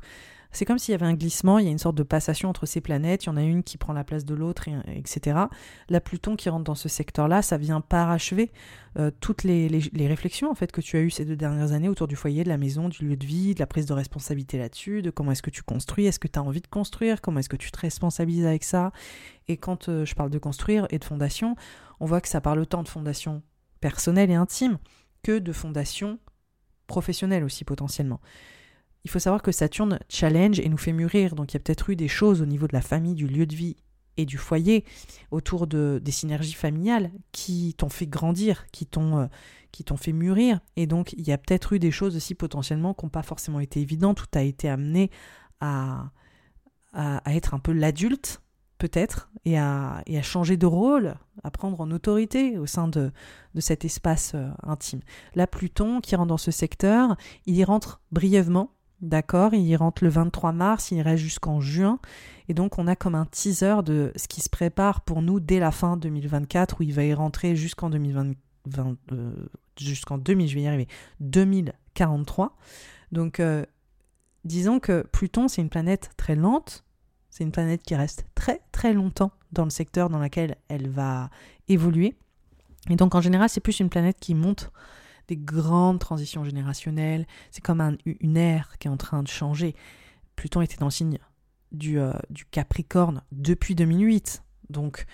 [0.51, 2.65] c'est comme s'il y avait un glissement, il y a une sorte de passation entre
[2.65, 5.37] ces planètes, il y en a une qui prend la place de l'autre, etc.
[5.89, 8.51] La Pluton qui rentre dans ce secteur-là, ça vient parachever
[8.97, 9.67] euh, toutes les,
[10.07, 12.49] réflexions en fait que tu as eues ces deux dernières années autour du foyer, de
[12.49, 15.43] la maison, du lieu de vie, de la prise de responsabilité là-dessus, de comment est-ce
[15.43, 17.79] que tu construis, est-ce que tu as envie de construire, comment est-ce que tu te
[17.79, 18.91] responsabilises avec ça.
[19.47, 21.55] Et quand euh, je parle de construire et de fondation,
[21.99, 23.43] on voit que ça parle autant de fondation
[23.79, 24.79] personnelle et intime
[25.23, 26.19] que de fondation
[26.87, 28.21] professionnelle aussi potentiellement
[29.07, 31.33] il faut savoir que Saturne challenge et nous fait mûrir.
[31.35, 33.45] Donc il y a peut-être eu des choses au niveau de la famille, du lieu
[33.45, 33.77] de vie
[34.17, 34.83] et du foyer,
[35.31, 40.59] autour de, des synergies familiales qui t'ont fait grandir, qui t'ont euh, fait mûrir.
[40.75, 43.61] Et donc il y a peut-être eu des choses aussi potentiellement qui n'ont pas forcément
[43.61, 45.09] été évidentes, où tu été amené
[45.61, 46.11] à,
[47.27, 48.41] être un peu l'adulte
[48.77, 53.11] peut-être, et à, changer de rôle, à prendre en autorité au sein de,
[53.59, 54.99] cet espace euh, intime.
[55.35, 60.09] Là, Pluton, qui rentre dans ce secteur, il y rentre brièvement, D'accord, il rentre le
[60.09, 61.99] 23 mars, il reste jusqu'en juin.
[62.49, 65.59] Et donc, on a comme un teaser de ce qui se prépare pour nous dès
[65.59, 68.33] la fin 2024, où il va y rentrer jusqu'en 2020,
[69.11, 69.31] euh,
[69.79, 70.87] jusqu'en 2000, je vais y arriver,
[71.19, 72.57] 2043.
[73.11, 73.65] Donc, euh,
[74.45, 76.83] disons que Pluton, c'est une planète très lente.
[77.37, 81.29] C'est une planète qui reste très très longtemps dans le secteur dans lequel elle va
[81.67, 82.15] évoluer.
[82.89, 84.71] Et donc, en général, c'est plus une planète qui monte
[85.27, 87.27] des grandes transitions générationnelles.
[87.51, 89.75] C'est comme un, une ère qui est en train de changer.
[90.35, 91.19] Pluton était dans le signe
[91.71, 92.11] du, euh,
[92.49, 94.41] Capricorne depuis 2008.
[94.71, 95.05] Donc,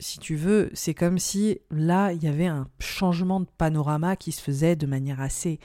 [0.00, 4.32] si tu veux, c'est comme si là, il y avait un changement de panorama qui
[4.32, 5.60] se faisait de manière assez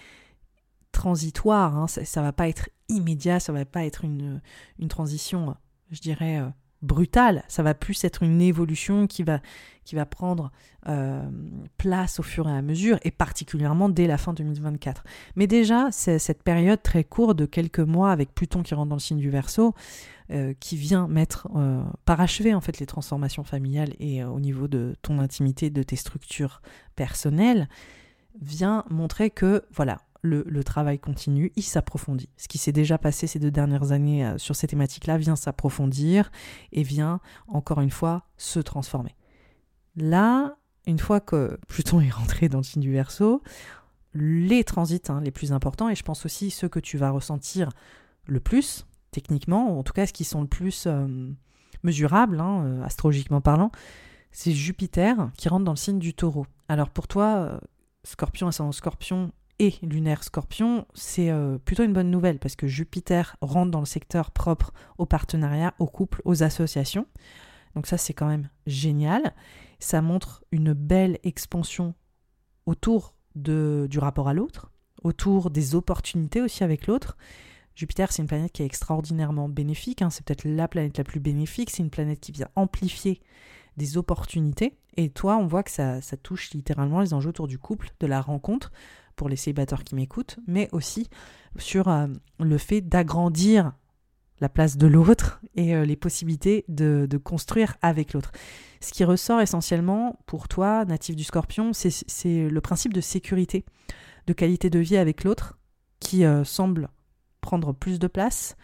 [0.94, 1.76] transitoire.
[1.76, 1.88] Hein.
[1.88, 4.42] Ça ne va pas être immédiat, ça ne va pas être une
[4.88, 5.58] transition,
[5.94, 6.50] je dirais, euh,
[6.84, 9.40] brutale, ça va plus être une évolution qui va,
[9.86, 10.52] qui va prendre
[10.88, 11.24] euh,
[11.78, 15.04] place au fur et à mesure, et particulièrement dès la fin 2024.
[15.36, 18.98] Mais déjà, c'est cette période très courte de quelques mois avec Pluton qui rentre dans
[18.98, 19.74] le signe du Verseau,
[20.30, 24.96] euh, qui vient mettre, euh, parachever en fait les transformations familiales et au niveau de
[25.02, 26.62] ton intimité, de tes structures
[26.96, 27.70] personnelles,
[28.42, 32.30] vient montrer que voilà, le, travail continue, il s'approfondit.
[32.38, 36.32] Ce qui s'est déjà passé ces deux dernières années euh, sur ces thématiques-là vient s'approfondir
[36.72, 39.16] et vient, encore une fois, se transformer.
[39.98, 40.56] Là,
[40.88, 43.44] une fois que Pluton est rentré dans le signe du Verseau,
[44.14, 47.70] les transits hein, les plus importants, et je pense aussi ceux que tu vas ressentir
[48.26, 51.30] le plus, techniquement, ou en tout cas ce qui sont le plus euh,
[51.84, 53.72] mesurables, hein, euh, astrologiquement parlant,
[54.32, 56.48] c'est Jupiter qui rentre dans le signe du taureau.
[56.70, 57.60] Alors pour toi,
[58.04, 59.32] Scorpion, ascendant Scorpion,
[59.82, 64.32] lunaire scorpion, c'est euh, plutôt une bonne nouvelle parce que Jupiter rentre dans le secteur
[64.32, 67.06] propre au partenariat, au couple, aux associations.
[67.76, 69.34] Donc ça, c'est quand même génial.
[69.80, 71.94] Ça montre une belle expansion
[72.66, 74.72] autour de, du rapport à l'autre,
[75.04, 77.18] autour des opportunités aussi avec l'autre.
[77.76, 80.02] Jupiter, c'est une planète qui est extraordinairement bénéfique.
[80.02, 80.10] Hein.
[80.10, 81.72] C'est peut-être la planète la plus bénéfique.
[81.72, 83.20] C'est une planète qui vient amplifier
[83.78, 84.78] des opportunités.
[84.96, 88.06] Et toi, on voit que ça, ça touche littéralement les enjeux autour du couple, de
[88.06, 88.72] la rencontre,
[89.16, 91.10] pour les célibataires qui m'écoutent, mais aussi
[91.58, 92.08] sur euh,
[92.40, 93.74] le fait d'agrandir
[94.40, 98.32] la place de l'autre et euh, les possibilités de, construire avec l'autre.
[98.82, 103.64] Ce qui ressort essentiellement pour toi, natif du scorpion, c'est le principe de sécurité,
[104.28, 105.58] de qualité de vie avec l'autre,
[106.00, 106.90] qui euh, semble
[107.40, 108.56] prendre plus de place,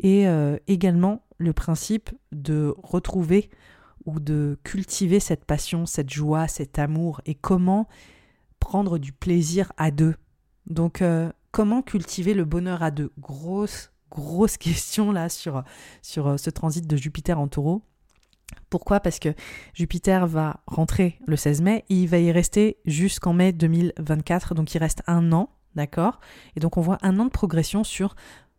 [0.00, 0.26] et
[0.66, 3.48] également le principe de retrouver
[4.06, 7.86] ou de cultiver cette passion, cette joie, cet amour, et comment
[8.64, 10.14] prendre du plaisir à deux.
[10.66, 13.12] Donc, euh, comment cultiver le bonheur à deux?
[13.18, 15.62] Grosse, grosse question là sur,
[16.00, 17.82] sur euh, ce transit de Jupiter en taureau.
[18.70, 19.00] Pourquoi?
[19.00, 19.34] Parce que
[19.74, 24.78] Jupiter va rentrer le 16 mai, il va y rester jusqu'en mai 2024, donc il
[24.78, 26.20] reste un an, d'accord?
[26.56, 28.16] Et donc on voit un an de progression sur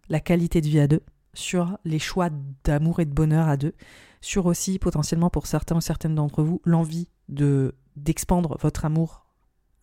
[0.07, 1.01] la qualité de vie à deux,
[1.33, 2.29] sur les choix
[2.63, 3.73] d'amour et de bonheur à deux,
[4.21, 9.24] sur aussi potentiellement pour certains ou certaines d'entre vous l'envie de d'expandre votre amour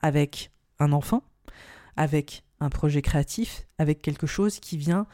[0.03, 1.23] avec un enfant,
[1.97, 5.07] avec un projet créatif, avec quelque chose qui vient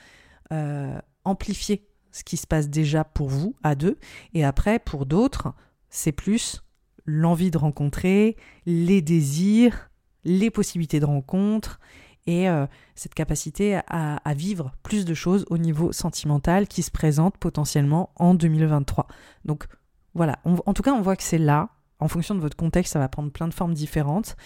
[0.53, 3.99] euh, amplifier ce qui se passe déjà pour vous à deux.
[4.35, 5.53] Et après, pour d'autres,
[5.91, 6.63] c'est plus
[7.05, 8.37] l'envie de rencontrer,
[8.67, 9.91] les désirs,
[10.25, 11.81] les possibilités de rencontre
[12.27, 17.39] et euh, cette capacité à, vivre plus de choses au niveau sentimental qui se présente
[17.39, 19.07] potentiellement en 2023.
[19.47, 19.67] Donc
[20.15, 21.71] voilà, en tout cas, on voit que c'est là.
[22.01, 24.37] En fonction de votre contexte, ça va prendre plein de formes différentes.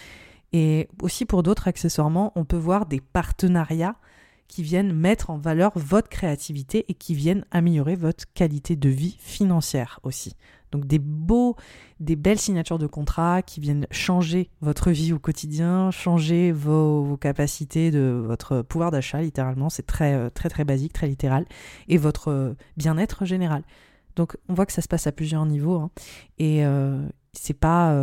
[0.53, 3.95] Et aussi pour d'autres, accessoirement, on peut voir des partenariats
[4.47, 9.17] qui viennent mettre en valeur votre créativité et qui viennent améliorer votre qualité de vie
[9.19, 10.35] financière aussi.
[10.71, 11.55] Donc des beaux,
[11.99, 17.89] des belles signatures de contrats qui viennent changer votre vie au quotidien, changer vos, capacités
[17.89, 21.45] de votre pouvoir d'achat littéralement, c'est très euh, très très basique, très littéral,
[21.87, 23.63] et votre euh, bien-être général.
[24.15, 25.91] Donc on voit que ça se passe à plusieurs niveaux hein.
[26.37, 27.95] et euh, c'est pas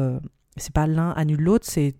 [0.75, 1.95] pas l'un annule l'autre, c'est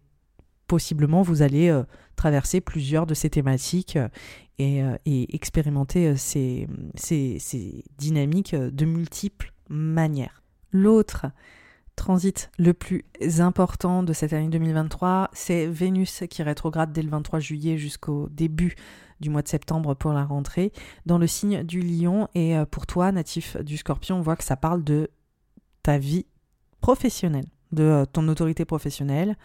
[0.71, 1.83] possiblement vous allez euh,
[2.15, 4.09] traverser plusieurs de ces thématiques euh,
[4.61, 10.45] euh, et, expérimenter ces, ces, dynamiques de multiples manières.
[10.71, 11.27] L'autre
[11.97, 13.05] transit le plus
[13.41, 18.77] important de cette année 2023, c'est Vénus qui rétrograde dès le 23 juillet jusqu'au début
[19.19, 20.71] du mois de septembre pour la rentrée
[21.05, 22.29] dans le signe du lion.
[22.37, 25.11] Et pour toi, natif du scorpion, on voit que ça parle de
[25.83, 26.27] ta vie
[26.81, 29.37] professionnelle, de ton autorité professionnelle,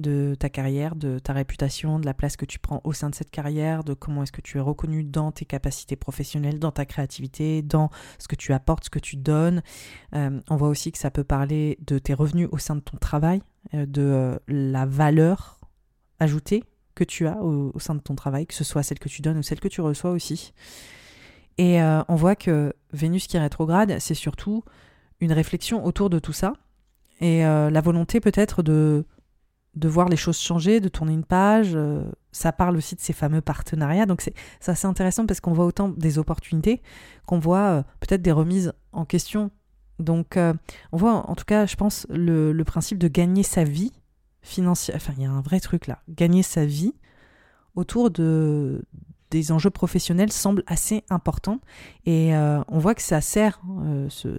[0.00, 3.14] de ta carrière, de ta réputation, de la place que tu prends au sein de
[3.14, 6.84] cette carrière, de comment est-ce que tu es reconnu dans tes capacités professionnelles, dans ta
[6.84, 9.62] créativité, dans ce que tu apportes, ce que tu donnes.
[10.14, 12.96] Euh, on voit aussi que ça peut parler de tes revenus au sein de ton
[12.96, 13.42] travail,
[13.74, 15.60] euh, de euh, la valeur
[16.18, 16.64] ajoutée
[16.94, 19.38] que tu as au, sein de ton travail, que ce soit celle que tu donnes
[19.38, 20.52] ou celle que tu reçois aussi.
[21.56, 24.64] Et on voit que Vénus qui est rétrograde, c'est surtout
[25.20, 26.54] une réflexion autour de tout ça
[27.20, 29.04] et la volonté peut-être de
[29.74, 31.72] de voir les choses changer, de tourner une page.
[31.74, 34.06] Euh, ça parle aussi de ces fameux partenariats.
[34.06, 34.34] Donc c'est
[34.66, 36.82] assez intéressant parce qu'on voit autant des opportunités
[37.26, 39.50] qu'on voit euh, peut-être des remises en question.
[39.98, 40.54] Donc euh,
[40.92, 43.92] on voit en tout cas, je pense, le, le, principe de gagner sa vie
[44.42, 44.96] financière.
[44.96, 46.00] Enfin, il y a un vrai truc là.
[46.08, 46.94] Gagner sa vie
[47.76, 48.82] autour de,
[49.30, 51.60] des enjeux professionnels semble assez important
[52.04, 53.60] et on voit que ça sert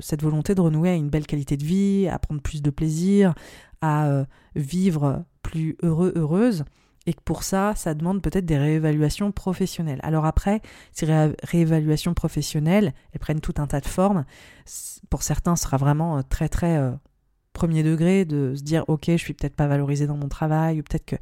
[0.01, 3.34] cette volonté de renouer à une belle qualité de vie, à prendre plus de plaisir,
[3.82, 6.64] à euh, vivre plus heureux, heureuse,
[7.08, 10.00] et que pour ça, ça demande peut-être des réévaluations professionnelles.
[10.03, 10.61] Alors après,
[10.92, 11.08] ces
[11.43, 14.26] réévaluations professionnelles, elles prennent tout un tas de formes.
[15.10, 16.92] Pour certains, ce sera vraiment euh, très très euh,
[17.61, 20.83] premier degré de se dire ok, je suis peut-être pas valorisé dans mon travail, ou
[20.83, 21.19] peut-être qu'il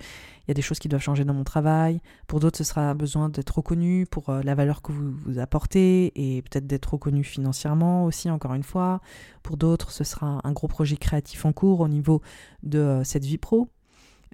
[0.47, 1.99] y a des choses qui doivent changer dans mon travail.
[2.27, 6.13] Pour d'autres, ce sera besoin d'être reconnu pour euh, la valeur que vous, vous apportez
[6.15, 9.01] et peut-être d'être reconnu financièrement aussi, encore une fois.
[9.43, 12.21] Pour d'autres, ce sera un gros projet créatif en cours au niveau
[12.63, 13.67] de cette vie pro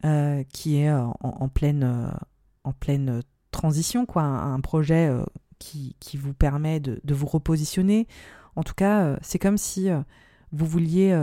[0.06, 2.12] euh, qui est euh, en, pleine, euh,
[2.64, 5.10] en pleine transition, quoi, un, projet
[5.58, 8.08] qui, qui, vous permet de, de, vous repositionner.
[8.56, 9.90] En tout cas, c'est comme si
[10.52, 11.18] vous vouliez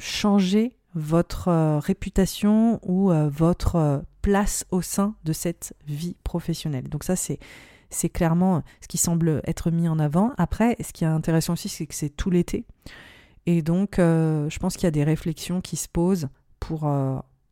[0.00, 6.88] changer votre réputation ou votre place au sein de cette vie professionnelle.
[6.88, 7.38] Donc ça, c'est
[7.90, 10.32] c'est clairement ce qui semble être mis en avant.
[10.36, 12.64] Après, ce qui est intéressant aussi, c'est que c'est tout l'été.
[13.46, 16.86] Et donc, je pense qu'il y a des réflexions qui se posent pour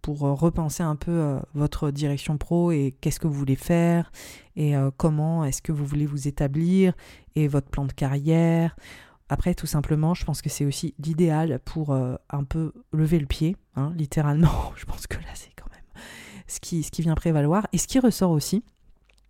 [0.09, 4.11] pour euh, repenser un peu euh, votre direction pro et qu'est-ce que vous voulez faire
[4.57, 6.95] et euh, comment est-ce que vous voulez vous établir
[7.35, 8.75] et votre plan de carrière.
[9.29, 13.57] Après, tout simplement, je pense que c'est aussi l'idéal pour un peu lever le pied,
[13.77, 14.73] hein, littéralement.
[14.77, 16.03] je pense que là, c'est quand même
[16.47, 17.67] ce qui, vient prévaloir.
[17.73, 18.65] Et ce qui ressort aussi,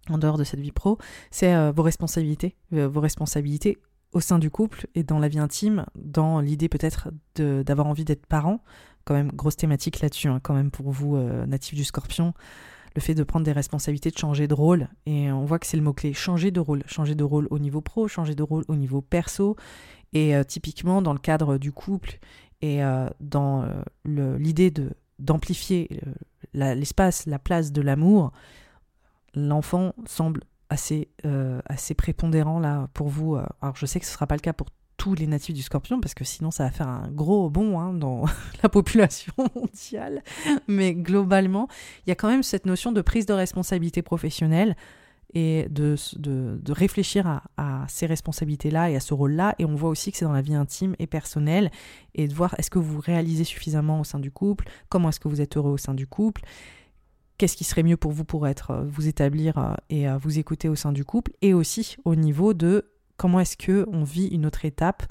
[0.09, 0.99] en dehors de cette vie pro,
[1.31, 2.57] c'est vos responsabilités.
[2.71, 3.79] vos responsabilités
[4.13, 8.27] au sein du couple et dans la vie intime, dans l'idée peut-être d'avoir envie d'être
[8.27, 8.63] parent,
[9.05, 12.35] quand même grosse thématique là-dessus, hein, quand même pour vous, euh, natifs du scorpion.
[12.99, 14.89] Le fait de prendre des responsabilités, de changer de rôle.
[15.07, 16.15] Et on voit que c'est le mot-clé.
[16.15, 16.83] Changer de rôle.
[16.87, 19.55] Changer de rôle au niveau pro, changer de rôle au niveau perso.
[20.15, 22.19] Et euh, typiquement, dans le cadre du couple
[22.61, 23.69] et euh, dans
[24.05, 26.01] l'idée de d'amplifier
[26.55, 28.33] l'espace, la place de l'amour,
[29.33, 31.09] l'enfant semble assez,
[31.67, 33.37] assez prépondérant là pour vous.
[33.63, 35.63] Alors je sais que ce ne sera pas le cas pour tous les natifs du
[35.63, 38.25] scorpion, parce que sinon ça va faire un gros bond hein, dans
[38.63, 40.23] la population mondiale.
[40.67, 41.69] Mais globalement,
[42.07, 44.77] il y a quand même cette notion de prise de responsabilité professionnelle
[45.35, 49.55] et de, de, de réfléchir à, ces responsabilités-là et à ce rôle-là.
[49.59, 51.71] Et on voit aussi que c'est dans la vie intime et personnelle,
[52.15, 55.29] et de voir est-ce que vous réalisez suffisamment au sein du couple, comment est-ce que
[55.29, 56.43] vous êtes heureux au sein du couple,
[57.37, 60.39] qu'est-ce qui serait mieux pour vous pour être, euh, vous établir euh, et euh, vous
[60.39, 64.29] écouter au sein du couple, et aussi au niveau de comment est-ce que on vit
[64.29, 65.03] une autre étape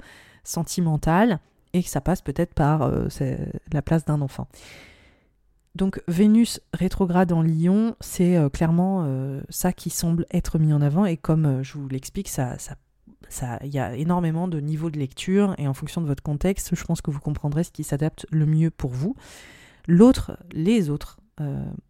[0.42, 1.38] sentimentale
[1.74, 3.06] et que ça passe peut-être par euh,
[3.72, 4.48] la place d'un enfant.
[5.74, 10.80] Donc Vénus rétrograde en Lion, c'est euh, clairement euh, ça qui semble être mis en
[10.80, 12.56] avant et comme je vous l'explique, ça,
[13.28, 16.74] ça, il y a énormément de niveaux de lecture et en fonction de votre contexte,
[16.74, 19.14] je pense que vous comprendrez ce qui s'adapte le mieux pour vous.
[19.86, 21.18] L'autre, les autres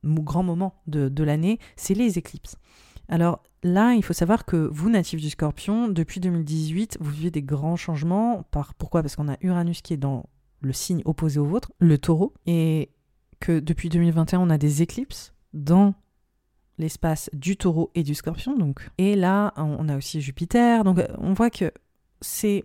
[0.04, 2.56] grands moments de l'année, c'est les éclipses.
[3.08, 7.42] Alors là, il faut savoir que vous, natifs du scorpion, depuis 2018, vous vivez des
[7.42, 8.44] grands changements.
[8.50, 9.02] Par, pourquoi?
[9.02, 10.26] Parce qu'on a Uranus qui est dans
[10.60, 12.90] le signe opposé au vôtre, le taureau, et
[13.40, 15.94] que depuis 2021, on a des éclipses dans
[16.78, 18.56] l'espace du taureau et du scorpion.
[18.56, 18.88] Donc.
[18.98, 20.84] Et là, on a aussi Jupiter.
[20.84, 21.72] Donc on voit que
[22.20, 22.64] c'est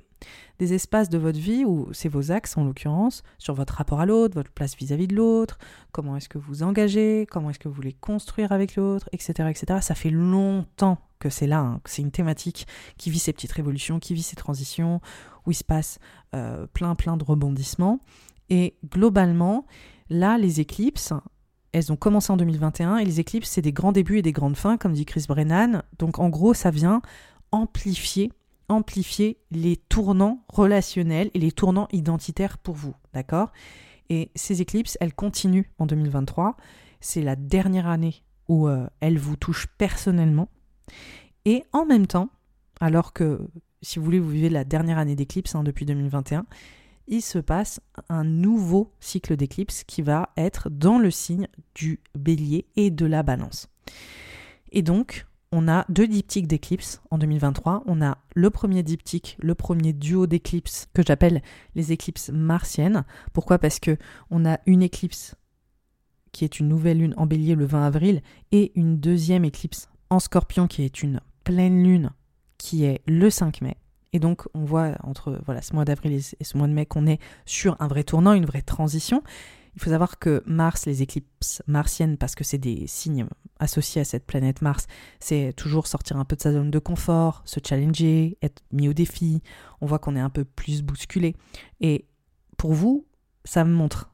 [0.59, 4.05] des espaces de votre vie où c'est vos axes en l'occurrence, sur votre rapport à
[4.05, 5.57] l'autre, votre place vis-à-vis de l'autre,
[5.91, 9.79] comment est-ce que vous engagez, comment est-ce que vous voulez construire avec l'autre, etc., etc.
[9.81, 13.99] Ça fait longtemps que c'est là, hein, c'est une thématique qui vit ces petites révolutions,
[13.99, 14.99] qui vit ces transitions,
[15.45, 15.99] où il se passe
[16.35, 17.99] euh, plein plein de rebondissements.
[18.49, 19.65] Et globalement,
[20.09, 21.13] là, les éclipses,
[21.71, 24.57] elles ont commencé en 2021 et les éclipses, c'est des grands débuts et des grandes
[24.57, 25.83] fins, comme dit Chris Brennan.
[25.97, 27.01] Donc en gros, ça vient
[27.51, 28.31] amplifier
[28.73, 33.51] amplifier les tournants relationnels et les tournants identitaires pour vous, d'accord?
[34.09, 36.57] Et ces éclipses, elles continuent en 2023.
[36.99, 40.49] C'est la dernière année où euh, elles vous touchent personnellement.
[41.45, 42.29] Et en même temps,
[42.79, 43.47] alors que,
[43.81, 46.45] si vous voulez, vous vivez la dernière année d'éclipse hein, depuis 2021,
[47.07, 52.65] il se passe un nouveau cycle d'éclipse qui va être dans le signe du bélier
[52.75, 53.67] et de la balance.
[54.71, 57.83] Et donc, on a deux diptyques d'éclipses en 2023.
[57.85, 61.43] On a le premier diptyque, le premier duo d'éclipses que j'appelle
[61.75, 63.06] les éclipses martiennes.
[63.33, 63.59] Pourquoi?
[63.59, 63.98] Parce que
[64.32, 65.35] on a une éclipse
[66.32, 70.19] qui est une nouvelle lune en bélier le 20 avril et une deuxième éclipse en
[70.19, 72.09] scorpion qui est une pleine lune
[72.57, 73.77] qui est le 5 mai.
[74.11, 77.06] Et donc on voit entre voilà, ce mois d'avril et ce mois de mai qu'on
[77.06, 79.22] est sur un vrai tournant, une vraie transition.
[79.75, 83.25] Il faut savoir que Mars, les éclipses martiennes, parce que c'est des signes
[83.59, 84.87] associés à cette planète Mars,
[85.19, 88.93] c'est toujours sortir un peu de sa zone de confort, se challenger, être mis au
[88.93, 89.41] défi.
[89.81, 91.35] On voit qu'on est un peu plus bousculé.
[91.81, 92.05] Et
[92.57, 93.07] pour vous,
[93.45, 94.13] ça me montre,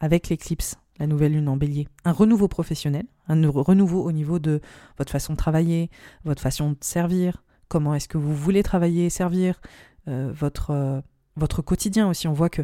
[0.00, 4.60] avec l'éclipse, la nouvelle lune en bélier, un renouveau professionnel, un renouveau au niveau de
[4.98, 5.90] votre façon de travailler,
[6.24, 9.60] votre façon de servir, comment est-ce que vous voulez travailler et servir,
[10.08, 11.00] euh, votre, euh,
[11.36, 12.28] votre quotidien aussi.
[12.28, 12.62] On voit que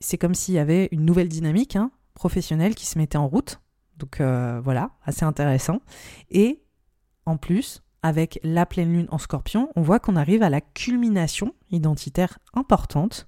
[0.00, 3.60] c'est comme s'il y avait une nouvelle dynamique hein, professionnelle qui se mettait en route
[3.98, 5.80] Donc voilà, assez intéressant.
[6.30, 6.62] Et
[7.24, 11.54] en plus, avec la pleine lune en scorpion, on voit qu'on arrive à la culmination
[11.70, 13.26] identitaire importante,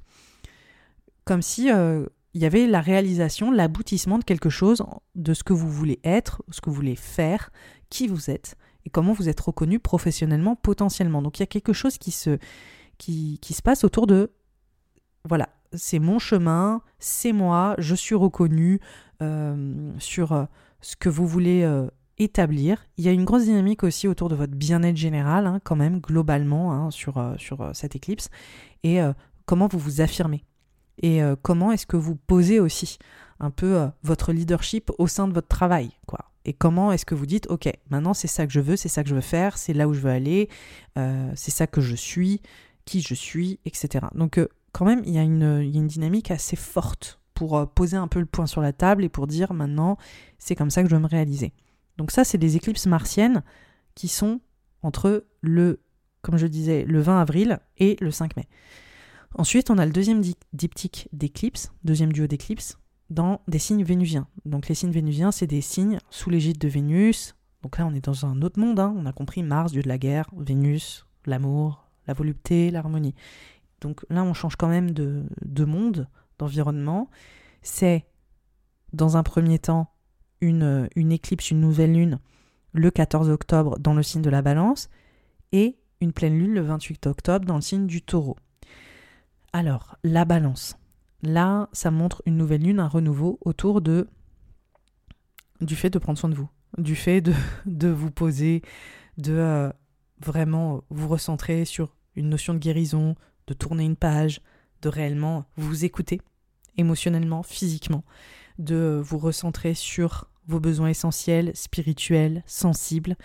[1.24, 5.70] comme si il y avait la réalisation, l'aboutissement de quelque chose, de ce que vous
[5.70, 7.50] voulez être, ce que vous voulez faire,
[7.90, 11.22] qui vous êtes et comment vous êtes reconnu professionnellement potentiellement.
[11.22, 12.38] Donc il y a quelque chose qui se,
[12.98, 14.30] qui se passe autour de,
[15.24, 18.80] voilà, c'est mon chemin, c'est moi, je suis reconnu
[19.22, 20.44] euh, sur euh,
[20.80, 21.88] ce que vous voulez euh,
[22.18, 22.86] établir.
[22.96, 26.00] Il y a une grosse dynamique aussi autour de votre bien-être général, hein, quand même,
[26.00, 27.22] globalement, hein, sur,
[27.72, 28.30] cette éclipse,
[28.82, 29.00] et
[29.46, 30.44] comment vous vous affirmez?
[31.00, 32.98] Et comment est-ce que vous posez aussi
[33.38, 36.30] un peu votre leadership au sein de votre travail, quoi?
[36.44, 39.02] Et comment est-ce que vous dites, ok, maintenant c'est ça que je veux, c'est ça
[39.02, 40.48] que je veux faire, c'est là où je veux aller,
[40.96, 42.40] c'est ça que je suis,
[42.84, 44.06] qui je suis, etc.
[44.14, 44.40] Donc
[44.72, 48.46] quand même, il y, a une, dynamique assez forte pour poser un peu le point
[48.46, 49.96] sur la table et pour dire maintenant,
[50.38, 51.52] c'est comme ça que je veux me réaliser.
[51.96, 53.42] Donc ça, c'est des éclipses martiennes
[53.94, 54.40] qui sont
[54.82, 55.80] entre le,
[56.22, 58.48] comme je disais, le 20 avril et le 5 mai.
[59.34, 60.22] Ensuite, on a le deuxième
[60.52, 62.78] diptyque d'éclipse, deuxième duo d'éclipse,
[63.10, 64.26] dans des signes vénusiens.
[64.44, 67.34] Donc les signes vénusiens, c'est des signes sous l'égide de Vénus.
[67.62, 68.78] Donc là, on est dans un autre monde.
[68.80, 68.94] Hein.
[68.96, 73.14] On a compris Mars, dieu de la guerre, Vénus, l'amour, la volupté, l'harmonie.
[73.80, 76.08] Donc là, on change quand même de, de monde,
[76.38, 77.10] d'environnement.
[77.62, 78.06] C'est,
[78.92, 79.92] dans un premier temps,
[80.40, 82.20] une, éclipse, une nouvelle lune,
[82.72, 84.88] le 14 octobre dans le signe de la balance,
[85.52, 88.36] et une pleine lune le 28 octobre dans le signe du taureau.
[89.52, 90.76] Alors, la balance.
[91.22, 94.08] Là, ça montre une nouvelle lune, un renouveau autour de
[95.60, 97.34] du fait de prendre soin de vous, du fait de,
[97.66, 98.62] de vous poser,
[99.16, 99.72] de euh,
[100.20, 103.16] vraiment vous recentrer sur une notion de guérison,
[103.48, 104.40] de tourner une page,
[104.82, 106.20] de réellement vous écouter
[106.76, 108.04] émotionnellement, physiquement,
[108.58, 113.16] de vous recentrer sur vos besoins essentiels, spirituels, sensibles.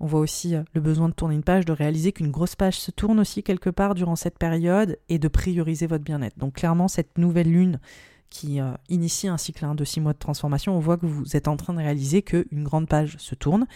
[0.00, 2.78] On voit aussi euh, le besoin de tourner une page, de réaliser qu'une grosse page
[2.78, 6.38] se tourne aussi quelque part durant cette période et de prioriser votre bien-être.
[6.38, 7.80] Donc clairement, cette nouvelle lune
[8.28, 11.36] qui euh, initie un cycle hein, de six mois de transformation, on voit que vous
[11.36, 13.66] êtes en train de réaliser qu'une grande page se tourne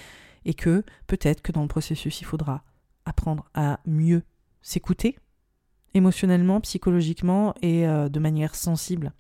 [0.44, 2.64] et que peut-être que dans le processus, il faudra
[3.06, 4.22] apprendre à mieux
[4.60, 5.16] s'écouter
[5.94, 9.12] émotionnellement, psychologiquement et euh, de manière sensible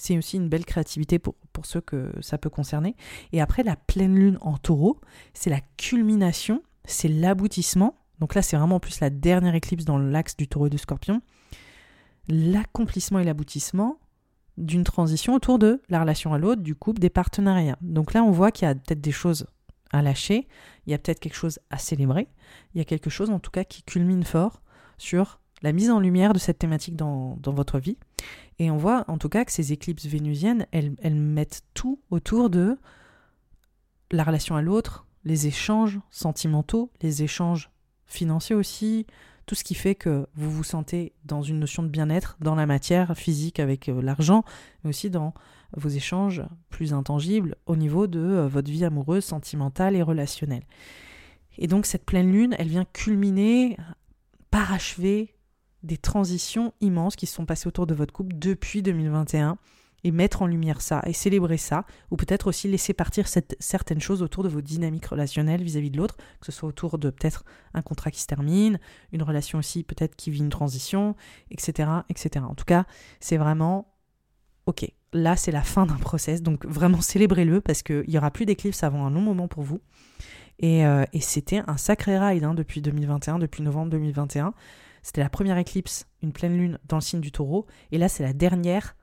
[0.00, 2.96] c'est aussi une belle créativité pour, pour ceux que ça peut concerner.
[3.32, 4.98] Et après, la pleine lune en taureau,
[5.34, 7.98] c'est la culmination, c'est l'aboutissement.
[8.18, 11.20] Donc là, c'est vraiment plus la dernière éclipse dans l'axe du taureau et du scorpion.
[12.28, 13.98] L'accomplissement et l'aboutissement
[14.56, 17.76] d'une transition autour de la relation à l'autre, du couple, des partenariats.
[17.82, 19.46] Donc là, on voit qu'il y a peut-être des choses
[19.92, 20.48] à lâcher,
[20.86, 22.28] il y a peut-être quelque chose à célébrer,
[22.74, 24.62] il y a quelque chose en tout cas qui culmine fort
[24.96, 27.98] sur la mise en lumière de cette thématique dans, dans votre vie.
[28.58, 32.50] Et on voit en tout cas que ces éclipses vénusiennes, elles, elles mettent tout autour
[32.50, 32.78] de
[34.10, 37.70] la relation à l'autre, les échanges sentimentaux, les échanges
[38.06, 39.06] financiers aussi,
[39.46, 42.66] tout ce qui fait que vous vous sentez dans une notion de bien-être dans la
[42.66, 44.44] matière physique avec euh, l'argent,
[44.82, 45.34] mais aussi dans
[45.76, 50.64] vos échanges plus intangibles au niveau de euh, votre vie amoureuse, sentimentale et relationnelle.
[51.58, 53.76] Et donc cette pleine lune, elle vient culminer,
[54.50, 55.34] parachever
[55.82, 59.58] des transitions immenses qui se sont passées autour de votre couple depuis 2021
[60.04, 64.22] et mettre en lumière ça et célébrer ça, ou peut-être aussi laisser partir certaines choses
[64.22, 67.44] autour de vos dynamiques relationnelles vis-à-vis de l'autre, que ce soit autour de peut-être
[67.74, 68.78] un contrat qui se termine,
[69.12, 71.16] une relation aussi peut-être qui vit une transition,
[71.50, 71.90] etc.
[72.08, 72.44] etc.
[72.48, 72.84] En tout cas,
[73.20, 73.92] c'est vraiment,
[74.66, 78.46] ok, là c'est la fin d'un process, donc vraiment célébrez-le parce qu'il n'y aura plus
[78.46, 79.80] d'éclipse avant un long moment pour vous.
[80.60, 84.52] Et, euh, c'était un sacré ride hein, depuis 2021, depuis novembre 2021.
[85.02, 87.66] C'était la première éclipse, une pleine lune dans le signe du taureau.
[87.92, 88.96] Et là, c'est la dernière,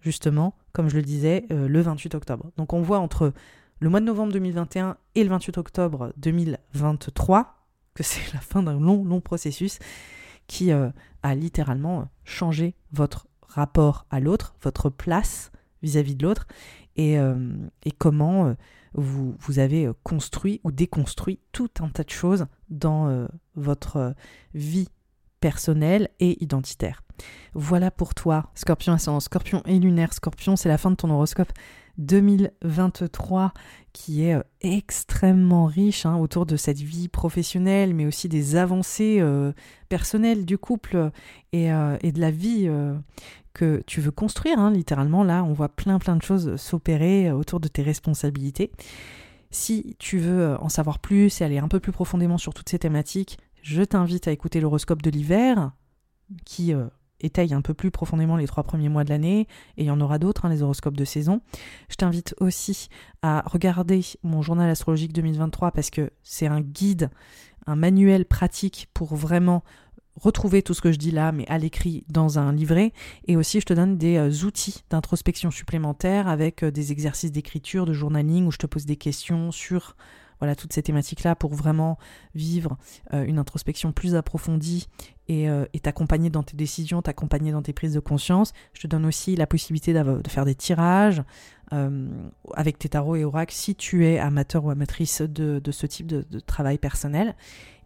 [0.00, 2.50] justement, comme je le disais, euh, le 28 octobre.
[2.56, 3.32] Donc on voit entre
[3.80, 7.58] le mois de novembre 2021 et le 28 octobre 2023
[7.94, 9.78] que c'est la fin d'un long, long processus
[10.46, 10.88] qui euh,
[11.22, 16.46] a littéralement changé votre rapport à l'autre, votre place vis-à-vis de l'autre,
[16.96, 17.36] et, euh,
[17.98, 18.54] comment
[18.94, 24.14] vous, avez construit ou déconstruit tout un tas de choses dans votre
[24.54, 24.88] vie
[25.42, 27.02] personnel et identitaire.
[27.52, 31.52] Voilà pour toi, Scorpion ascendant Scorpion et lunaire Scorpion, c'est la fin de ton horoscope
[31.98, 33.52] 2023
[33.92, 39.18] qui est euh, extrêmement riche hein, autour de cette vie professionnelle, mais aussi des avancées
[39.20, 39.52] euh,
[39.90, 41.10] personnelles du couple
[41.52, 42.70] et, euh, de la vie
[43.52, 44.58] que tu veux construire.
[44.58, 48.70] Hein, littéralement, là, on voit plein plein de choses s'opérer autour de tes responsabilités.
[49.50, 52.78] Si tu veux en savoir plus et aller un peu plus profondément sur toutes ces
[52.78, 55.72] thématiques, je t'invite à écouter l'horoscope de l'hiver,
[56.44, 56.86] qui euh,
[57.20, 60.00] étaye un peu plus profondément les trois premiers mois de l'année, et il y en
[60.00, 61.40] aura d'autres, hein, les horoscopes de saison.
[61.88, 62.88] Je t'invite aussi
[63.22, 67.10] à regarder mon journal astrologique 2023 parce que c'est un guide,
[67.66, 69.62] un manuel pratique pour vraiment
[70.20, 72.92] retrouver tout ce que je dis là, mais à l'écrit dans un livret.
[73.26, 77.86] Et aussi, je te donne des euh, outils d'introspection supplémentaires avec euh, des exercices d'écriture,
[77.86, 79.96] de journaling, où je te pose des questions sur
[80.42, 81.98] voilà, toutes ces thématiques-là pour vraiment
[82.34, 82.76] vivre
[83.14, 84.88] euh, une introspection plus approfondie
[85.28, 85.48] et,
[85.82, 88.52] t'accompagner dans tes décisions, t'accompagner dans tes prises de conscience.
[88.74, 91.22] Je te donne aussi la possibilité de faire des tirages
[92.52, 96.26] avec tes tarots et oracles si tu es amateur ou amatrice de, ce type de,
[96.30, 97.34] de travail personnel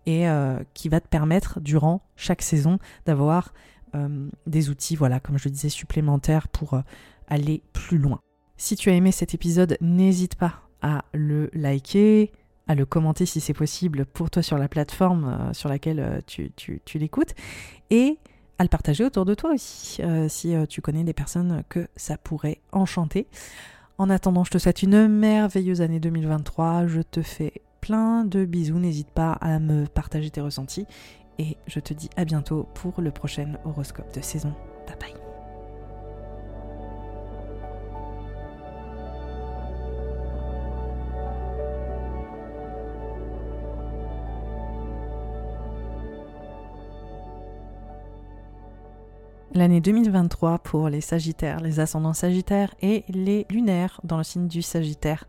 [0.06, 3.52] et euh, qui va te permettre durant chaque saison d'avoir
[3.94, 6.80] euh, des outils, voilà, comme je le disais, supplémentaires pour euh,
[7.26, 8.20] aller plus loin.
[8.56, 12.32] Si tu as aimé cet épisode, n'hésite pas à le liker,
[12.66, 16.98] à le commenter si c'est possible pour toi sur la plateforme sur laquelle tu, tu
[16.98, 17.34] l'écoutes
[17.90, 18.18] et
[18.58, 22.60] à le partager autour de toi aussi si tu connais des personnes que ça pourrait
[22.72, 23.28] enchanter.
[23.98, 26.86] En attendant, je te souhaite une merveilleuse année 2023.
[26.86, 28.78] Je te fais plein de bisous.
[28.78, 30.86] N'hésite pas à me partager tes ressentis.
[31.38, 34.52] Et je te dis à bientôt pour le prochain horoscope de saison.
[34.86, 35.25] Bye bye.
[49.56, 54.60] L'année 2023 pour les Sagittaires, les ascendants Sagittaires et les lunaires dans le signe du
[54.60, 55.24] Sagittaire.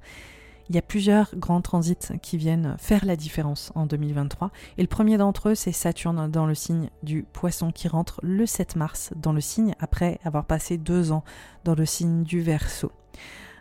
[0.68, 4.52] Il y a plusieurs grands transits qui viennent faire la différence en 2023.
[4.78, 8.46] Et le premier d'entre eux, c'est Saturne dans le signe du poisson qui rentre le
[8.46, 11.24] 7 mars dans le signe après avoir passé deux ans
[11.64, 12.92] dans le signe du Verseau.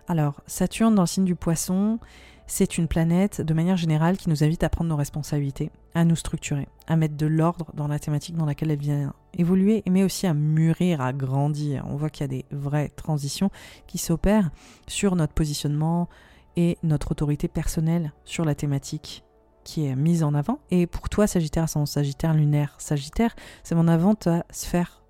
[0.08, 2.00] Alors, Saturne dans le signe du poisson,
[2.46, 6.16] c'est une planète de manière générale qui nous invite à prendre nos responsabilités, à nous
[6.16, 10.26] structurer, à mettre de l'ordre dans la thématique dans laquelle elle vient évoluer, mais aussi
[10.26, 11.84] à mûrir, à grandir.
[11.88, 13.50] On voit qu'il y a des vraies transitions
[13.86, 14.50] qui s'opèrent
[14.86, 16.08] sur notre positionnement,
[16.56, 19.24] et notre autorité personnelle sur la thématique
[19.62, 20.60] qui est mise en avant.
[20.70, 25.02] Et pour toi, Sagittaire, sans Sagittaire lunaire, Sagittaire, c'est mon avant ta sphère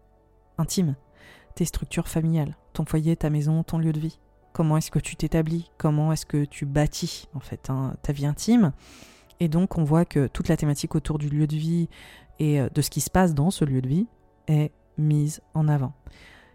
[0.58, 0.96] intime,
[1.54, 4.18] tes structures familiales, ton foyer, ta maison, ton lieu de vie.
[4.56, 8.24] Comment est-ce que tu t'établis Comment est-ce que tu bâtis en fait hein, ta vie
[8.24, 8.72] intime
[9.38, 11.90] Et donc on voit que toute la thématique autour du lieu de vie
[12.38, 14.06] et euh, de ce qui se passe dans ce lieu de vie
[14.48, 15.92] est mise en avant.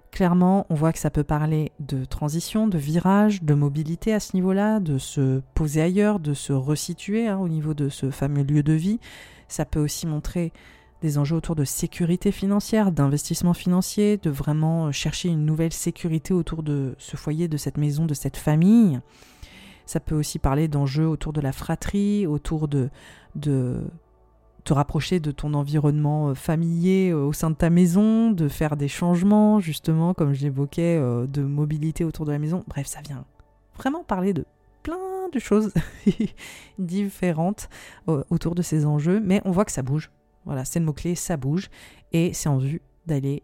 [0.10, 4.36] Clairement, on voit que ça peut parler de transition, de virage, de mobilité à ce
[4.36, 8.64] niveau-là, de se poser ailleurs, de se resituer hein, au niveau de ce fameux lieu
[8.64, 9.00] de vie.
[9.48, 10.54] Ça peut aussi montrer
[11.02, 16.64] des enjeux autour de sécurité financière, d'investissement financier, de vraiment chercher une nouvelle sécurité autour
[16.64, 19.00] de ce foyer, de cette maison, de cette famille.
[19.86, 22.90] Ça peut aussi parler d'enjeux autour de la fratrie, autour de,
[23.36, 28.78] te rapprocher de ton environnement euh, familier euh, au sein de ta maison, de faire
[28.78, 32.64] des changements, justement, comme euh, de mobilité autour de la maison.
[32.68, 33.26] Bref, ça vient
[33.76, 34.46] vraiment parler de
[34.84, 34.98] plein
[35.34, 35.74] de choses
[36.80, 37.70] différentes
[38.08, 40.12] autour de ces enjeux, mais on voit que ça bouge.
[40.45, 41.70] Voilà, c'est le mot-clé, ça bouge,
[42.11, 43.44] et c'est en vue d'aller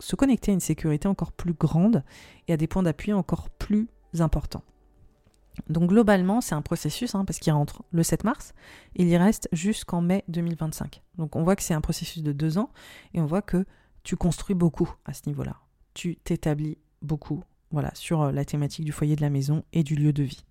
[0.00, 2.02] se connecter à une sécurité encore plus grande
[2.48, 4.64] et à des points d'appui encore plus importants.
[5.68, 8.54] Donc globalement, c'est un processus, hein, parce qu'il rentre le 7 mars,
[8.96, 11.02] il y reste jusqu'en mai 2025.
[11.16, 12.70] Donc on voit que c'est un processus de deux ans,
[13.14, 13.64] et on voit que
[14.02, 15.56] tu construis beaucoup à ce niveau-là.
[15.94, 19.94] Tu t'établis beaucoup voilà, sur euh, la thématique du foyer de la maison et du
[19.94, 20.44] lieu de vie.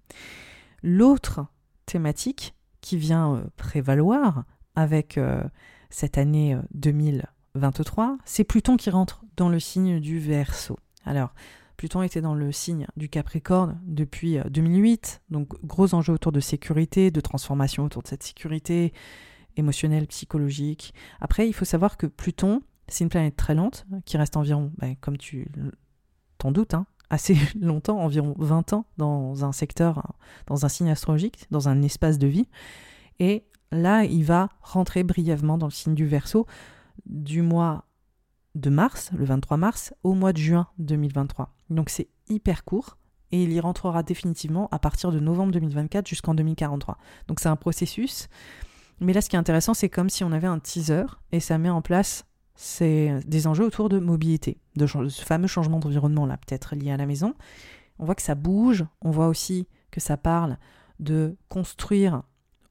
[0.82, 1.46] L'autre
[1.86, 4.44] thématique qui vient euh, prévaloir
[4.76, 5.44] avec euh,
[5.90, 10.78] cette année 2023, c'est Pluton qui rentre dans le signe du Verseau.
[11.06, 11.34] Alors,
[11.78, 16.40] Pluton était dans le signe du Capricorne depuis 2008, euh, donc gros enjeux autour de
[16.40, 18.94] sécurité, de transformation autour de cette sécurité
[19.58, 20.94] émotionnelle, psychologique.
[21.20, 24.96] Après, il faut savoir que Pluton, c'est une planète très lente, qui reste environ, ben,
[25.00, 25.48] comme tu
[26.38, 30.14] t'en doutes, hein, assez longtemps, environ 20 ans dans un secteur,
[30.48, 32.48] dans un signe astrologique, dans un espace de vie.
[33.20, 36.46] Et là, il va rentrer brièvement dans le signe du Verseau
[37.06, 37.86] du mois
[38.56, 41.56] de mars, le 23 mars, au mois de juin 2023.
[41.70, 42.98] Donc c'est hyper court
[43.32, 46.98] et il y rentrera définitivement à partir de novembre 2024 jusqu'en 2043.
[47.28, 48.28] Donc c'est un processus.
[49.00, 51.58] Mais là, ce qui est intéressant, c'est comme si on avait un teaser et ça
[51.58, 52.26] met en place
[52.80, 57.08] des enjeux autour de mobilité, de ce fameux changement d'environnement là, peut-être lié à la
[57.08, 57.34] maison.
[57.98, 60.58] On voit que ça bouge, on voit aussi que ça parle
[61.00, 62.22] de construire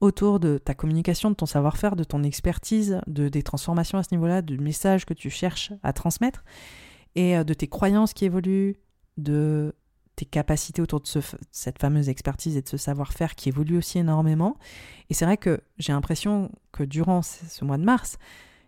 [0.03, 4.09] autour de ta communication, de ton savoir-faire, de ton expertise, de des transformations à ce
[4.11, 6.43] niveau-là, du message que tu cherches à transmettre,
[7.15, 8.75] et euh, de tes croyances qui évoluent,
[9.15, 9.73] de
[10.17, 11.07] tes capacités autour de
[11.51, 14.57] cette fameuse expertise et de ce savoir-faire qui évolue aussi énormément.
[15.09, 18.17] Et c'est vrai que j'ai l'impression que durant ce mois de mars,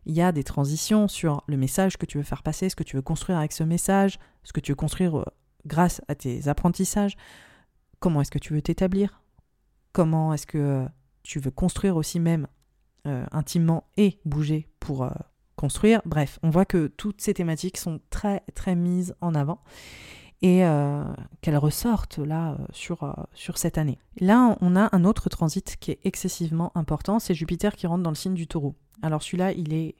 [0.05, 2.83] il y a des transitions sur le message que tu veux faire passer, ce que
[2.83, 5.25] tu veux construire avec ce message, ce que tu veux construire euh,
[5.65, 7.17] grâce à tes apprentissages,
[7.99, 9.22] comment est-ce que tu veux t'établir,
[9.91, 10.85] comment est-ce que euh,
[11.26, 12.48] tu veux construire aussi même
[13.08, 15.10] euh, intimement et bouger pour
[15.56, 16.02] construire.
[16.06, 19.62] Bref, on voit que toutes ces thématiques sont très très mises en avant
[20.42, 20.64] et
[21.42, 23.98] qu'elles ressortent là sur, sur cette année.
[24.20, 28.12] Là, on a un autre transit qui est excessivement important, c'est Jupiter qui rentre dans
[28.12, 28.76] le signe du taureau.
[29.02, 29.95] Alors celui-là, il est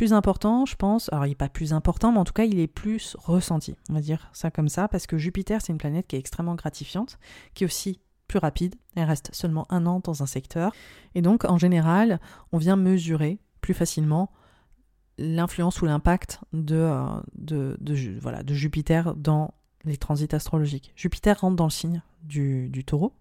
[0.00, 1.12] plus important, je pense.
[1.12, 3.76] Alors il n'est pas plus important, mais en tout cas, il est plus ressenti.
[3.90, 6.54] On va dire ça comme ça, parce que Jupiter, c'est une planète qui est extrêmement
[6.54, 7.18] gratifiante,
[7.52, 8.76] qui est aussi plus rapide.
[8.94, 10.72] Elle reste seulement un an dans un secteur.
[11.16, 12.20] Et donc, en général,
[12.52, 14.30] on vient mesurer plus facilement
[15.18, 19.52] l'influence ou l'impact de, euh, Jupiter dans
[19.84, 20.92] les transits astrologiques.
[20.94, 23.12] Jupiter rentre dans le signe du, du taureau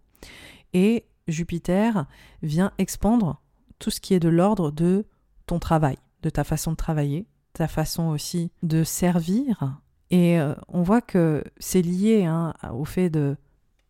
[0.74, 2.06] et Jupiter
[2.44, 3.42] vient expandre
[3.80, 5.06] tout ce qui est de l'ordre de
[5.48, 9.80] ton travail, de ta façon de travailler, ta façon aussi de servir.
[10.12, 13.36] Et euh, on voit que c'est lié hein, au fait de,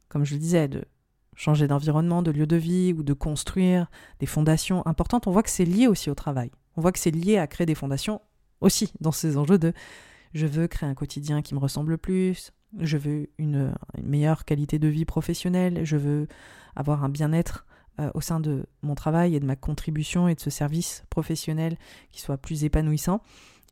[0.08, 0.86] comme je le disais, de
[1.40, 3.88] changer d'environnement, de lieu de vie ou de construire
[4.20, 5.26] des fondations importantes.
[5.26, 6.52] On voit que c'est lié aussi au travail.
[6.76, 8.20] On voit que c'est lié à créer des fondations
[8.60, 9.72] aussi dans ces enjeux de
[10.34, 14.90] je veux créer un quotidien qui me ressemble plus, je veux une meilleure qualité de
[14.90, 16.28] vie professionnelle, je veux
[16.76, 17.66] avoir un bien-être
[18.02, 21.78] euh, au sein de mon travail et de ma contribution et de ce service professionnel
[22.12, 23.22] qui soit plus épanouissant.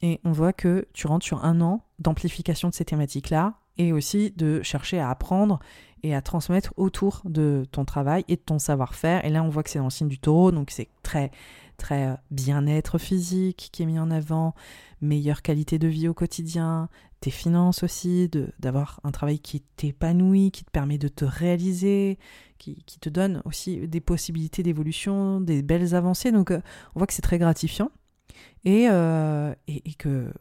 [0.02, 4.32] Et on voit que tu rentres sur un an d'amplification de ces thématiques-là et aussi
[4.36, 5.60] de chercher à apprendre
[6.04, 9.26] et à transmettre autour de ton travail et de ton savoir-faire.
[9.26, 11.32] Et là, on voit que c'est dans le signe du taureau, donc c'est très,
[11.78, 14.54] très euh, bien-être physique qui est mis en avant,
[15.02, 16.90] meilleure qualité de vie au quotidien,
[17.20, 22.20] tes finances aussi, d'avoir un travail qui t'épanouit, qui te permet de te réaliser,
[22.58, 26.32] qui, te donne aussi des possibilités d'évolution, des belles avancées.
[26.32, 26.62] Donc euh,
[26.96, 27.92] on voit que c'est très gratifiant
[28.66, 30.32] et, euh, et, que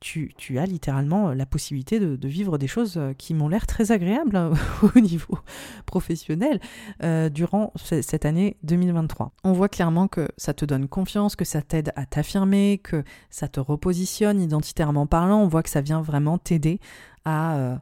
[0.00, 4.52] tu, as littéralement la possibilité de, vivre des choses qui m'ont l'air très agréables hein,
[4.96, 5.38] au niveau
[5.86, 6.60] professionnel
[7.02, 9.32] euh, durant cette année 2023.
[9.44, 13.48] On voit clairement que ça te donne confiance, que ça t'aide à t'affirmer, que ça
[13.48, 15.40] te repositionne identitairement parlant.
[15.42, 16.80] On voit que ça vient vraiment t'aider
[17.24, 17.80] à,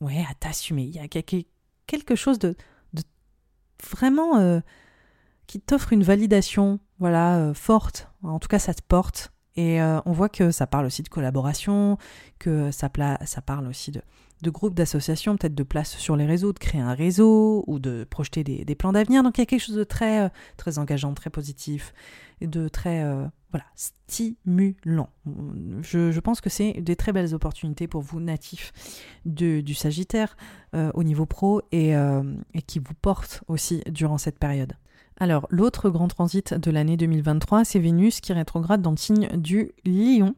[0.00, 0.84] ouais, à t'assumer.
[0.84, 2.54] Il y a quelque chose de,
[3.90, 4.60] vraiment euh,
[5.46, 8.08] qui t'offre une validation voilà euh, forte.
[8.22, 9.31] En tout cas, ça te porte.
[9.56, 11.98] Et euh, on voit que ça parle aussi de collaboration,
[12.38, 14.00] que ça, parle aussi de,
[14.42, 18.04] de groupes, d'associations, peut-être de place sur les réseaux, de créer un réseau ou de
[18.08, 19.22] projeter des, plans d'avenir.
[19.22, 21.92] Donc il y a quelque chose de très, très engageant, très positif
[22.40, 23.04] de très
[23.52, 25.10] voilà, stimulant.
[25.82, 28.72] Je, pense que c'est des très belles opportunités pour vous natifs
[29.26, 30.36] du Sagittaire
[30.74, 34.72] euh, au niveau pro euh, et, qui vous portent aussi durant cette période.
[35.22, 39.70] Alors, l'autre grand transit de l'année 2023, c'est Vénus qui rétrograde dans le signe du
[39.84, 40.34] Lion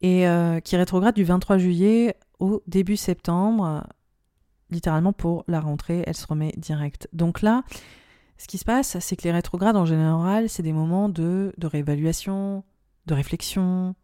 [0.00, 3.86] et euh, qui rétrograde du 23 juillet au début septembre.
[4.70, 7.08] Littéralement pour la rentrée, elle se remet direct.
[7.12, 7.62] Donc là,
[8.38, 12.64] ce qui se passe, c'est que les rétrogrades en général, c'est des moments de, réévaluation,
[13.06, 13.94] de réflexion.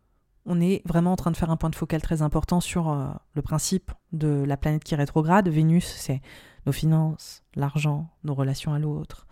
[0.47, 3.09] On est vraiment en train de faire un point de focal très important sur euh,
[3.33, 5.49] le principe de la planète qui rétrograde.
[5.49, 6.21] Vénus, c'est
[6.67, 9.27] nos finances, l'argent, nos relations à l'autre,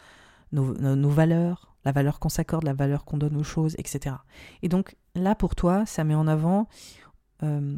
[0.52, 4.16] nos, valeurs, la valeur qu'on s'accorde, la valeur qu'on donne aux choses, etc.
[4.62, 6.68] Et donc là, pour toi, ça met en avant
[7.42, 7.76] euh,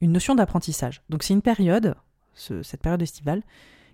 [0.00, 1.02] une notion d'apprentissage.
[1.08, 1.94] Donc c'est une période,
[2.34, 3.42] cette période estivale,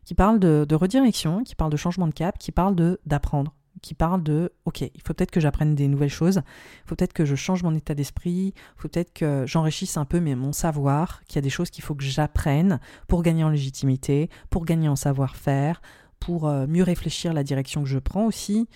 [0.05, 3.95] qui parle de, redirection, qui parle de changement de cap, qui parle de d'apprendre, qui
[3.95, 6.43] parle de ok, il faut peut-être que j'apprenne des nouvelles choses,
[6.85, 10.05] il faut peut-être que je change mon état d'esprit, il faut peut-être que j'enrichisse un
[10.05, 13.49] peu mon savoir, qu'il y a des choses qu'il faut que j'apprenne pour gagner en
[13.49, 15.83] légitimité, pour gagner en savoir-faire,
[16.21, 18.69] pour euh, mieux réfléchir la direction que je prends aussi.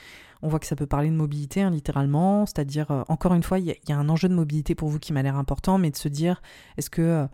[0.42, 3.58] On voit que ça peut parler de mobilité, hein, littéralement, c'est-à-dire, euh, encore une fois,
[3.58, 5.96] il y, a un enjeu de mobilité pour vous qui m'a l'air important, mais de
[5.96, 6.40] se dire,
[6.78, 7.26] est-ce que euh,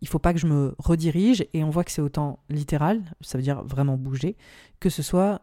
[0.00, 1.46] il faut pas que je me redirige?
[1.52, 4.36] Et on voit que c'est autant littéral, ça veut dire vraiment bouger,
[4.80, 5.42] que ce soit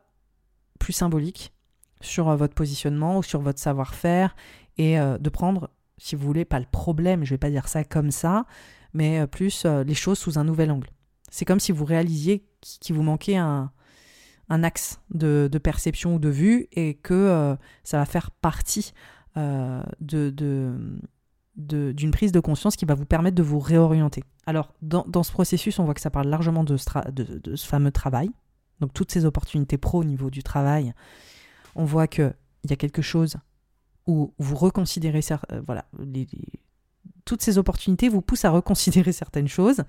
[0.79, 1.53] plus symbolique
[2.01, 4.35] sur euh, votre positionnement ou sur votre savoir-faire
[4.77, 8.09] et de prendre, si vous voulez, pas le problème, je vais pas dire ça comme
[8.09, 8.45] ça,
[8.93, 10.89] mais plus les choses sous un nouvel angle.
[11.29, 13.71] C'est comme si vous réalisiez qu'il vous manquait un,
[14.63, 18.93] axe de, perception ou de vue et que ça va faire partie
[19.35, 20.31] de,
[21.55, 24.23] d'une prise de conscience qui va vous permettre de vous réorienter.
[24.45, 28.31] Alors, dans, ce processus, on voit que ça parle largement de, ce fameux travail,
[28.79, 30.93] donc toutes ces opportunités pro au niveau du travail.
[31.75, 32.33] On voit qu'il
[32.69, 33.37] y a quelque chose
[34.07, 35.85] où vous reconsidérez, euh, voilà,
[37.23, 39.83] toutes ces opportunités vous poussent à reconsidérer certaines choses,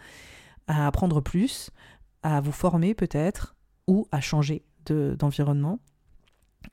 [0.67, 1.71] à apprendre plus,
[2.23, 5.79] à vous former peut-être, ou à changer d'environnement.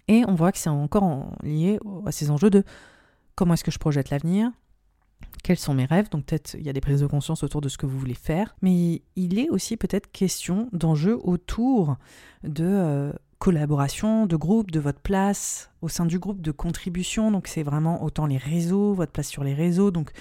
[0.08, 2.64] Et on voit que c'est encore lié à ces enjeux de
[3.36, 4.52] comment est-ce que je projette l'avenir,
[5.44, 7.70] quels sont mes rêves, donc peut-être il y a des prises de conscience autour de
[7.70, 11.98] ce que vous voulez faire, mais il est aussi peut-être question d'enjeux autour
[12.44, 17.48] de euh, collaboration, de groupe, de votre place au sein du groupe, de contribution, donc
[17.48, 20.12] c'est vraiment autant les réseaux, votre place sur les réseaux, donc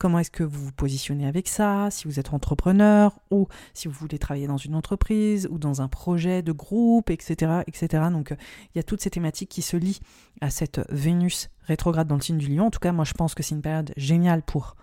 [0.00, 3.92] comment est-ce que vous vous positionnez avec ça, si vous êtes entrepreneur ou si vous
[3.92, 7.60] voulez travailler dans une entreprise ou dans un projet de groupe, etc.
[7.66, 8.04] etc.
[8.10, 10.00] Donc il y a toutes ces thématiques qui se lient
[10.40, 12.66] à cette Vénus rétrograde dans le signe du lion.
[12.66, 14.74] En tout cas, moi je pense que c'est une période géniale pour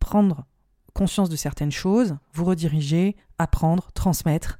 [0.00, 0.46] prendre
[0.94, 4.58] conscience de certaines choses, vous rediriger, apprendre, transmettre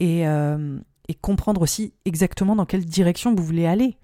[0.00, 0.80] et, euh,
[1.20, 3.98] comprendre aussi exactement dans quelle direction vous voulez aller.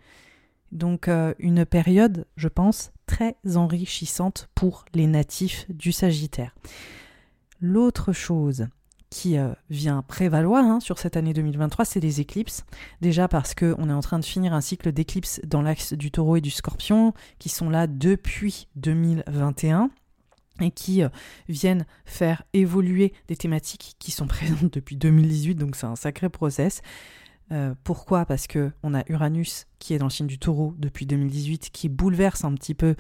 [0.71, 6.55] Donc euh, une période, je pense, très enrichissante pour les natifs du Sagittaire.
[7.61, 8.67] L'autre chose
[9.13, 12.65] qui euh, vient prévaloir hein, sur cette année 2023, c'est les éclipses.
[13.03, 16.37] Déjà parce qu'on est en train de finir un cycle d'éclipses dans l'axe du taureau
[16.37, 19.91] et du scorpion, qui sont là depuis 2021
[20.61, 21.09] et qui euh,
[21.49, 26.81] viennent faire évoluer des thématiques qui sont présentes depuis 2018, donc c'est un sacré process.
[27.53, 28.25] Euh, pourquoi?
[28.25, 31.89] Parce que on a Uranus qui est dans le signe du taureau depuis 2018, qui
[31.89, 32.95] bouleverse un petit peu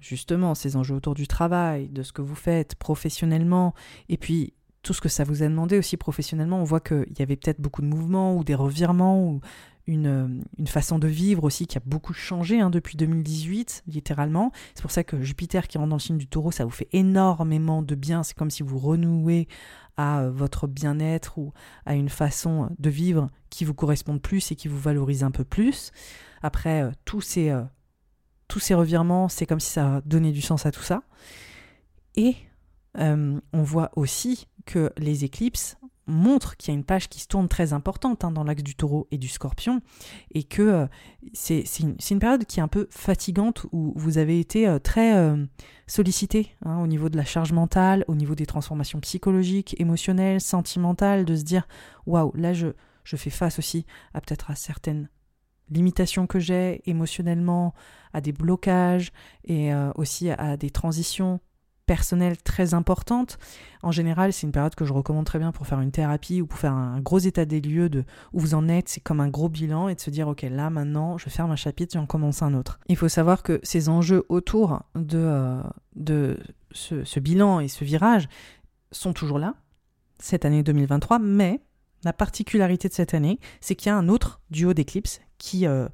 [0.00, 3.74] justement ces enjeux autour du travail, de ce que vous faites professionnellement,
[4.08, 6.60] et puis tout ce que ça vous a demandé aussi professionnellement.
[6.60, 9.40] On voit qu'il y avait peut-être beaucoup de mouvements ou des revirements ou
[9.86, 14.52] une, euh, façon de vivre aussi qui a beaucoup changé hein, depuis 2018, littéralement.
[14.74, 16.88] C'est pour ça que Jupiter qui rentre dans le signe du taureau, ça vous fait
[16.92, 18.22] énormément de bien.
[18.22, 19.48] C'est comme si vous renouez
[19.96, 21.52] à euh, votre bien-être ou
[21.86, 25.44] à une façon de vivre qui vous corresponde plus et qui vous valorise un peu
[25.44, 25.92] plus.
[26.42, 27.56] Après, euh, tous, ces,
[28.48, 31.02] tous ces revirements, c'est comme si ça donnait du sens à tout ça.
[32.16, 32.36] Et
[32.96, 35.76] on voit aussi que les éclipses
[36.06, 38.74] montre qu'il y a une page qui se tourne très importante hein, dans l'axe du
[38.74, 39.80] taureau et du scorpion,
[40.32, 40.86] et que euh,
[41.32, 45.44] c'est une, période qui est un peu fatigante, où vous avez été euh, très euh,
[45.86, 51.24] sollicité hein, au niveau de la charge mentale, au niveau des transformations psychologiques, émotionnelles, sentimentales,
[51.24, 51.66] de se dire,
[52.06, 52.68] waouh, là je,
[53.04, 55.08] je fais face aussi à peut-être à certaines
[55.70, 57.74] limitations que j'ai émotionnellement,
[58.12, 59.12] à des blocages
[59.44, 61.40] et aussi à des transitions
[61.86, 63.38] personnelle très importante.
[63.82, 66.46] En général, c'est une période que je recommande très bien pour faire une thérapie ou
[66.46, 68.88] pour faire un gros état des lieux de où vous en êtes.
[68.88, 71.56] C'est comme un gros bilan et de se dire, ok, là maintenant, je ferme un
[71.56, 72.80] chapitre et j'en commence un autre.
[72.88, 75.62] Il faut savoir que ces enjeux autour de, euh,
[75.96, 76.38] de
[76.72, 78.28] ce, bilan et ce virage
[78.92, 79.54] sont toujours là,
[80.18, 81.60] cette année 2023, mais
[82.04, 85.88] la particularité de cette année, c'est qu'il y a un autre duo d'éclipses qui euh,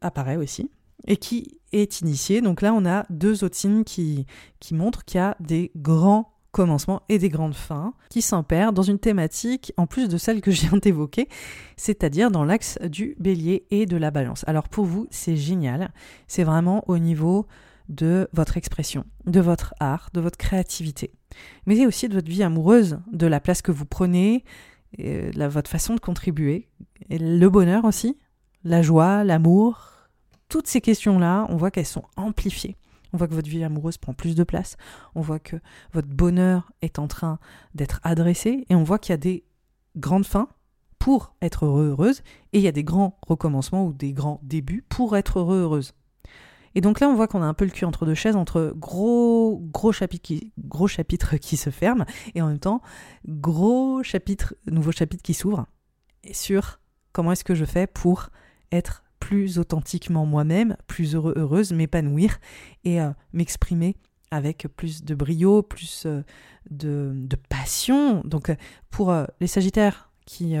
[0.00, 0.70] apparaît aussi,
[1.06, 2.40] et qui est initié.
[2.40, 4.26] Donc là, on a deux autres signes qui,
[4.58, 8.82] qui montrent qu'il y a des grands commencements et des grandes fins qui s'empèrent dans
[8.82, 11.28] une thématique en plus de celle que je viens d'évoquer,
[11.76, 14.44] c'est-à-dire dans l'axe du bélier et de la balance.
[14.46, 15.92] Alors pour vous, c'est génial.
[16.26, 17.46] C'est vraiment au niveau
[17.88, 21.12] de votre expression, de votre art, de votre créativité,
[21.66, 24.44] mais aussi de votre vie amoureuse, de la place que vous prenez,
[24.98, 26.68] et de votre façon de contribuer,
[27.10, 28.16] et le bonheur aussi,
[28.64, 29.89] la joie, l'amour,
[30.50, 32.76] toutes ces questions-là, on voit qu'elles sont amplifiées.
[33.12, 34.76] On voit que votre vie amoureuse prend plus de place.
[35.14, 35.56] On voit que
[35.92, 37.38] votre bonheur est en train
[37.74, 38.66] d'être adressé.
[38.68, 39.44] Et on voit qu'il y a des
[39.96, 40.48] grandes fins
[40.98, 42.22] pour être heureux, heureuse.
[42.52, 45.94] Et il y a des grands recommencements ou des grands débuts pour être heureux, heureuse.
[46.74, 48.72] Et donc là, on voit qu'on a un peu le cul entre deux chaises, entre
[48.76, 52.04] gros, gros chapitres qui, gros chapitres qui se ferment
[52.34, 52.80] et en même temps,
[53.26, 55.66] gros chapitres, nouveaux chapitres qui s'ouvrent
[56.30, 56.78] sur
[57.12, 58.28] comment est-ce que je fais pour
[58.70, 62.40] être plus authentiquement moi-même, plus heureux, heureuse, m'épanouir
[62.82, 63.94] et euh, m'exprimer
[64.32, 66.22] avec plus de brio, plus euh,
[66.68, 68.22] de, passion.
[68.24, 68.56] Donc euh,
[68.90, 70.56] pour les Sagittaires qui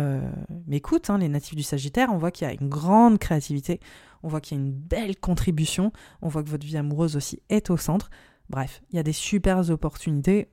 [0.68, 3.80] m'écoutent, hein, les natifs du Sagittaire, on voit qu'il y a une grande créativité,
[4.22, 5.92] on voit qu'il y a une belle contribution,
[6.22, 8.08] on voit que votre vie amoureuse aussi est au centre.
[8.50, 10.48] Bref, il y a des super opportunités.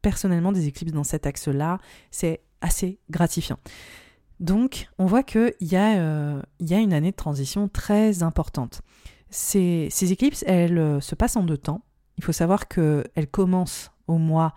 [0.00, 1.80] Personnellement, des éclipses dans cet axe-là,
[2.10, 3.58] c'est assez gratifiant.
[4.40, 8.82] Donc, on voit qu'il y, euh, y, a une année de transition très importante.
[9.30, 11.82] Ces, éclipses, elles euh, se passent en deux temps.
[12.16, 14.54] Il faut savoir qu'elles commencent au mois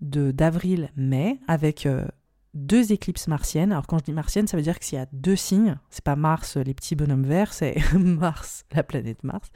[0.00, 2.06] d'avril-mai avec euh,
[2.54, 3.72] deux éclipses martiennes.
[3.72, 5.78] Alors quand je dis martienne, ça veut dire qu'il y a deux signes.
[5.90, 9.50] C'est pas Mars, les petits bonhommes verts, c'est Mars, la planète Mars.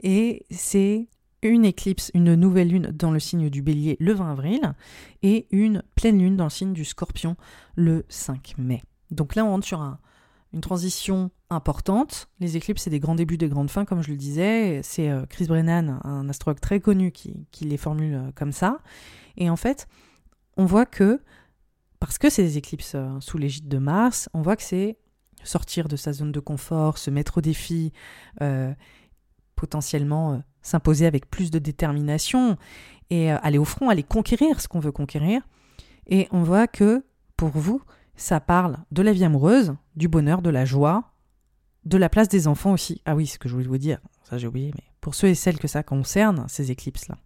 [0.00, 1.08] Et c'est
[1.48, 4.74] une éclipse, une nouvelle lune dans le signe du bélier le 20 avril
[5.22, 7.36] et une pleine lune dans le signe du scorpion
[7.74, 8.82] le 5 mai.
[9.10, 9.80] Donc là, on rentre sur
[10.52, 12.28] une transition importante.
[12.40, 14.80] Les éclipses, c'est des grands débuts, des grandes fins, comme je le disais.
[14.82, 18.78] C'est euh, Chris Brennan, un astrologue très connu, qui, les formule euh, comme ça.
[19.36, 19.86] Et en fait,
[20.56, 21.20] on voit que,
[22.00, 24.98] parce que c'est des éclipses euh, sous l'égide de Mars, on voit que c'est
[25.44, 27.92] sortir de sa zone de confort, se mettre au défi,
[29.54, 32.56] potentiellement s'imposer avec plus de détermination
[33.10, 35.42] et euh, aller au front, aller conquérir ce qu'on veut conquérir.
[36.08, 37.04] Et on voit que
[37.36, 37.80] pour vous,
[38.16, 41.12] ça parle de la vie amoureuse, du bonheur, de la joie,
[41.84, 43.00] de la place des enfants aussi.
[43.04, 45.34] Ah oui, ce que je voulais vous dire, ça j'ai oublié, mais pour ceux et
[45.36, 47.16] celles que ça concerne, ces éclipses-là,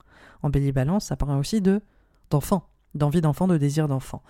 [0.42, 1.80] en bélier balance, ça parle aussi de
[2.28, 4.22] d'enfants, d'envie d'enfant, de désir d'enfant.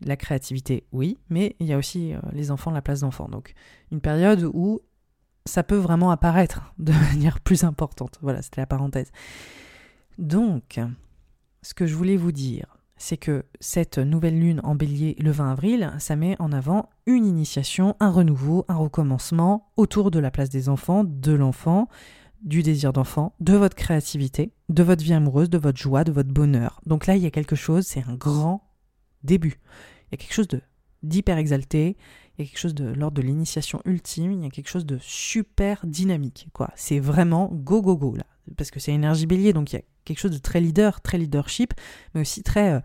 [0.00, 3.28] La créativité, oui, mais il y a aussi euh, les enfants, la place d'enfant.
[3.28, 3.54] Donc
[3.92, 4.80] une période où
[5.46, 8.18] ça peut vraiment apparaître de manière plus importante.
[8.22, 9.10] Voilà, c'était la parenthèse.
[10.18, 10.80] Donc,
[11.62, 15.52] ce que je voulais vous dire, c'est que cette nouvelle lune en bélier le 20
[15.52, 20.48] avril, ça met en avant une initiation, un renouveau, un recommencement autour de la place
[20.48, 21.88] des enfants, de l'enfant,
[22.42, 26.30] du désir d'enfant, de votre créativité, de votre vie amoureuse, de votre joie, de votre
[26.30, 26.80] bonheur.
[26.86, 28.62] Donc là, il y a quelque chose, c'est un grand
[29.22, 29.60] début.
[30.06, 30.48] Il y a quelque chose
[31.02, 31.96] d'hyper exalté,
[32.38, 34.86] il y a quelque chose de l'ordre de l'initiation ultime, il y a quelque chose
[34.86, 36.70] de super dynamique quoi.
[36.76, 39.82] C'est vraiment go go go là parce que c'est énergie bélier donc il y a
[40.04, 41.74] quelque chose de très leader, très leadership
[42.14, 42.80] mais aussi très euh,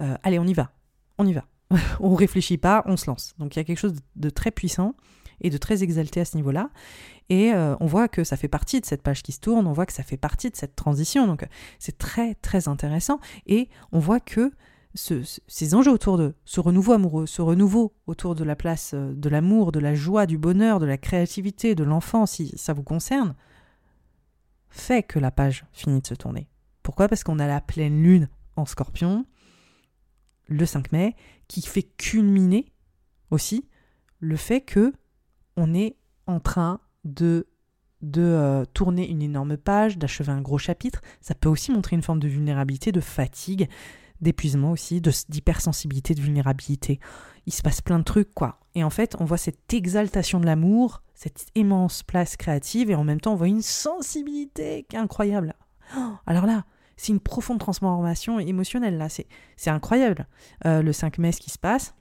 [0.00, 0.70] euh, allez, on y va.
[1.18, 1.44] On y va.
[2.00, 3.34] on réfléchit pas, on se lance.
[3.38, 4.94] Donc il y a quelque chose de très puissant
[5.40, 6.70] et de très exalté à ce niveau-là.
[7.28, 9.72] Et euh, on voit que ça fait partie de cette page qui se tourne, on
[9.72, 11.26] voit que ça fait partie de cette transition.
[11.26, 11.46] Donc
[11.78, 13.20] c'est très très intéressant.
[13.46, 14.52] Et on voit que
[14.94, 19.28] ces enjeux autour de ce renouveau amoureux, ce renouveau autour de la place euh, de
[19.28, 23.34] l'amour, de la joie, du bonheur, de la créativité, de l'enfant, si ça vous concerne,
[24.70, 26.48] fait que la page finit de se tourner.
[26.82, 27.08] Pourquoi?
[27.08, 29.26] Parce qu'on a la pleine lune en scorpion,
[30.46, 31.14] le 5 mai,
[31.48, 32.72] qui fait culminer
[33.30, 33.68] aussi
[34.20, 34.92] le fait que
[35.56, 37.46] on est en train de
[38.00, 42.02] de euh, tourner une énorme page, d'achever un gros chapitre, ça peut aussi montrer une
[42.02, 43.68] forme de vulnérabilité, de fatigue,
[44.20, 47.00] d'épuisement aussi, d'hypersensibilité, de vulnérabilité.
[47.46, 48.60] Il se passe plein de trucs, quoi.
[48.74, 53.04] Et en fait, on voit cette exaltation de l'amour, cette immense place créative, et en
[53.04, 55.54] même temps, on voit une sensibilité qui est incroyable.
[55.96, 56.64] Oh, alors là,
[56.96, 59.08] c'est une profonde transformation émotionnelle, là.
[59.08, 60.26] C'est incroyable,
[60.66, 61.94] euh, le 5 mai, ce qui se passe.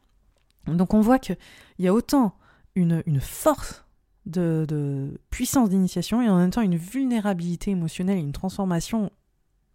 [0.67, 1.37] Donc on voit qu'il
[1.79, 2.35] y a autant
[2.75, 3.85] une, une force
[4.25, 9.11] de, de puissance d'initiation et en même temps une vulnérabilité émotionnelle, une transformation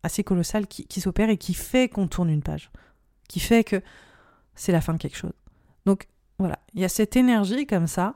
[0.02, 2.70] assez colossal qui, s'opère et qui fait qu'on tourne une page,
[3.28, 3.82] qui fait que
[4.55, 5.32] c'est la fin de quelque chose.
[5.86, 6.08] Donc
[6.39, 8.14] voilà, il y a cette énergie comme ça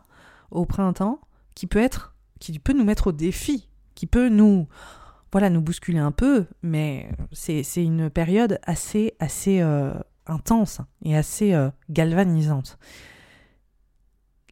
[0.51, 1.21] au printemps
[1.55, 4.67] qui peut être, qui peut nous mettre au défi, qui peut nous,
[5.33, 9.95] voilà, nous bousculer un peu, mais c'est une période assez, assez euh,
[10.27, 12.79] intense et assez euh, galvanisante.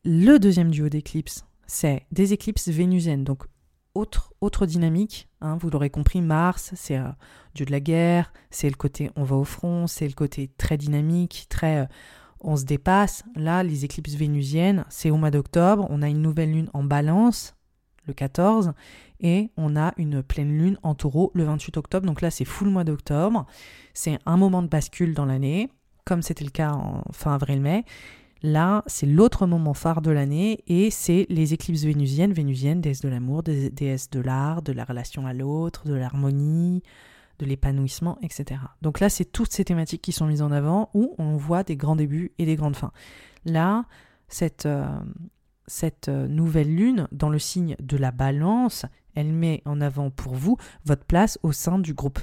[0.05, 3.25] Le deuxième duo d'éclipses, c'est des éclipses vénusiennes,
[3.95, 5.29] autre, dynamique.
[5.41, 6.99] Hein, vous l'aurez compris, Mars, c'est
[7.55, 10.77] dieu de la guerre, c'est le côté on va au front, c'est le côté très
[10.77, 11.87] dynamique, très euh,
[12.41, 13.25] on se dépasse.
[13.37, 17.55] Là, les éclipses vénusiennes, c'est au mois d'octobre, on a une nouvelle lune en balance,
[18.07, 18.73] le 14,
[19.21, 22.07] et on a une pleine lune en taureau le 28 octobre.
[22.07, 23.47] Donc là, c'est full mois d'octobre.
[23.95, 25.71] C'est un moment de bascule dans l'année,
[26.05, 27.85] comme c'était le cas en fin avril-mai.
[28.45, 33.09] Là, c'est l'autre moment phare de l'année et c'est les éclipses vénusiennes, vénusiennes, déesses de
[33.09, 36.83] l'amour, déesses de l'art, de la relation à l'autre, de l'harmonie,
[37.39, 38.61] de l'épanouissement, etc.
[38.83, 41.75] Donc là, c'est toutes ces thématiques qui sont mises en avant où on voit des
[41.75, 42.93] grands débuts et des grandes fins.
[43.47, 43.87] Là,
[44.29, 44.87] cette, euh,
[45.67, 50.35] cette euh, nouvelle lune, dans le signe de la balance, elle met en avant pour
[50.35, 52.19] vous votre place au sein du groupe.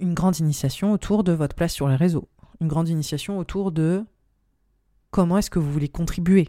[0.00, 2.26] Une grande initiation autour de votre place sur les réseaux.
[2.62, 4.06] Une grande initiation autour de
[5.10, 6.48] comment est-ce que vous voulez contribuer,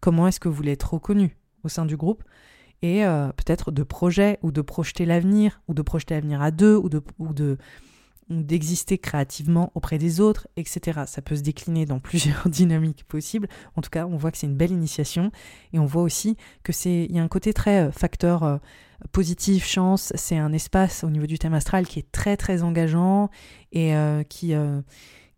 [0.00, 2.24] comment est-ce que vous voulez être reconnu au sein du groupe,
[2.82, 6.76] et euh, peut-être de projets ou de projeter l'avenir, ou de projeter l'avenir à deux,
[6.76, 7.56] ou de,
[8.28, 11.02] d'exister créativement auprès des autres, etc.
[11.06, 13.48] Ça peut se décliner dans plusieurs dynamiques possibles.
[13.76, 15.30] En tout cas, on voit que c'est une belle initiation
[15.72, 18.58] et on voit aussi que c'est il y a un côté très euh, facteur euh,
[19.12, 20.12] positif, chance.
[20.14, 23.30] C'est un espace au niveau du thème astral qui est très très engageant
[23.72, 23.94] et
[24.28, 24.54] qui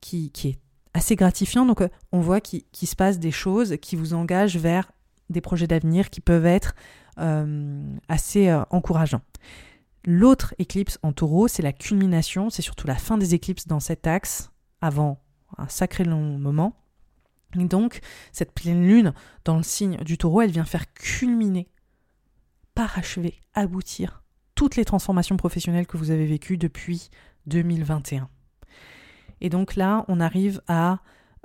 [0.00, 0.58] qui est
[0.96, 1.66] assez gratifiant.
[1.66, 4.90] Donc, euh, on voit qu'il se passe des choses qui vous engagent vers
[5.28, 6.74] des projets d'avenir qui peuvent être
[7.18, 9.22] euh, assez euh, encourageants.
[10.04, 14.06] L'autre éclipse en taureau, c'est la culmination, c'est surtout la fin des éclipses dans cet
[14.06, 14.50] axe,
[14.80, 15.20] avant
[15.58, 16.76] un sacré long moment.
[17.58, 18.00] Et donc,
[18.32, 19.12] cette pleine lune
[19.44, 21.68] dans le signe du taureau, elle vient faire culminer,
[22.74, 24.22] parachever, aboutir
[24.54, 27.10] toutes les transformations professionnelles que vous avez vécues depuis
[27.46, 28.28] 2021.
[29.40, 30.98] Et donc là, on arrive à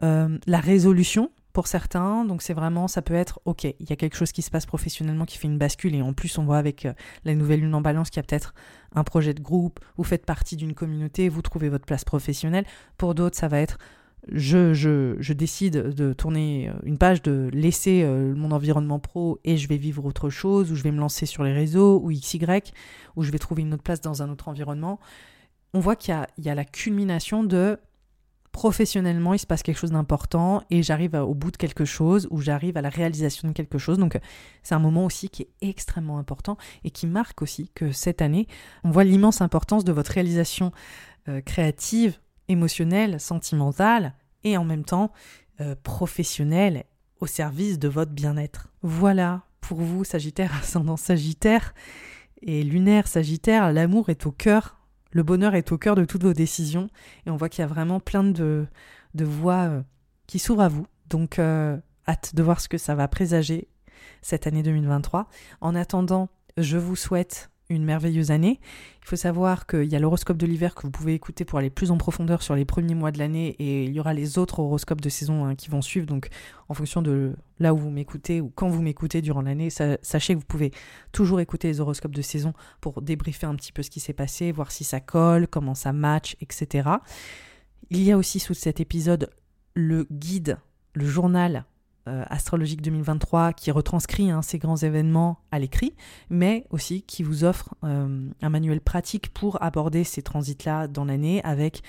[0.03, 2.25] euh, la résolution pour certains.
[2.25, 4.65] Donc c'est vraiment, ça peut être, ok, il y a quelque chose qui se passe
[4.65, 5.95] professionnellement qui fait une bascule.
[5.95, 6.93] Et en plus, on voit avec euh,
[7.25, 8.53] la nouvelle lune en balance qu'il y a peut-être
[8.95, 12.65] un projet de groupe, vous faites partie d'une communauté, vous trouvez votre place professionnelle.
[12.97, 13.77] Pour d'autres, ça va être
[14.31, 18.05] je, je, décide de tourner euh, une page, de laisser
[18.35, 21.43] mon environnement pro et je vais vivre autre chose, ou je vais me lancer sur
[21.43, 22.45] les réseaux, ou XY,
[23.15, 24.99] ou je vais trouver une autre place dans un autre environnement,
[25.73, 27.79] on voit qu'il y, a, la culmination de
[28.51, 32.41] professionnellement, il se passe quelque chose d'important et j'arrive au bout de quelque chose ou
[32.41, 33.97] j'arrive à la réalisation de quelque chose.
[33.97, 34.19] Donc
[34.63, 38.47] c'est un moment aussi qui est extrêmement important et qui marque aussi que cette année,
[38.83, 40.73] on voit l'immense importance de votre réalisation
[41.29, 42.19] euh, créative
[42.49, 45.11] émotionnelle, sentimentale et en même temps
[45.61, 46.83] euh, professionnelle
[47.21, 48.67] au service de votre bien-être.
[48.81, 51.73] Voilà, pour vous, Sagittaire, ascendant Sagittaire
[52.41, 54.80] et lunaire Sagittaire, l'amour est au cœur,
[55.11, 56.89] le bonheur est au cœur de toutes vos décisions
[57.25, 58.65] et on voit qu'il y a vraiment plein de,
[59.13, 59.81] de voies euh,
[60.27, 60.87] qui s'ouvrent à vous.
[61.09, 63.67] Donc, euh, hâte de voir ce que ça va présager
[64.21, 65.27] cette année 2023.
[65.59, 68.59] En attendant, je vous souhaite une merveilleuse année.
[69.01, 71.69] Il faut savoir qu'il y a l'horoscope de l'hiver que vous pouvez écouter pour aller
[71.69, 74.59] plus en profondeur sur les premiers mois de l'année et il y aura les autres
[74.59, 76.05] horoscopes de saison hein, qui vont suivre.
[76.05, 76.29] Donc
[76.69, 80.39] en fonction de là où vous m'écoutez ou quand vous m'écoutez durant l'année, sachez que
[80.39, 80.71] vous pouvez
[81.11, 84.51] toujours écouter les horoscopes de saison pour débriefer un petit peu ce qui s'est passé,
[84.51, 86.89] voir si ça colle, comment ça match, etc.
[87.89, 89.29] Il y a aussi sous cet épisode
[89.73, 90.57] le guide,
[90.93, 91.65] le journal
[92.11, 95.93] euh, astrologique 2023 qui retranscrit hein, ces grands événements à l'écrit,
[96.29, 101.41] mais aussi qui vous offre euh, un manuel pratique pour aborder ces transits-là dans l'année
[101.45, 101.83] avec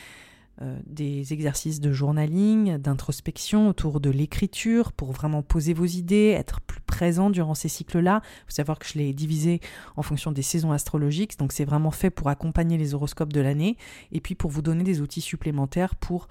[0.60, 6.60] euh, des exercices de journaling, d'introspection autour de l'écriture pour vraiment poser vos idées, être
[6.60, 8.20] plus présent durant ces cycles-là.
[8.23, 9.60] Il faut savoir que je l'ai divisé
[9.97, 13.76] en fonction des saisons astrologiques, donc c'est vraiment fait pour accompagner les horoscopes de l'année
[14.12, 16.28] et puis pour vous donner des outils supplémentaires pour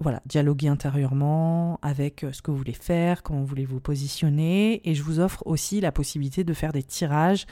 [0.00, 4.80] voilà, dialoguer intérieurement avec euh, ce que vous voulez faire, comment vous voulez vous positionner.
[4.88, 7.46] Et je vous offre aussi la possibilité de faire des tirages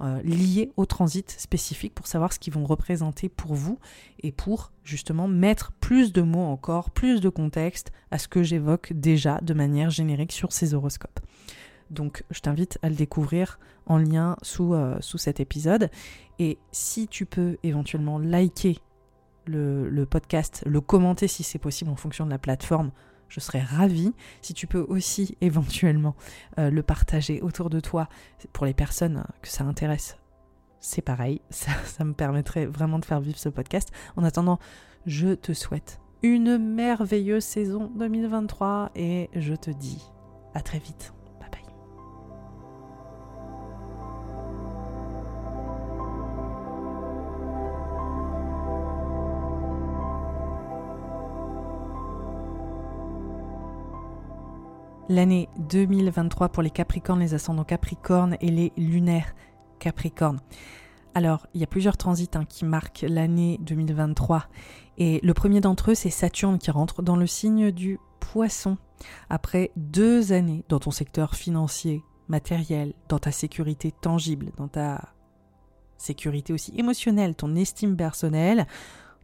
[0.00, 3.78] euh, liés au transit spécifique pour savoir ce qu'ils vont représenter pour vous
[4.20, 8.92] et pour justement mettre plus de mots encore, plus de contexte à ce que j'évoque
[8.92, 11.20] déjà de manière générique sur ces horoscopes.
[11.90, 15.90] Donc je t'invite à le découvrir en lien sous, euh, sous cet épisode.
[16.40, 18.78] Et si tu peux éventuellement liker
[19.46, 22.90] le, podcast, le commenter si c'est possible en fonction de la plateforme,
[23.28, 24.12] je serais ravie.
[24.40, 26.14] Si tu peux aussi éventuellement
[26.58, 28.08] euh, le partager autour de toi
[28.52, 30.18] pour les personnes que ça intéresse,
[30.80, 31.40] c'est pareil.
[31.50, 33.90] Ça, ça me permettrait vraiment de faire vivre ce podcast.
[34.16, 34.58] En attendant,
[35.06, 40.02] je te souhaite une merveilleuse saison 2023 et je te dis
[40.54, 41.12] à très vite.
[55.12, 59.34] L'année 2023 pour les Capricornes, les ascendants Capricornes et les lunaires
[59.78, 60.40] Capricornes.
[61.14, 64.46] Alors, il y a plusieurs transits hein, qui marquent l'année 2023.
[64.96, 68.78] Et le premier d'entre eux, c'est Saturne qui rentre dans le signe du poisson.
[69.28, 75.12] Après deux années dans ton secteur financier, matériel, dans ta sécurité tangible, dans ta
[75.98, 78.66] sécurité aussi émotionnelle, ton estime personnelle,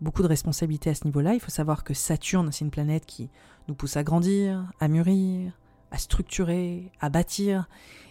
[0.03, 1.33] beaucoup de responsabilités à ce niveau-là.
[1.33, 3.31] Il faut savoir que Saturne, c'est une planète qui
[3.69, 5.53] nous pousse à grandir, à mûrir,
[5.91, 7.69] à structurer, à bâtir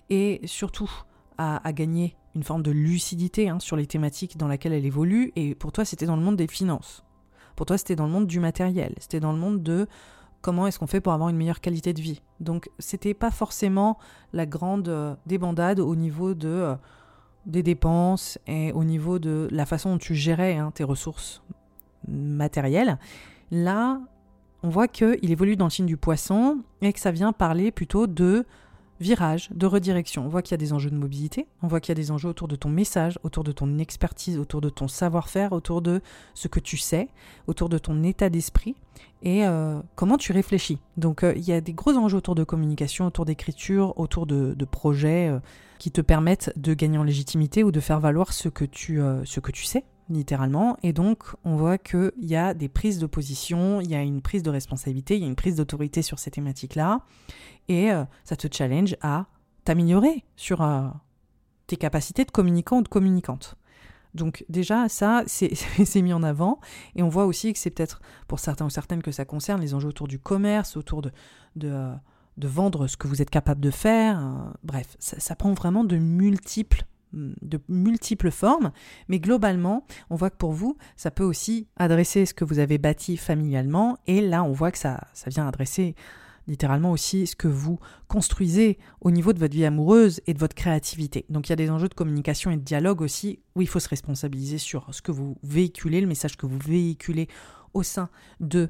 [0.10, 0.90] et surtout
[1.38, 5.32] à, gagner une forme de lucidité hein, sur les thématiques dans lesquelles elle évolue.
[5.36, 7.04] Et pour toi, c'était dans le monde des finances.
[7.56, 8.94] Pour toi, c'était dans le monde du matériel.
[9.00, 9.88] C'était dans le monde de
[10.42, 12.22] comment est-ce qu'on fait pour avoir une meilleure qualité de vie.
[12.40, 13.98] Donc, c'était pas forcément
[14.34, 16.76] la grande euh, débandade au niveau de euh,
[17.46, 21.42] des dépenses et au niveau de la façon dont tu gérais hein, tes ressources
[22.08, 22.98] matérielles.
[23.52, 24.02] Là,
[24.68, 28.06] on voit qu'il évolue dans le signe du poisson et que ça vient parler plutôt
[28.06, 28.46] de
[29.00, 30.26] virage, de redirection.
[30.26, 32.12] On voit qu'il y a des enjeux de mobilité, on voit qu'il y a des
[32.12, 36.02] enjeux autour de ton message, autour de ton expertise, autour de ton savoir-faire, autour de
[36.34, 37.08] ce que tu sais,
[37.48, 38.76] autour de ton état d'esprit
[39.24, 40.80] et euh, comment tu réfléchis.
[40.98, 44.54] Donc euh, il y a des gros enjeux autour de communication, autour d'écriture, autour de,
[44.70, 45.40] projets euh,
[45.80, 49.40] qui te permettent de gagner en légitimité ou de faire valoir ce que tu, ce
[49.40, 50.78] que tu sais littéralement.
[50.84, 54.22] Et donc, on voit qu'il y a des prises de position, il y a une
[54.22, 57.02] prise de responsabilité, il y a une prise d'autorité sur ces thématiques-là.
[57.68, 59.26] Et euh, ça te challenge à
[59.64, 60.88] t'améliorer sur euh,
[61.68, 63.56] tes capacités de communicant ou de communicante.
[64.14, 65.52] Donc déjà, ça, c'est
[66.02, 66.60] mis en avant.
[66.96, 69.74] Et on voit aussi que c'est peut-être pour certains ou certaines que ça concerne les
[69.74, 71.12] enjeux autour du commerce, autour de,
[71.56, 71.94] de, euh,
[72.38, 74.54] vendre ce que vous êtes capable de faire.
[74.64, 78.72] bref, ça prend vraiment de multiples de multiples formes,
[79.08, 82.78] mais globalement, on voit que pour vous, ça peut aussi adresser ce que vous avez
[82.78, 85.96] bâti familialement, et là, on voit que ça, vient adresser
[86.48, 87.78] littéralement aussi ce que vous
[88.08, 91.26] construisez au niveau de votre vie amoureuse et de votre créativité.
[91.30, 93.82] Donc il y a des enjeux de communication et de dialogue aussi où il faut
[93.82, 97.28] se responsabiliser sur ce que vous véhiculez, le message que vous véhiculez
[97.74, 98.70] au sein de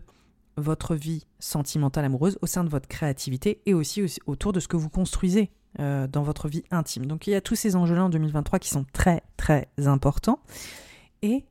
[0.57, 4.75] votre vie sentimentale amoureuse, au sein de votre créativité et aussi, autour de ce que
[4.75, 7.05] vous construisez euh, dans votre vie intime.
[7.05, 10.39] Donc il y a tous ces enjeux-là en 2023 qui sont très très importants
[11.21, 11.45] et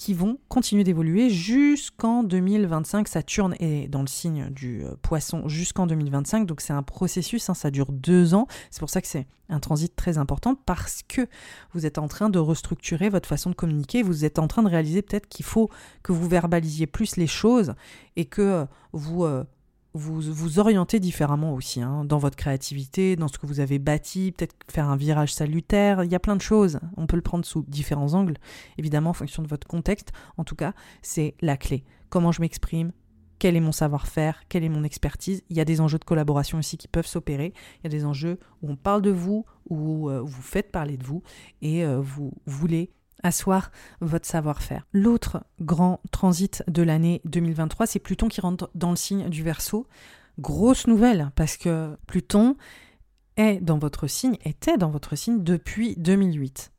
[0.00, 3.06] qui vont continuer d'évoluer jusqu'en 2025.
[3.06, 7.54] Saturne est dans le signe du euh, poisson jusqu'en 2025, donc c'est un processus, hein,
[7.54, 8.46] ça dure deux ans.
[8.70, 11.28] C'est pour ça que c'est un transit très important parce que
[11.74, 14.70] vous êtes en train de restructurer votre façon de communiquer, vous êtes en train de
[14.70, 15.68] réaliser peut-être qu'il faut
[16.02, 17.74] que vous verbalisiez plus les choses
[18.16, 19.26] et que euh, vous...
[19.94, 24.32] vous vous orientez différemment aussi hein, dans votre créativité, dans ce que vous avez bâti,
[24.32, 27.44] peut-être faire un virage salutaire, il y a plein de choses, on peut le prendre
[27.44, 28.36] sous différents angles,
[28.78, 31.84] évidemment en fonction de votre contexte, en tout cas c'est la clé.
[32.08, 32.92] Comment je m'exprime,
[33.40, 35.42] quel est mon savoir-faire, quelle est mon expertise.
[35.48, 37.54] Il y a des enjeux de collaboration aussi qui peuvent s'opérer.
[37.78, 40.98] Il y a des enjeux où on parle de vous, où euh, vous faites parler
[40.98, 41.22] de vous
[41.62, 44.86] et euh, vous voulez asseoir votre savoir-faire.
[44.92, 49.86] L'autre grand transit de l'année 2023, c'est Pluton qui rentre dans le signe du Verseau.
[50.38, 52.56] Grosse nouvelle parce que Pluton
[53.36, 56.72] est dans votre signe, était dans votre signe depuis 2008.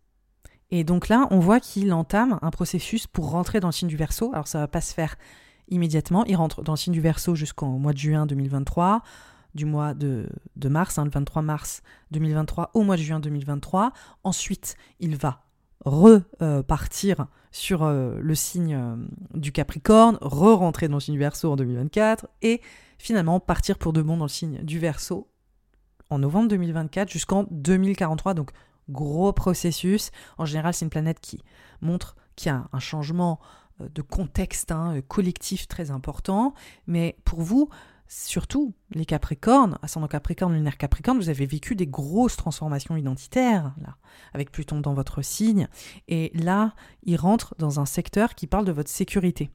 [0.72, 3.98] Et donc là, on voit qu'il entame un processus pour rentrer dans le signe du
[3.98, 4.32] Verseau.
[4.34, 5.18] Alors ça va pas se faire
[5.70, 6.24] immédiatement.
[6.26, 9.04] Il rentre dans le signe du Verseau jusqu'au mois de juin 2023
[9.56, 10.30] du mois de,
[10.64, 13.92] mars, hein, le 23 mars 2023 au mois de juin 2023.
[14.24, 15.44] Ensuite, il va
[15.86, 18.96] repartir sur euh, le signe euh,
[19.34, 22.62] du Capricorne, re-rentrer dans le signe du Verseau en 2024 et
[22.98, 25.28] finalement partir pour de bon dans le signe du Verseau
[26.10, 28.34] en novembre 2024 jusqu'en 2043.
[28.34, 28.52] Donc
[28.90, 30.12] gros processus.
[30.38, 31.42] En général, c'est une planète qui
[31.82, 33.40] montre qu'il y a un changement
[33.82, 36.54] euh, de contexte hein, collectif très important.
[36.88, 37.70] Mais pour vous,
[38.12, 43.96] surtout les Capricornes, ascendant Capricorne, lunaire Capricorne, vous avez vécu des grosses transformations identitaires, là,
[44.34, 45.70] avec Pluton dans votre signe.
[46.10, 49.50] Et là, il rentre dans un secteur qui parle de votre sécurité.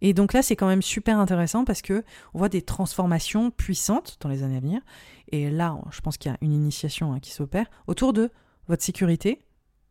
[0.00, 2.04] Et donc là, c'est quand même super intéressant parce que
[2.34, 4.80] on voit des transformations puissantes dans les années à venir.
[5.28, 8.30] Et là, je pense qu'il y a une initiation hein, qui s'opère autour de
[8.68, 9.40] votre sécurité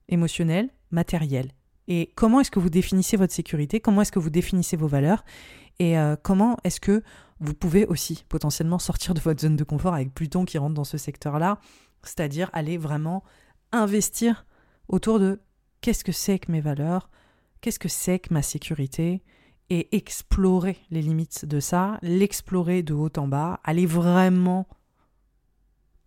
[0.08, 1.52] émotionnelle, matérielle.
[1.88, 3.82] Et comment est-ce que vous définissez votre sécurité?
[3.82, 5.26] Comment est-ce que vous définissez vos valeurs?
[5.82, 7.02] Et euh, comment est-ce que
[7.40, 10.84] vous pouvez aussi potentiellement sortir de votre zone de confort avec Pluton qui rentre dans
[10.84, 11.58] ce secteur-là,
[12.04, 13.24] c'est-à-dire aller vraiment
[13.72, 14.46] investir
[14.90, 15.42] autour de
[15.82, 17.10] qu'est-ce que c'est que mes valeurs,
[17.62, 19.24] qu'est-ce que c'est que ma sécurité,
[19.72, 24.68] et explorer les limites de ça, l'explorer de haut en bas, aller vraiment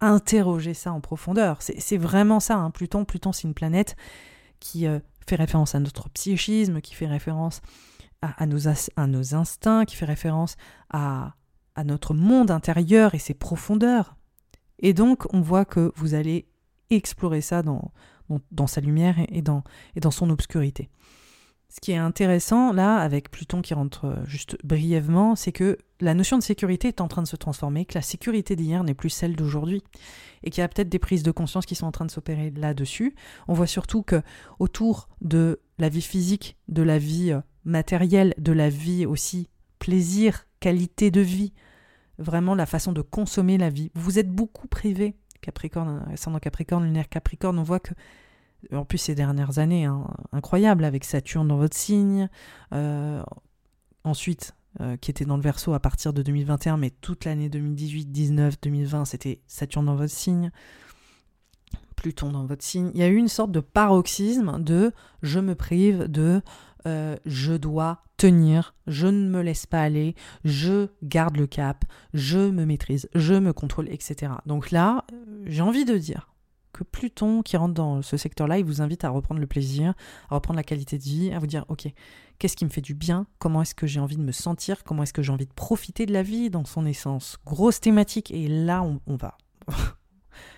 [0.01, 1.63] interroger ça en profondeur.
[1.63, 2.71] C'est vraiment ça, hein.
[2.71, 3.05] Pluton.
[3.05, 3.97] Pluton, c'est une planète
[4.61, 7.61] qui euh, fait référence à notre psychisme, qui fait référence
[8.37, 10.57] à, nos, instincts, qui fait référence
[10.91, 11.35] à,
[11.85, 14.17] notre monde intérieur et ses profondeurs.
[14.79, 16.49] Et donc, on voit que vous allez
[16.91, 17.93] explorer ça dans,
[18.67, 20.89] sa lumière et dans son obscurité.
[21.75, 26.15] Ce qui est intéressant là, avec Pluton qui rentre euh, juste brièvement, c'est que la
[26.15, 29.11] notion de sécurité est en train de se transformer, que la sécurité d'hier n'est plus
[29.11, 29.83] celle d'aujourd'hui,
[30.45, 32.53] et qu'il y a peut-être des prises de conscience qui sont en train de s'opérer
[32.53, 33.17] là-dessus.
[33.49, 34.23] On voit surtout que
[34.61, 39.49] autour de la vie physique, de la vie euh, matérielle, de la vie aussi
[39.81, 41.55] plaisir, qualité de vie,
[42.19, 43.91] vraiment la façon de consommer la vie.
[43.97, 47.95] Vous êtes beaucoup privé, Capricorne, ascendant Capricorne, lunaire Capricorne, on voit que
[48.73, 52.29] en plus ces dernières années, hein, incroyable avec Saturne dans votre signe,
[52.73, 53.23] euh,
[54.05, 58.11] ensuite euh, qui était dans le Verseau à partir de 2021, mais toute l'année 2018,
[58.11, 60.51] 19, 2020, c'était Saturne dans votre signe,
[61.95, 62.91] Pluton dans votre signe.
[62.95, 66.43] Il y a eu une sorte de paroxysme de je me prive de
[66.87, 72.51] euh, je dois tenir, je ne me laisse pas aller, je garde le cap, je
[72.51, 74.33] me maîtrise, je me contrôle, etc.
[74.45, 75.05] Donc là,
[75.47, 76.34] j'ai envie de dire,
[76.75, 79.95] que Pluton qui rentre dans ce secteur-là, il vous invite à reprendre le plaisir,
[80.29, 81.87] à reprendre la qualité de vie, à vous dire, ok,
[82.39, 83.27] qu'est-ce qui me fait du bien?
[83.39, 84.83] Comment est-ce que j'ai envie de me sentir?
[84.85, 87.39] Comment est-ce que j'ai envie de profiter de la vie dans son essence?
[87.47, 88.31] Grosse thématique.
[88.33, 89.39] Et là, on, va.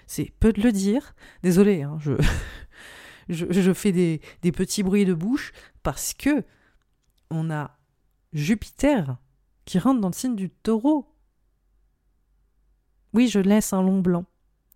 [0.06, 1.14] C'est peu de le dire.
[1.42, 1.98] Désolé, hein,
[3.28, 6.44] je, fais des, des petits bruits de bouche parce que
[7.30, 7.76] on a
[8.32, 9.18] Jupiter
[9.66, 11.12] qui rentre dans le signe du taureau.
[13.12, 14.24] Oui, je laisse un long blanc.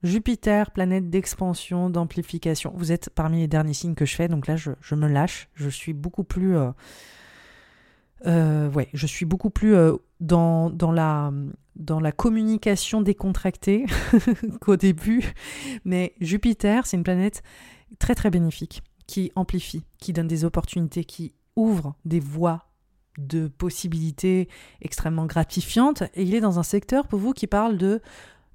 [0.03, 2.73] Jupiter, planète d'expansion, d'amplification.
[2.75, 5.49] Vous êtes parmi les derniers signes que je fais, donc là je, me lâche.
[5.55, 6.57] Je suis beaucoup plus.
[6.57, 6.71] Euh,
[8.27, 11.33] euh, ouais, je suis beaucoup plus euh, dans, dans, la,
[11.77, 13.87] dans la communication décontractée
[14.61, 15.33] qu'au début.
[15.85, 17.43] Mais Jupiter, c'est une planète
[17.99, 22.67] très très bénéfique, qui amplifie, qui donne des opportunités, qui ouvre des voies
[23.19, 24.49] de possibilités
[24.81, 26.05] extrêmement gratifiantes.
[26.15, 28.01] Et il est dans un secteur pour vous qui parle de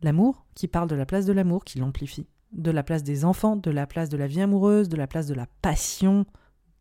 [0.02, 3.56] L'amour qui parle de la place de l'amour, qui l'amplifie, de la place des enfants,
[3.56, 6.26] de la place de la vie amoureuse, de la place de la passion,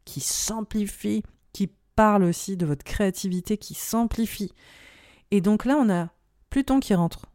[0.04, 4.52] qui s'amplifie, qui parle aussi de votre créativité qui s'amplifie.
[5.30, 6.10] Et donc là, on a
[6.50, 7.26] Pluton qui rentre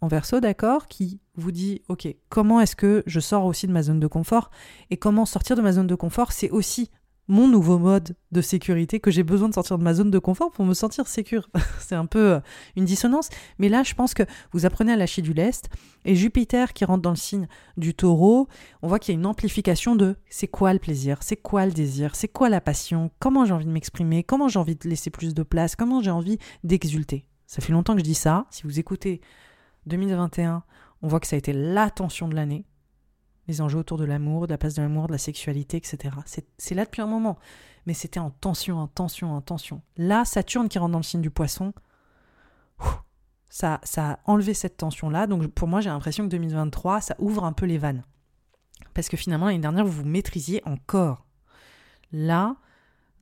[0.00, 3.82] en verso, d'accord, qui vous dit, ok, comment est-ce que je sors aussi de ma
[3.82, 4.50] zone de confort?
[4.90, 6.90] Et comment sortir de ma zone de confort, c'est aussi
[7.28, 10.50] mon nouveau mode de sécurité, que j'ai besoin de sortir de ma zone de confort
[10.50, 11.48] pour me sentir sécure.
[11.78, 12.40] c'est un peu euh,
[12.76, 15.68] une dissonance, mais là je pense que vous apprenez à lâcher du lest,
[16.04, 18.48] et Jupiter qui rentre dans le signe du taureau,
[18.82, 21.72] on voit qu'il y a une amplification de c'est quoi le plaisir, c'est quoi le
[21.72, 25.10] désir, c'est quoi la passion, comment j'ai envie de m'exprimer, comment j'ai envie de laisser
[25.10, 27.26] plus de place, comment j'ai envie d'exulter.
[27.46, 29.20] Ça fait longtemps que je dis ça, si vous écoutez
[29.86, 30.62] 2021,
[31.02, 32.64] on voit que ça a été la tension de l'année,
[33.48, 36.14] les enjeux autour de l'amour, de la place de l'amour, de la sexualité, etc.
[36.58, 37.38] C'est là depuis un moment.
[37.86, 39.82] Mais c'était en tension, en tension, en tension.
[39.96, 41.72] Là, Saturne qui rentre dans le signe du poisson,
[43.48, 45.26] ça, ça a enlevé cette tension-là.
[45.26, 48.04] Donc pour moi, j'ai l'impression que 2023, ça ouvre un peu les vannes.
[48.94, 51.26] Parce que finalement, l'année dernière, vous vous maîtrisiez encore.
[52.12, 52.56] Là,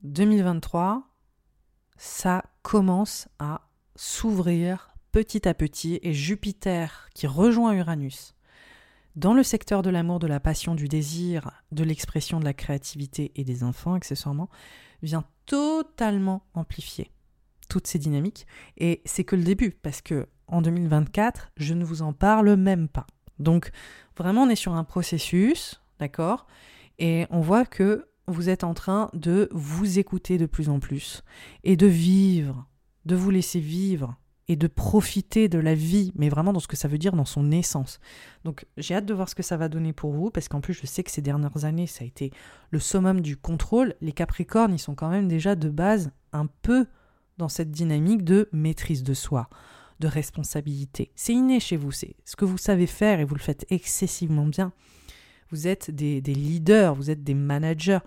[0.03, 1.03] 2023,
[1.97, 3.61] ça commence à
[3.95, 8.35] s'ouvrir petit à petit et Jupiter qui rejoint Uranus
[9.17, 13.31] dans le secteur de l'amour, de la passion, du désir, de l'expression de la créativité
[13.35, 14.47] et des enfants accessoirement,
[15.01, 17.09] vient totalement amplifier
[17.67, 18.45] toutes ces dynamiques.
[18.77, 22.87] Et c'est que le début, parce que en 2024, je ne vous en parle même
[22.87, 23.07] pas.
[23.39, 23.71] Donc
[24.15, 26.45] vraiment, on est sur un processus, d'accord?
[26.99, 31.23] Et on voit que vous êtes en train de vous écouter de plus en plus
[31.63, 32.67] et de vivre,
[33.05, 34.15] de vous laisser vivre
[34.47, 37.25] et de profiter de la vie, mais vraiment dans ce que ça veut dire dans
[37.25, 37.99] son essence.
[38.45, 40.73] Donc j'ai hâte de voir ce que ça va donner pour vous, parce qu'en plus
[40.73, 42.31] je sais que ces dernières années, ça a été
[42.71, 43.95] le summum du contrôle.
[44.01, 46.85] Les Capricornes, ils sont quand même déjà de base un peu
[47.37, 49.49] dans cette dynamique de maîtrise de soi,
[49.99, 51.11] de responsabilité.
[51.15, 54.45] C'est inné chez vous, c'est ce que vous savez faire et vous le faites excessivement
[54.45, 54.71] bien.
[55.49, 57.99] Vous êtes des, leaders, vous êtes des managers.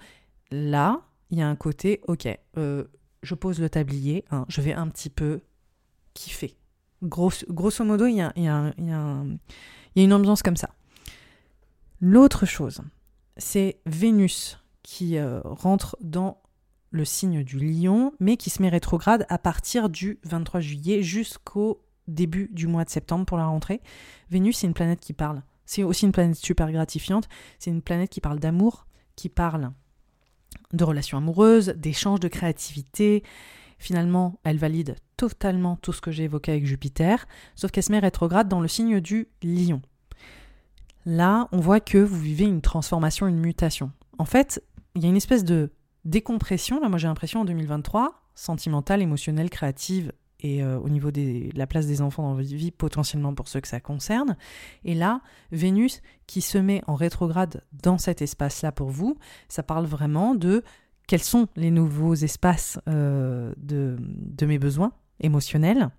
[0.50, 2.28] Là, il y a un côté, ok,
[2.58, 2.84] euh,
[3.22, 5.40] je pose le tablier, hein, je vais un petit peu
[6.14, 6.56] kiffer.
[7.02, 8.32] grosso modo, il y a,
[9.96, 10.70] une ambiance comme ça.
[12.00, 12.80] L'autre chose,
[13.36, 16.40] c'est Vénus qui euh, rentre dans
[16.90, 21.84] le signe du lion, mais qui se met rétrograde à partir du 23 juillet jusqu'au
[22.08, 23.80] début du mois de septembre pour la rentrée.
[24.30, 25.42] Vénus, c'est une planète qui parle.
[25.66, 27.28] C'est aussi une planète super gratifiante.
[27.58, 29.72] C'est une planète qui parle d'amour, qui parle
[30.72, 33.22] de relations amoureuses, d'échanges, de créativité,
[33.80, 37.26] Finalement, elle valide totalement tout ce que j'ai évoqué avec Jupiter,
[37.56, 39.80] sauf qu'elle se met rétrograde dans le signe du lion.
[41.06, 43.90] Là, on voit que vous vivez une transformation, une mutation.
[44.18, 44.62] En fait,
[44.94, 45.72] il y a une espèce de
[46.04, 51.50] décompression, là moi j'ai l'impression en 2023, sentimentale, émotionnelle, créative et euh, au niveau de
[51.56, 54.36] la place des enfants dans votre vie, potentiellement pour ceux que ça concerne.
[54.84, 55.20] Et là,
[55.52, 59.18] Vénus qui se met en rétrograde dans cet espace-là pour vous,
[59.48, 60.62] ça parle vraiment de
[61.10, 63.96] quels sont les nouveaux espaces euh, de,
[64.46, 65.90] mes besoins émotionnels,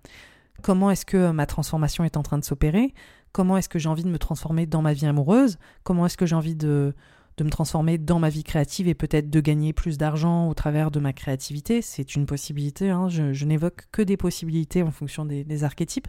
[0.62, 2.94] comment est-ce que ma transformation est en train de s'opérer,
[3.32, 6.24] comment est-ce que j'ai envie de me transformer dans ma vie amoureuse, comment est-ce que
[6.24, 6.94] j'ai envie de,
[7.38, 10.98] me transformer dans ma vie créative et peut-être de gagner plus d'argent au travers de
[10.98, 11.82] ma créativité?
[11.82, 13.10] C'est une possibilité, hein.
[13.10, 16.08] je, n'évoque que des possibilités en fonction des, archétypes.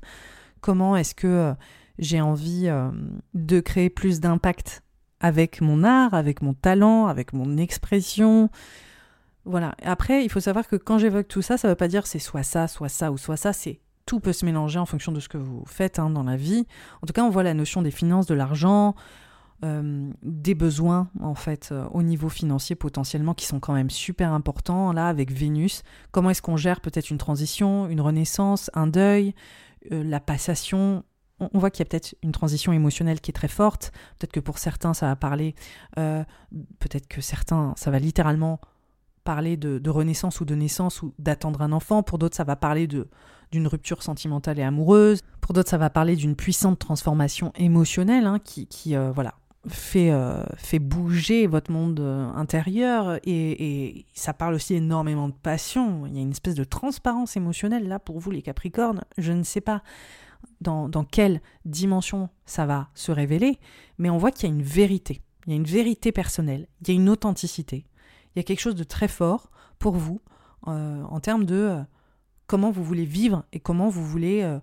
[0.62, 1.54] Comment est-ce que euh,
[2.00, 2.90] j'ai envie euh,
[3.34, 4.82] de créer plus d'impact
[5.20, 8.50] avec mon art, avec mon talent, avec mon expression,
[9.46, 9.76] voilà.
[9.84, 12.20] Après, il faut savoir que quand j'évoque tout ça, ça ne veut pas dire c'est
[12.20, 13.54] soit ça, soit ça ou soit ça.
[13.54, 16.36] C'est tout peut se mélanger en fonction de ce que vous faites hein, dans la
[16.36, 16.66] vie.
[17.02, 18.96] En tout cas, on voit la notion des finances, de l'argent,
[19.64, 24.34] euh, des besoins en fait euh, au niveau financier potentiellement qui sont quand même super
[24.34, 25.84] importants là avec Vénus.
[26.12, 29.34] Comment est-ce qu'on gère peut-être une transition, une renaissance, un deuil,
[29.92, 31.06] euh, la passation?
[31.40, 33.92] On, voit qu'il y a peut-être une transition émotionnelle qui est très forte.
[34.18, 35.56] Peut-être que pour certains, ça va parler.
[35.96, 38.62] peut-être que certains, ça va littéralement
[39.24, 42.04] parler de, renaissance ou de naissance ou d'attendre un enfant.
[42.04, 43.08] Pour d'autres, ça va parler de
[43.52, 45.22] d'une rupture sentimentale et amoureuse.
[45.40, 49.36] Pour d'autres, ça va parler d'une puissante transformation émotionnelle hein, qui, qui euh, voilà,
[49.68, 55.34] fait, euh, fait bouger votre monde euh, intérieur et, et, ça parle aussi énormément de
[55.34, 56.08] passion.
[56.08, 59.04] Il y a une espèce de transparence émotionnelle là pour vous les Capricornes.
[59.20, 59.84] Je ne sais pas
[60.62, 63.60] dans, dans quelle dimension ça va se révéler,
[63.98, 65.22] mais on voit qu'il y a une vérité.
[65.46, 67.86] Il y a une vérité personnelle, il y a une authenticité,
[68.36, 70.22] il y a quelque chose de très fort pour vous
[70.68, 71.82] euh, en termes de euh,
[72.48, 74.60] comment vous voulez vivre et comment vous voulez euh,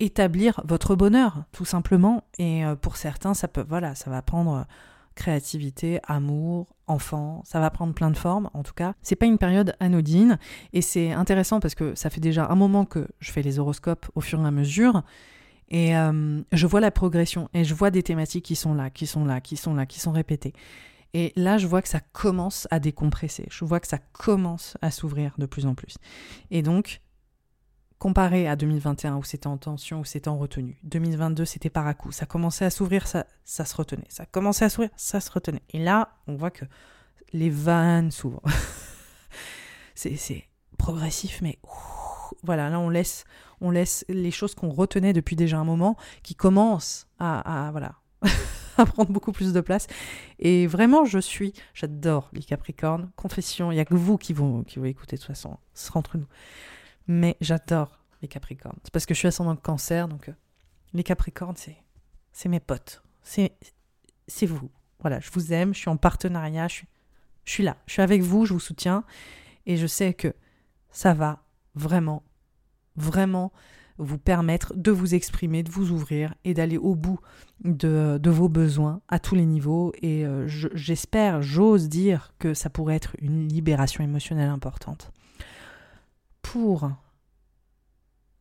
[0.00, 2.24] établir votre bonheur, tout simplement.
[2.38, 4.66] Et pour certains, ça peut, voilà, ça va prendre
[5.14, 8.50] créativité, amour, enfant, ça va prendre plein de formes.
[8.54, 10.38] En tout cas, c'est pas une période anodine
[10.72, 14.06] et c'est intéressant parce que ça fait déjà un moment que je fais les horoscopes
[14.14, 15.02] au fur et à mesure.
[15.70, 19.24] Et je vois la progression et je vois des thématiques qui sont là, qui sont
[19.24, 20.54] là, qui sont là, qui sont répétées.
[21.14, 23.46] Et là, je vois que ça commence à décompresser.
[23.50, 25.98] Je vois que ça commence à s'ouvrir de plus en plus.
[26.50, 27.02] Et donc,
[28.02, 31.94] comparé à 2021 où c'était en tension, où c'était en retenue, 2022 c'était par à
[31.94, 34.06] coup, ça commençait à s'ouvrir, ça, ça se retenait.
[34.08, 35.62] Ça commençait à s'ouvrir, ça se retenait.
[35.70, 36.64] Et là, on voit que
[37.32, 38.42] les vannes s'ouvrent.
[39.94, 41.60] c'est progressif, mais
[42.42, 43.24] voilà, là on laisse,
[43.60, 47.94] on laisse les choses qu'on retenait depuis déjà un moment qui commencent à, voilà.
[48.86, 49.86] prendre beaucoup plus de place.
[50.38, 53.10] Et vraiment, je suis, j'adore les Capricornes.
[53.16, 55.86] Confession, il n'y a que vous qui vont, qui vont écouter de toute façon, ce
[55.86, 56.26] sera entre nous.
[57.06, 58.78] Mais j'adore les Capricornes.
[58.84, 60.32] C'est parce que je suis ascendant cancer, donc euh,
[60.92, 61.76] les Capricornes, c'est,
[62.32, 63.02] c'est mes potes.
[63.22, 63.52] C'est,
[64.26, 64.70] c'est vous.
[65.00, 66.88] Voilà, je vous aime, je suis en partenariat, je suis,
[67.44, 69.04] je suis là, je suis avec vous, je vous soutiens.
[69.66, 70.34] Et je sais que
[70.90, 71.42] ça va
[71.74, 72.22] vraiment,
[72.96, 73.52] vraiment
[73.98, 77.20] vous permettre de vous exprimer, de vous ouvrir et d'aller au bout
[77.64, 79.92] de, vos besoins à tous les niveaux.
[80.02, 85.12] Et euh, j'espère, j'ose dire que ça pourrait être une libération émotionnelle importante.
[86.42, 86.90] Pour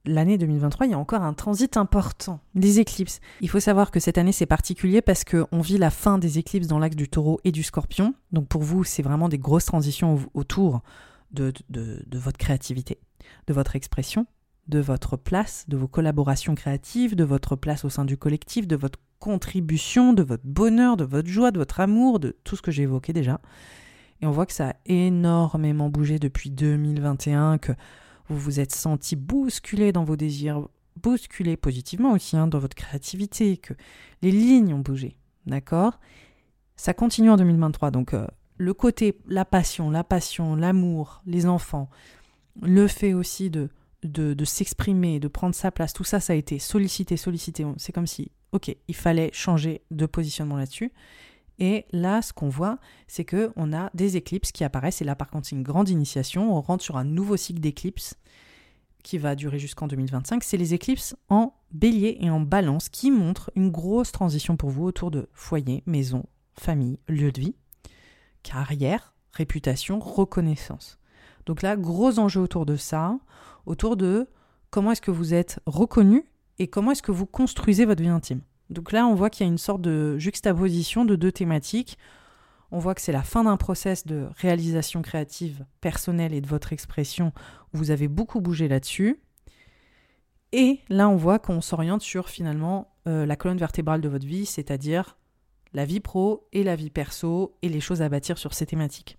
[0.05, 3.19] l'année 2023, il y a encore un transit important, des éclipses.
[3.41, 6.67] Il faut savoir que cette année, c'est particulier parce qu'on vit la fin des éclipses
[6.67, 8.15] dans l'axe du taureau et du scorpion.
[8.31, 10.81] Donc pour vous, c'est vraiment des grosses transitions autour
[11.31, 12.99] de, de votre créativité,
[13.47, 14.25] de votre expression,
[14.71, 18.77] de votre place, de vos collaborations créatives, de votre place au sein du collectif, de
[18.77, 22.71] votre contribution, de votre bonheur, de votre joie, de votre amour, de tout ce que
[22.71, 23.41] j'ai évoqué déjà.
[24.21, 27.73] Et on voit que ça a énormément bougé depuis 2021, que
[28.29, 33.57] vous vous êtes senti bousculé dans vos désirs, bousculé positivement aussi hein, dans votre créativité,
[33.57, 33.73] que
[34.21, 35.17] les lignes ont bougé.
[35.45, 35.99] D'accord?
[36.77, 37.91] Ça continue en 2023.
[37.91, 38.25] Donc euh,
[38.57, 41.89] le côté, la passion, la passion, l'amour, les enfants,
[42.61, 43.69] le fait aussi de
[44.03, 47.65] de, s'exprimer, de prendre sa place, tout ça, ça a été sollicité, sollicité.
[47.77, 50.91] C'est comme si, ok, il fallait changer de positionnement là-dessus.
[51.59, 55.01] Et là, ce qu'on voit, c'est que on a des éclipses qui apparaissent.
[55.01, 56.55] Et là, par contre, c'est une grande initiation.
[56.57, 58.15] On rentre sur un nouveau cycle d'éclipses
[59.03, 60.43] qui va durer jusqu'en 2025.
[60.43, 64.85] C'est les éclipses en bélier et en balance qui montrent une grosse transition pour vous
[64.85, 67.55] autour de foyer, maison, famille, lieu de vie,
[68.43, 70.97] carrière, réputation, reconnaissance.
[71.45, 73.19] Donc là, gros enjeu autour de ça
[73.65, 74.27] autour de
[74.69, 76.25] comment est-ce que vous êtes reconnu
[76.59, 78.41] et comment est-ce que vous construisez votre vie intime.
[78.69, 81.97] Donc là, on voit qu'il y a une sorte de juxtaposition de deux thématiques.
[82.71, 86.71] On voit que c'est la fin d'un process de réalisation créative personnelle et de votre
[86.71, 87.33] expression
[87.73, 89.19] où vous avez beaucoup bougé là-dessus.
[90.53, 94.45] Et là, on voit qu'on s'oriente sur finalement euh, la colonne vertébrale de votre vie,
[94.45, 95.17] c'est-à-dire
[95.73, 99.17] la vie pro et la vie perso et les choses à bâtir sur ces thématiques.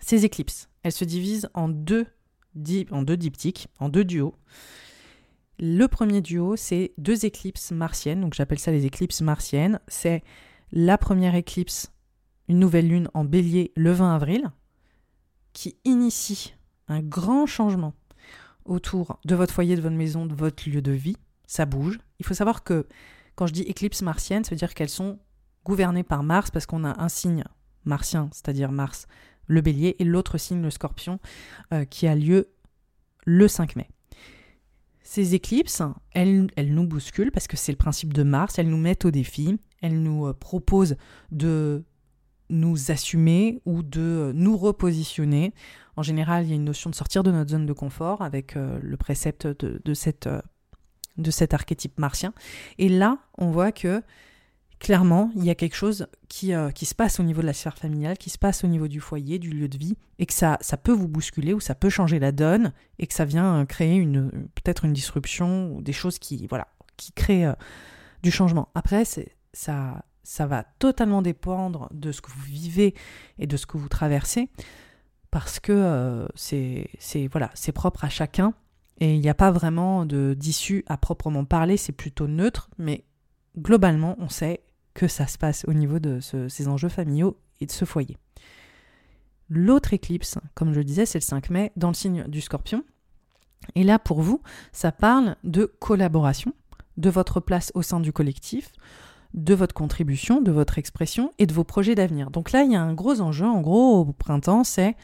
[0.00, 2.06] Ces éclipses, elles se divisent en deux
[2.90, 4.34] en deux diptyques, en deux duos.
[5.58, 9.78] Le premier duo, c'est deux éclipses martiennes, donc j'appelle ça les éclipses martiennes.
[9.86, 10.22] C'est
[10.72, 11.92] la première éclipse,
[12.48, 14.50] une nouvelle lune en bélier le 20 avril,
[15.52, 16.54] qui initie
[16.88, 17.94] un grand changement
[18.64, 21.16] autour de votre foyer, de votre maison, de votre lieu de vie.
[21.46, 21.98] Ça bouge.
[22.18, 22.86] Il faut savoir que
[23.36, 25.18] quand je dis éclipse martienne, ça veut dire qu'elles sont
[25.64, 27.44] gouvernées par Mars parce qu'on a un signe
[27.84, 29.06] martien, c'est-à-dire Mars
[29.46, 31.18] le bélier, et l'autre signe, le scorpion,
[31.72, 32.48] euh, qui a lieu
[33.24, 33.88] le 5 mai.
[35.02, 35.82] Ces éclipses,
[36.12, 39.58] elles, nous bousculent parce que c'est le principe de Mars, elles nous mettent au défi,
[39.82, 40.96] elles nous euh, proposent
[41.30, 41.84] de
[42.50, 45.52] nous assumer ou de euh, nous repositionner.
[45.96, 48.56] En général, il y a une notion de sortir de notre zone de confort avec
[48.56, 50.28] le précepte de, cette,
[51.18, 52.34] de cet archétype martien.
[52.78, 54.02] Et là, on voit que
[54.84, 57.54] clairement, il y a quelque chose qui, euh, qui, se passe au niveau de la
[57.54, 60.34] sphère familiale, qui se passe au niveau du foyer, du lieu de vie, et que
[60.34, 63.62] ça, ça peut vous bousculer ou ça peut changer la donne, et que ça vient
[63.62, 67.54] euh, créer une peut-être une disruption ou des choses qui voilà qui créent euh,
[68.22, 68.68] du changement.
[68.74, 72.94] Après, c'est ça ça va totalement dépendre de ce que vous vivez
[73.38, 74.50] et de ce que vous traversez,
[75.30, 76.90] parce que c'est
[77.32, 78.52] voilà c'est propre à chacun.
[79.00, 83.04] Et il n'y a pas vraiment de d'issue à proprement parler, c'est plutôt neutre, mais
[83.58, 84.63] globalement, on sait
[84.94, 88.16] que ça se passe au niveau de ces enjeux familiaux et de ce foyer.
[89.50, 92.82] L'autre éclipse, comme je le disais, c'est le 5 mai, dans le signe du scorpion.
[93.74, 94.40] Et là, pour vous,
[94.72, 96.54] ça parle de collaboration,
[96.96, 98.70] de votre place au sein du collectif,
[99.34, 102.30] de votre contribution, de votre expression et de vos projets d'avenir.
[102.30, 104.96] Donc là, il y a un gros enjeu, en gros, au printemps, c'est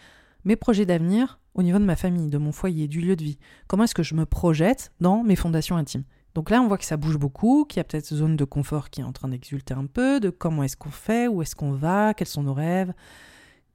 [0.44, 3.38] mes projets d'avenir au niveau de ma famille, de mon foyer, du lieu de vie.
[3.66, 6.04] Comment est-ce que je me projette dans mes fondations intimes?
[6.34, 8.44] Donc là, on voit que ça bouge beaucoup, qu'il y a peut-être une zone de
[8.44, 11.56] confort qui est en train d'exulter un peu, de comment est-ce qu'on fait, où est-ce
[11.56, 12.92] qu'on va, quels sont nos rêves,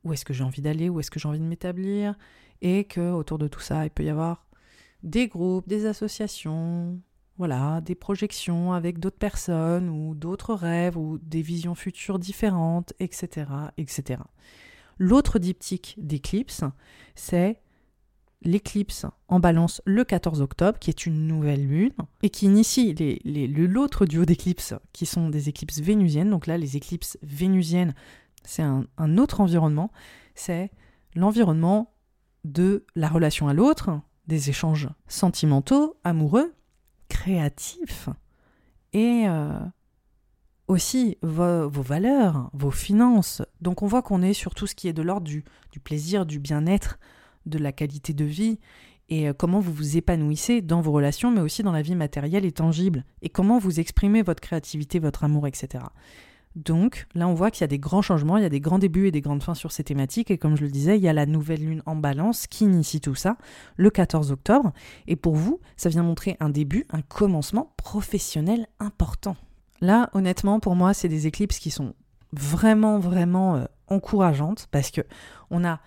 [0.04, 2.16] où est-ce que j'ai envie d'aller, où est-ce que j'ai envie de m'établir,
[2.62, 4.48] et que autour de tout ça, il peut y avoir
[5.04, 7.00] des groupes, des associations,
[7.38, 13.48] voilà, des projections avec d'autres personnes ou d'autres rêves ou des visions futures différentes, etc.
[13.78, 14.22] etc.
[14.98, 16.64] L'autre diptyque d'éclipse,
[17.16, 17.62] c'est
[18.46, 24.06] l'éclipse en balance le 14 octobre, qui est une nouvelle lune, et qui initie l'autre
[24.06, 26.30] duo d'éclipses, qui sont des éclipses vénusiennes.
[26.30, 27.94] Donc là, les éclipses vénusiennes,
[28.44, 29.92] c'est un, autre environnement,
[30.36, 30.72] c'est
[31.16, 31.94] l'environnement
[32.44, 36.54] de la relation à l'autre, des échanges sentimentaux, amoureux,
[37.10, 38.10] créatifs,
[38.94, 39.60] et euh,
[40.68, 43.42] aussi vos, valeurs, vos finances.
[43.62, 46.26] Donc on voit qu'on est sur tout ce qui est de l'ordre du, du plaisir,
[46.26, 47.00] du bien-être,
[47.46, 48.60] de la qualité de vie
[49.10, 52.46] et euh, comment vous vous épanouissez dans vos relations, mais aussi dans la vie matérielle
[52.46, 55.84] et tangible, et comment vous exprimez votre créativité, votre amour, etc.
[56.56, 58.80] Donc là, on voit qu'il y a des grands changements, il y a des grands
[58.80, 61.08] débuts et des grandes fins sur ces thématiques, et comme je le disais, il y
[61.08, 63.38] a la nouvelle lune en balance qui initie tout ça
[63.76, 64.72] le 14 octobre,
[65.08, 69.36] et pour vous, ça vient montrer un début, un commencement professionnel important.
[69.82, 71.94] Là, honnêtement, pour moi, c'est des éclipses qui sont
[72.32, 75.02] vraiment, vraiment euh, encourageantes, parce que
[75.52, 75.82] on a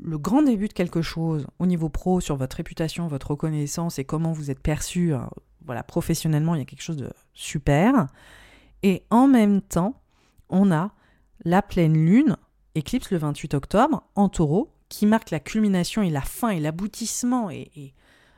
[0.00, 4.04] le grand début de quelque chose au niveau pro sur votre réputation, votre reconnaissance et
[4.04, 5.18] comment vous êtes perçu, euh,
[5.64, 8.06] voilà, professionnellement, il y a quelque chose de super.
[8.82, 10.00] Et en même temps,
[10.48, 10.92] on a
[11.44, 12.36] la pleine lune,
[12.74, 17.50] éclipse le 28 octobre, en taureau, qui marque la culmination et la fin et l'aboutissement
[17.50, 17.94] et, et,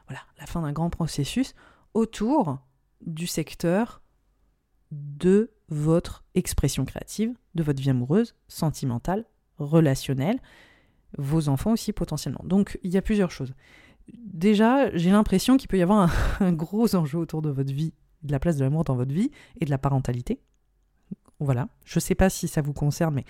[0.06, 1.54] voilà, la fin d'un grand processus
[1.92, 2.58] autour
[3.04, 4.02] du secteur
[4.90, 9.26] de votre expression créative, de votre vie amoureuse, sentimentale,
[9.58, 10.40] relationnelle
[11.16, 12.42] vos enfants aussi potentiellement.
[12.44, 13.54] Donc il y a plusieurs choses.
[14.12, 18.32] Déjà, j'ai l'impression qu'il peut y avoir un, gros enjeu autour de votre vie, de
[18.32, 19.30] la place de l'amour dans votre vie
[19.60, 20.40] et de la parentalité.
[21.40, 23.24] Voilà, je ne sais pas si ça vous concerne, mais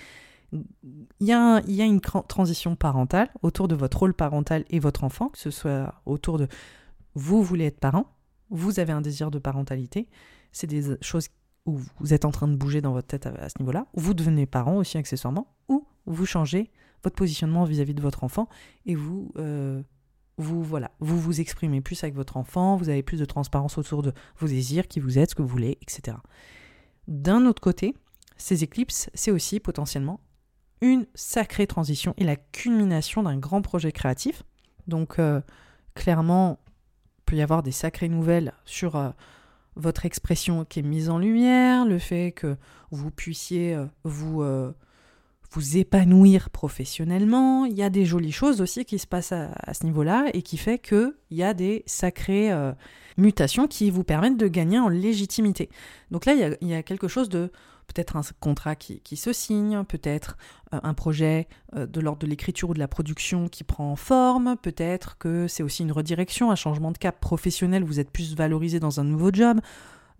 [0.52, 4.78] il y, a il y a une transition parentale autour de votre rôle parental et
[4.78, 6.48] votre enfant, que ce soit autour de
[7.14, 8.06] vous voulez être parent,
[8.48, 10.08] vous avez un désir de parentalité,
[10.52, 11.28] c'est des choses
[11.66, 14.14] où vous êtes en train de bouger dans votre tête à, ce niveau-là, ou vous
[14.14, 16.70] devenez parent aussi accessoirement, ou vous changez
[17.02, 18.48] votre positionnement vis-à-vis de votre enfant
[18.86, 19.82] et vous, euh,
[20.36, 24.02] vous, voilà, vous vous exprimez plus avec votre enfant, vous avez plus de transparence autour
[24.02, 26.16] de vos désirs, qui vous êtes, ce que vous voulez, etc.
[27.06, 27.94] D'un autre côté,
[28.36, 30.20] ces éclipses, c'est aussi potentiellement
[30.80, 34.44] une sacrée transition et la culmination d'un grand projet créatif.
[34.86, 35.40] Donc, euh,
[35.94, 36.60] clairement,
[37.18, 39.10] il peut y avoir des sacrées nouvelles sur euh,
[39.74, 42.56] votre expression qui est mise en lumière, le fait que
[42.90, 44.42] vous puissiez vous
[45.50, 47.64] vous épanouir professionnellement.
[47.64, 50.56] Il y a des jolies choses aussi qui se passent à, ce niveau-là et qui
[50.56, 52.72] fait qu'il y a des sacrées euh,
[53.16, 55.70] mutations qui vous permettent de gagner en légitimité.
[56.10, 57.50] Donc là, il y a, quelque chose de
[57.86, 60.36] peut-être un contrat qui, se signe, peut-être
[60.74, 64.56] euh, un projet euh, de l'ordre de l'écriture ou de la production qui prend forme,
[64.60, 68.80] peut-être que c'est aussi une redirection, un changement de cap professionnel, vous êtes plus valorisé
[68.80, 69.60] dans un nouveau job.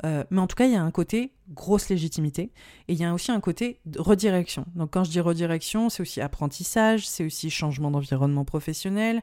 [0.05, 2.53] Euh, mais en tout cas, il y a un côté grosse légitimité
[2.87, 4.65] et il y a aussi un côté redirection.
[4.75, 9.23] Donc quand je dis redirection, c'est aussi apprentissage, c'est aussi changement d'environnement professionnel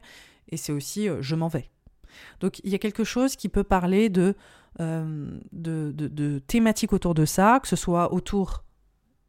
[0.50, 1.70] et c'est aussi euh, je m'en vais.
[2.40, 4.34] Donc il y a quelque chose qui peut parler de,
[4.80, 8.64] euh, de, de, thématiques autour de ça, que ce soit autour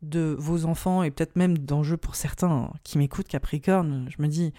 [0.02, 4.54] de vos enfants et peut-être même d'enjeux pour certains qui m'écoutent, Capricorne, je me dis,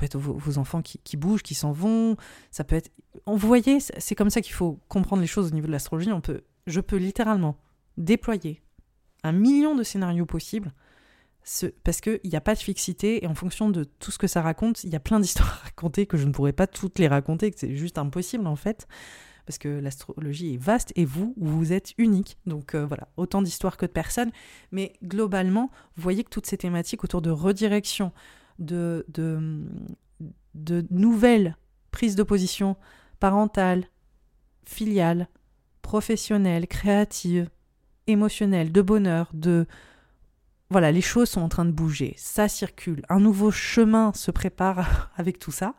[0.00, 2.16] peut être vos, enfants qui, bougent, qui s'en vont,
[2.50, 2.90] ça peut être...
[3.26, 6.10] Vous voyez, c'est comme ça qu'il faut comprendre les choses au niveau de l'astrologie.
[6.10, 7.58] On peut, je peux littéralement
[7.98, 8.62] déployer
[9.22, 10.72] un million de scénarios possibles
[11.84, 14.42] parce qu'il n'y a pas de fixité et en fonction de tout ce que ça
[14.42, 17.08] raconte, il y a plein d'histoires à raconter que je ne pourrais pas toutes les
[17.08, 18.86] raconter, que c'est juste impossible en fait
[19.46, 22.38] parce que l'astrologie est vaste et vous, vous êtes unique.
[22.46, 24.30] Donc euh, voilà, autant d'histoires que de personnes.
[24.70, 28.12] Mais globalement, vous voyez que toutes ces thématiques autour de redirection,
[28.60, 29.64] de, de,
[30.54, 31.56] de nouvelles
[31.90, 32.76] prises de position
[33.18, 33.84] parentales,
[34.64, 35.28] filiales,
[35.82, 37.50] professionnelles, créatives,
[38.06, 39.66] émotionnelles, de bonheur, de...
[40.70, 45.10] Voilà, les choses sont en train de bouger, ça circule, un nouveau chemin se prépare
[45.16, 45.74] avec tout ça,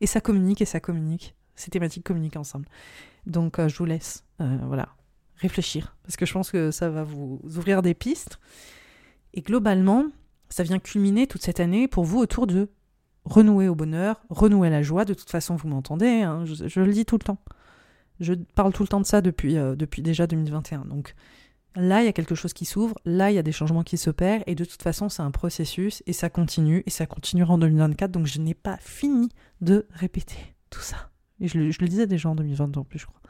[0.00, 1.34] et ça communique et ça communique.
[1.56, 2.66] Ces thématiques communiquent ensemble.
[3.26, 4.90] Donc euh, je vous laisse euh, voilà,
[5.36, 8.38] réfléchir, parce que je pense que ça va vous ouvrir des pistes.
[9.34, 10.06] Et globalement,
[10.48, 12.70] ça vient culminer toute cette année pour vous autour de
[13.24, 15.04] renouer au bonheur, renouer à la joie.
[15.04, 17.38] De toute façon, vous m'entendez, hein, je, le dis tout le temps.
[18.20, 20.84] Je parle tout le temps de ça depuis, euh, depuis déjà 2021.
[20.86, 21.14] Donc
[21.74, 23.98] là, il y a quelque chose qui s'ouvre, là, il y a des changements qui
[23.98, 27.58] s'opèrent, et de toute façon, c'est un processus, et ça continue, et ça continuera en
[27.58, 28.10] 2024.
[28.10, 29.28] Donc je n'ai pas fini
[29.60, 30.38] de répéter
[30.70, 31.10] tout ça.
[31.40, 33.20] Et je le, disais déjà en 2022 en plus, je crois.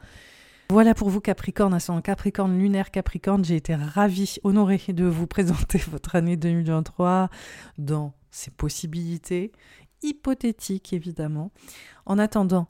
[0.69, 3.45] Voilà pour vous Capricorne, un Capricorne lunaire Capricorne.
[3.45, 7.31] J'ai été ravie, honorée de vous présenter votre année 2023
[7.79, 9.53] dans ses possibilités,
[10.03, 11.53] hypothétiques évidemment.
[12.05, 12.67] En attendant,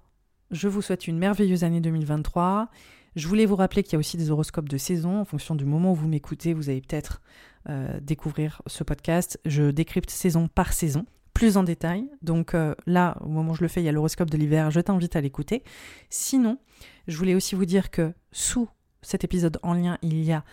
[0.50, 2.68] je vous souhaite une merveilleuse année 2023.
[3.16, 5.20] Je voulais vous rappeler qu'il y a aussi des horoscopes de saison.
[5.20, 7.22] En fonction du moment où vous m'écoutez, vous allez peut-être
[7.70, 9.40] euh, découvrir ce podcast.
[9.46, 12.10] Je décrypte saison par saison, plus en détail.
[12.20, 14.70] Donc euh, là, au moment où je le fais, il y a l'horoscope de l'hiver.
[14.70, 15.64] Je t'invite à l'écouter.
[16.10, 16.58] Sinon,
[17.06, 18.68] je voulais aussi vous dire que sous
[19.02, 20.44] cet épisode en lien, il y a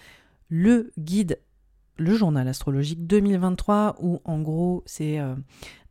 [0.50, 1.40] le guide
[1.98, 5.36] le journal astrologique 2023 où en gros c'est euh,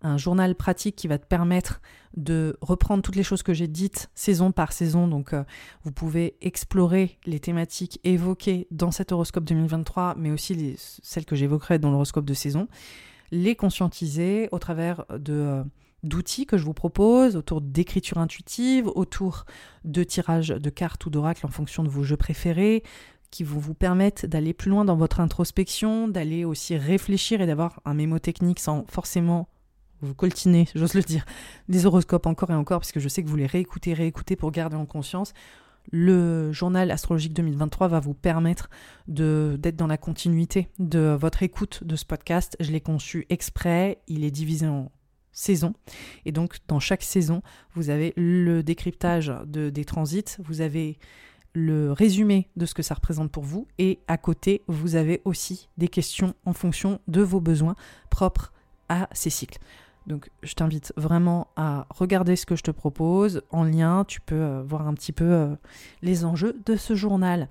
[0.02, 1.80] un journal pratique qui va te permettre
[2.16, 5.06] de reprendre toutes les choses que j'ai dites saison par saison.
[5.06, 5.44] Donc euh,
[5.84, 11.36] vous pouvez explorer les thématiques évoquées dans cet horoscope 2023, mais aussi les, celles que
[11.36, 12.68] j'évoquerai dans l'horoscope de saison,
[13.30, 15.32] les conscientiser au travers de...
[15.32, 15.64] Euh,
[16.02, 19.44] d'outils que je vous propose, autour d'écriture intuitive, autour
[19.84, 22.82] de tirage de cartes ou d'oracles en fonction de vos jeux préférés,
[23.30, 27.80] qui vont vous permettre d'aller plus loin dans votre introspection, d'aller aussi réfléchir et d'avoir
[27.84, 29.48] un mémo technique sans forcément
[30.02, 31.24] vous coltiner, j'ose le dire,
[31.68, 34.50] des horoscopes encore et encore, parce que je sais que vous les réécoutez, réécoutez pour
[34.50, 35.32] garder en conscience.
[35.90, 38.70] Le journal astrologique 2023 va vous permettre
[39.08, 42.56] d'être dans la continuité de votre écoute de ce podcast.
[42.60, 44.92] Je l'ai conçu exprès, il est divisé en
[45.32, 45.74] saisons.
[46.24, 47.42] Et donc, dans chaque saison,
[47.74, 50.98] vous avez le décryptage de, des transits, vous avez
[51.54, 55.68] le résumé de ce que ça représente pour vous et à côté, vous avez aussi
[55.76, 57.76] des questions en fonction de vos besoins
[58.08, 58.52] propres
[58.88, 59.58] à ces cycles.
[60.06, 64.34] Donc je t'invite vraiment à regarder ce que je te propose en lien, tu peux
[64.34, 65.54] euh, voir un petit peu euh,
[66.02, 67.48] les enjeux de ce journal.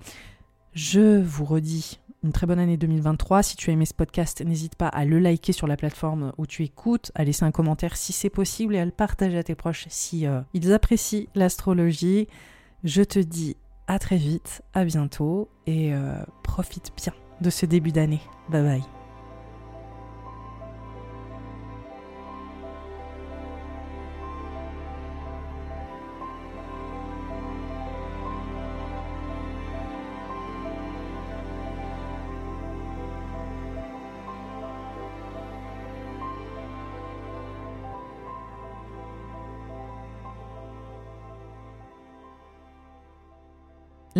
[0.74, 3.42] Je vous redis une très bonne année 2023.
[3.42, 6.46] Si tu as aimé ce podcast, n'hésite pas à le liker sur la plateforme où
[6.46, 9.54] tu écoutes, à laisser un commentaire si c'est possible et à le partager à tes
[9.54, 12.28] proches si euh, ils apprécient l'astrologie.
[12.84, 17.92] Je te dis à très vite, à bientôt et euh, profite bien de ce début
[17.92, 18.20] d'année.
[18.48, 19.01] Bye bye.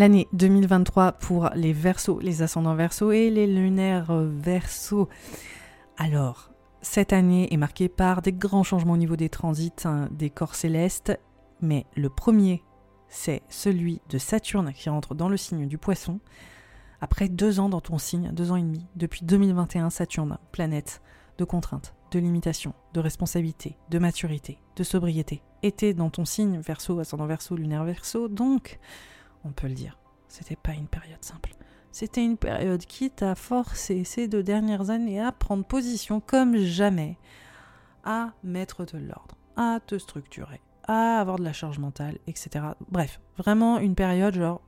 [0.03, 5.09] L'année 2023 pour les versos, les ascendants versos et les lunaires versos.
[5.97, 6.51] Alors,
[6.81, 10.57] cette année est marquée par des grands changements au niveau des transits hein, des corps
[10.57, 11.17] célestes,
[11.61, 12.65] mais le premier,
[13.07, 16.19] c'est celui de Saturne qui rentre dans le signe du poisson.
[17.01, 21.01] Après deux ans dans ton signe, deux ans et demi, depuis 2021, Saturne, planète
[21.39, 26.99] de contraintes, de limitations, de responsabilités, de maturité, de sobriété, était dans ton signe verso,
[26.99, 28.81] ascendant verso, lunaire verso, donc
[29.45, 29.99] on peut le dire.
[30.29, 31.51] C'était pas une période simple.
[31.93, 37.19] C'était une période qui t'a forcé ces deux dernières années à prendre position comme jamais,
[38.03, 42.65] à mettre de l'ordre, à te structurer, à avoir de la charge mentale, etc.
[42.91, 44.63] Bref, vraiment une période genre,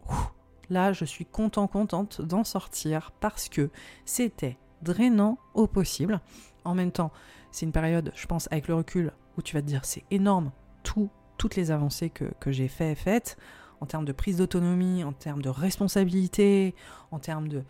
[0.69, 3.71] là je suis content, contente d'en sortir parce que
[4.05, 6.21] c'était drainant au possible.
[6.65, 7.11] En même temps,
[7.53, 10.53] c'est une période, je pense, avec le recul, où tu vas te dire c'est énorme,
[10.83, 13.39] tout, toutes les avancées que, que j'ai fait, faites
[13.85, 16.75] en termes de prise d'autonomie, en termes de responsabilité,
[17.11, 17.63] en termes de,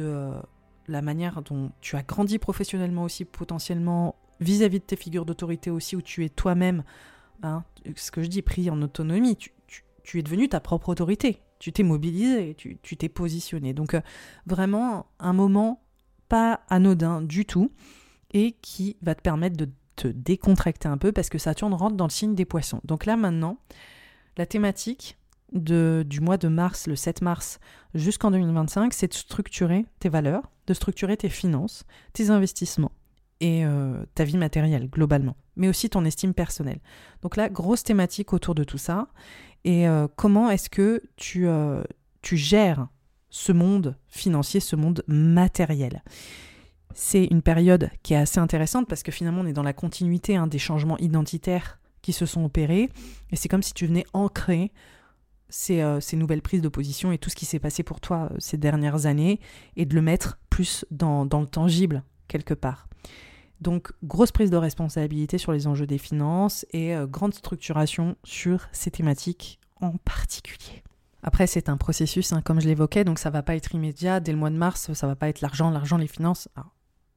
[0.00, 0.40] euh,
[0.88, 5.94] la manière dont tu as grandi professionnellement aussi, potentiellement, vis-à-vis de tes figures d'autorité aussi,
[5.94, 6.84] où tu es toi-même,
[7.42, 7.64] hein,
[7.96, 11.82] ce que je dis, pris en autonomie, tu, es devenu ta propre autorité, tu t'es
[11.82, 13.74] mobilisé, tu t'es positionné.
[13.74, 14.00] Donc euh,
[14.46, 15.82] vraiment un moment
[16.30, 17.70] pas anodin du tout
[18.32, 22.06] et qui va te permettre de te décontracter un peu parce que Saturne rentre dans
[22.06, 22.80] le signe des poissons.
[22.84, 23.58] Donc là maintenant,
[24.38, 25.18] la thématique,
[25.52, 27.58] du mois de mars, le 7 mars,
[27.94, 32.92] jusqu'en 2025, c'est de structurer tes valeurs, de structurer tes finances, tes investissements
[33.40, 36.80] et euh, ta vie matérielle globalement, mais aussi ton estime personnelle.
[37.22, 39.08] Donc là, grosse thématique autour de tout ça.
[39.64, 41.82] Et euh, comment est-ce que tu, euh,
[42.22, 42.88] tu gères
[43.30, 46.02] ce monde financier, ce monde matériel?
[46.94, 50.36] C'est une période qui est assez intéressante parce que finalement on est dans la continuité
[50.36, 52.88] hein, des changements identitaires qui se sont opérés
[53.30, 54.72] et c'est comme si tu venais ancrer
[55.70, 58.36] euh, ces, nouvelles prises de position et tout ce qui s'est passé pour toi euh,
[58.38, 59.40] ces dernières années
[59.76, 62.88] et de le mettre plus dans, le tangible quelque part.
[63.60, 68.68] Donc grosse prise de responsabilité sur les enjeux des finances et euh, grande structuration sur
[68.72, 70.82] ces thématiques en particulier.
[71.22, 74.20] Après, c'est un processus, hein, comme je l'évoquais, donc ça va pas être immédiat.
[74.20, 76.48] Dès le mois de mars, ça va pas être l'argent, l'argent, les finances.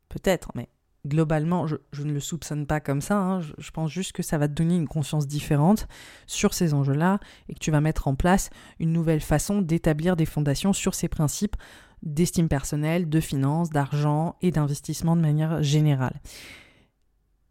[0.09, 0.69] Peut-être, mais
[1.05, 3.41] globalement, je, ne le soupçonne pas comme ça, hein.
[3.41, 5.87] je, pense juste que ça va te donner une conscience différente
[6.27, 8.49] sur ces enjeux-là et que tu vas mettre en place
[8.79, 11.55] une nouvelle façon d'établir des fondations sur ces principes
[12.03, 16.19] d'estime personnelle, de finances, d'argent et d'investissement de manière générale.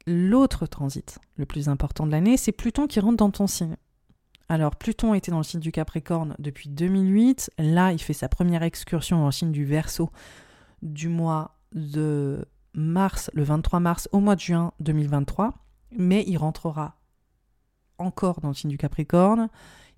[0.07, 3.77] L'autre transit, le plus important de l'année, c'est Pluton qui rentre dans ton signe.
[4.49, 7.53] Alors, Pluton était dans le signe du Capricorne depuis 2008.
[7.59, 10.11] Là, il fait sa première excursion dans le signe du Verseau
[10.83, 15.55] du mois de mars, le 23 mars au mois de juin 2023.
[15.97, 16.97] Mais il rentrera
[17.99, 19.49] encore dans le signe du Capricorne.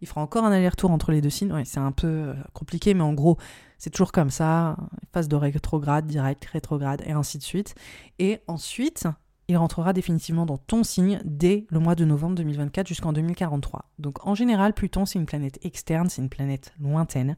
[0.01, 1.53] Il fera encore un aller-retour entre les deux signes.
[1.53, 3.39] Ouais, c'est un peu euh, compliqué, mais en gros,
[3.79, 4.77] c'est toujours comme ça.
[5.13, 7.77] Phase de rétrograde, direct, rétrograde, et ainsi de suite.
[8.19, 9.07] Et ensuite,
[9.49, 13.91] il rentrera définitivement dans ton signe dès le mois de novembre 2024 jusqu'en 2043.
[13.99, 17.37] Donc en général, Pluton, c'est une planète externe, c'est une planète lointaine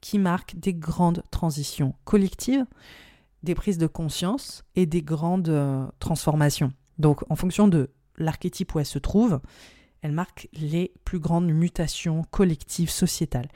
[0.00, 2.64] qui marque des grandes transitions collectives,
[3.42, 6.72] des prises de conscience et des grandes euh, transformations.
[6.98, 9.40] Donc en fonction de l'archétype où elle se trouve,
[10.02, 13.48] elle marque les plus grandes mutations collectives sociétales.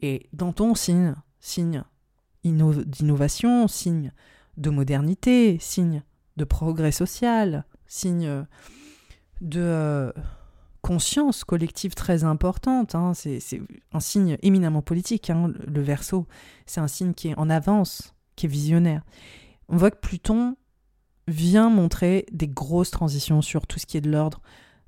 [0.00, 1.84] Et dans ton signe, signe
[2.44, 4.12] d'innovation, signe
[4.56, 6.02] de modernité, signe
[6.36, 8.44] de progrès social, signe
[9.40, 10.12] de euh,
[10.82, 12.94] conscience collective très importante.
[12.94, 13.12] Hein.
[13.14, 13.40] C'est
[13.92, 16.26] un signe éminemment politique, hein, le verso.
[16.66, 18.14] C'est un signe qui est en avance,
[18.48, 19.02] visionnaire.
[19.68, 20.56] On voit que Pluton
[21.28, 24.40] vient montrer des grosses transitions sur tout ce qui est de l'ordre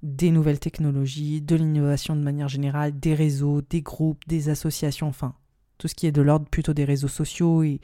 [0.03, 5.35] des nouvelles technologies, de l'innovation de manière générale, des réseaux, des groupes, des associations, enfin,
[5.79, 7.81] tout ce qui est de l'ordre plutôt des réseaux sociaux et,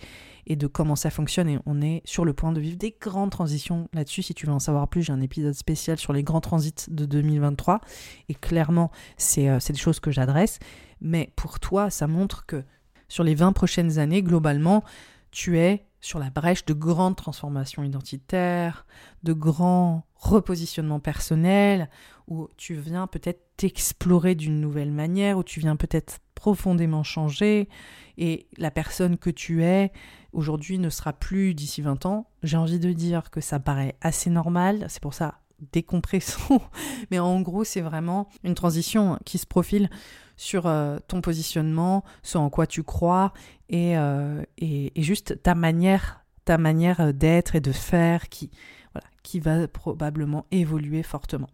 [0.49, 1.49] de comment ça fonctionne.
[1.49, 4.23] Et on est sur le point de vivre des grandes transitions là-dessus.
[4.23, 7.05] Si tu veux en savoir plus, j'ai un épisode spécial sur les grands transits de
[7.05, 7.81] 2023.
[8.29, 8.91] Et clairement,
[9.39, 10.59] euh, c'est des choses que j'adresse.
[11.01, 12.65] Mais pour toi, ça montre que
[13.09, 14.85] sur les 20 prochaines années, globalement,
[15.31, 18.87] tu es sur la brèche de grandes transformations identitaires,
[19.25, 21.91] de grands repositionnements personnels,
[22.29, 27.69] où tu viens peut-être t'explorer d'une nouvelle manière, où tu viens peut-être profondément changer,
[28.17, 29.93] et la personne que tu es
[30.33, 32.31] aujourd'hui ne sera plus d'ici 20 ans.
[32.43, 35.41] J'ai envie de dire que ça paraît assez normal, c'est pour ça
[35.73, 36.61] décompressons,
[37.11, 39.91] mais en gros c'est vraiment une transition qui se profile
[40.37, 43.33] sur euh, ton positionnement, ce en quoi tu crois
[43.73, 48.51] euh, et, et, juste ta manière, ta manière d'être et de faire qui,
[48.93, 51.49] voilà, qui va probablement évoluer fortement.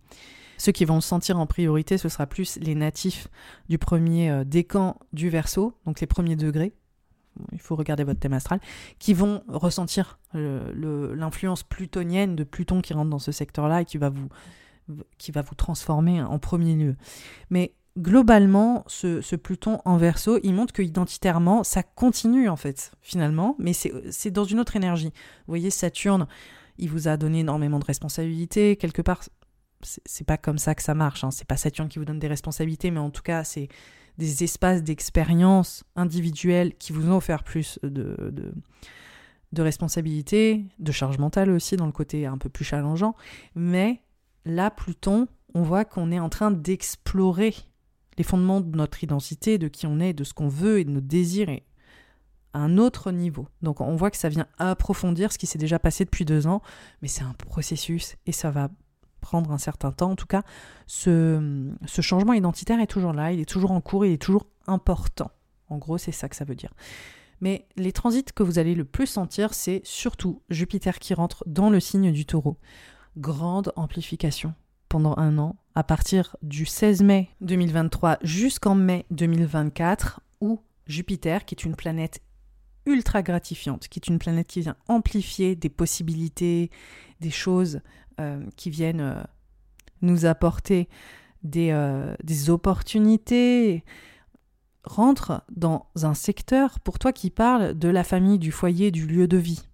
[0.59, 3.29] Ceux qui vont le sentir en priorité, ce sera plus les natifs
[3.69, 6.75] du premier euh, décan du verso, donc les premiers degrés.
[7.53, 8.61] Il faut regarder votre thème astral,
[8.99, 14.11] qui vont ressentir l'influence plutonienne de Pluton qui rentre dans ce secteur-là et qui va
[14.11, 14.29] vous
[15.17, 16.97] qui va vous transformer en premier lieu.
[17.49, 23.57] Mais globalement, ce, Pluton en verso, il montre que identitairement, ça continue en fait, finalement,
[23.59, 25.13] mais c'est dans une autre énergie.
[25.15, 26.27] Vous voyez, Saturne,
[26.79, 28.77] il vous a donné énormément de responsabilités.
[28.77, 29.23] Quelque part,
[29.83, 31.25] c'est pas comme ça que ça marche.
[31.25, 31.31] Hein.
[31.31, 33.69] C'est pas Saturne qui vous donne des responsabilités, mais en tout cas, c'est
[34.19, 38.53] des espaces d'expérience individuelle qui vous ont offert plus de, de,
[39.53, 43.15] de responsabilités, de charge mentale aussi, dans le côté un peu plus challengeant.
[43.55, 44.03] Mais
[44.45, 47.55] là, Pluton, on voit qu'on est en train d'explorer
[48.19, 50.91] les fondements de notre identité, de qui on est, de ce qu'on veut et de
[50.91, 51.51] nos désirs
[52.53, 53.49] à un autre niveau.
[53.63, 56.63] Donc on voit que ça vient approfondir ce qui s'est déjà passé depuis deux ans,
[57.03, 58.69] mais c'est un processus et ça va
[59.25, 60.11] prendre un certain temps.
[60.11, 60.43] En tout cas,
[60.87, 64.47] ce, ce changement identitaire est toujours là, il est toujours en cours, il est toujours
[64.67, 65.31] important.
[65.69, 66.75] En gros, c'est ça que ça veut dire.
[67.41, 71.71] Mais les transits que vous allez le plus sentir, c'est surtout Jupiter qui rentre dans
[71.71, 72.59] le signe du taureau.
[73.17, 74.55] Grande amplification
[74.89, 81.55] pendant un an, à partir du 16 mai 2023 jusqu'en mai 2024, où Jupiter, qui
[81.55, 82.21] est une planète
[82.87, 86.71] ultra gratifiante, qui est une planète qui vient amplifier des possibilités,
[87.21, 87.81] des choses
[88.57, 89.23] qui viennent euh,
[90.03, 90.89] nous apporter
[91.43, 92.15] des, euh,
[92.49, 93.85] opportunités,
[94.85, 99.27] rentre dans un secteur pour toi qui parle de la famille, du foyer, du lieu
[99.29, 99.67] de vie.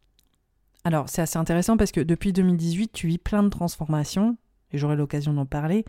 [0.85, 4.37] Alors c'est assez intéressant parce que depuis 2018, tu vis plein de transformations,
[4.73, 5.85] et j'aurai l'occasion d'en parler,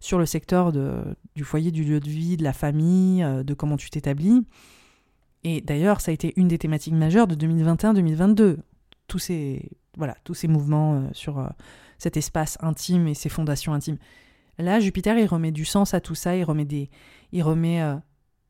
[0.00, 3.76] sur le secteur du foyer, du lieu de vie, de la famille, euh, de comment
[3.76, 4.44] tu t'établis.
[5.44, 8.58] Et d'ailleurs, ça a été une des thématiques majeures de 2021-2022.
[9.06, 11.46] Tous ces, voilà, tous ces mouvements euh, sur euh,
[11.98, 13.98] cet espace intime et ces fondations intimes.
[14.58, 16.90] Là, Jupiter, il remet du sens à tout ça, il remet des,
[17.32, 17.82] il remet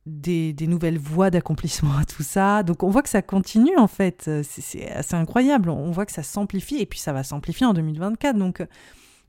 [0.04, 2.62] des, des, nouvelles voies d'accomplissement à tout ça.
[2.62, 4.30] Donc on voit que ça continue en fait.
[4.42, 5.70] C'est assez incroyable.
[5.70, 8.36] On voit que ça s'amplifie et puis ça va s'amplifier en 2024.
[8.36, 8.62] Donc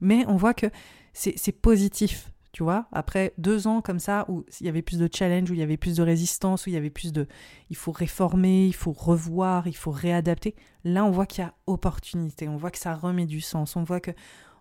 [0.02, 0.68] mais on voit que
[1.14, 2.88] c'est positif, tu vois.
[2.94, 5.64] Après deux ans comme ça, où il y avait plus de challenge, où il y
[5.64, 7.28] avait plus de résistance, où il y avait plus de...
[7.70, 10.56] Il faut réformer, il faut revoir, il faut réadapter.
[10.86, 13.84] Là, on voit qu'il y a opportunité, on voit que ça remet du sens, on
[13.84, 14.12] voit que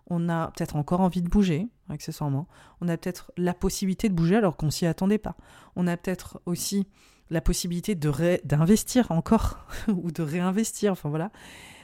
[0.07, 2.49] on a peut-être encore envie de bouger, accessoirement.
[2.81, 5.37] On a peut-être la possibilité de bouger alors qu'on s'y attendait pas.
[5.77, 6.87] On a peut-être aussi
[7.29, 10.91] la possibilité d'investir encore ou de réinvestir.
[10.91, 11.31] Enfin voilà.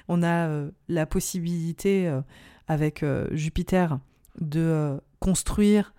[0.10, 2.20] On a euh, la possibilité euh,
[2.68, 3.98] avec euh, Jupiter
[4.42, 5.94] de construire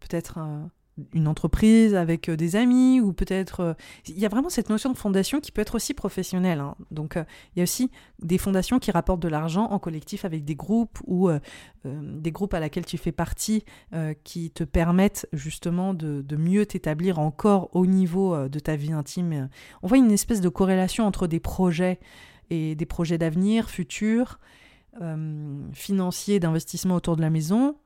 [0.00, 0.38] peut-être
[1.12, 3.74] une entreprise avec euh, des amis ou peut-être euh,
[4.06, 6.74] il y a vraiment cette notion de fondation qui peut être aussi professionnelle hein.
[6.90, 10.44] donc euh, il y a aussi des fondations qui rapportent de l'argent en collectif avec
[10.44, 11.30] des groupes ou
[11.84, 13.64] des groupes à laquelle tu fais partie
[14.24, 19.48] qui te permettent justement de mieux t'établir encore au niveau de ta vie intime
[19.82, 22.00] on voit une espèce de corrélation entre des projets
[22.50, 24.38] et des projets d'avenir futurs
[25.72, 27.76] financiers d'investissement autour de la maison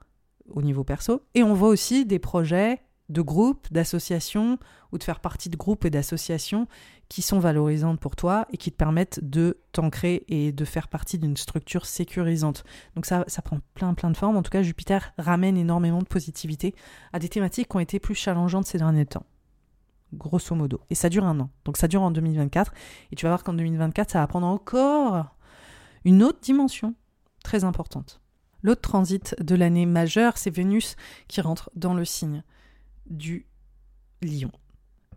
[0.49, 4.59] au niveau perso et on voit aussi des projets de groupes, d'associations
[4.91, 6.67] ou de faire partie de groupes et d'associations
[7.09, 11.19] qui sont valorisantes pour toi et qui te permettent de t'ancrer et de faire partie
[11.19, 12.65] d'une structure sécurisante.
[12.97, 14.37] Donc ça, ça prend plein plein de formes.
[14.37, 16.75] En tout cas, Jupiter ramène énormément de positivité
[17.13, 19.27] à des thématiques qui ont été plus challengeantes ces derniers temps.
[20.15, 20.81] Grosso modo.
[20.89, 21.51] Et ça dure un an.
[21.65, 22.73] Donc ça dure en 2024.
[23.11, 25.37] Et tu vas voir qu'en 2024, ça va prendre encore
[26.05, 26.95] une autre dimension
[27.45, 28.22] très importante.
[28.63, 30.97] L'autre transit de l'année majeure, c'est Vénus
[31.29, 32.43] qui rentre dans le signe
[33.07, 33.47] du
[34.23, 34.53] lion.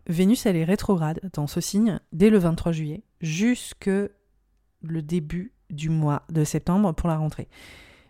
[0.07, 5.89] Vénus, elle est rétrograde dans ce signe dès le 23 juillet jusque le début du
[5.89, 7.47] mois de septembre pour la rentrée.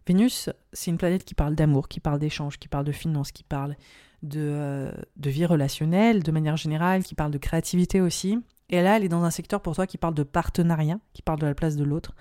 [0.08, 3.44] Vénus, c'est une planète qui parle d'amour, qui parle d'échange, qui parle de finances, qui
[3.44, 3.76] parle
[4.24, 8.38] de, euh, de, vie relationnelle de manière générale, qui parle de créativité aussi.
[8.70, 11.40] Et là, elle est dans un secteur pour toi qui parle de partenariat, qui parle
[11.40, 12.16] de la place de l'autre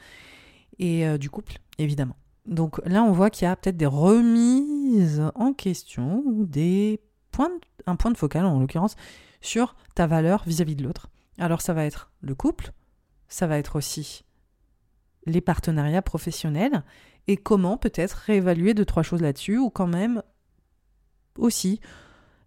[0.78, 2.16] et euh, du couple, évidemment.
[2.46, 7.00] Donc là, on voit qu'il y a peut-être des remises en question ou des
[7.86, 8.96] un point de focal en l'occurrence
[9.40, 11.08] sur ta valeur vis-à-vis de l'autre.
[11.38, 12.72] Alors ça va être le couple,
[13.28, 14.24] ça va être aussi
[15.26, 16.82] les partenariats professionnels
[17.26, 20.22] et comment peut-être réévaluer deux trois choses là-dessus ou quand même
[21.38, 21.80] aussi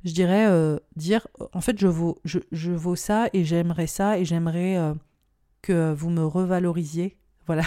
[0.04, 4.94] je dirais euh, dire en fait je vaux ça et j'aimerais ça et j'aimerais euh,
[5.64, 7.18] que vous me revalorisiez
[7.48, 7.64] voilà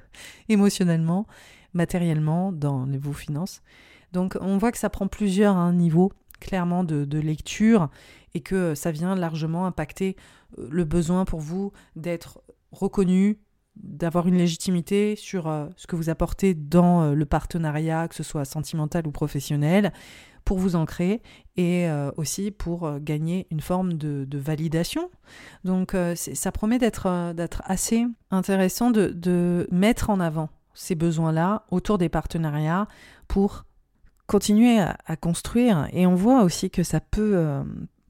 [0.48, 1.26] émotionnellement
[1.74, 3.62] matériellement dans vos finances
[4.12, 7.88] donc on voit que ça prend plusieurs hein, niveaux clairement de, lecture
[8.34, 10.16] et que ça vient largement impacter
[10.58, 13.38] euh, le besoin pour vous d'être reconnu,
[13.76, 18.22] d'avoir une légitimité sur euh, ce que vous apportez dans euh, le partenariat, que ce
[18.22, 19.92] soit sentimental ou professionnel,
[20.44, 21.22] pour vous ancrer
[21.56, 21.88] et
[22.18, 25.10] aussi pour gagner une forme de, validation.
[25.64, 27.06] Donc ça promet d'être
[27.64, 32.88] assez intéressant de, de mettre en avant ces besoins-là autour des partenariats
[33.28, 33.64] pour
[34.26, 35.88] continuer à, construire.
[35.92, 37.62] Et on voit aussi que ça peut euh,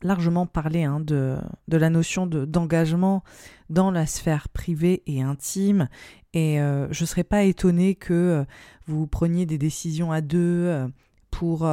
[0.02, 3.22] largement parler hein, de, la notion d'engagement
[3.70, 5.88] dans la sphère privée et intime.
[6.32, 8.44] Et euh, je ne serais pas étonnée que euh,
[8.86, 10.88] vous preniez des décisions à deux
[11.30, 11.66] pour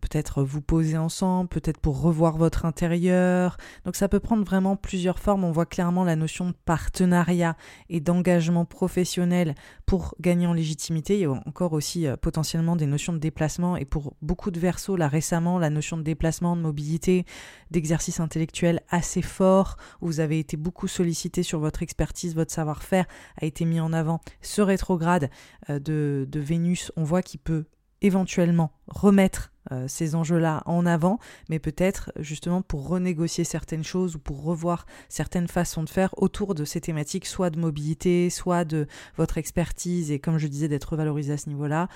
[0.00, 3.56] peut-être vous poser ensemble, peut-être pour revoir votre intérieur.
[3.84, 5.44] Donc ça peut prendre vraiment plusieurs formes.
[5.44, 7.56] On voit clairement la notion de partenariat
[7.88, 11.14] et d'engagement professionnel pour gagner en légitimité.
[11.14, 14.60] Il y a encore aussi euh, potentiellement des notions de déplacement et pour beaucoup de
[14.60, 17.24] versos, là récemment, la notion de déplacement, de mobilité,
[17.70, 23.06] d'exercice intellectuel assez fort, où vous avez été beaucoup sollicité sur votre expertise, votre savoir-faire
[23.40, 24.20] a été mis en avant.
[24.40, 25.30] Ce rétrograde
[25.70, 27.64] euh, de, de Vénus, on voit qu'il peut
[28.02, 31.18] éventuellement remettre euh, ces enjeux-là en avant,
[31.48, 36.54] mais peut-être justement pour renégocier certaines choses ou pour revoir certaines façons de faire autour
[36.54, 40.96] de ces thématiques, soit de mobilité, soit de votre expertise, et comme je disais, d'être
[40.96, 41.88] valorisé à ce niveau-là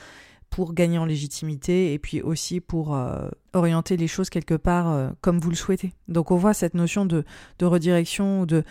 [0.50, 5.10] pour gagner en légitimité et puis aussi pour euh, orienter les choses quelque part euh,
[5.20, 5.94] comme vous le souhaitez.
[6.08, 7.24] Donc on voit cette notion de,
[7.60, 8.64] de redirection, de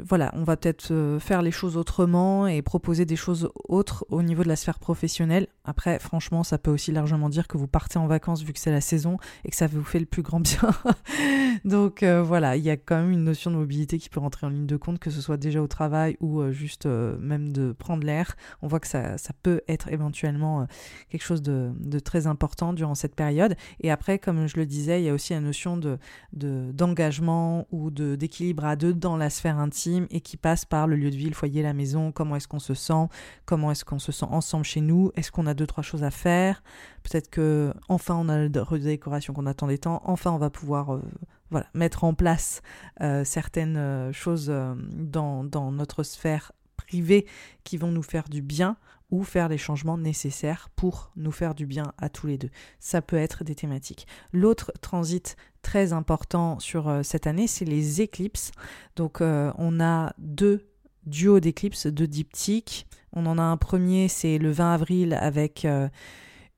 [0.00, 4.22] voilà, on va peut-être euh, faire les choses autrement et proposer des choses autres au
[4.22, 5.48] niveau de la sphère professionnelle.
[5.64, 8.70] Après, franchement, ça peut aussi largement dire que vous partez en vacances vu que c'est
[8.70, 10.70] la saison et que ça vous fait le plus grand bien.
[11.64, 14.46] Donc euh, voilà, il y a quand même une notion de mobilité qui peut rentrer
[14.46, 17.72] en ligne de compte, que ce soit déjà au travail ou euh, juste même de
[17.72, 18.34] prendre l'air.
[18.62, 20.66] On voit que ça, peut être éventuellement
[21.10, 23.56] quelque chose de, très important durant cette période.
[23.80, 25.98] Et après, comme je le disais, il y a aussi la notion de,
[26.32, 31.10] d'engagement ou d'équilibre à deux dans la sphère intime et qui passe par le lieu
[31.10, 33.08] de vie, le foyer, la maison, comment est-ce qu'on se sent,
[33.44, 36.10] comment est-ce qu'on se sent ensemble chez nous, est-ce qu'on a deux, trois choses à
[36.10, 36.62] faire,
[37.02, 41.02] peut-être que enfin on a la redécoration qu'on attendait tant, enfin on va pouvoir euh,
[41.50, 42.62] voilà, mettre en place
[43.00, 44.52] euh, certaines euh, choses
[44.92, 47.26] dans, dans notre sphère privée
[47.64, 48.76] qui vont nous faire du bien
[49.12, 52.48] ou faire les changements nécessaires pour nous faire du bien à tous les deux.
[52.80, 54.06] Ça peut être des thématiques.
[54.32, 58.52] L'autre transit très important sur euh, cette année, c'est les éclipses.
[58.96, 60.66] Donc euh, on a deux
[61.04, 62.86] duos d'éclipses, deux diptyques.
[63.12, 65.90] On en a un premier, c'est le 20 avril avec euh,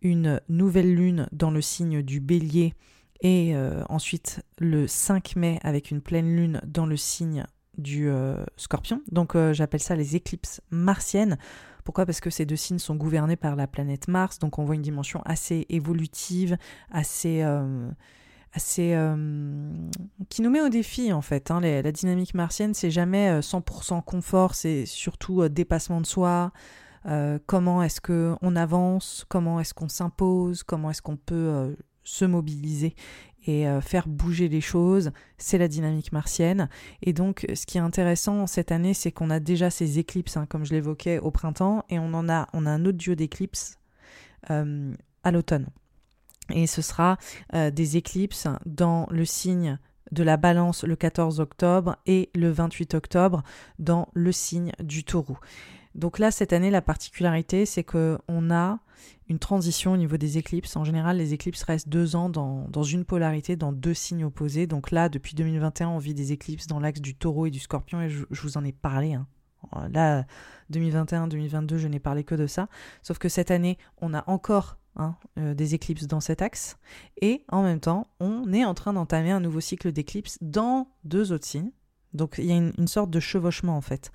[0.01, 2.73] une nouvelle lune dans le signe du bélier
[3.21, 3.55] et
[3.89, 7.47] ensuite le 5 mai avec une pleine lune dans le signe
[7.79, 8.11] du
[8.59, 9.01] scorpion.
[9.11, 11.39] Donc j'appelle ça les éclipses martiennes.
[11.85, 12.07] Pourquoi?
[12.07, 14.83] Parce que ces deux signes sont gouvernés par la planète Mars, donc on voit une
[14.83, 16.57] dimension assez évolutive,
[16.91, 17.89] assez, euh,
[18.53, 18.97] assez
[20.31, 21.51] qui nous met au défi en fait.
[21.51, 21.61] Hein.
[21.61, 26.53] la dynamique martienne, c'est jamais 100% confort, c'est surtout dépassement de soi.
[27.47, 32.95] comment est-ce que on avance, comment est-ce qu'on s'impose, comment est-ce qu'on peut se mobiliser
[33.47, 36.69] et faire bouger les choses, c'est la dynamique martienne.
[37.03, 40.47] Et donc, ce qui est intéressant cette année, c'est qu'on a déjà ces éclipses, hein,
[40.49, 43.79] comme je l'évoquais au printemps, et on en a, on a un autre duo d'éclipses
[44.49, 45.67] à l'automne.
[46.53, 47.17] Et ce sera
[47.55, 49.79] euh, des éclipses dans le signe
[50.13, 53.43] de la balance le 14 octobre et le 28 octobre
[53.79, 55.39] dans le signe du taureau.
[55.95, 58.79] Donc là, cette année, la particularité, c'est qu'on a
[59.29, 60.77] une transition au niveau des éclipses.
[60.77, 64.67] En général, les éclipses restent deux ans dans, dans, une polarité, dans deux signes opposés.
[64.67, 68.01] Donc là, depuis 2021, on vit des éclipses dans l'axe du taureau et du scorpion,
[68.03, 69.15] et je, vous en ai parlé.
[69.15, 69.27] Hein.
[69.91, 70.25] Là,
[70.73, 72.69] 2021-2022, je n'ai parlé que de ça.
[73.03, 76.79] Sauf que cette année, on a encore Hein, euh, des éclipses dans cet axe.
[77.21, 81.33] Et en même temps, on est en train d'entamer un nouveau cycle d'éclipses dans deux
[81.33, 81.73] autres signes.
[82.13, 84.13] Donc il y a une, sorte de chevauchement en fait.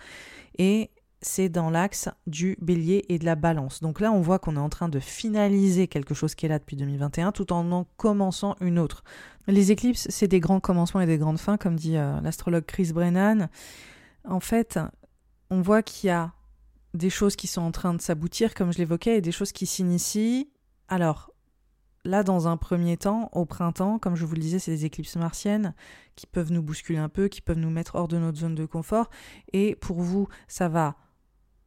[0.58, 0.90] Et
[1.22, 3.82] c'est dans l'axe du bélier et de la balance.
[3.82, 6.60] Donc là, on voit qu'on est en train de finaliser quelque chose qui est là
[6.60, 9.04] depuis 2021 tout en en commençant une autre.
[9.48, 12.92] Les éclipses, c'est des grands commencements et des grandes fins, comme dit euh, l'astrologue Chris
[12.94, 13.50] Brennan.
[14.28, 14.80] En fait,
[15.50, 16.34] on voit qu'il y a
[16.94, 19.66] des choses qui sont en train de s'aboutir, comme je l'évoquais, et des choses qui
[19.66, 20.50] s'initient
[20.90, 21.32] alors,
[22.04, 25.16] là, dans un premier temps, au printemps, comme je vous le disais, c'est des éclipses
[25.16, 25.74] martiennes
[26.16, 28.66] qui peuvent nous bousculer un peu, qui peuvent nous mettre hors de notre zone de
[28.66, 29.10] confort.
[29.54, 30.96] Et pour vous, ça va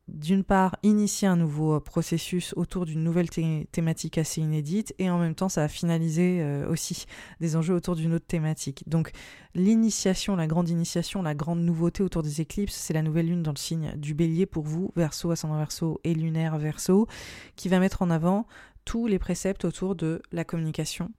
[0.08, 5.18] d'une part initier un nouveau euh, processus autour d'une nouvelle thématique assez inédite et en
[5.18, 7.06] même temps ça va finaliser euh, aussi
[7.40, 8.82] des enjeux autour d'une autre thématique.
[8.88, 9.12] Donc
[9.54, 13.52] l'initiation, la grande initiation, la grande nouveauté autour des éclipses, c'est la nouvelle lune dans
[13.52, 17.06] le signe du bélier pour vous, verso, ascendant verso et lunaire verso,
[17.54, 18.46] qui va mettre en avant
[18.84, 21.10] tous les préceptes autour de la communication,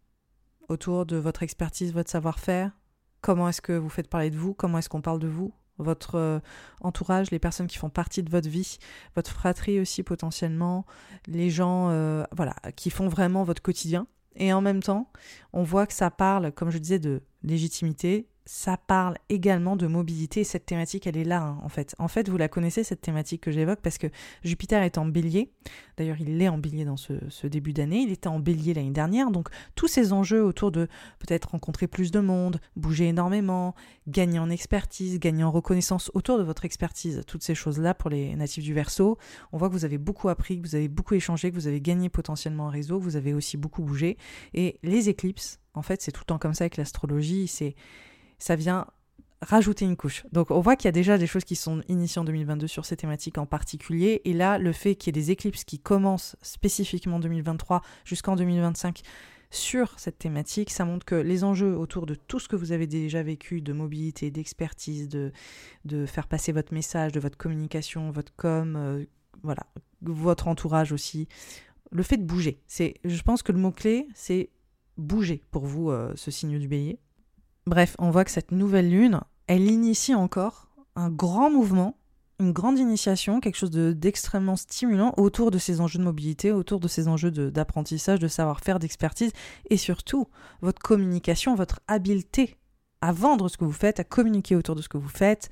[0.68, 2.72] autour de votre expertise, votre savoir-faire,
[3.22, 6.16] comment est-ce que vous faites parler de vous, comment est-ce qu'on parle de vous, votre
[6.16, 6.40] euh,
[6.82, 8.78] entourage, les personnes qui font partie de votre vie,
[9.16, 10.86] votre fratrie aussi potentiellement,
[11.28, 14.08] les gens euh, voilà, qui font vraiment votre quotidien.
[14.36, 15.12] Et en même temps,
[15.52, 20.42] on voit que ça parle, comme je disais, de légitimité, ça parle également de mobilité
[20.42, 21.96] et cette thématique elle est là hein, en fait.
[21.98, 24.08] En fait vous la connaissez cette thématique que j'évoque parce que
[24.44, 25.52] Jupiter est en bélier,
[25.98, 29.32] d'ailleurs il est en bélier dans ce, début d'année, il était en bélier l'année dernière,
[29.32, 30.88] donc tous ces enjeux autour de
[31.20, 33.76] peut-être rencontrer plus de monde, bouger énormément,
[34.08, 38.36] gagner en expertise, gagner en reconnaissance autour de votre expertise, toutes ces choses-là pour les
[38.36, 39.18] natifs du Verseau,
[39.52, 41.82] on voit que vous avez beaucoup appris, que vous avez beaucoup échangé, que vous avez
[41.82, 44.18] gagné potentiellement un réseau, que vous avez aussi beaucoup bougé.
[44.54, 47.76] Et les éclipses, en fait c'est tout le temps comme ça avec l'astrologie, c'est
[48.44, 48.88] ça vient
[49.42, 50.26] rajouter une couche.
[50.34, 52.86] Donc on voit qu'il y a déjà des choses qui sont initiées en 2022 sur
[52.86, 54.22] ces thématiques en particulier.
[54.26, 58.36] Et là, le fait qu'il y ait des éclipses qui commencent spécifiquement en 2023 jusqu'en
[58.36, 59.02] 2025
[59.50, 62.86] sur cette thématique, ça montre que les enjeux autour de tout ce que vous avez
[62.86, 65.32] déjà vécu, de mobilité, d'expertise, de,
[65.86, 69.06] de faire passer votre message, de votre communication, votre com, euh,
[69.44, 69.68] voilà,
[70.02, 71.30] votre entourage aussi,
[71.92, 72.60] le fait de bouger.
[72.68, 74.50] C'est, je pense que le mot-clé, c'est
[74.98, 77.00] bouger pour vous, euh, ce signe du bélier.
[77.66, 81.98] Bref, on voit que cette nouvelle lune, elle initie encore un grand mouvement,
[82.40, 86.88] une grande initiation, quelque chose d'extrêmement stimulant autour de ces enjeux de mobilité, autour de
[86.88, 89.32] ces enjeux d'apprentissage, de, savoir-faire, d'expertise,
[89.70, 90.28] et surtout
[90.62, 92.58] votre communication, votre habileté
[93.02, 95.50] à vendre ce que vous faites, à communiquer autour de ce que vous faites,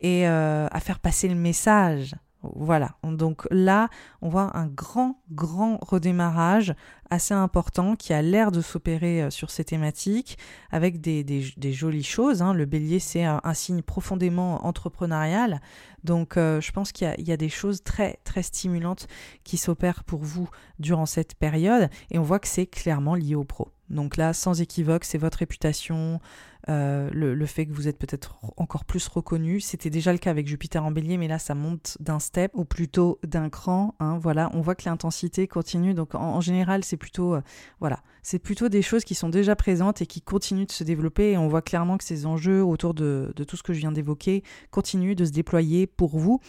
[0.00, 2.14] et euh, à faire passer le message
[2.54, 3.88] voilà, donc là,
[4.22, 6.74] on voit un grand, grand redémarrage
[7.10, 10.38] assez important qui a l'air de s'opérer euh, sur ces thématiques
[10.70, 12.42] avec des, jolies choses.
[12.42, 12.52] Hein.
[12.52, 15.60] Le bélier, c'est un, signe profondément entrepreneurial.
[16.04, 19.08] Donc euh, je pense qu'il y, a des choses très, très stimulantes
[19.44, 23.44] qui s'opèrent pour vous durant cette période et on voit que c'est clairement lié au
[23.44, 23.72] pro.
[23.90, 26.20] Donc là, sans équivoque, c'est votre réputation,
[26.68, 29.60] euh, le, fait que vous êtes peut-être encore plus reconnu.
[29.60, 32.64] C'était déjà le cas avec Jupiter en bélier, mais là, ça monte d'un step, ou
[32.64, 33.94] plutôt d'un cran.
[34.00, 35.94] Hein, voilà, on voit que l'intensité continue.
[35.94, 37.40] Donc en, général, c'est plutôt, euh,
[37.78, 41.30] voilà, c'est plutôt des choses qui sont déjà présentes et qui continuent de se développer.
[41.30, 44.42] Et on voit clairement que ces enjeux autour de, tout ce que je viens d'évoquer
[44.72, 46.40] continuent de se déployer pour vous.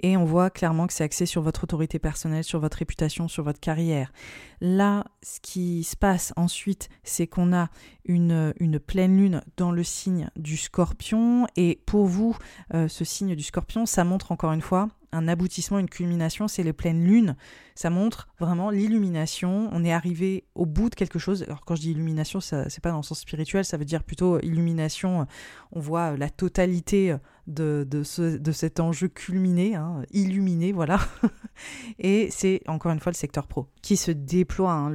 [0.00, 3.44] Et on voit clairement que c'est axé sur votre autorité personnelle, sur votre réputation, sur
[3.44, 4.14] votre carrière.
[4.62, 7.68] Là, ce qui se passe ensuite, c'est qu'on a
[8.06, 11.46] une, une, pleine lune dans le signe du scorpion.
[11.54, 12.34] Et pour vous,
[12.72, 16.62] euh, ce signe du scorpion, ça montre encore une fois un aboutissement, une culmination, c'est
[16.62, 17.36] les pleines lunes.
[17.74, 19.68] Ça montre vraiment l'illumination.
[19.72, 21.42] On est arrivé au bout de quelque chose.
[21.44, 24.04] Alors quand je dis illumination, ça c'est pas dans le sens spirituel, ça veut dire
[24.04, 25.26] plutôt illumination.
[25.72, 31.00] On voit la totalité de, de, ce, de cet enjeu culminé, hein, illuminé, voilà.
[31.98, 34.72] Et c'est encore une fois le secteur pro qui se déploie.
[34.72, 34.90] Hein,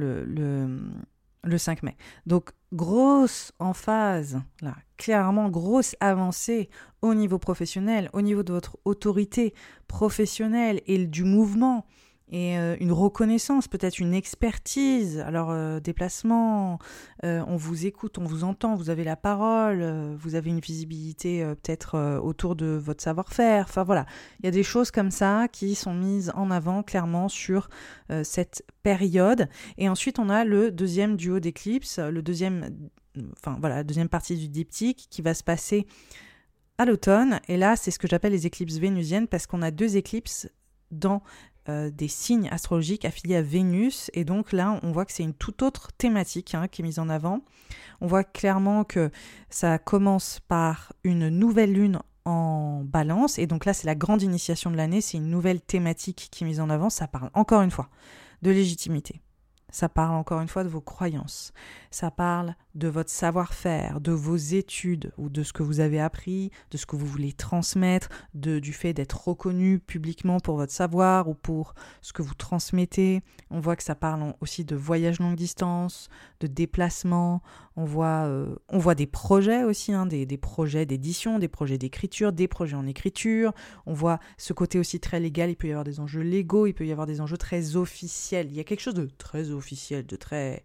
[1.56, 1.96] 5 mai.
[2.26, 6.70] Donc grosse emphase, là, clairement grosse avancée
[7.02, 9.54] au niveau professionnel, au niveau de votre autorité
[9.88, 11.86] professionnelle et du mouvement
[12.32, 15.20] et euh, une reconnaissance, peut-être une expertise.
[15.20, 16.78] Alors, euh, déplacement,
[17.24, 19.84] euh, on vous écoute, on vous entend, vous avez la parole,
[20.16, 23.66] vous avez une visibilité peut-être autour de votre savoir-faire.
[23.68, 24.06] Enfin voilà,
[24.40, 27.68] il y a des choses comme ça qui sont mises en avant clairement sur
[28.22, 29.48] cette période.
[29.76, 32.70] Et ensuite, on a le deuxième duo d'éclipse, le deuxième,
[33.36, 35.86] enfin voilà, la deuxième partie du diptyque qui va se passer
[36.78, 37.40] à l'automne.
[37.48, 40.48] Et là, c'est ce que j'appelle les éclipses vénusiennes parce qu'on a deux éclipses
[40.92, 41.22] dans
[41.68, 44.10] euh, des signes astrologiques affiliés à Vénus.
[44.14, 46.98] Et donc là, on voit que c'est une toute autre thématique hein, qui est mise
[46.98, 47.40] en avant.
[48.00, 49.10] On voit clairement que
[49.48, 53.38] ça commence par une nouvelle lune en balance.
[53.38, 55.00] Et donc là, c'est la grande initiation de l'année.
[55.00, 56.90] C'est une nouvelle thématique qui est mise en avant.
[56.90, 57.88] Ça parle encore une fois
[58.42, 59.21] de légitimité.
[59.72, 61.52] Ça parle encore une fois de vos croyances.
[61.90, 66.50] Ça parle de votre savoir-faire, de vos études ou de ce que vous avez appris,
[66.70, 71.34] de ce que vous voulez transmettre, du fait d'être reconnu publiquement pour votre savoir ou
[71.34, 73.22] pour ce que vous transmettez.
[73.50, 76.08] On voit que ça parle aussi de voyage longue distance,
[76.40, 77.42] de déplacement.
[77.76, 81.78] On voit, euh, on voit des projets aussi, hein, des, des projets d'édition, des projets
[81.78, 83.52] d'écriture, des projets en écriture.
[83.86, 85.50] On voit ce côté aussi très légal.
[85.50, 88.48] Il peut y avoir des enjeux légaux, il peut y avoir des enjeux très officiels.
[88.50, 89.61] Il y a quelque chose de très officiel,
[90.02, 90.64] de très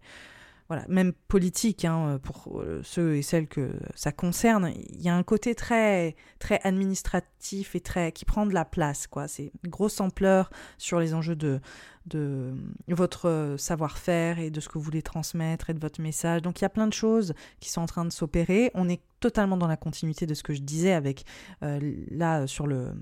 [0.68, 5.16] voilà, même politique, hein, pour euh, ceux et celles que ça concerne, il y a
[5.16, 9.28] un côté très, très administratif et très qui prend de la place, quoi.
[9.28, 11.60] C'est grosse ampleur sur les enjeux de,
[12.08, 12.54] de
[12.88, 16.42] votre savoir-faire et de ce que vous voulez transmettre et de votre message.
[16.42, 18.70] Donc il y a plein de choses qui sont en train de s'opérer.
[18.74, 21.24] On est totalement dans la continuité de ce que je disais avec
[21.62, 21.78] euh,
[22.10, 22.92] là sur le,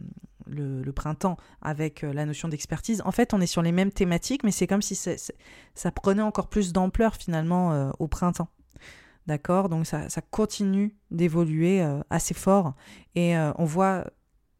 [0.46, 3.02] le, printemps avec euh, la notion d'expertise.
[3.04, 6.48] En fait, on est sur les mêmes thématiques, mais c'est comme si ça prenait encore
[6.48, 8.48] plus d'ampleur finalement euh, au printemps.
[9.26, 9.68] D'accord?
[9.68, 12.74] Donc ça, continue d'évoluer assez fort
[13.16, 14.04] et on voit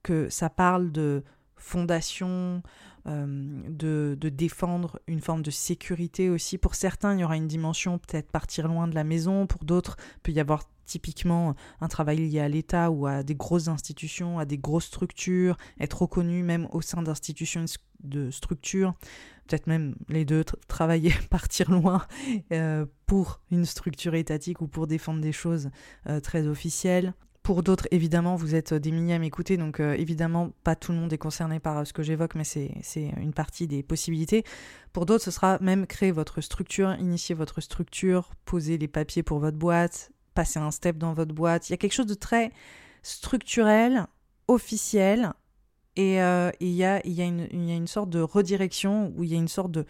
[0.02, 1.23] que ça parle de
[1.57, 2.62] fondation,
[3.07, 6.59] de, de, défendre une forme de sécurité aussi.
[6.59, 9.97] Pour certains, il y aura une dimension peut-être partir loin de la maison, pour d'autres,
[10.17, 14.39] il peut y avoir typiquement un travail lié à l'État ou à des grosses institutions,
[14.39, 17.65] à des grosses structures, être reconnu même au sein d'institutions
[18.01, 18.94] de structures,
[19.47, 22.07] peut-être même les deux, travailler, partir loin
[22.52, 25.70] euh, pour une structure étatique ou pour défendre des choses
[26.09, 27.15] euh, très officielles.
[27.47, 30.99] Pour d'autres, évidemment, vous êtes des milliers à m'écouter, donc euh, évidemment, pas tout le
[30.99, 32.73] monde est concerné par ce que j'évoque, mais c'est
[33.20, 34.42] une partie des possibilités.
[34.92, 39.39] Pour d'autres, ce sera même créer votre structure, initier votre structure, poser les papiers pour
[39.39, 41.68] votre boîte, passer un step dans votre boîte.
[41.68, 42.50] Il y a quelque chose de très
[43.05, 44.08] structurel,
[44.49, 45.33] officiel,
[45.94, 49.31] et euh, il, y a, y a y a une sorte de redirection, où il
[49.31, 49.86] y a une sorte de,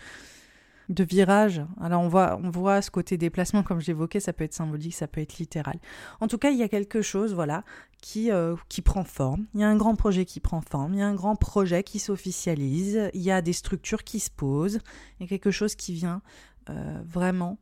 [0.88, 1.62] de virage.
[1.80, 5.08] Alors on voit, on voit ce côté déplacement, comme j'évoquais, ça peut être symbolique, ça
[5.08, 5.78] peut être littéral.
[6.20, 7.64] En tout cas, il y a quelque chose, voilà,
[8.00, 9.46] qui, euh, qui prend forme.
[9.54, 11.82] Il y a un grand projet qui prend forme, il y a un grand projet
[11.82, 14.80] qui s'officialise, il y a des structures qui se posent,
[15.18, 16.22] il y a quelque chose qui vient
[16.70, 17.58] euh, vraiment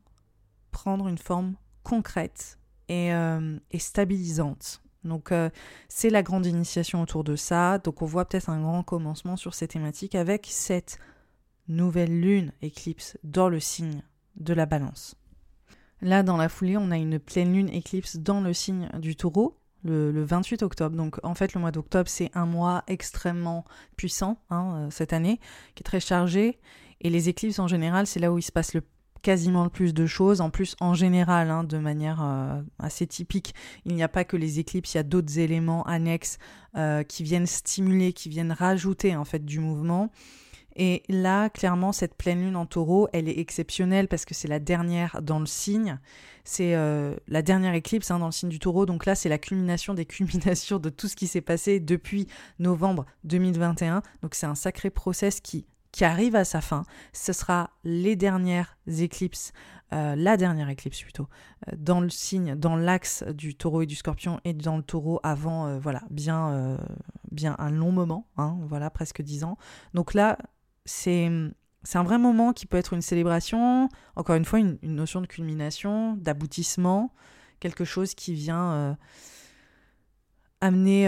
[0.71, 2.59] prendre une forme concrète
[2.91, 4.81] euh, et, stabilisante.
[5.03, 5.31] Donc
[5.87, 7.77] c'est la grande initiation autour de ça.
[7.77, 10.97] Donc on voit peut-être un grand commencement sur ces thématiques avec cette
[11.67, 14.01] nouvelle lune éclipse dans le signe
[14.35, 15.15] de la balance.
[16.01, 19.57] Là, dans la foulée, on a une pleine lune éclipse dans le signe du taureau,
[19.83, 20.95] le, 28 octobre.
[20.95, 25.39] Donc en fait, le mois d'octobre, c'est un mois extrêmement puissant hein, euh, cette année,
[25.73, 26.59] qui est très chargé.
[27.01, 28.81] Et les éclipses, en général, c'est là où il se passe le
[29.25, 30.39] quasiment le plus de choses.
[30.39, 34.37] En plus, en général, hein, de manière euh, assez typique, il n'y a pas que
[34.37, 36.37] les éclipses, il y a d'autres éléments annexes
[36.77, 40.11] euh, qui viennent stimuler, qui viennent rajouter en fait du mouvement.
[40.75, 44.59] Et là, clairement, cette pleine lune en taureau, elle est exceptionnelle parce que c'est la
[44.59, 45.99] dernière dans le signe.
[46.43, 48.85] C'est euh, la dernière éclipse hein, dans le signe du taureau.
[48.85, 52.27] Donc là, c'est la culmination des culminations de tout ce qui s'est passé depuis
[52.59, 54.01] novembre 2021.
[54.21, 56.83] Donc c'est un sacré process qui qui arrive à sa fin.
[57.13, 59.53] Ce sera les dernières éclipses,
[59.93, 61.29] euh, la dernière éclipse plutôt,
[61.69, 65.21] euh, dans le signe, dans l'axe du taureau et du scorpion et dans le taureau
[65.23, 66.77] avant, voilà, bien,
[67.31, 69.57] bien un long moment, hein, voilà, presque dix ans.
[69.93, 70.37] Donc là,
[70.85, 71.27] c'est
[71.93, 75.27] un vrai moment qui peut être une célébration, encore une fois, une, une notion de
[75.27, 77.13] culmination, d'aboutissement,
[77.59, 78.97] quelque chose qui vient
[80.61, 81.07] amener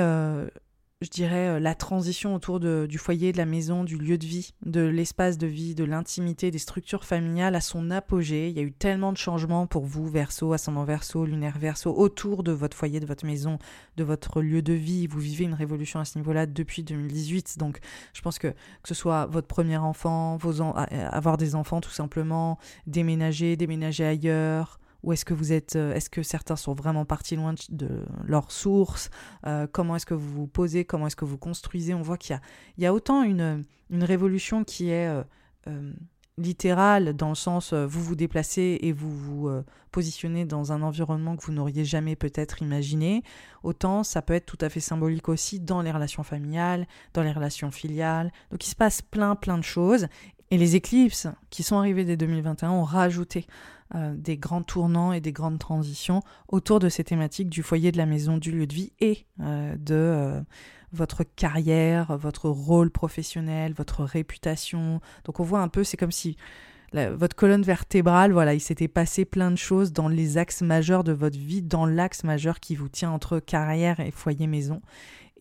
[1.01, 4.55] je dirais, euh, la transition autour du foyer, de la maison, du lieu de vie,
[4.65, 8.49] de l'espace de vie, de l'intimité, des structures familiales à son apogée.
[8.49, 12.41] Il y a eu tellement de changements pour vous, verso, ascendant verso, lunaire verso, autour
[12.41, 13.59] de votre foyer, de votre maison,
[13.95, 15.05] de votre lieu de vie.
[15.05, 17.59] Vous vivez une révolution à ce niveau-là depuis 2018.
[17.59, 17.79] Donc,
[18.13, 22.57] je pense que que ce soit votre premier enfant, vos avoir des enfants tout simplement,
[22.87, 27.35] déménager, déménager ailleurs, ou est-ce que vous êtes, euh, est-ce que certains sont vraiment partis
[27.35, 29.09] loin de, leur source
[29.45, 31.93] euh, Comment est-ce que vous vous posez Comment est-ce que vous construisez?
[31.93, 32.41] On voit qu'il y a,
[32.77, 35.07] y a autant une, une révolution qui est
[35.67, 35.93] euh,
[36.37, 39.49] littérale dans le sens vous vous déplacez et vous vous
[39.91, 43.23] positionnez dans un environnement que vous n'auriez jamais peut-être imaginé,
[43.63, 47.31] autant ça peut être tout à fait symbolique aussi dans les relations familiales, dans les
[47.31, 48.31] relations filiales.
[48.51, 50.07] Donc il se passe plein plein de choses.
[50.49, 53.47] Et les éclipses qui sont arrivées dès 2021 ont rajouté
[53.95, 57.97] euh, des grands tournants et des grandes transitions autour de ces thématiques du foyer, de
[57.97, 60.41] la maison, du lieu de vie et euh, de euh,
[60.91, 64.99] votre carrière, votre rôle professionnel, votre réputation.
[65.23, 66.35] Donc on voit un peu, c'est comme si
[66.93, 71.11] votre colonne vertébrale, voilà, il s'était passé plein de choses dans les axes majeurs de
[71.11, 74.81] votre vie, dans l'axe majeur qui vous tient entre carrière et foyer maison.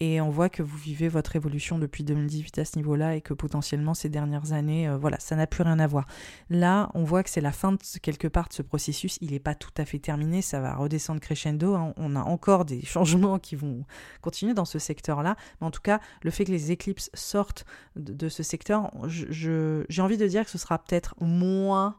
[0.00, 3.32] Et on voit que vous vivez votre évolution depuis 2018 à ce niveau-là et que
[3.32, 6.06] potentiellement ces dernières années, euh, voilà, ça n'a plus rien à voir.
[6.50, 9.16] Là, on voit que c'est la fin de quelque part de ce processus.
[9.22, 11.74] Il n'est pas tout à fait terminé, ça va redescendre crescendo.
[11.74, 11.94] Hein.
[11.96, 13.84] On a encore des changements qui vont
[14.20, 15.36] continuer dans ce secteur-là.
[15.60, 17.64] Mais en tout cas, le fait que les éclipses sortent
[17.96, 21.96] de, ce secteur, j'ai envie de dire que ce sera peut-être moins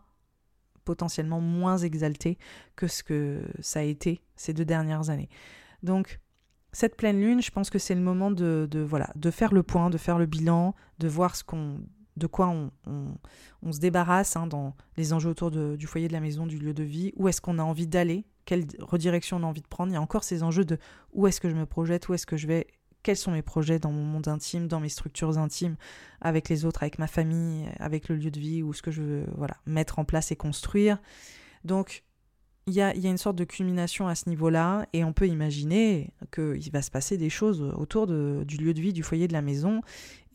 [0.86, 2.38] potentiellement moins exalté
[2.78, 5.28] que ce que ça a été ces deux dernières années.
[5.84, 6.22] Donc,
[6.72, 9.90] cette pleine lune, je pense que c'est le moment de, voilà, de faire le point,
[9.90, 11.80] de faire le bilan, de voir ce qu'on,
[12.18, 16.46] de quoi on, se débarrasse hein, dans les enjeux autour du foyer de la maison,
[16.46, 19.62] du lieu de vie, où est-ce qu'on a envie d'aller, quelle redirection on a envie
[19.62, 19.92] de prendre?
[19.92, 20.78] Il y a encore ces enjeux de
[21.14, 22.68] où est-ce que je me projette, où est-ce que je vais,
[23.04, 25.76] quels sont mes projets dans mon monde intime, dans mes structures intimes,
[26.22, 29.02] avec les autres, avec ma famille, avec le lieu de vie, où ce que je
[29.02, 31.00] veux voilà, mettre en place et construire?
[31.64, 32.04] Donc,
[32.68, 36.72] il y a, une sorte de culmination à ce niveau-là, et on peut imaginer qu'il
[36.72, 39.82] va se passer des choses autour du lieu de vie, du foyer de la maison,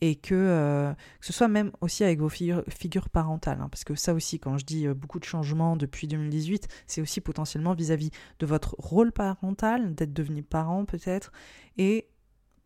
[0.01, 4.15] et que, euh, ce soit même aussi avec vos figures, parentales, hein, parce que ça
[4.15, 8.45] aussi, quand je dis euh, beaucoup de changements depuis 2018, c'est aussi potentiellement vis-à-vis de
[8.47, 11.31] votre rôle parental, d'être devenu parent peut-être,
[11.77, 12.07] et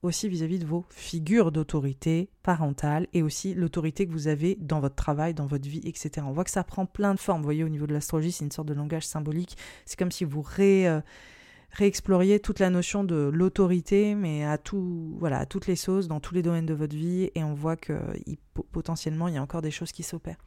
[0.08, 4.96] aussi vis-à-vis de vos figures d'autorité parentale et aussi l'autorité que vous avez dans votre
[4.96, 6.26] travail, dans votre vie, etc.
[6.28, 7.42] On voit que ça prend plein de formes.
[7.42, 9.58] Vous voyez, au niveau de l'astrologie, c'est une sorte de langage symbolique.
[9.86, 11.02] C'est comme si vous ré, euh,
[11.72, 16.20] réexploriez toute la notion de l'autorité, mais à, tout, voilà, à toutes les sauces, dans
[16.20, 17.94] tous les domaines de votre vie, et on voit que
[18.72, 20.44] potentiellement, il y a encore des choses qui s'opèrent.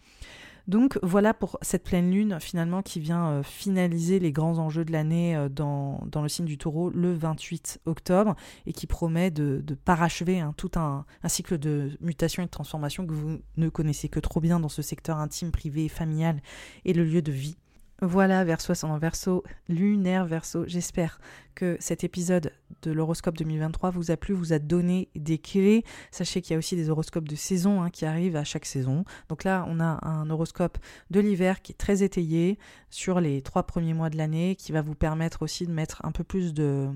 [0.69, 4.93] Donc voilà pour cette pleine lune finalement qui vient euh, finaliser les grands enjeux de
[4.93, 8.35] l'année euh, dans, le signe du taureau le 28 octobre
[8.67, 13.13] et qui promet de, parachever hein, tout un, cycle de mutation et de transformation que
[13.13, 16.41] vous ne connaissez que trop bien dans ce secteur intime, privé, familial
[16.85, 17.57] et le lieu de vie.
[18.03, 20.65] Voilà, verso ascendant verso, lunaire verso.
[20.67, 21.21] J'espère
[21.55, 25.85] que cet épisode de l'horoscope 2023 vous a plu, vous a donné des clés.
[26.11, 29.05] Sachez qu'il y a aussi des horoscopes de saison hein, qui arrivent à chaque saison.
[29.29, 30.79] Donc là, on a un horoscope
[31.11, 32.59] de l'hiver qui est très étayé
[32.91, 36.13] sur les trois premiers mois de l'année, qui va vous permettre aussi de mettre un
[36.13, 36.91] peu plus de,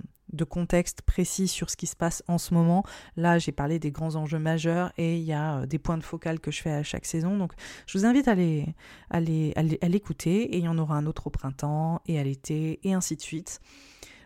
[0.48, 2.84] contexte précis sur ce qui se passe en ce moment.
[3.16, 6.02] Là, j'ai parlé des grands enjeux majeurs et il y a euh, des points de
[6.02, 7.38] focal que je fais à chaque saison.
[7.38, 7.52] Donc,
[7.86, 8.74] je vous invite à l'écouter
[9.10, 12.94] les, à et il y en aura un autre au printemps et à l'été et
[12.94, 13.60] ainsi de suite.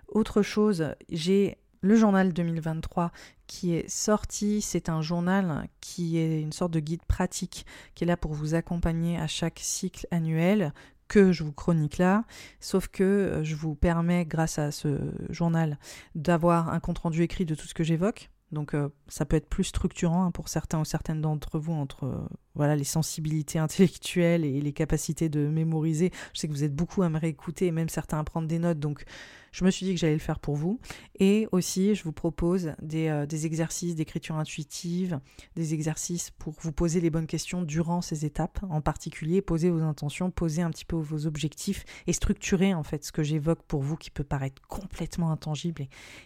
[0.08, 3.12] Autre chose, j'ai le journal 2023
[3.46, 4.60] qui est sorti.
[4.60, 8.54] C'est un journal qui est une sorte de guide pratique qui est là pour vous
[8.54, 10.72] accompagner à chaque cycle annuel
[11.08, 12.24] que je vous chronique là,
[12.60, 14.98] sauf que euh, je vous permets, grâce à ce
[15.30, 15.78] journal,
[16.14, 18.30] d'avoir un compte-rendu écrit de tout ce que j'évoque.
[18.52, 22.04] Donc euh, ça peut être plus structurant hein, pour certains ou certaines d'entre vous entre
[22.04, 26.12] euh, voilà les sensibilités intellectuelles et les capacités de mémoriser.
[26.34, 28.58] Je sais que vous êtes beaucoup à me réécouter et même certains à prendre des
[28.58, 29.04] notes, donc
[29.52, 30.80] je me suis dit que j'allais le faire pour vous.
[31.18, 35.20] Et aussi, je vous propose des, euh, exercices d'écriture intuitive,
[35.54, 39.82] des exercices pour vous poser les bonnes questions durant ces étapes, en particulier poser vos
[39.82, 43.82] intentions, poser un petit peu vos objectifs et structurer en fait ce que j'évoque pour
[43.82, 45.82] vous qui peut paraître complètement intangible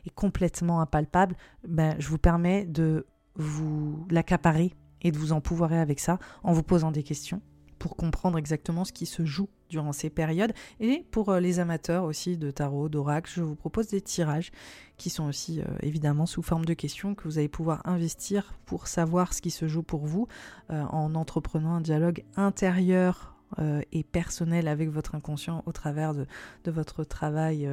[0.06, 1.36] et, complètement impalpable.
[1.66, 6.62] Ben, je vous permets de vous l'accaparer et de vous empouvoirer avec ça en vous
[6.62, 7.40] posant des questions
[7.78, 10.52] pour comprendre exactement ce qui se joue durant ces périodes.
[10.78, 14.52] Et pour euh, les amateurs aussi de tarot, d'oracle, je vous propose des tirages
[14.98, 18.86] qui sont aussi euh, évidemment sous forme de questions que vous allez pouvoir investir pour
[18.86, 20.28] savoir ce qui se joue pour vous
[20.70, 23.30] euh, en entreprenant un dialogue intérieur
[23.92, 26.24] et personnel avec votre inconscient au travers de,
[26.64, 27.68] de votre travail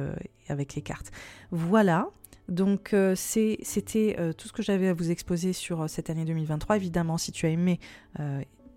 [0.50, 1.10] avec les cartes.
[1.52, 2.10] Voilà,
[2.50, 6.76] Donc c'était tout ce que j'avais à vous exposer sur cette année 2023.
[6.76, 7.80] Évidemment, si tu as aimé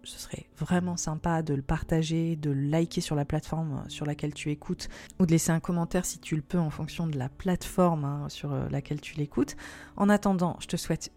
[0.03, 4.33] ce serait vraiment sympa de le partager, de le liker sur la plateforme sur laquelle
[4.33, 7.30] tu écoutes, ou de laisser un commentaire si tu le peux en fonction de la
[7.30, 9.56] plateforme hein, sur euh, laquelle tu l'écoutes.
[9.95, 11.11] En attendant, je te souhaite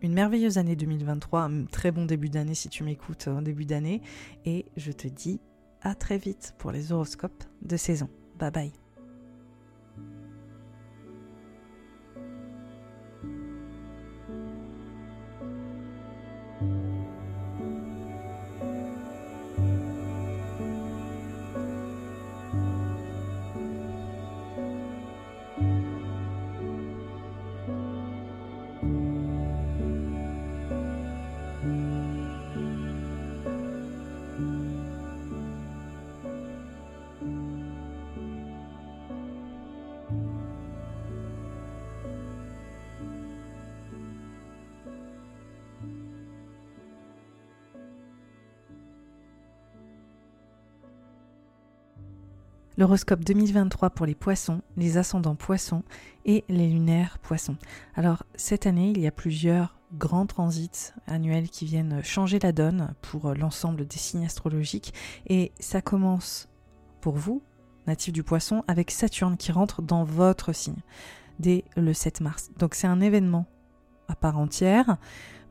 [0.00, 4.02] une merveilleuse année 2023, un très bon début d'année si tu m'écoutes en début d'année,
[4.44, 5.40] et je te dis
[5.80, 8.08] à très vite pour les horoscopes de saison.
[8.38, 8.81] Bye bye.
[52.82, 55.84] L'horoscope 2023 pour les poissons, les ascendants poissons
[56.24, 57.56] et les lunaires poissons.
[57.94, 62.92] Alors cette année, il y a plusieurs grands transits annuels qui viennent changer la donne
[63.00, 64.92] pour l'ensemble des signes astrologiques
[65.28, 66.48] et ça commence
[67.00, 67.40] pour vous,
[67.86, 70.82] natifs du poisson, avec Saturne qui rentre dans votre signe
[71.38, 72.50] dès le 7 mars.
[72.58, 73.46] Donc c'est un événement
[74.08, 74.96] à part entière.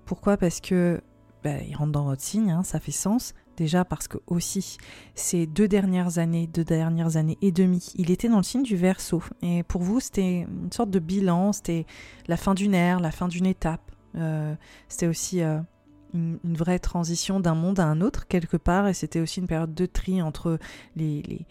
[0.03, 0.35] Pourquoi?
[0.35, 0.99] Parce que
[1.45, 3.33] bah, il rentre dans votre signe, hein, ça fait sens.
[3.57, 4.77] Déjà parce que aussi
[5.13, 8.75] ces deux dernières années, deux dernières années et demie, il était dans le signe du
[8.75, 9.21] Verseau.
[9.41, 11.85] Et pour vous, c'était une sorte de bilan, c'était
[12.27, 13.91] la fin d'une ère, la fin d'une étape.
[14.15, 14.55] Euh,
[14.87, 15.59] c'était aussi euh,
[16.13, 18.87] une, vraie transition d'un monde à un autre quelque part.
[18.87, 20.57] Et c'était aussi une période de tri entre
[20.95, 21.45] les,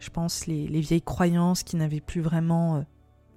[0.00, 2.80] je pense, les, les, vieilles croyances qui n'avaient plus vraiment euh,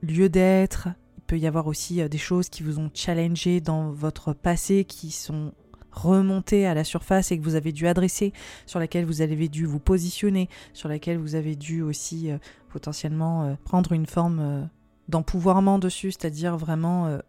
[0.01, 0.89] lieu d'être.
[1.17, 5.11] Il peut y avoir aussi des choses qui vous ont challengé dans votre passé, qui
[5.11, 5.53] sont
[6.01, 8.33] remonter à la surface et que vous avez dû adresser,
[8.65, 12.37] sur laquelle vous avez dû vous positionner, sur laquelle vous avez dû aussi euh,
[12.69, 14.63] potentiellement euh, prendre une forme euh,
[15.07, 17.19] d'empouvoirment dessus, c'est-à-dire vraiment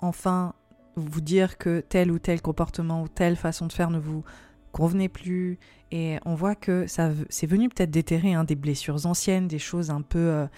[0.00, 0.54] enfin
[0.96, 4.24] vous dire que tel ou tel comportement ou telle façon de faire ne vous
[4.72, 5.60] convenait plus.
[5.92, 9.90] Et on voit que ça c'est venu peut-être déterrer hein, des blessures anciennes, des choses
[9.90, 10.48] un peu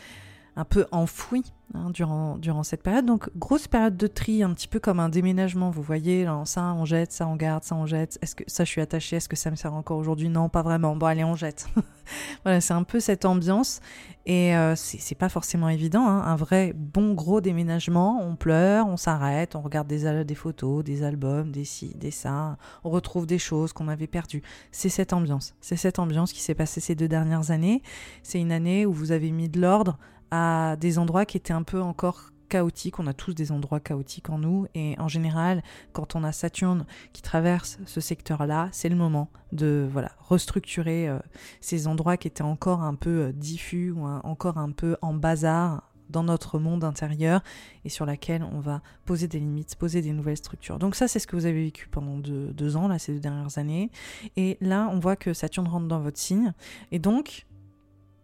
[0.57, 3.07] un peu enfoui hein, durant, durant cette période.
[3.07, 5.71] Donc, grosse période de tri, un petit peu comme un déménagement.
[5.71, 8.19] Vous voyez, ça on jette, ça on garde, ça on jette.
[8.23, 9.17] Est-ce que ça je suis attachée?
[9.17, 10.29] Est-ce que ça me sert encore aujourd'hui?
[10.29, 10.97] Non, pas vraiment.
[10.97, 11.69] Bon, allez, on jette.
[12.45, 13.81] voilà, c'est un peu cette ambiance.
[14.27, 16.07] Et euh, c'est pas forcément évident.
[16.07, 16.23] Hein.
[16.25, 18.21] Un vrai bon gros déménagement.
[18.23, 22.59] On pleure, on s'arrête, on regarde des, des photos, des albums, des ci, des ça.
[22.85, 24.43] On retrouve des choses qu'on avait perdues.
[24.73, 25.55] C'est cette ambiance.
[25.61, 27.83] C'est cette ambiance qui s'est passée ces deux dernières années.
[28.23, 29.99] C'est une année où vous avez mis de l'ordre
[30.31, 32.99] à des endroits qui étaient un peu encore chaotiques.
[32.99, 36.85] On a tous des endroits chaotiques en nous et en général, quand on a Saturne
[37.13, 41.19] qui traverse ce secteur-là, c'est le moment de voilà restructurer euh,
[41.61, 45.91] ces endroits qui étaient encore un peu euh, diffus ou encore un peu en bazar
[46.11, 47.43] dans notre monde intérieur
[47.85, 50.79] et sur laquelle on va poser des limites, poser des nouvelles structures.
[50.79, 53.59] Donc ça, c'est ce que vous avez vécu pendant deux, ans, là, ces deux dernières
[53.59, 53.91] années.
[54.37, 56.53] Et là, on voit que Saturne rentre dans votre signe.
[56.91, 57.47] Et donc,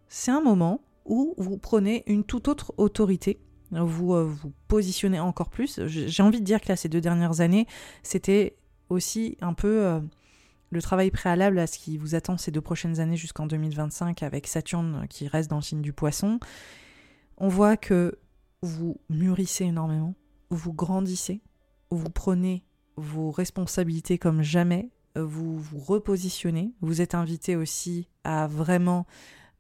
[0.08, 5.50] c'est un moment où vous prenez une toute autre autorité, vous euh, vous positionnez encore
[5.50, 5.80] plus.
[5.86, 7.66] J'ai envie de dire que là, ces deux dernières années,
[8.02, 8.56] c'était
[8.88, 10.00] aussi un peu euh,
[10.70, 14.46] le travail préalable à ce qui vous attend ces deux prochaines années jusqu'en 2025 avec
[14.46, 16.38] Saturne qui reste dans le signe du poisson.
[17.38, 18.18] On voit que
[18.62, 20.14] vous mûrissez énormément,
[20.50, 21.42] vous grandissez,
[21.90, 22.64] vous prenez
[22.96, 29.06] vos responsabilités comme jamais, vous vous repositionnez, vous êtes invité aussi à vraiment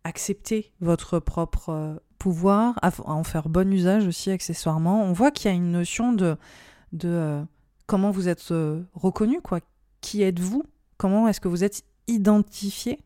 [0.06, 5.02] accepter votre propre euh, pouvoir, à, en faire bon usage aussi accessoirement.
[5.02, 6.36] On voit qu'il y a une notion de,
[6.92, 7.42] de euh,
[7.86, 9.60] comment vous êtes euh, reconnu, quoi.
[10.00, 10.62] Qui êtes-vous?
[10.96, 13.00] Comment est-ce que vous êtes identifié?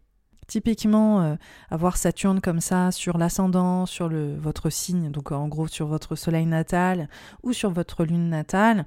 [0.47, 1.39] Typiquement,
[1.71, 6.45] avoir Saturne comme ça sur l'ascendant, sur votre signe, donc en gros sur votre soleil
[6.45, 7.09] natal
[7.45, 8.85] ou sur votre lune natale,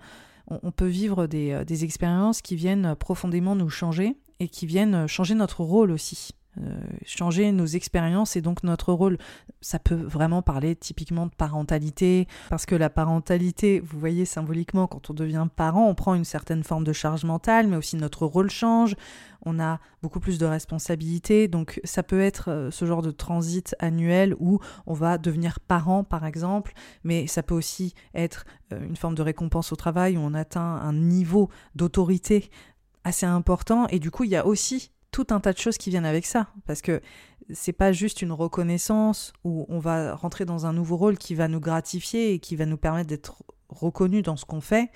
[0.49, 5.35] on, peut vivre des, des expériences qui viennent profondément nous changer et qui viennent changer
[5.35, 6.35] notre rôle aussi.
[6.61, 9.17] Euh, changer nos expériences et donc notre rôle.
[9.61, 15.09] Ça peut vraiment parler typiquement de parentalité, parce que la parentalité, vous voyez symboliquement, quand
[15.09, 18.51] on devient parent, on prend une certaine forme de charge mentale, mais aussi notre rôle
[18.51, 18.95] change,
[19.45, 23.75] on a beaucoup plus de responsabilités, donc ça peut être euh, ce genre de transit
[23.79, 26.73] annuel où on va devenir parent par exemple,
[27.03, 30.61] mais ça peut aussi être euh, une forme de récompense au travail où on atteint
[30.61, 32.51] un niveau d'autorité
[33.03, 33.87] assez important.
[33.87, 36.25] Et du coup il y a aussi tout un tas de choses qui viennent avec
[36.25, 36.47] ça.
[36.67, 36.99] Parce que
[37.53, 41.47] c'est pas juste une reconnaissance où on va rentrer dans un nouveau rôle qui va
[41.47, 44.91] nous gratifier et qui va nous permettre d'être reconnu dans ce qu'on fait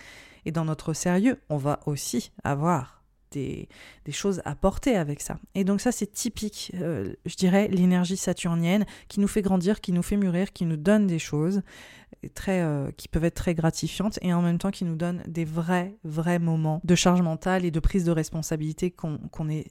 [0.46, 1.40] et dans notre sérieux.
[1.50, 2.98] On va aussi avoir
[3.32, 3.70] des,
[4.10, 5.38] choses à porter avec ça.
[5.54, 9.92] Et donc ça, c'est typique, euh, je dirais, l'énergie saturnienne qui nous fait grandir, qui
[9.92, 11.62] nous fait mûrir, qui nous donne des choses
[12.34, 15.46] très, euh, qui peuvent être très gratifiantes et en même temps qui nous donne des
[15.46, 19.68] vrais, vrais moments de charge mentale et de prise de responsabilité qu'on est,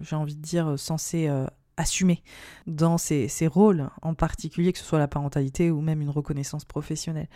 [0.00, 1.28] j'ai envie de dire, censé
[1.76, 2.22] assumer
[2.66, 6.64] dans ces, ces rôles en particulier, que ce soit la parentalité ou même une reconnaissance
[6.64, 7.28] professionnelle.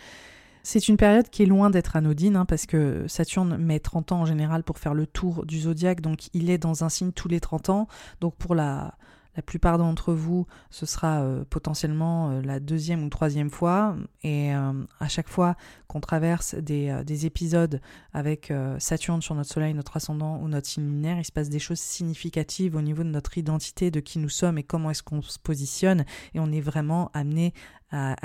[0.65, 4.21] C'est une période qui est loin d'être anodine, hein, parce que Saturne met 30 ans
[4.21, 7.27] en général pour faire le tour du zodiaque, donc il est dans un signe tous
[7.27, 7.87] les 30 ans.
[8.21, 8.95] Donc pour la,
[9.35, 13.95] la plupart d'entre vous, ce sera euh, potentiellement euh, la deuxième ou troisième fois.
[14.23, 15.55] Et euh, à chaque fois
[15.87, 17.81] qu'on traverse des, des, épisodes
[18.13, 21.59] avec Saturne sur notre Soleil, notre ascendant ou notre signe lunaire, il se passe des
[21.59, 25.21] choses significatives au niveau de notre identité, de qui nous sommes et comment est-ce qu'on
[25.21, 26.05] se positionne.
[26.33, 27.53] Et on est vraiment amené
[27.91, 28.15] à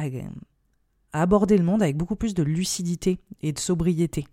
[1.12, 4.26] à aborder le monde avec beaucoup plus de lucidité et de sobriété.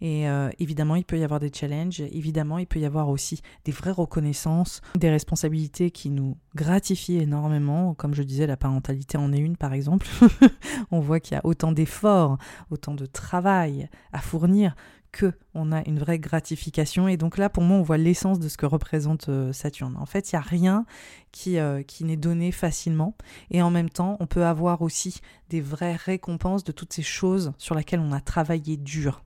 [0.00, 3.40] Et euh, évidemment, il peut y avoir des challenges, évidemment, il peut y avoir aussi
[3.64, 7.94] des vraies reconnaissances, des responsabilités qui nous gratifient énormément.
[7.94, 10.06] Comme je disais, la parentalité en est une, par exemple.
[10.90, 12.36] On voit qu'il y a autant d'efforts,
[12.70, 14.76] autant de travail à fournir
[15.54, 17.08] on a une vraie gratification.
[17.08, 19.96] Et donc là, pour moi, on voit l'essence de ce que représente euh, Saturne.
[19.98, 20.86] En fait, il n'y a rien
[21.32, 23.16] qui, euh, qui n'est donné facilement.
[23.50, 27.52] Et en même temps, on peut avoir aussi des vraies récompenses de toutes ces choses
[27.58, 29.22] sur lesquelles on a travaillé dur.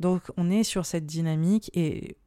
[0.00, 2.18] Donc on est sur cette dynamique et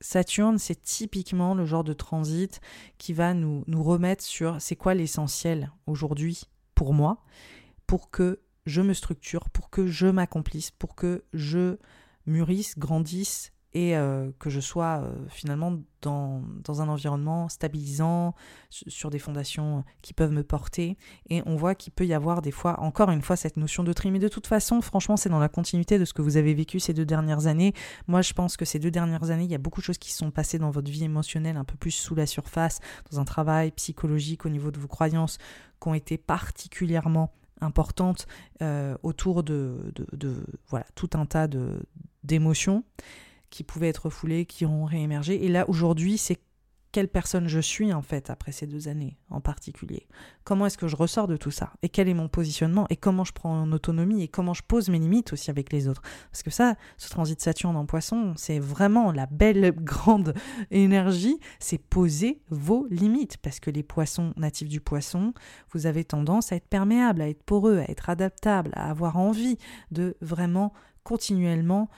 [0.00, 2.60] Saturne, c'est typiquement le genre de transit
[2.98, 7.24] qui va nous, nous remettre sur c'est quoi l'essentiel aujourd'hui pour moi,
[7.86, 11.78] pour que je me structure, pour que je m'accomplisse, pour que je
[12.28, 18.34] mûrissent, grandissent et euh, que je sois euh, finalement dans, dans, un environnement stabilisant,
[18.70, 20.96] sur des fondations qui peuvent me porter.
[21.28, 23.92] Et on voit qu'il peut y avoir des fois, encore une fois, cette notion de
[23.92, 24.10] tri.
[24.10, 26.80] Mais de toute façon, franchement, c'est dans la continuité de ce que vous avez vécu
[26.80, 27.74] ces deux dernières années.
[28.06, 30.12] Moi, je pense que ces deux dernières années, il y a beaucoup de choses qui
[30.12, 33.70] sont passées dans votre vie émotionnelle, un peu plus sous la surface, dans un travail
[33.72, 35.36] psychologique au niveau de vos croyances,
[35.80, 38.26] qui ont été particulièrement importantes
[38.62, 41.48] euh, autour de, de, voilà, tout un tas
[42.28, 42.84] d'émotions
[43.50, 45.44] qui pouvaient être refoulées, qui ont réémergé.
[45.44, 46.38] Et là, aujourd'hui, c'est
[46.90, 50.06] quelle personne je suis en fait après ces deux années en particulier?
[50.44, 51.72] Comment est-ce que je ressors de tout ça?
[51.82, 52.86] Et quel est mon positionnement?
[52.88, 54.22] Et comment je prends en autonomie?
[54.22, 56.02] Et comment je pose mes limites aussi avec les autres?
[56.30, 60.34] Parce que ça, ce transit Saturne en poisson, c'est vraiment la belle grande
[60.70, 63.36] énergie, c'est poser vos limites.
[63.36, 65.34] Parce que les poissons natifs du poisson,
[65.72, 69.58] vous avez tendance à être perméable, à être poreux, à être adaptable, à avoir envie
[69.90, 70.72] de vraiment
[71.04, 71.88] continuellement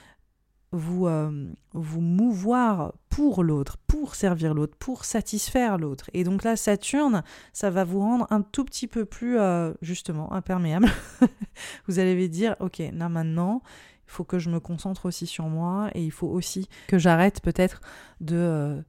[0.72, 6.10] vous, euh, vous mouvoir pour l'autre, pour servir l'autre, pour satisfaire l'autre.
[6.14, 10.32] Et donc là, Saturne, ça va vous rendre un tout petit peu plus, euh, justement,
[10.32, 10.88] imperméable.
[11.88, 13.62] vous allez dire, ok, là maintenant,
[14.06, 17.40] il faut que je me concentre aussi sur moi et il faut aussi que j'arrête
[17.40, 17.80] peut-être
[18.20, 18.36] de...
[18.36, 18.80] Euh,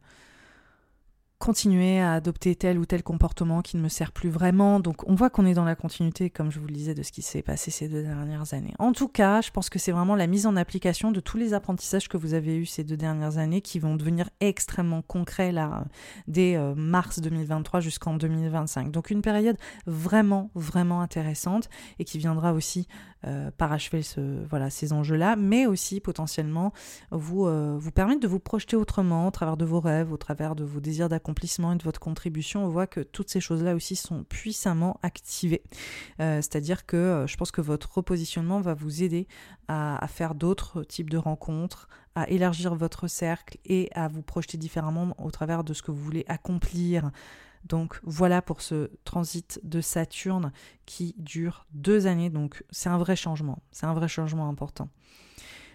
[1.41, 4.79] continuer à adopter tel ou tel comportement qui ne me sert plus vraiment.
[4.79, 7.11] Donc on voit qu'on est dans la continuité, comme je vous le disais, de ce
[7.11, 8.75] qui s'est passé ces deux dernières années.
[8.77, 11.55] En tout cas, je pense que c'est vraiment la mise en application de tous les
[11.55, 15.85] apprentissages que vous avez eus ces deux dernières années qui vont devenir extrêmement concrets là,
[16.27, 18.91] dès euh, mars 2023 jusqu'en 2025.
[18.91, 22.87] Donc une période vraiment, vraiment intéressante et qui viendra aussi
[23.25, 26.73] euh, parachever ces enjeux-là, mais aussi potentiellement
[27.11, 30.55] vous, euh, vous permettre de vous projeter autrement au travers de vos rêves, au travers
[30.55, 31.41] de vos désirs d'accomplir
[31.71, 35.63] et de votre contribution, on voit que toutes ces choses-là aussi sont puissamment activées.
[36.19, 39.27] Euh, c'est-à-dire que je pense que votre repositionnement va vous aider
[39.67, 45.15] à, faire d'autres types de rencontres, à élargir votre cercle et à vous projeter différemment
[45.17, 47.11] au travers de ce que vous voulez accomplir.
[47.65, 50.51] Donc voilà pour ce transit de Saturne
[50.85, 52.29] qui dure deux années.
[52.29, 54.89] Donc c'est un vrai changement, c'est un vrai changement important.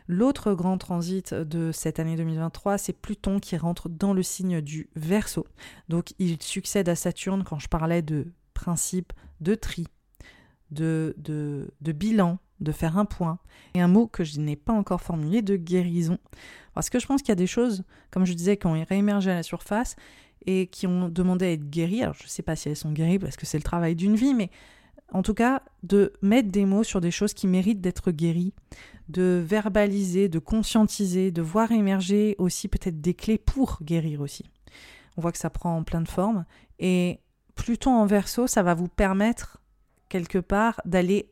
[0.08, 4.89] L'autre grand transit de cette année 2023, c'est Pluton qui rentre dans le signe du
[4.94, 5.47] Verseau.
[5.89, 9.89] Donc il succède à Saturne quand je parlais de principe de tri,
[10.70, 13.39] de, de, de bilan, de faire un point,
[13.74, 16.18] et un mot que je n'ai pas encore formulé, de guérison.
[16.73, 19.31] Parce que je pense qu'il y a des choses, comme je disais, qui ont réémergé
[19.31, 19.97] à la surface
[20.47, 22.02] et qui ont demandé à être guéries.
[22.02, 24.16] Alors je ne sais pas si elles sont guéries parce que c'est le travail d'une
[24.16, 24.50] vie, mais
[25.12, 28.52] en tout cas, de mettre des mots sur des choses qui méritent d'être guéries,
[29.08, 34.44] de verbaliser, de conscientiser, de voir émerger aussi peut-être des clés pour guérir aussi.
[35.16, 36.44] On voit que ça prend plein de formes.
[36.78, 37.20] Et
[37.55, 39.58] Pluton en verso, ça va vous permettre
[40.08, 41.31] quelque part d'aller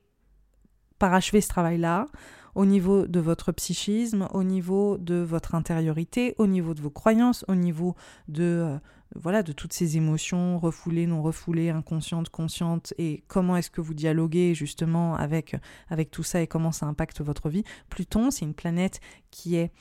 [0.99, 2.07] parachever ce travail-là,
[2.55, 7.45] au niveau de votre psychisme, au niveau de votre intériorité, au niveau de vos croyances,
[7.49, 7.97] au niveau
[8.29, 8.79] de euh,
[9.15, 13.95] voilà de toutes ces émotions refoulées, non refoulées, inconscientes, conscientes et comment est-ce que vous
[13.95, 15.57] dialoguez justement avec
[15.89, 17.65] avec tout ça et comment ça impacte votre vie.
[17.89, 19.73] Pluton, c'est une planète qui est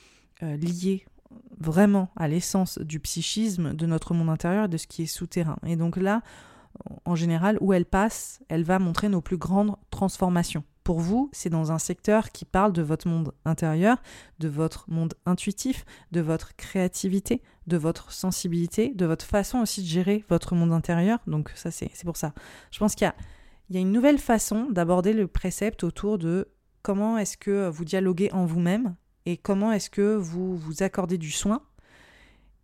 [0.44, 1.06] euh, liée
[1.60, 5.58] vraiment à l'essence du psychisme de notre monde intérieur de ce qui est souterrain.
[5.66, 6.22] Et donc là,
[7.06, 10.64] en général, où elle passe, elle va montrer nos plus grandes transformations.
[10.84, 14.02] Pour vous, c'est dans un secteur qui parle de votre monde intérieur,
[14.40, 19.88] de votre monde intuitif, de votre créativité, de votre sensibilité, de votre façon aussi de
[19.88, 21.20] gérer votre monde intérieur.
[21.28, 22.34] Donc ça, c'est pour ça.
[22.72, 23.12] Je pense qu'il
[23.70, 26.50] y, y a, une nouvelle façon d'aborder le précepte autour de
[26.82, 31.32] comment est-ce que vous dialoguez en vous-même et comment est-ce que vous vous accordez du
[31.32, 31.62] soin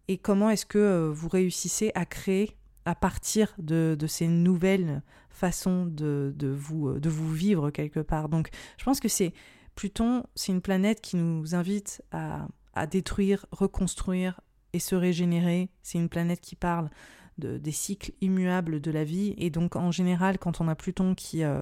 [0.08, 6.34] et comment est-ce que vous réussissez à créer à partir de, ces nouvelles façons de,
[6.58, 8.30] vous, de vous vivre quelque part.
[8.30, 9.34] Donc je pense que c'est
[9.76, 12.48] Pluton, c'est une planète qui nous invite à,
[12.88, 14.42] détruire, reconstruire
[14.74, 15.70] et se régénérer.
[15.82, 16.90] C'est une planète qui parle
[17.38, 19.34] de, des cycles immuables de la vie.
[19.38, 21.62] Et donc en général, quand on a Pluton qui euh,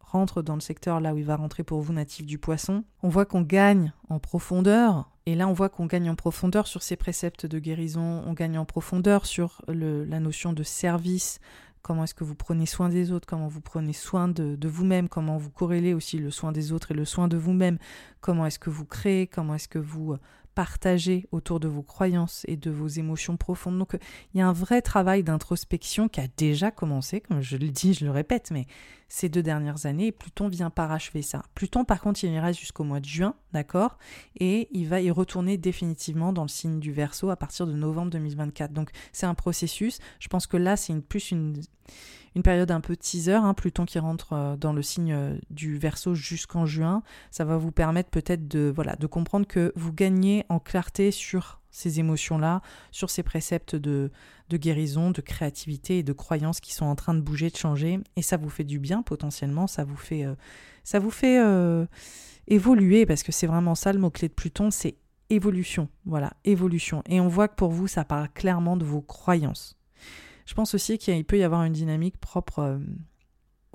[0.00, 3.08] rentre dans le secteur là où il va rentrer pour vous natif du poisson, on
[3.08, 5.10] voit qu'on gagne en profondeur.
[5.26, 8.58] Et là, on voit qu'on gagne en profondeur sur ces préceptes de guérison, on gagne
[8.58, 11.40] en profondeur sur la notion de service,
[11.80, 15.08] comment est-ce que vous prenez soin des autres, comment vous prenez soin de, de vous-même,
[15.08, 17.78] comment vous corrélez aussi le soin des autres et le soin de vous-même,
[18.20, 20.14] comment est-ce que vous créez, comment est-ce que vous
[20.54, 23.78] partager autour de vos croyances et de vos émotions profondes.
[23.78, 23.96] Donc
[24.32, 27.94] il y a un vrai travail d'introspection qui a déjà commencé, comme je le dis,
[27.94, 28.66] je le répète, mais
[29.14, 31.44] ces deux dernières années, Pluton vient parachever ça.
[31.54, 33.96] Pluton, par contre, il y reste jusqu'au mois de juin, d'accord?
[34.40, 38.10] Et il va y retourner définitivement dans le signe du Verseau à partir de novembre
[38.10, 38.72] 2024.
[38.72, 40.00] Donc c'est un processus.
[40.18, 41.60] Je pense que là, c'est une, plus une
[42.34, 45.78] une période un peu teaser, hein, Pluton qui rentre euh, dans le signe euh, du
[45.78, 50.44] Verseau jusqu'en juin, ça va vous permettre peut-être de voilà de comprendre que vous gagnez
[50.48, 52.62] en clarté sur ces émotions-là,
[52.92, 54.12] sur ces préceptes de,
[54.48, 57.98] de guérison, de créativité et de croyances qui sont en train de bouger, de changer,
[58.16, 60.34] et ça vous fait du bien potentiellement, ça vous fait, euh,
[60.84, 61.40] ça vous fait
[62.46, 64.96] évoluer, parce que c'est vraiment ça le mot-clé de Pluton, c'est
[65.30, 67.02] évolution, voilà, évolution.
[67.08, 69.76] Et on voit que pour vous, ça parle clairement de vos croyances.
[70.46, 72.78] Je pense aussi qu'il peut y avoir une dynamique propre euh,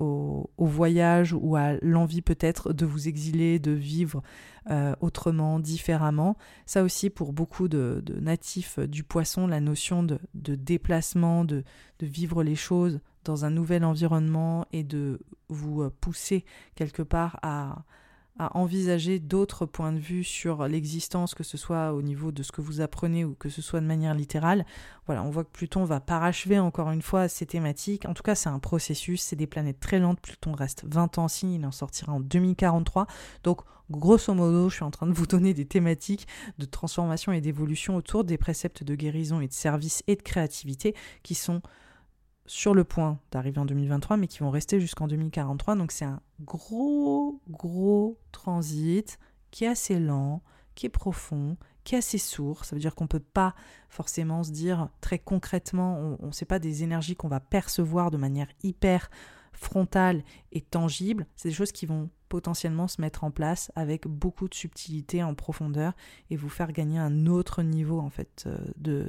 [0.00, 4.22] au, voyage ou à l'envie peut-être de vous exiler, de vivre
[4.70, 6.36] euh, autrement, différemment.
[6.66, 11.64] Ça aussi, pour beaucoup de, natifs du poisson, la notion de, déplacement, de,
[12.00, 17.84] vivre les choses dans un nouvel environnement et de vous pousser quelque part à,
[18.38, 22.52] à envisager d'autres points de vue sur l'existence, que ce soit au niveau de ce
[22.52, 24.64] que vous apprenez ou que ce soit de manière littérale.
[25.06, 28.06] Voilà, on voit que Pluton va parachever encore une fois ces thématiques.
[28.06, 30.20] En tout cas, c'est un processus, c'est des planètes très lentes.
[30.20, 33.06] Pluton reste 20 ans signe, il en sortira en 2043.
[33.42, 33.60] Donc,
[33.90, 36.26] grosso modo, je suis en train de vous donner des thématiques
[36.58, 40.94] de transformation et d'évolution autour des préceptes de guérison et de service et de créativité
[41.22, 41.60] qui sont
[42.50, 45.76] sur le point d'arriver en 2023, mais qui vont rester jusqu'en 2043.
[45.76, 49.20] Donc c'est un gros, gros transit
[49.52, 50.42] qui est assez lent,
[50.74, 52.64] qui est profond, qui est assez sourd.
[52.64, 53.54] Ça veut dire qu'on ne peut pas
[53.88, 58.16] forcément se dire très concrètement, on ne sait pas des énergies qu'on va percevoir de
[58.16, 59.10] manière hyper
[59.52, 61.28] frontale et tangible.
[61.36, 65.34] C'est des choses qui vont potentiellement se mettre en place avec beaucoup de subtilité en
[65.34, 65.92] profondeur
[66.30, 68.56] et vous faire gagner un autre niveau en fait euh,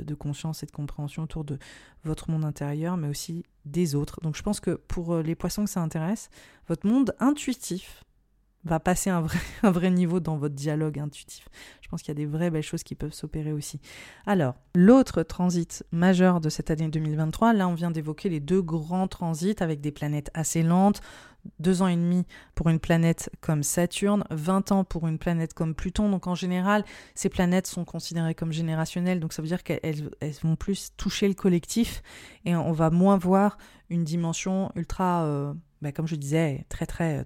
[0.04, 1.58] de, conscience et de compréhension autour de
[2.04, 4.20] votre monde intérieur mais aussi des autres.
[4.22, 6.30] Donc je pense que pour euh, les poissons que ça intéresse,
[6.68, 8.04] votre monde intuitif
[8.64, 11.48] va passer un vrai, un vrai niveau dans votre dialogue intuitif.
[11.82, 13.80] Je pense qu'il y a des vraies belles choses qui peuvent s'opérer aussi.
[14.26, 19.08] Alors, l'autre transit majeur de cette année 2023, là on vient d'évoquer les deux grands
[19.08, 21.02] transits avec des planètes assez lentes,
[21.60, 25.76] deux ans et demi pour une planète comme Saturne, 20 ans pour une planète comme
[25.76, 26.10] Pluton.
[26.10, 26.84] Donc en général,
[27.16, 30.12] ces planètes sont considérées comme générationnelles, donc ça veut dire qu'elles
[30.44, 32.02] vont plus toucher le collectif
[32.46, 33.58] et on va moins voir
[33.90, 37.26] une dimension ultra, euh, bah, comme je disais, très très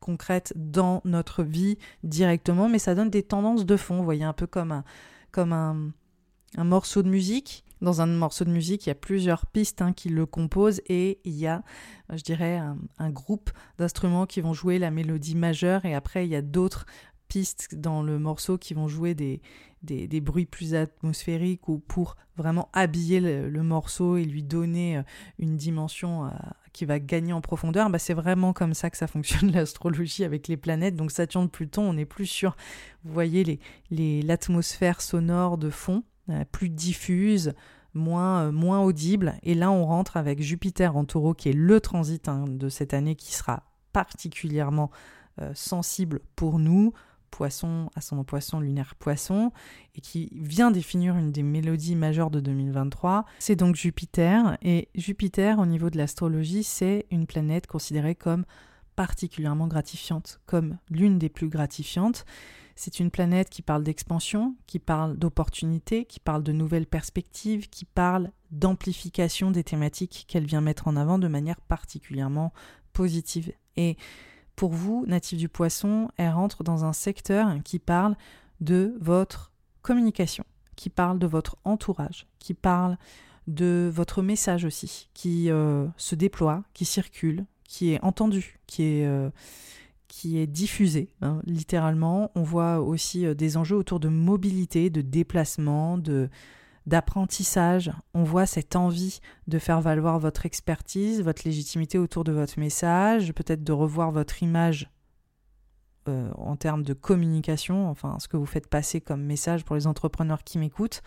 [0.00, 4.34] concrète dans notre vie directement, mais ça donne des tendances de fond, vous voyez, un
[4.34, 4.84] peu comme un,
[5.32, 7.64] comme un morceau de musique.
[7.84, 11.20] Dans un morceau de musique, il y a plusieurs pistes hein, qui le composent et
[11.24, 11.62] il y a,
[12.10, 12.58] je dirais,
[12.98, 16.86] un, groupe d'instruments qui vont jouer la mélodie majeure et après il y a d'autres
[17.28, 19.42] pistes dans le morceau qui vont jouer des,
[19.82, 25.02] des, bruits plus atmosphériques ou pour vraiment habiller le, morceau et lui donner euh,
[25.38, 26.30] une dimension
[26.72, 30.48] qui va gagner en profondeur, bah c'est vraiment comme ça que ça fonctionne l'astrologie avec
[30.48, 30.96] les planètes.
[30.96, 32.56] Donc Saturne, Pluton, on est plus sur,
[33.04, 36.13] vous voyez, l'atmosphère les, sonore de fond, euh,
[36.50, 37.54] plus diffuse,
[37.94, 39.34] moins, euh, moins audible.
[39.42, 42.92] Et là, on rentre avec Jupiter en taureau, qui est le transit hein, de cette
[42.92, 43.62] année qui sera
[43.92, 44.90] particulièrement
[45.40, 46.92] euh, sensible pour nous,
[47.30, 49.52] poisson, ascendant poisson, lunaire poisson,
[49.94, 53.24] et qui vient définir une des mélodies majeures de 2023.
[53.38, 58.44] C'est donc Jupiter, et Jupiter, au niveau de l'astrologie, c'est une planète considérée comme
[58.94, 62.24] particulièrement gratifiante, comme l'une des plus gratifiantes.
[62.76, 67.84] C'est une planète qui parle d'expansion, qui parle d'opportunités, qui parle de nouvelles perspectives, qui
[67.84, 72.52] parle d'amplification des thématiques qu'elle vient mettre en avant de manière particulièrement
[72.92, 73.52] positive.
[73.76, 73.96] Et
[74.56, 78.16] pour vous, natif du poisson, elle rentre dans un secteur qui parle
[78.60, 80.44] de votre communication,
[80.76, 82.96] qui parle de votre entourage, qui parle
[83.46, 89.06] de votre message aussi, qui euh, se déploie, qui circule, qui est entendu, qui est,
[89.06, 89.30] euh,
[90.14, 92.30] qui est diffusé, hein, littéralement.
[92.36, 96.28] On voit aussi euh, des enjeux autour de mobilité, de déplacement, de
[96.86, 97.90] d'apprentissage.
[98.12, 99.18] On voit cette envie
[99.48, 104.42] de faire valoir votre expertise, votre légitimité autour de votre message, peut-être de revoir votre
[104.42, 104.88] image
[106.08, 109.86] euh, en termes de communication, enfin ce que vous faites passer comme message pour les
[109.86, 111.02] entrepreneurs qui m'écoutent.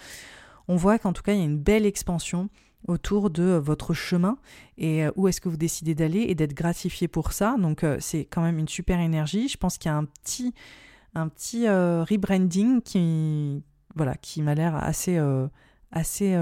[0.67, 2.49] On voit qu'en tout cas, il y a une belle expansion
[2.87, 4.37] autour de votre chemin
[4.77, 7.55] et euh, où est-ce que vous décidez d'aller et d'être gratifié pour ça.
[7.59, 9.47] Donc euh, c'est quand même une super énergie.
[9.47, 10.53] Je pense qu'il y a un petit,
[11.15, 13.63] un petit euh, rebranding qui,
[13.95, 15.19] voilà, qui m'a l'air assez,
[15.91, 16.37] assez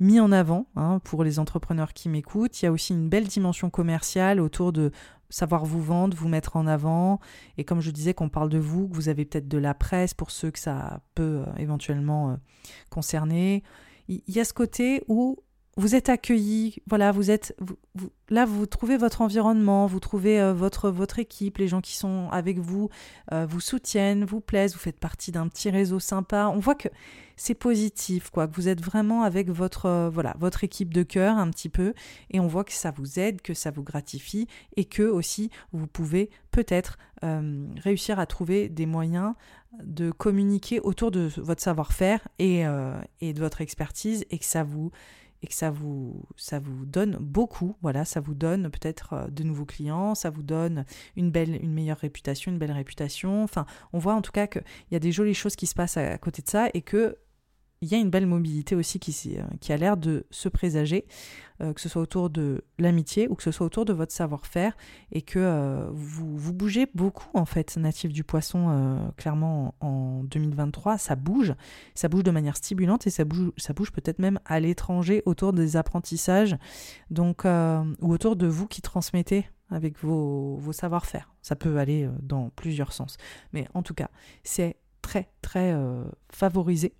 [0.00, 2.60] mis en avant hein, pour les entrepreneurs qui m'écoutent.
[2.60, 4.90] Il y a aussi une belle dimension commerciale autour de
[5.30, 7.20] savoir vous vendre, vous mettre en avant.
[7.56, 10.14] Et comme je disais qu'on parle de vous, que vous avez peut-être de la presse
[10.14, 12.38] pour ceux que ça peut éventuellement
[12.90, 13.62] concerner.
[14.08, 15.38] Il y a ce côté où
[15.76, 17.56] vous êtes accueilli, voilà, vous êtes
[18.30, 22.28] là, vous trouvez votre environnement, vous trouvez euh, votre votre équipe, les gens qui sont
[22.30, 22.90] avec vous
[23.32, 26.50] euh, vous soutiennent, vous plaisent, vous faites partie d'un petit réseau sympa.
[26.54, 26.88] On voit que
[27.36, 31.36] c'est positif, quoi, que vous êtes vraiment avec votre euh, voilà votre équipe de cœur
[31.38, 31.92] un petit peu,
[32.30, 35.86] et on voit que ça vous aide, que ça vous gratifie, et que aussi vous
[35.86, 36.98] pouvez peut-être
[37.82, 39.32] réussir à trouver des moyens
[39.82, 42.64] de communiquer autour de votre savoir-faire et,
[43.20, 44.90] et de votre expertise, et que ça vous
[45.44, 47.76] et que ça vous, ça vous donne beaucoup.
[47.82, 50.86] Voilà, ça vous donne peut-être euh, de nouveaux clients, ça vous donne
[51.16, 53.44] une belle, une meilleure réputation, une belle réputation.
[53.44, 55.98] Enfin, on voit en tout cas qu'il y a des jolies choses qui se passent
[55.98, 57.18] à côté de ça et que
[57.84, 61.04] il y a une belle mobilité aussi qui, euh, qui a l'air de se présager,
[61.60, 64.74] euh, que ce soit autour de l'amitié ou que ce soit autour de votre savoir-faire,
[65.12, 70.96] et que euh, vous, vous, bougez beaucoup en fait, natif du poisson, clairement en, 2023,
[70.96, 71.54] ça bouge,
[71.94, 75.52] ça bouge de manière stimulante et ça bouge, ça bouge peut-être même à l'étranger autour
[75.52, 76.56] des apprentissages,
[77.10, 81.34] donc, ou autour de vous qui transmettez avec vos, vos savoir-faire.
[81.42, 83.18] Ça peut aller dans plusieurs sens,
[83.52, 84.08] mais en tout cas,
[84.42, 85.76] c'est très très
[86.30, 86.94] favorisé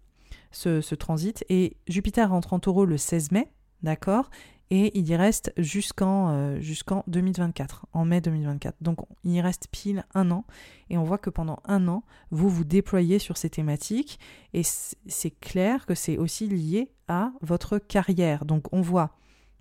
[0.54, 1.44] ce, transit.
[1.48, 3.48] Et Jupiter rentre en taureau le 16 mai,
[3.82, 4.30] d'accord
[4.70, 8.76] et il y reste jusqu'en euh, jusqu'en 2024, en mai 2024.
[8.80, 10.44] Donc il y reste pile un an,
[10.90, 14.18] et on voit que pendant un an, vous vous déployez sur ces thématiques,
[14.52, 18.46] et c'est clair que c'est aussi lié à votre carrière.
[18.46, 19.14] Donc on voit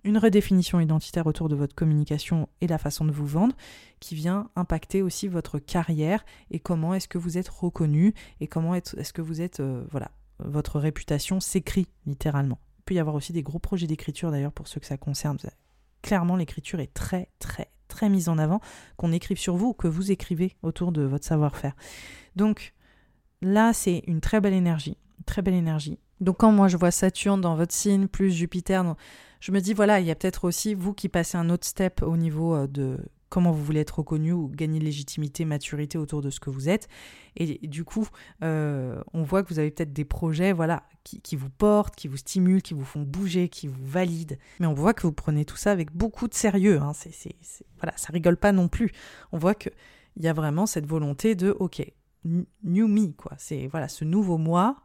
[0.04, 3.56] une redéfinition identitaire autour de votre communication et la façon de vous vendre
[4.00, 8.74] qui vient impacter aussi votre carrière et comment est-ce que vous êtes reconnu et comment
[8.74, 12.58] est-ce que vous êtes euh, voilà votre réputation s'écrit littéralement.
[12.78, 15.38] Il peut y avoir aussi des gros projets d'écriture d'ailleurs pour ceux que ça concerne.
[16.02, 18.60] Clairement, l'écriture est très très très mise en avant,
[18.96, 21.74] qu'on écrive sur vous ou que vous écrivez autour de votre savoir-faire.
[22.34, 22.74] Donc
[23.40, 24.96] là, c'est une très belle énergie,
[25.26, 25.98] très belle énergie.
[26.20, 28.96] Donc quand moi je vois Saturne dans votre signe plus Jupiter,
[29.40, 32.02] je me dis voilà, il y a peut-être aussi vous qui passez un autre step
[32.02, 32.98] au niveau euh, de
[33.34, 36.86] comment vous voulez être reconnu ou gagner légitimité, maturité autour de ce que vous êtes.
[37.34, 38.06] Et du coup,
[38.44, 42.16] euh, on voit que vous avez peut-être des projets voilà, qui, vous portent, qui vous
[42.16, 44.38] stimulent, qui vous font bouger, qui vous valident.
[44.60, 46.78] Mais on voit que vous prenez tout ça avec beaucoup de sérieux.
[46.80, 46.92] Hein.
[46.94, 47.34] C'est,
[47.80, 48.92] voilà, ça rigole pas non plus.
[49.32, 49.72] On voit qu'il
[50.18, 51.84] y a vraiment cette volonté de, ok,
[52.24, 53.32] new me, quoi.
[53.36, 54.76] C'est voilà, ce nouveau moi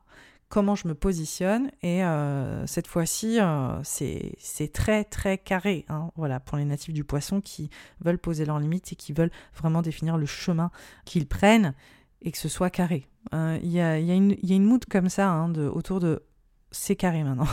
[0.49, 1.71] comment je me positionne.
[1.81, 5.85] Et euh, cette fois-ci, euh, c'est très très carré.
[5.89, 7.69] Hein, voilà, pour les natifs du poisson qui
[8.01, 10.71] veulent poser leurs limites et qui veulent vraiment définir le chemin
[11.05, 11.73] qu'ils prennent
[12.21, 13.07] et que ce soit carré.
[13.33, 15.99] Euh, il y, a, y, a y, a, une mood comme ça hein, de, autour
[15.99, 16.23] de
[16.71, 17.47] c'est carré maintenant.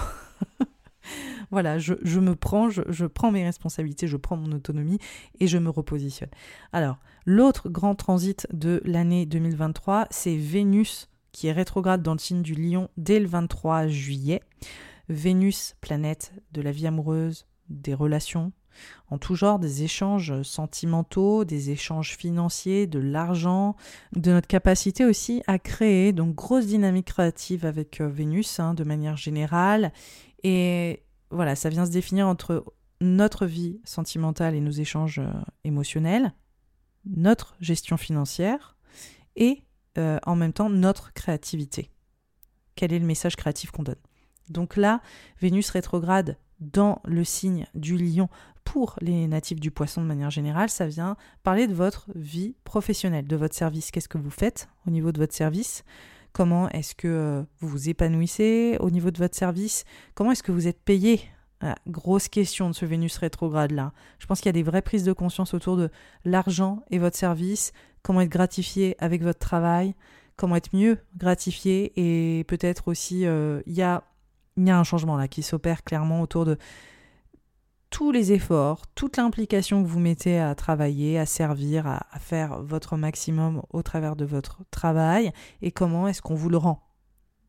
[1.51, 4.99] voilà, je, je, me prends, je, je, prends mes responsabilités, je prends mon autonomie
[5.39, 6.31] et je me repositionne.
[6.73, 12.41] Alors, l'autre grand transit de l'année 2023, c'est Vénus qui est rétrograde dans le signe
[12.41, 14.41] du lion dès le 23 juillet.
[15.11, 18.53] Vénus, planète de la vie amoureuse, des relations,
[19.11, 23.77] en tout genre, des échanges sentimentaux, des échanges financiers, de l'argent,
[24.15, 28.85] de notre capacité aussi à créer, donc grosse dynamique créative avec euh, Vénus hein, de
[28.85, 29.93] manière générale.
[30.43, 32.65] Et voilà, ça vient se définir entre
[33.03, 35.31] notre vie sentimentale et nos échanges euh,
[35.65, 36.33] émotionnels,
[37.05, 38.79] notre gestion financière
[39.37, 39.66] et
[39.99, 41.91] euh, en même temps notre créativité.
[42.75, 43.95] Quel est le message créatif qu'on donne?
[44.49, 45.01] Donc là,
[45.41, 48.29] Vénus rétrograde dans le signe du lion
[48.65, 53.27] pour les natifs du poisson de manière générale, ça vient parler de votre vie professionnelle,
[53.27, 53.91] de votre service.
[53.91, 55.85] Qu'est-ce que vous faites au niveau de votre service?
[56.33, 59.85] Comment est-ce que euh, vous vous épanouissez au niveau de votre service?
[60.15, 61.21] Comment est-ce que vous êtes payé?
[61.89, 63.93] Grosse question de ce Vénus rétrograde là.
[64.19, 65.91] Je pense qu'il y a des vraies prises de conscience autour de
[66.25, 67.73] l'argent et votre service,
[68.07, 69.97] comment être gratifié avec votre travail,
[70.37, 74.05] comment être mieux gratifié et peut-être aussi euh, il y a
[74.57, 76.57] un changement là qui s'opère clairement autour de
[77.91, 82.97] tous les efforts, toute l'implication que vous mettez à travailler, à servir, à, faire votre
[82.97, 86.83] maximum au travers de votre travail, et comment est-ce qu'on vous le rend.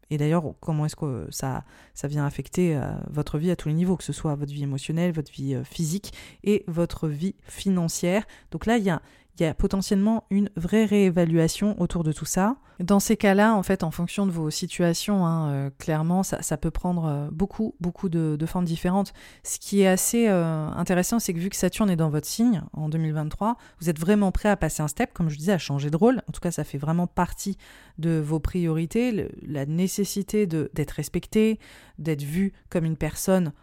[0.09, 3.75] Et d'ailleurs, comment est-ce que ça, ça vient affecter euh, votre vie à tous les
[3.75, 6.13] niveaux, que ce soit votre vie émotionnelle, votre vie euh, physique
[6.43, 8.25] et votre vie financière.
[8.51, 9.01] Donc là, il y a,
[9.39, 12.57] il y a potentiellement une vraie réévaluation autour de tout ça.
[12.79, 16.71] Dans ces cas-là, en fait, en fonction de vos situations, hein, euh, clairement, ça, peut
[16.71, 19.13] prendre euh, beaucoup, beaucoup de, formes différentes.
[19.43, 22.63] Ce qui est assez euh, intéressant, c'est que vu que Saturne est dans votre signe
[22.73, 25.89] en 2023, vous êtes vraiment prêt à passer un step, comme je disais, à changer
[25.89, 26.21] de rôle.
[26.27, 27.57] En tout cas, ça fait vraiment partie
[27.97, 31.59] de vos priorités, la nécessité d'être respecté,
[31.97, 33.53] d'être vu comme une personne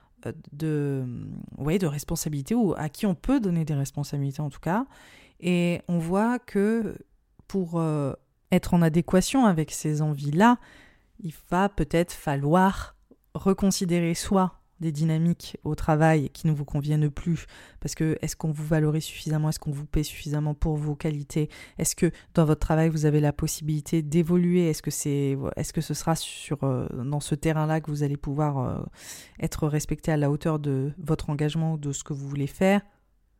[0.53, 1.05] de,
[1.59, 4.86] ouais, de responsabilité ou à qui on peut donner des responsabilités en tout cas.
[5.40, 6.96] Et on voit que
[7.48, 8.14] pour euh,
[8.52, 10.58] être en adéquation avec ces envies-là,
[11.20, 12.96] il va peut-être falloir
[13.34, 17.46] reconsidérer soit des dynamiques au travail qui ne vous conviennent plus.
[17.80, 19.48] Parce que est-ce qu'on vous valorise suffisamment?
[19.48, 21.48] Est-ce qu'on vous paie suffisamment pour vos qualités?
[21.78, 24.68] Est-ce que dans votre travail vous avez la possibilité d'évoluer?
[24.68, 26.14] Est-ce que c'est est-ce que ce sera
[26.62, 28.82] euh, dans ce terrain-là que vous allez pouvoir euh,
[29.40, 32.82] être respecté à la hauteur de votre engagement ou de ce que vous voulez faire?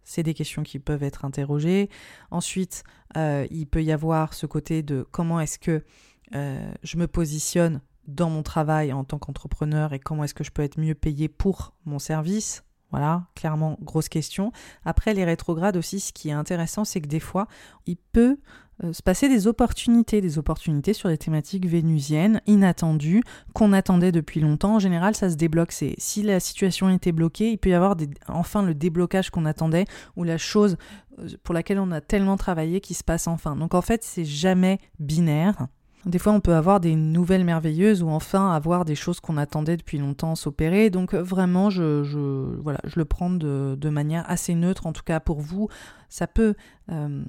[0.05, 1.89] C'est des questions qui peuvent être interrogées.
[2.31, 2.85] Ensuite,
[3.17, 5.85] euh, il peut y avoir ce côté de comment est-ce que
[6.35, 10.51] euh, je me positionne dans mon travail en tant qu'entrepreneur et comment est-ce que je
[10.51, 12.65] peux être mieux payé pour mon service.
[12.91, 14.53] Voilà, clairement, grosse question.
[14.85, 17.49] Après, les rétrogrades aussi, ce qui est intéressant, c'est que des fois,
[17.87, 18.39] il peut
[18.83, 23.23] euh, se passer des opportunités, des opportunités sur des thématiques vénusiennes, inattendues,
[23.53, 24.77] qu'on attendait depuis longtemps.
[24.77, 25.71] En général, ça se débloque.
[25.73, 27.97] C'est si la situation était bloquée, il peut y avoir
[28.29, 29.85] enfin le déblocage qu'on attendait
[30.17, 30.77] ou la chose
[31.21, 33.55] euh, pour laquelle on a tellement travaillé qui se passe enfin.
[33.55, 35.69] Donc en fait, c'est jamais binaire.
[36.07, 39.79] Des fois, on peut avoir des nouvelles merveilleuses ou enfin avoir des choses qu'on attendait
[39.79, 40.91] depuis longtemps s'opérer.
[40.91, 42.03] Donc vraiment, je,
[42.61, 45.69] voilà, je le prends de, manière assez neutre, en tout cas pour vous.
[46.11, 46.55] Ça peut,
[46.91, 47.25] euh,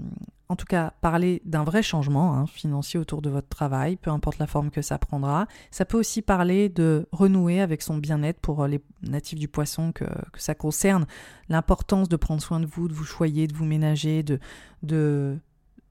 [0.49, 4.39] en tout cas, parler d'un vrai changement hein, financier autour de votre travail, peu importe
[4.39, 5.47] la forme que ça prendra.
[5.71, 10.05] Ça peut aussi parler de renouer avec son bien-être pour les natifs du poisson que,
[10.35, 11.05] ça concerne.
[11.47, 15.39] L'importance de prendre soin de vous, de vous choyer, de vous ménager, de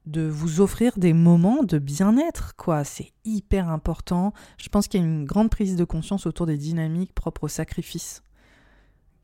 [0.05, 2.83] de vous offrir des moments de bien-être, quoi.
[2.83, 4.33] C'est hyper important.
[4.57, 7.47] Je pense qu'il y a une grande prise de conscience autour des dynamiques propres au
[7.47, 8.23] sacrifice,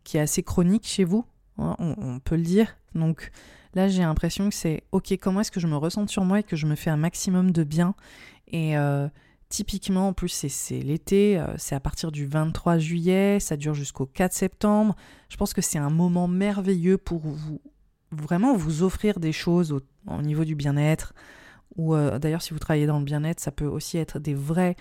[0.04, 1.26] qui est assez chronique chez vous,
[1.58, 2.76] hein, on, peut le dire.
[2.96, 3.32] Donc
[3.76, 6.44] là, j'ai l'impression que c'est ok, comment est-ce que je me ressens sur moi et
[6.44, 7.94] que je me fais un maximum de bien?
[8.48, 9.08] Et euh,
[9.50, 14.08] typiquement, en plus, c'est l'été, euh, c'est à partir du 23 juillet, ça dure jusqu'au
[14.08, 14.96] 4 septembre.
[15.30, 17.62] Je pense que c'est un moment merveilleux pour vous
[18.12, 21.14] vraiment vous offrir des choses au, niveau du bien-être.
[21.78, 24.76] Ou euh, d'ailleurs, si vous travaillez dans le bien-être, ça peut aussi être des vrais,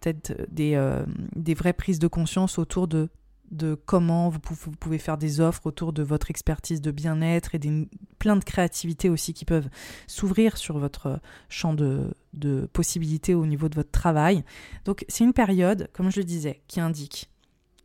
[0.00, 1.04] peut-être des, euh,
[1.36, 3.08] des vraies prises de conscience autour de,
[3.52, 7.88] de comment vous pouvez, faire des offres autour de votre expertise de bien-être et des,
[8.18, 9.68] plein de créativité aussi qui peuvent
[10.06, 14.42] s'ouvrir sur votre champ de, de possibilités au niveau de votre travail.
[14.84, 17.30] Donc c'est une période, comme je le disais, qui indique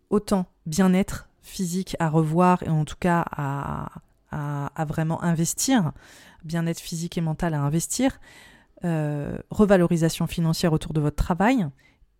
[0.09, 3.89] autant bien-être physique à revoir et en tout cas à,
[4.31, 5.91] à, vraiment investir,
[6.43, 8.19] bien-être physique et mental à investir,
[8.83, 11.67] euh, revalorisation financière autour de votre travail,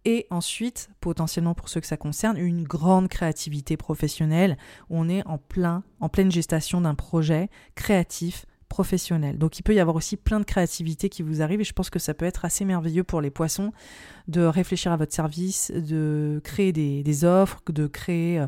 [0.06, 4.58] et ensuite, potentiellement pour ceux que ça concerne, une grande créativité professionnelle.
[4.90, 9.38] Où on est en, plein, en pleine gestation d'un projet créatif, professionnel.
[9.38, 11.90] Donc il peut y avoir aussi plein de créativité qui vous arrive et je pense
[11.90, 13.72] que ça peut être assez merveilleux pour les poissons
[14.28, 18.48] de réfléchir à votre service, de créer des, offres, de créer euh,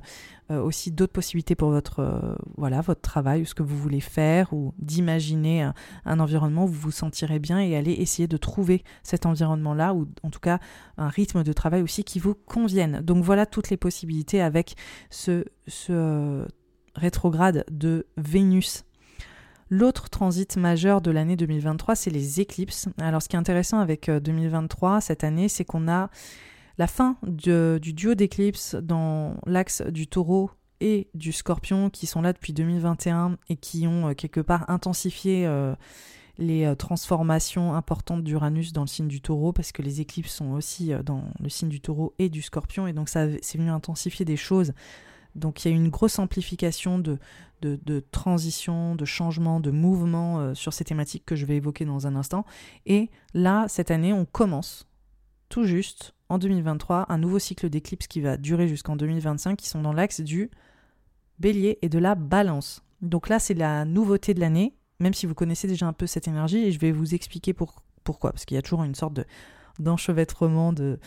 [0.51, 4.01] euh, aussi d'autres possibilités pour votre, euh, voilà, votre travail ou ce que vous voulez
[4.01, 5.73] faire ou d'imaginer un,
[6.05, 10.07] un, environnement où vous vous sentirez bien et aller essayer de trouver cet environnement-là ou
[10.23, 10.59] en tout cas
[10.97, 13.01] un rythme de travail aussi qui vous convienne.
[13.01, 14.75] Donc voilà toutes les possibilités avec
[15.09, 16.45] ce, ce
[16.95, 18.83] rétrograde de Vénus
[19.71, 22.89] L'autre transit majeur de l'année 2023, c'est les éclipses.
[22.99, 26.09] Alors ce qui est intéressant avec 2023, euh, cette année, c'est qu'on a
[26.79, 30.49] la fin du duo d'éclipses dans l'axe du taureau
[30.81, 35.45] et du scorpion qui sont là depuis 2021 et qui ont euh, quelque part intensifié
[35.45, 35.75] euh,
[36.39, 40.93] les transformations importantes d'Uranus dans le signe du taureau, parce que les éclipses sont aussi
[41.03, 44.37] dans le signe du taureau et du scorpion, et donc ça c'est venu intensifier des
[44.37, 44.71] choses.
[45.35, 47.17] Donc il y a une grosse amplification de,
[47.61, 52.07] de, transition, de changement, de mouvement euh, sur ces thématiques que je vais évoquer dans
[52.07, 52.45] un instant.
[52.85, 54.87] Et là, cette année, on commence
[55.49, 59.81] tout juste en 2023 un nouveau cycle d'éclipses qui va durer jusqu'en 2025, qui sont
[59.81, 60.51] dans l'axe du
[61.39, 62.83] bélier et de la balance.
[63.01, 66.27] Donc là, c'est la nouveauté de l'année, même si vous connaissez déjà un peu cette
[66.27, 69.25] énergie, et je vais vous expliquer pourquoi, parce qu'il y a toujours une sorte de
[69.79, 70.99] d'enchevêtrement de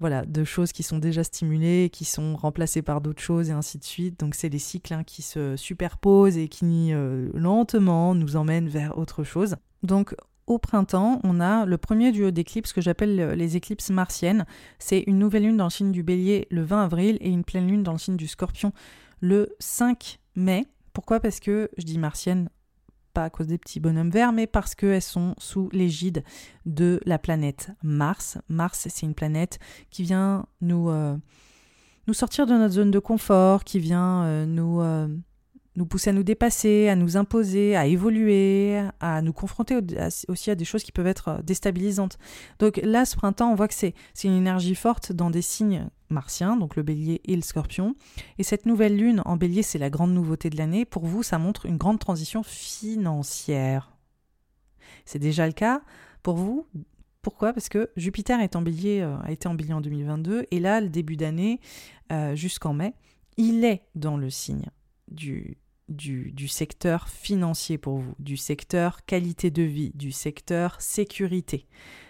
[0.00, 3.78] voilà de choses qui sont déjà stimulées qui sont remplacées par d'autres choses et ainsi
[3.78, 8.36] de suite donc c'est les cycles hein, qui se superposent et qui euh, lentement nous
[8.36, 10.14] emmènent vers autre chose donc
[10.46, 14.46] au printemps, on a le premier duo d'éclipses que j'appelle les éclipses martiennes.
[14.78, 17.66] C'est une nouvelle lune dans le signe du bélier le 20 avril et une pleine
[17.66, 18.72] lune dans le signe du scorpion
[19.20, 20.66] le 5 mai.
[20.92, 21.20] Pourquoi?
[21.20, 22.48] Parce que je dis martienne,
[23.16, 26.22] pas à cause des petits bonhommes verts, mais parce qu'elles sont sous l'égide
[26.66, 28.36] de la planète Mars.
[28.50, 29.58] Mars, c'est une planète
[29.90, 31.16] qui vient nous, euh,
[32.08, 35.08] nous sortir de notre zone de confort, qui vient euh, nous, euh,
[35.76, 39.78] nous pousser à nous dépasser, à nous imposer, à évoluer, à nous confronter
[40.28, 42.18] aussi à des choses qui peuvent être euh, déstabilisantes.
[42.58, 46.56] Donc là, ce printemps, on voit que c'est une énergie forte dans des signes martiens,
[46.56, 47.94] donc le bélier et le scorpion.
[48.38, 50.84] Et cette nouvelle lune en bélier, c'est la grande nouveauté de l'année.
[50.84, 53.92] Pour vous, ça montre une grande transition financière.
[55.04, 55.82] C'est déjà le cas
[56.22, 56.66] pour vous?
[57.22, 57.52] Pourquoi?
[57.52, 60.80] Parce que Jupiter est en bélier, euh, a été en bélier en 2022, et là,
[60.80, 61.60] le début d'année,
[62.12, 62.94] euh, jusqu'en mai,
[63.36, 64.66] il est dans le signe
[65.08, 65.58] du
[65.88, 71.66] du, secteur financier pour vous, du secteur qualité de vie, du secteur sécurité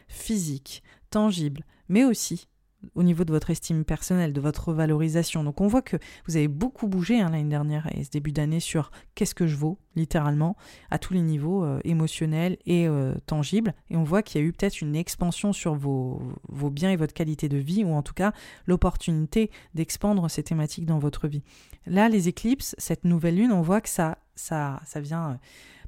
[0.08, 2.48] physique, tangible, mais aussi
[2.94, 5.44] au niveau de votre estime personnelle, de votre valorisation.
[5.44, 5.96] Donc on voit que
[6.26, 9.56] vous avez beaucoup bougé hein, l'année dernière et ce début d'année sur qu'est-ce que je
[9.56, 10.56] vaux, littéralement,
[10.90, 13.74] à tous les niveaux euh, émotionnels et euh, tangibles.
[13.90, 16.96] Et on voit qu'il y a eu peut-être une expansion sur vos, vos biens et
[16.96, 18.32] votre qualité de vie, ou en tout cas
[18.66, 21.42] l'opportunité d'expandre ces thématiques dans votre vie.
[21.86, 25.30] Là, les éclipses, cette nouvelle lune, on voit que ça, ça, ça vient...
[25.30, 25.34] Euh,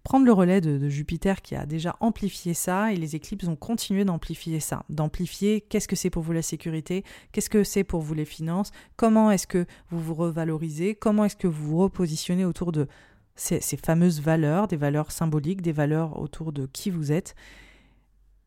[0.03, 4.05] prendre le relais de, Jupiter qui a déjà amplifié ça et les éclipses ont continué
[4.05, 8.15] d'amplifier ça, d'amplifier qu'est-ce que c'est pour vous la sécurité, qu'est-ce que c'est pour vous
[8.15, 12.73] les finances, comment est-ce que vous vous revalorisez, comment est-ce que vous vous repositionnez autour
[12.73, 12.87] de
[13.37, 17.35] ces fameuses valeurs, des valeurs symboliques, des valeurs autour de qui vous êtes?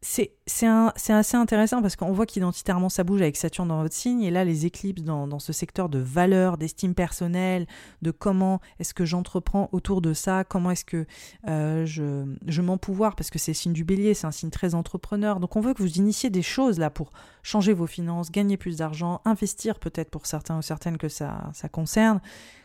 [0.04, 4.24] C'est assez intéressant parce qu'on voit qu'identitairement ça bouge avec Saturne dans votre signe.
[4.24, 7.68] Et là les éclipses dans, ce secteur de valeur, d'estime personnelle,
[8.02, 11.06] de comment est-ce que j'entreprends autour de ça, comment est-ce que
[11.48, 15.40] euh, je, je m'empouvoir parce que c'est signe du bélier, c'est un signe très entrepreneur.
[15.40, 17.12] Donc on veut que vous initiez des choses là pour
[17.44, 21.70] changer vos finances, gagner plus d'argent, investir peut-être pour certains ou certaines que ça, ça
[21.70, 22.22] concerne,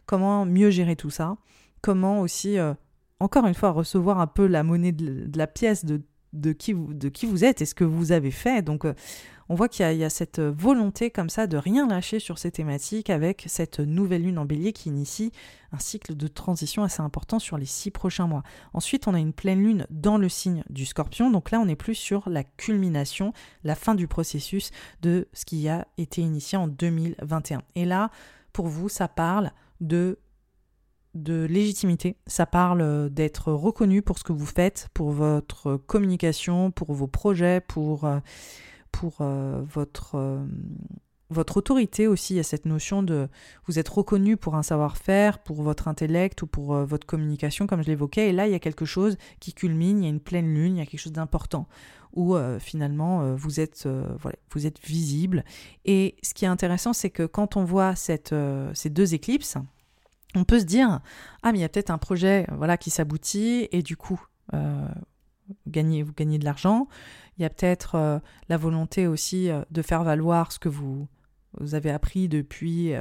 [0.07, 1.37] comment mieux gérer tout ça,
[1.83, 2.59] comment aussi...
[2.59, 2.73] Euh,
[3.19, 6.93] encore une fois, recevoir un peu la monnaie de la pièce de de qui vous,
[6.93, 8.63] de qui vous êtes et ce que vous avez fait.
[8.63, 8.95] Donc, euh,
[9.49, 13.11] on voit qu'il y, a cette volonté comme ça de rien lâcher sur ces thématiques
[13.11, 15.31] avec cette nouvelle lune en bélier qui initie
[15.71, 18.43] un cycle de transition assez important sur les six prochains mois.
[18.73, 21.31] Ensuite, on a une pleine lune dans le signe du scorpion.
[21.31, 23.33] Donc là, on est plus sur la culmination,
[23.63, 24.73] la fin du processus
[25.03, 27.63] de ce qui a été initié en 2021.
[27.77, 28.11] Et là,
[28.53, 30.19] pour vous, ça parle de
[31.17, 32.17] de légitimité.
[32.27, 37.07] Ça parle euh, d'être reconnu pour ce que vous faites, pour votre communication, pour vos
[37.07, 38.21] projets, pour, euh,
[39.35, 39.65] euh,
[41.31, 42.35] votre, autorité aussi.
[42.35, 43.29] Il y a cette notion de
[43.67, 47.89] vous êtes reconnu pour un savoir-faire, pour votre intellect ou pour votre communication, comme je
[47.89, 48.29] l'évoquais.
[48.29, 50.77] Et là, il y a quelque chose qui culmine, il y a une pleine lune,
[50.77, 51.67] il y a quelque chose d'important
[52.15, 55.45] où finalement vous êtes, voilà, vous êtes visible.
[55.85, 58.35] Et ce qui est intéressant, c'est que quand on voit cette,
[58.73, 59.59] ces deux éclipses,
[60.37, 61.01] on peut se dire
[61.43, 64.23] ah mais il y a peut-être un projet voilà qui s'aboutit et du coup
[64.55, 64.89] euh,
[65.49, 66.89] vous gagnez vous gagnez de l'argent.
[67.39, 71.09] Il y a peut-être euh, la volonté aussi euh, de faire valoir ce que vous
[71.59, 72.93] vous avez appris depuis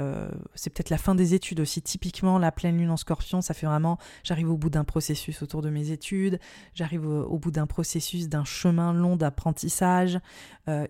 [0.54, 1.82] c'est peut-être la fin des études aussi.
[1.82, 5.62] Typiquement la pleine lune en scorpion ça fait vraiment j'arrive au bout d'un processus autour
[5.62, 6.40] de mes études
[6.74, 10.20] j'arrive au, bout d'un processus d'un chemin long d'apprentissage.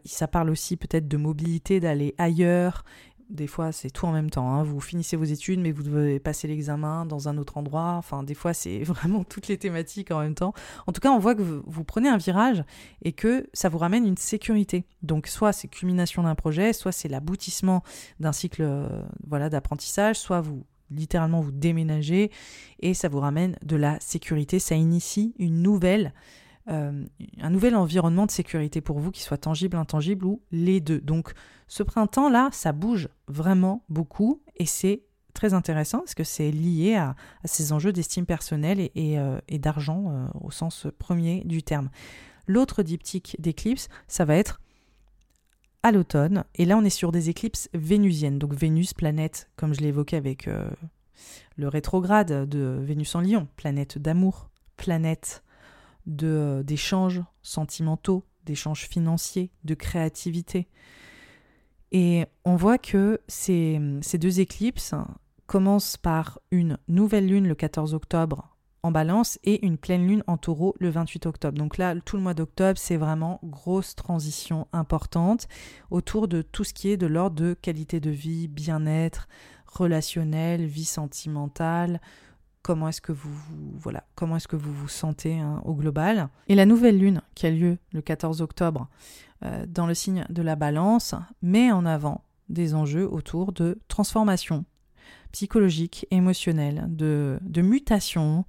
[0.06, 2.84] Ça parle aussi peut-être de mobilité d'aller ailleurs
[3.30, 4.52] des fois, c'est tout en même temps.
[4.52, 4.64] Hein.
[4.64, 7.94] Vous finissez vos études, mais vous devez passer l'examen dans un autre endroit.
[7.98, 10.54] Enfin, des fois, c'est vraiment toutes les thématiques en même temps.
[10.88, 12.64] En tout cas, on voit que vous, prenez un virage
[13.02, 14.86] et que ça vous ramène une sécurité.
[15.02, 17.84] Donc, soit c'est culmination d'un projet, soit c'est l'aboutissement
[18.20, 22.32] d'un cycle euh, voilà, d'apprentissage, soit vous littéralement vous déménagez
[22.80, 24.60] et ça vous ramène de la sécurité.
[24.60, 26.14] Ça initie une nouvelle
[26.68, 27.06] euh,
[27.40, 31.00] un nouvel environnement de sécurité pour vous qui soit tangible, intangible ou les deux.
[31.00, 31.34] Donc
[31.68, 35.04] ce printemps-là, ça bouge vraiment beaucoup et c'est
[35.34, 40.88] très intéressant parce que c'est lié à, ces enjeux d'estime personnelle et, d'argent au sens
[40.98, 41.90] premier du terme.
[42.48, 44.62] L'autre diptyque d'éclipse, ça va être
[45.84, 46.46] à l'automne.
[46.56, 48.40] Et là, on est sur des éclipses vénusiennes.
[48.40, 50.50] Donc Vénus, planète, comme je l'ai évoqué avec
[51.58, 55.44] le rétrograde de Vénus en Lion, planète d'amour, planète
[56.06, 60.68] d'échanges sentimentaux, d'échanges financiers, de créativité.
[61.92, 64.94] Et on voit que ces, ces deux éclipses
[65.48, 70.38] commencent par une nouvelle lune le 14 octobre en balance et une pleine lune en
[70.38, 71.58] taureau le 28 octobre.
[71.58, 75.48] Donc là, tout le mois d'octobre, c'est vraiment grosse transition importante
[75.90, 79.28] autour de tout ce qui est de l'ordre de qualité de vie, bien-être,
[79.66, 82.00] relationnel, vie sentimentale,
[82.66, 86.30] comment est-ce que vous, vous sentez hein, au global.
[86.48, 88.90] Et la nouvelle lune qui a lieu le 14 octobre
[89.44, 91.14] euh, dans le signe de la balance
[91.44, 94.66] met en avant des enjeux autour de transformation
[95.32, 98.46] psychologique, émotionnelle, de, de mutation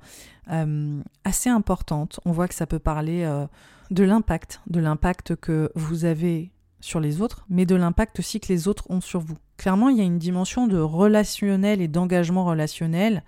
[0.51, 2.19] euh, assez importante.
[2.25, 3.47] On voit que ça peut parler euh,
[3.91, 8.49] de l'impact, de l'impact que vous avez sur les autres, mais de l'impact aussi que
[8.49, 9.37] les autres ont sur vous.
[9.59, 13.23] Clairement, il y a une dimension de relationnel et d'engagement relationnel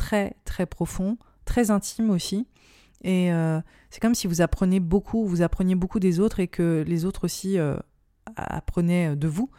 [0.00, 2.46] très très profond, très intime aussi.
[3.04, 6.82] Et euh, c'est comme si vous apprenez beaucoup, vous appreniez beaucoup des autres et que
[6.86, 7.76] les autres aussi euh,
[8.34, 9.50] apprenaient de vous.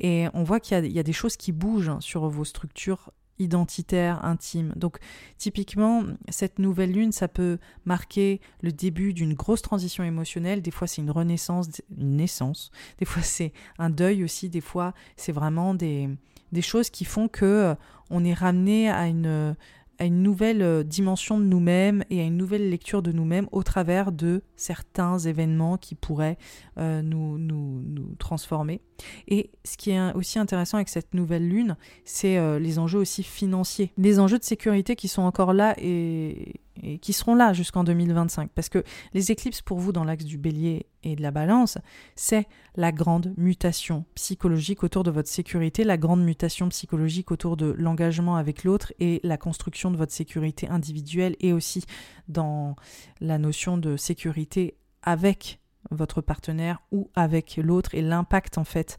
[0.00, 4.72] Et on voit qu'il y, a des choses qui bougent sur vos structures identitaires, intimes.
[4.76, 4.98] Donc
[5.36, 10.62] typiquement, cette nouvelle lune, ça peut marquer le début d'une grosse transition émotionnelle.
[10.62, 12.70] Des fois, c'est une renaissance, une naissance.
[12.98, 14.48] Des fois, c'est un deuil aussi.
[14.48, 16.08] Des fois, c'est vraiment des,
[16.52, 17.74] des choses qui font que euh,
[18.10, 19.56] on est ramené à une
[19.98, 23.62] à une nouvelle euh, dimension de nous-mêmes et à une nouvelle lecture de nous-mêmes au
[23.62, 26.38] travers de certains événements qui pourraient
[26.78, 27.82] euh, nous, nous,
[28.18, 28.80] transformer.
[29.28, 33.22] Et ce qui est aussi intéressant avec cette nouvelle lune, c'est euh, les enjeux aussi
[33.22, 37.84] financiers, les enjeux de sécurité qui sont encore là et, et qui seront là jusqu'en
[37.84, 38.50] 2025.
[38.54, 41.78] Parce que les éclipses pour vous dans l'axe du bélier et de la balance,
[42.14, 47.74] c'est la grande mutation psychologique autour de votre sécurité, la grande mutation psychologique autour de
[47.78, 51.84] l'engagement avec l'autre et la construction de votre sécurité individuelle et aussi
[52.28, 52.76] dans
[53.20, 55.60] la notion de sécurité avec
[55.90, 58.98] votre partenaire ou avec l'autre et l'impact en fait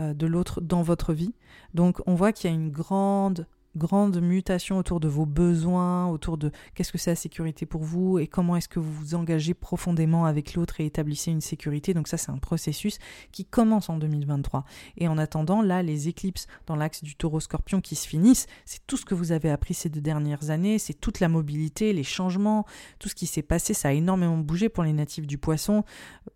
[0.00, 1.34] euh, de l'autre dans votre vie.
[1.74, 6.36] Donc on voit qu'il y a une grande grande mutation autour de vos besoins, autour
[6.38, 9.54] de qu'est-ce que c'est la sécurité pour vous et comment est-ce que vous vous engagez
[9.54, 11.94] profondément avec l'autre et établissez une sécurité.
[11.94, 12.98] Donc ça, c'est un processus
[13.32, 14.64] qui commence en 2023.
[14.98, 18.96] Et en attendant, là, les éclipses dans l'axe du taureau-scorpion qui se finissent, c'est tout
[18.96, 22.66] ce que vous avez appris ces deux dernières années, c'est toute la mobilité, les changements,
[22.98, 25.84] tout ce qui s'est passé, ça a énormément bougé pour les natifs du poisson,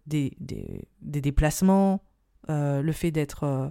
[0.07, 2.03] des, des, déplacements,
[2.49, 3.69] euh, le fait d'être euh,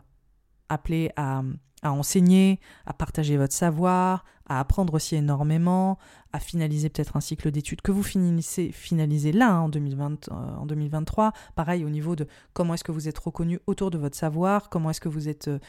[0.69, 1.43] appelé à
[1.85, 5.99] à enseigner, à partager votre savoir, à apprendre aussi énormément,
[6.33, 10.65] à finaliser peut-être un cycle d'études que vous finissez, finalisez là hein, en, 2020, euh,
[10.65, 11.31] 2023.
[11.55, 14.89] Pareil au niveau de comment est-ce que vous êtes reconnu autour de votre savoir, comment
[14.89, 15.59] est-ce que vous êtes euh,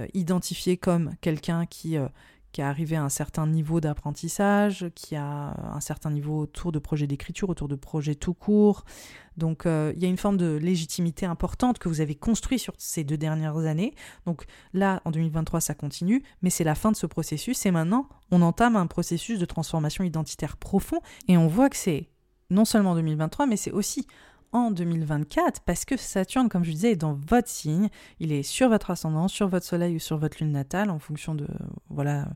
[0.00, 1.98] euh, identifié comme quelqu'un qui,
[2.56, 6.78] qui a arrivé à un certain niveau d'apprentissage, qui a un certain niveau autour de
[6.78, 8.86] projets d'écriture, autour de projets tout court.
[9.36, 12.72] Donc euh, il y a une forme de légitimité importante que vous avez construit sur
[12.78, 13.92] ces deux dernières années.
[14.24, 18.08] Donc là, en 2023, ça continue, mais c'est la fin de ce processus et maintenant,
[18.30, 22.08] on entame un processus de transformation identitaire profond et on voit que c'est
[22.48, 24.06] non seulement en 2023, mais c'est aussi
[24.56, 27.88] en 2024 parce que Saturne, comme je disais, est dans votre signe.
[28.20, 31.34] Il est sur votre ascendant, sur votre soleil ou sur votre lune natale en fonction
[31.34, 31.46] de
[31.90, 32.28] voilà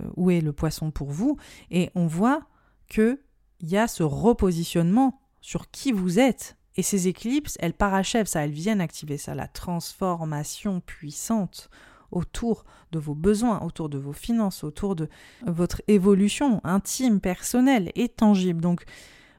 [0.00, 1.36] euh, où est le poisson pour vous.
[1.70, 2.42] Et on voit
[2.88, 3.20] que
[3.60, 6.56] il y a ce repositionnement sur qui vous êtes.
[6.76, 11.68] Et ces éclipses, elles parachèvent ça, elles viennent activer ça, la transformation puissante
[12.10, 15.08] autour de vos besoins, autour de vos finances, autour de
[15.46, 18.60] votre évolution intime, personnelle et tangible.
[18.60, 18.84] Donc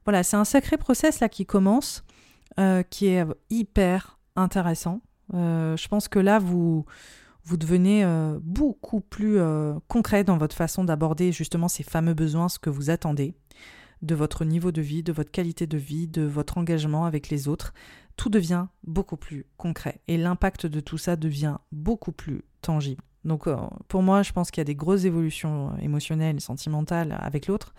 [0.06, 2.04] voilà, c'est un sacré process là qui commence
[2.60, 5.02] euh, qui est hyper intéressant.
[5.34, 6.86] Euh, je pense que là, vous,
[7.46, 9.40] vous devenez euh, beaucoup plus
[9.88, 13.36] concret dans votre façon d'aborder justement ces fameux besoins, ce que vous attendez
[14.02, 17.48] de votre niveau de vie, de votre qualité de vie, de votre engagement avec les
[17.48, 17.74] autres.
[18.18, 23.04] Tout devient beaucoup plus concret et l'impact de tout ça devient beaucoup plus tangible.
[23.24, 23.48] Donc
[23.88, 27.74] pour moi, je pense qu'il y a des grosses évolutions émotionnelles sentimentales avec l'autre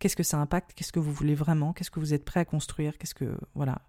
[0.00, 2.44] Qu'est-ce que ça impacte Qu'est-ce que vous voulez vraiment Qu'est-ce que vous êtes prêt à
[2.44, 3.82] construire Qu'est-ce que voilà.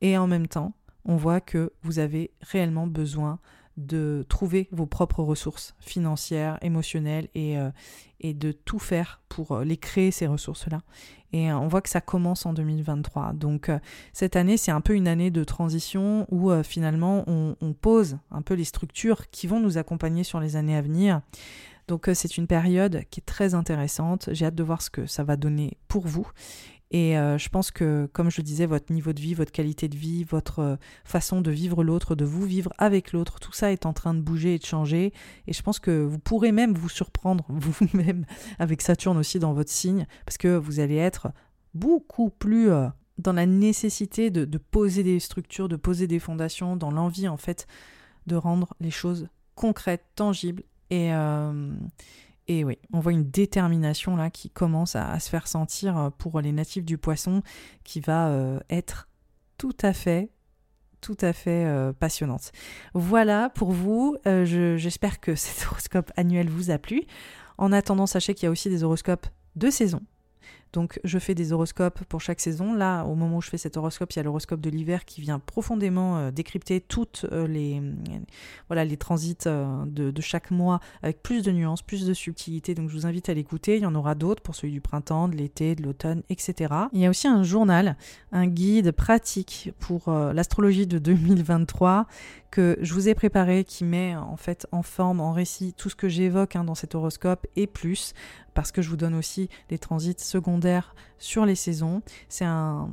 [0.00, 0.72] Et en même temps,
[1.04, 3.38] on voit que vous avez réellement besoin
[3.76, 7.70] de trouver vos propres ressources financières, émotionnelles et, euh,
[8.22, 10.82] de tout faire pour euh, les créer, ces ressources-là.
[11.32, 13.32] Et euh, on voit que ça commence en 2023.
[13.32, 13.70] Donc
[14.12, 18.54] cette année, c'est un peu une année de transition où finalement on, pose un peu
[18.54, 21.22] les structures qui vont nous accompagner sur les années à venir
[21.88, 24.28] Donc euh, c'est une période qui est très intéressante.
[24.32, 26.26] J'ai hâte de voir ce que ça va donner pour vous.
[26.90, 29.96] Et euh, je pense que, comme je disais, votre niveau de vie, votre qualité de
[29.96, 33.86] vie, votre euh, façon de vivre l'autre, de vous vivre avec l'autre, tout ça est
[33.86, 35.14] en train de bouger et de changer.
[35.46, 38.26] Et je pense que vous pourrez même vous surprendre vous-même
[38.58, 41.28] avec Saturne aussi dans votre signe, parce que vous allez être
[41.72, 42.68] beaucoup plus
[43.16, 47.38] dans la nécessité de, de, poser des structures, de poser des fondations, dans l'envie en
[47.38, 47.66] fait
[48.26, 51.72] de rendre les choses concrètes, tangibles et, euh,
[52.48, 56.38] et oui, on voit une détermination là qui commence à, se faire sentir euh, pour
[56.42, 57.42] les natifs du poisson
[57.82, 59.08] qui va euh, être
[59.56, 60.30] tout à fait
[61.00, 61.66] tout à fait
[61.98, 62.52] passionnante.
[62.94, 67.02] Voilà pour vous, j'espère que cet horoscope annuel vous a plu.
[67.58, 70.00] En attendant, sachez qu'il y a aussi des horoscopes de saison
[70.72, 72.72] donc je fais des horoscopes pour chaque saison.
[72.72, 75.20] Là, au moment où je fais cet horoscope, il y a l'horoscope de l'hiver qui
[75.20, 77.82] vient profondément euh, décrypter toutes euh, les,
[78.68, 82.74] voilà, les transits euh, de, chaque mois avec plus de nuances, plus de subtilité.
[82.74, 83.76] Donc je vous invite à l'écouter.
[83.76, 86.72] Il y en aura d'autres pour celui du printemps, de l'été, de l'automne, etc.
[86.92, 87.96] Il y a aussi un journal,
[88.30, 92.06] un guide pratique pour l'astrologie de 2023
[92.50, 95.96] que je vous ai préparé qui met en fait en forme, en récit tout ce
[95.96, 98.12] que j'évoque hein, dans cet horoscope et plus
[98.54, 102.02] parce que je vous donne aussi les transits secondaires sur les saisons.
[102.28, 102.88] C'est un,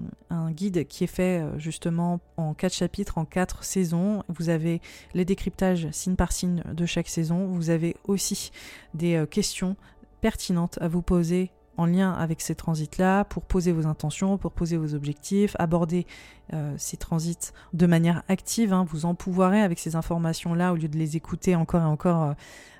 [0.51, 4.23] guide qui est fait euh, justement en quatre chapitres, en quatre saisons.
[4.29, 4.81] Vous avez
[5.13, 7.47] les décryptages signe par signe de chaque saison.
[7.47, 8.51] Vous avez aussi
[8.93, 9.75] des euh, questions
[10.21, 14.75] pertinentes à vous poser en lien avec ces transits-là pour poser vos intentions, pour poser
[14.75, 16.05] vos objectifs, aborder
[16.53, 18.73] euh, ces transits de manière active.
[18.73, 18.85] Hein.
[18.87, 22.35] vous empouvoirez avec ces informations-là au lieu de les écouter encore et encore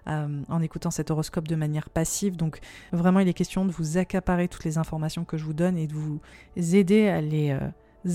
[0.09, 2.35] euh, en écoutant cet horoscope de manière passive.
[2.35, 2.59] Donc
[2.91, 5.87] vraiment, il est question de vous accaparer toutes les informations que je vous donne et
[5.87, 6.19] de vous
[6.55, 7.57] aider à les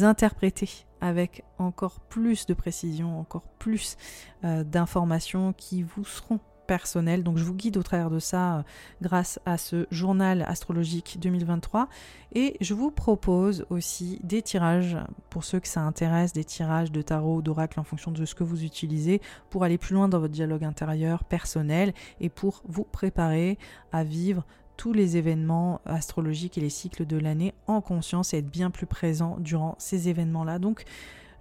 [0.03, 3.97] interpréter avec encore plus de précision, encore plus
[4.43, 7.23] d'informations qui vous seront personnel.
[7.23, 8.63] Donc je vous guide au travers de ça euh,
[9.03, 11.89] grâce à ce journal astrologique 2023.
[12.33, 14.97] Et je vous propose aussi des tirages,
[15.31, 18.45] pour ceux que ça intéresse, des tirages de tarot, d'oracle en fonction de ce que
[18.45, 23.59] vous utilisez, pour aller plus loin dans votre dialogue intérieur personnel et pour vous préparer
[23.93, 24.45] à vivre
[24.77, 28.87] tous les événements astrologiques et les cycles de l'année en conscience et être bien plus
[28.87, 30.59] présent durant ces événements-là.
[30.59, 30.85] Donc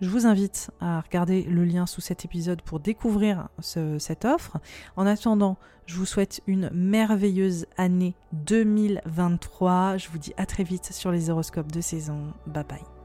[0.02, 4.58] je vous invite à regarder le lien sous cet épisode pour découvrir cette offre.
[4.96, 9.98] En attendant, je vous souhaite une merveilleuse année 2023.
[9.98, 12.34] Je vous dis à très vite sur les horoscopes de saison.
[12.48, 13.03] Bye bye.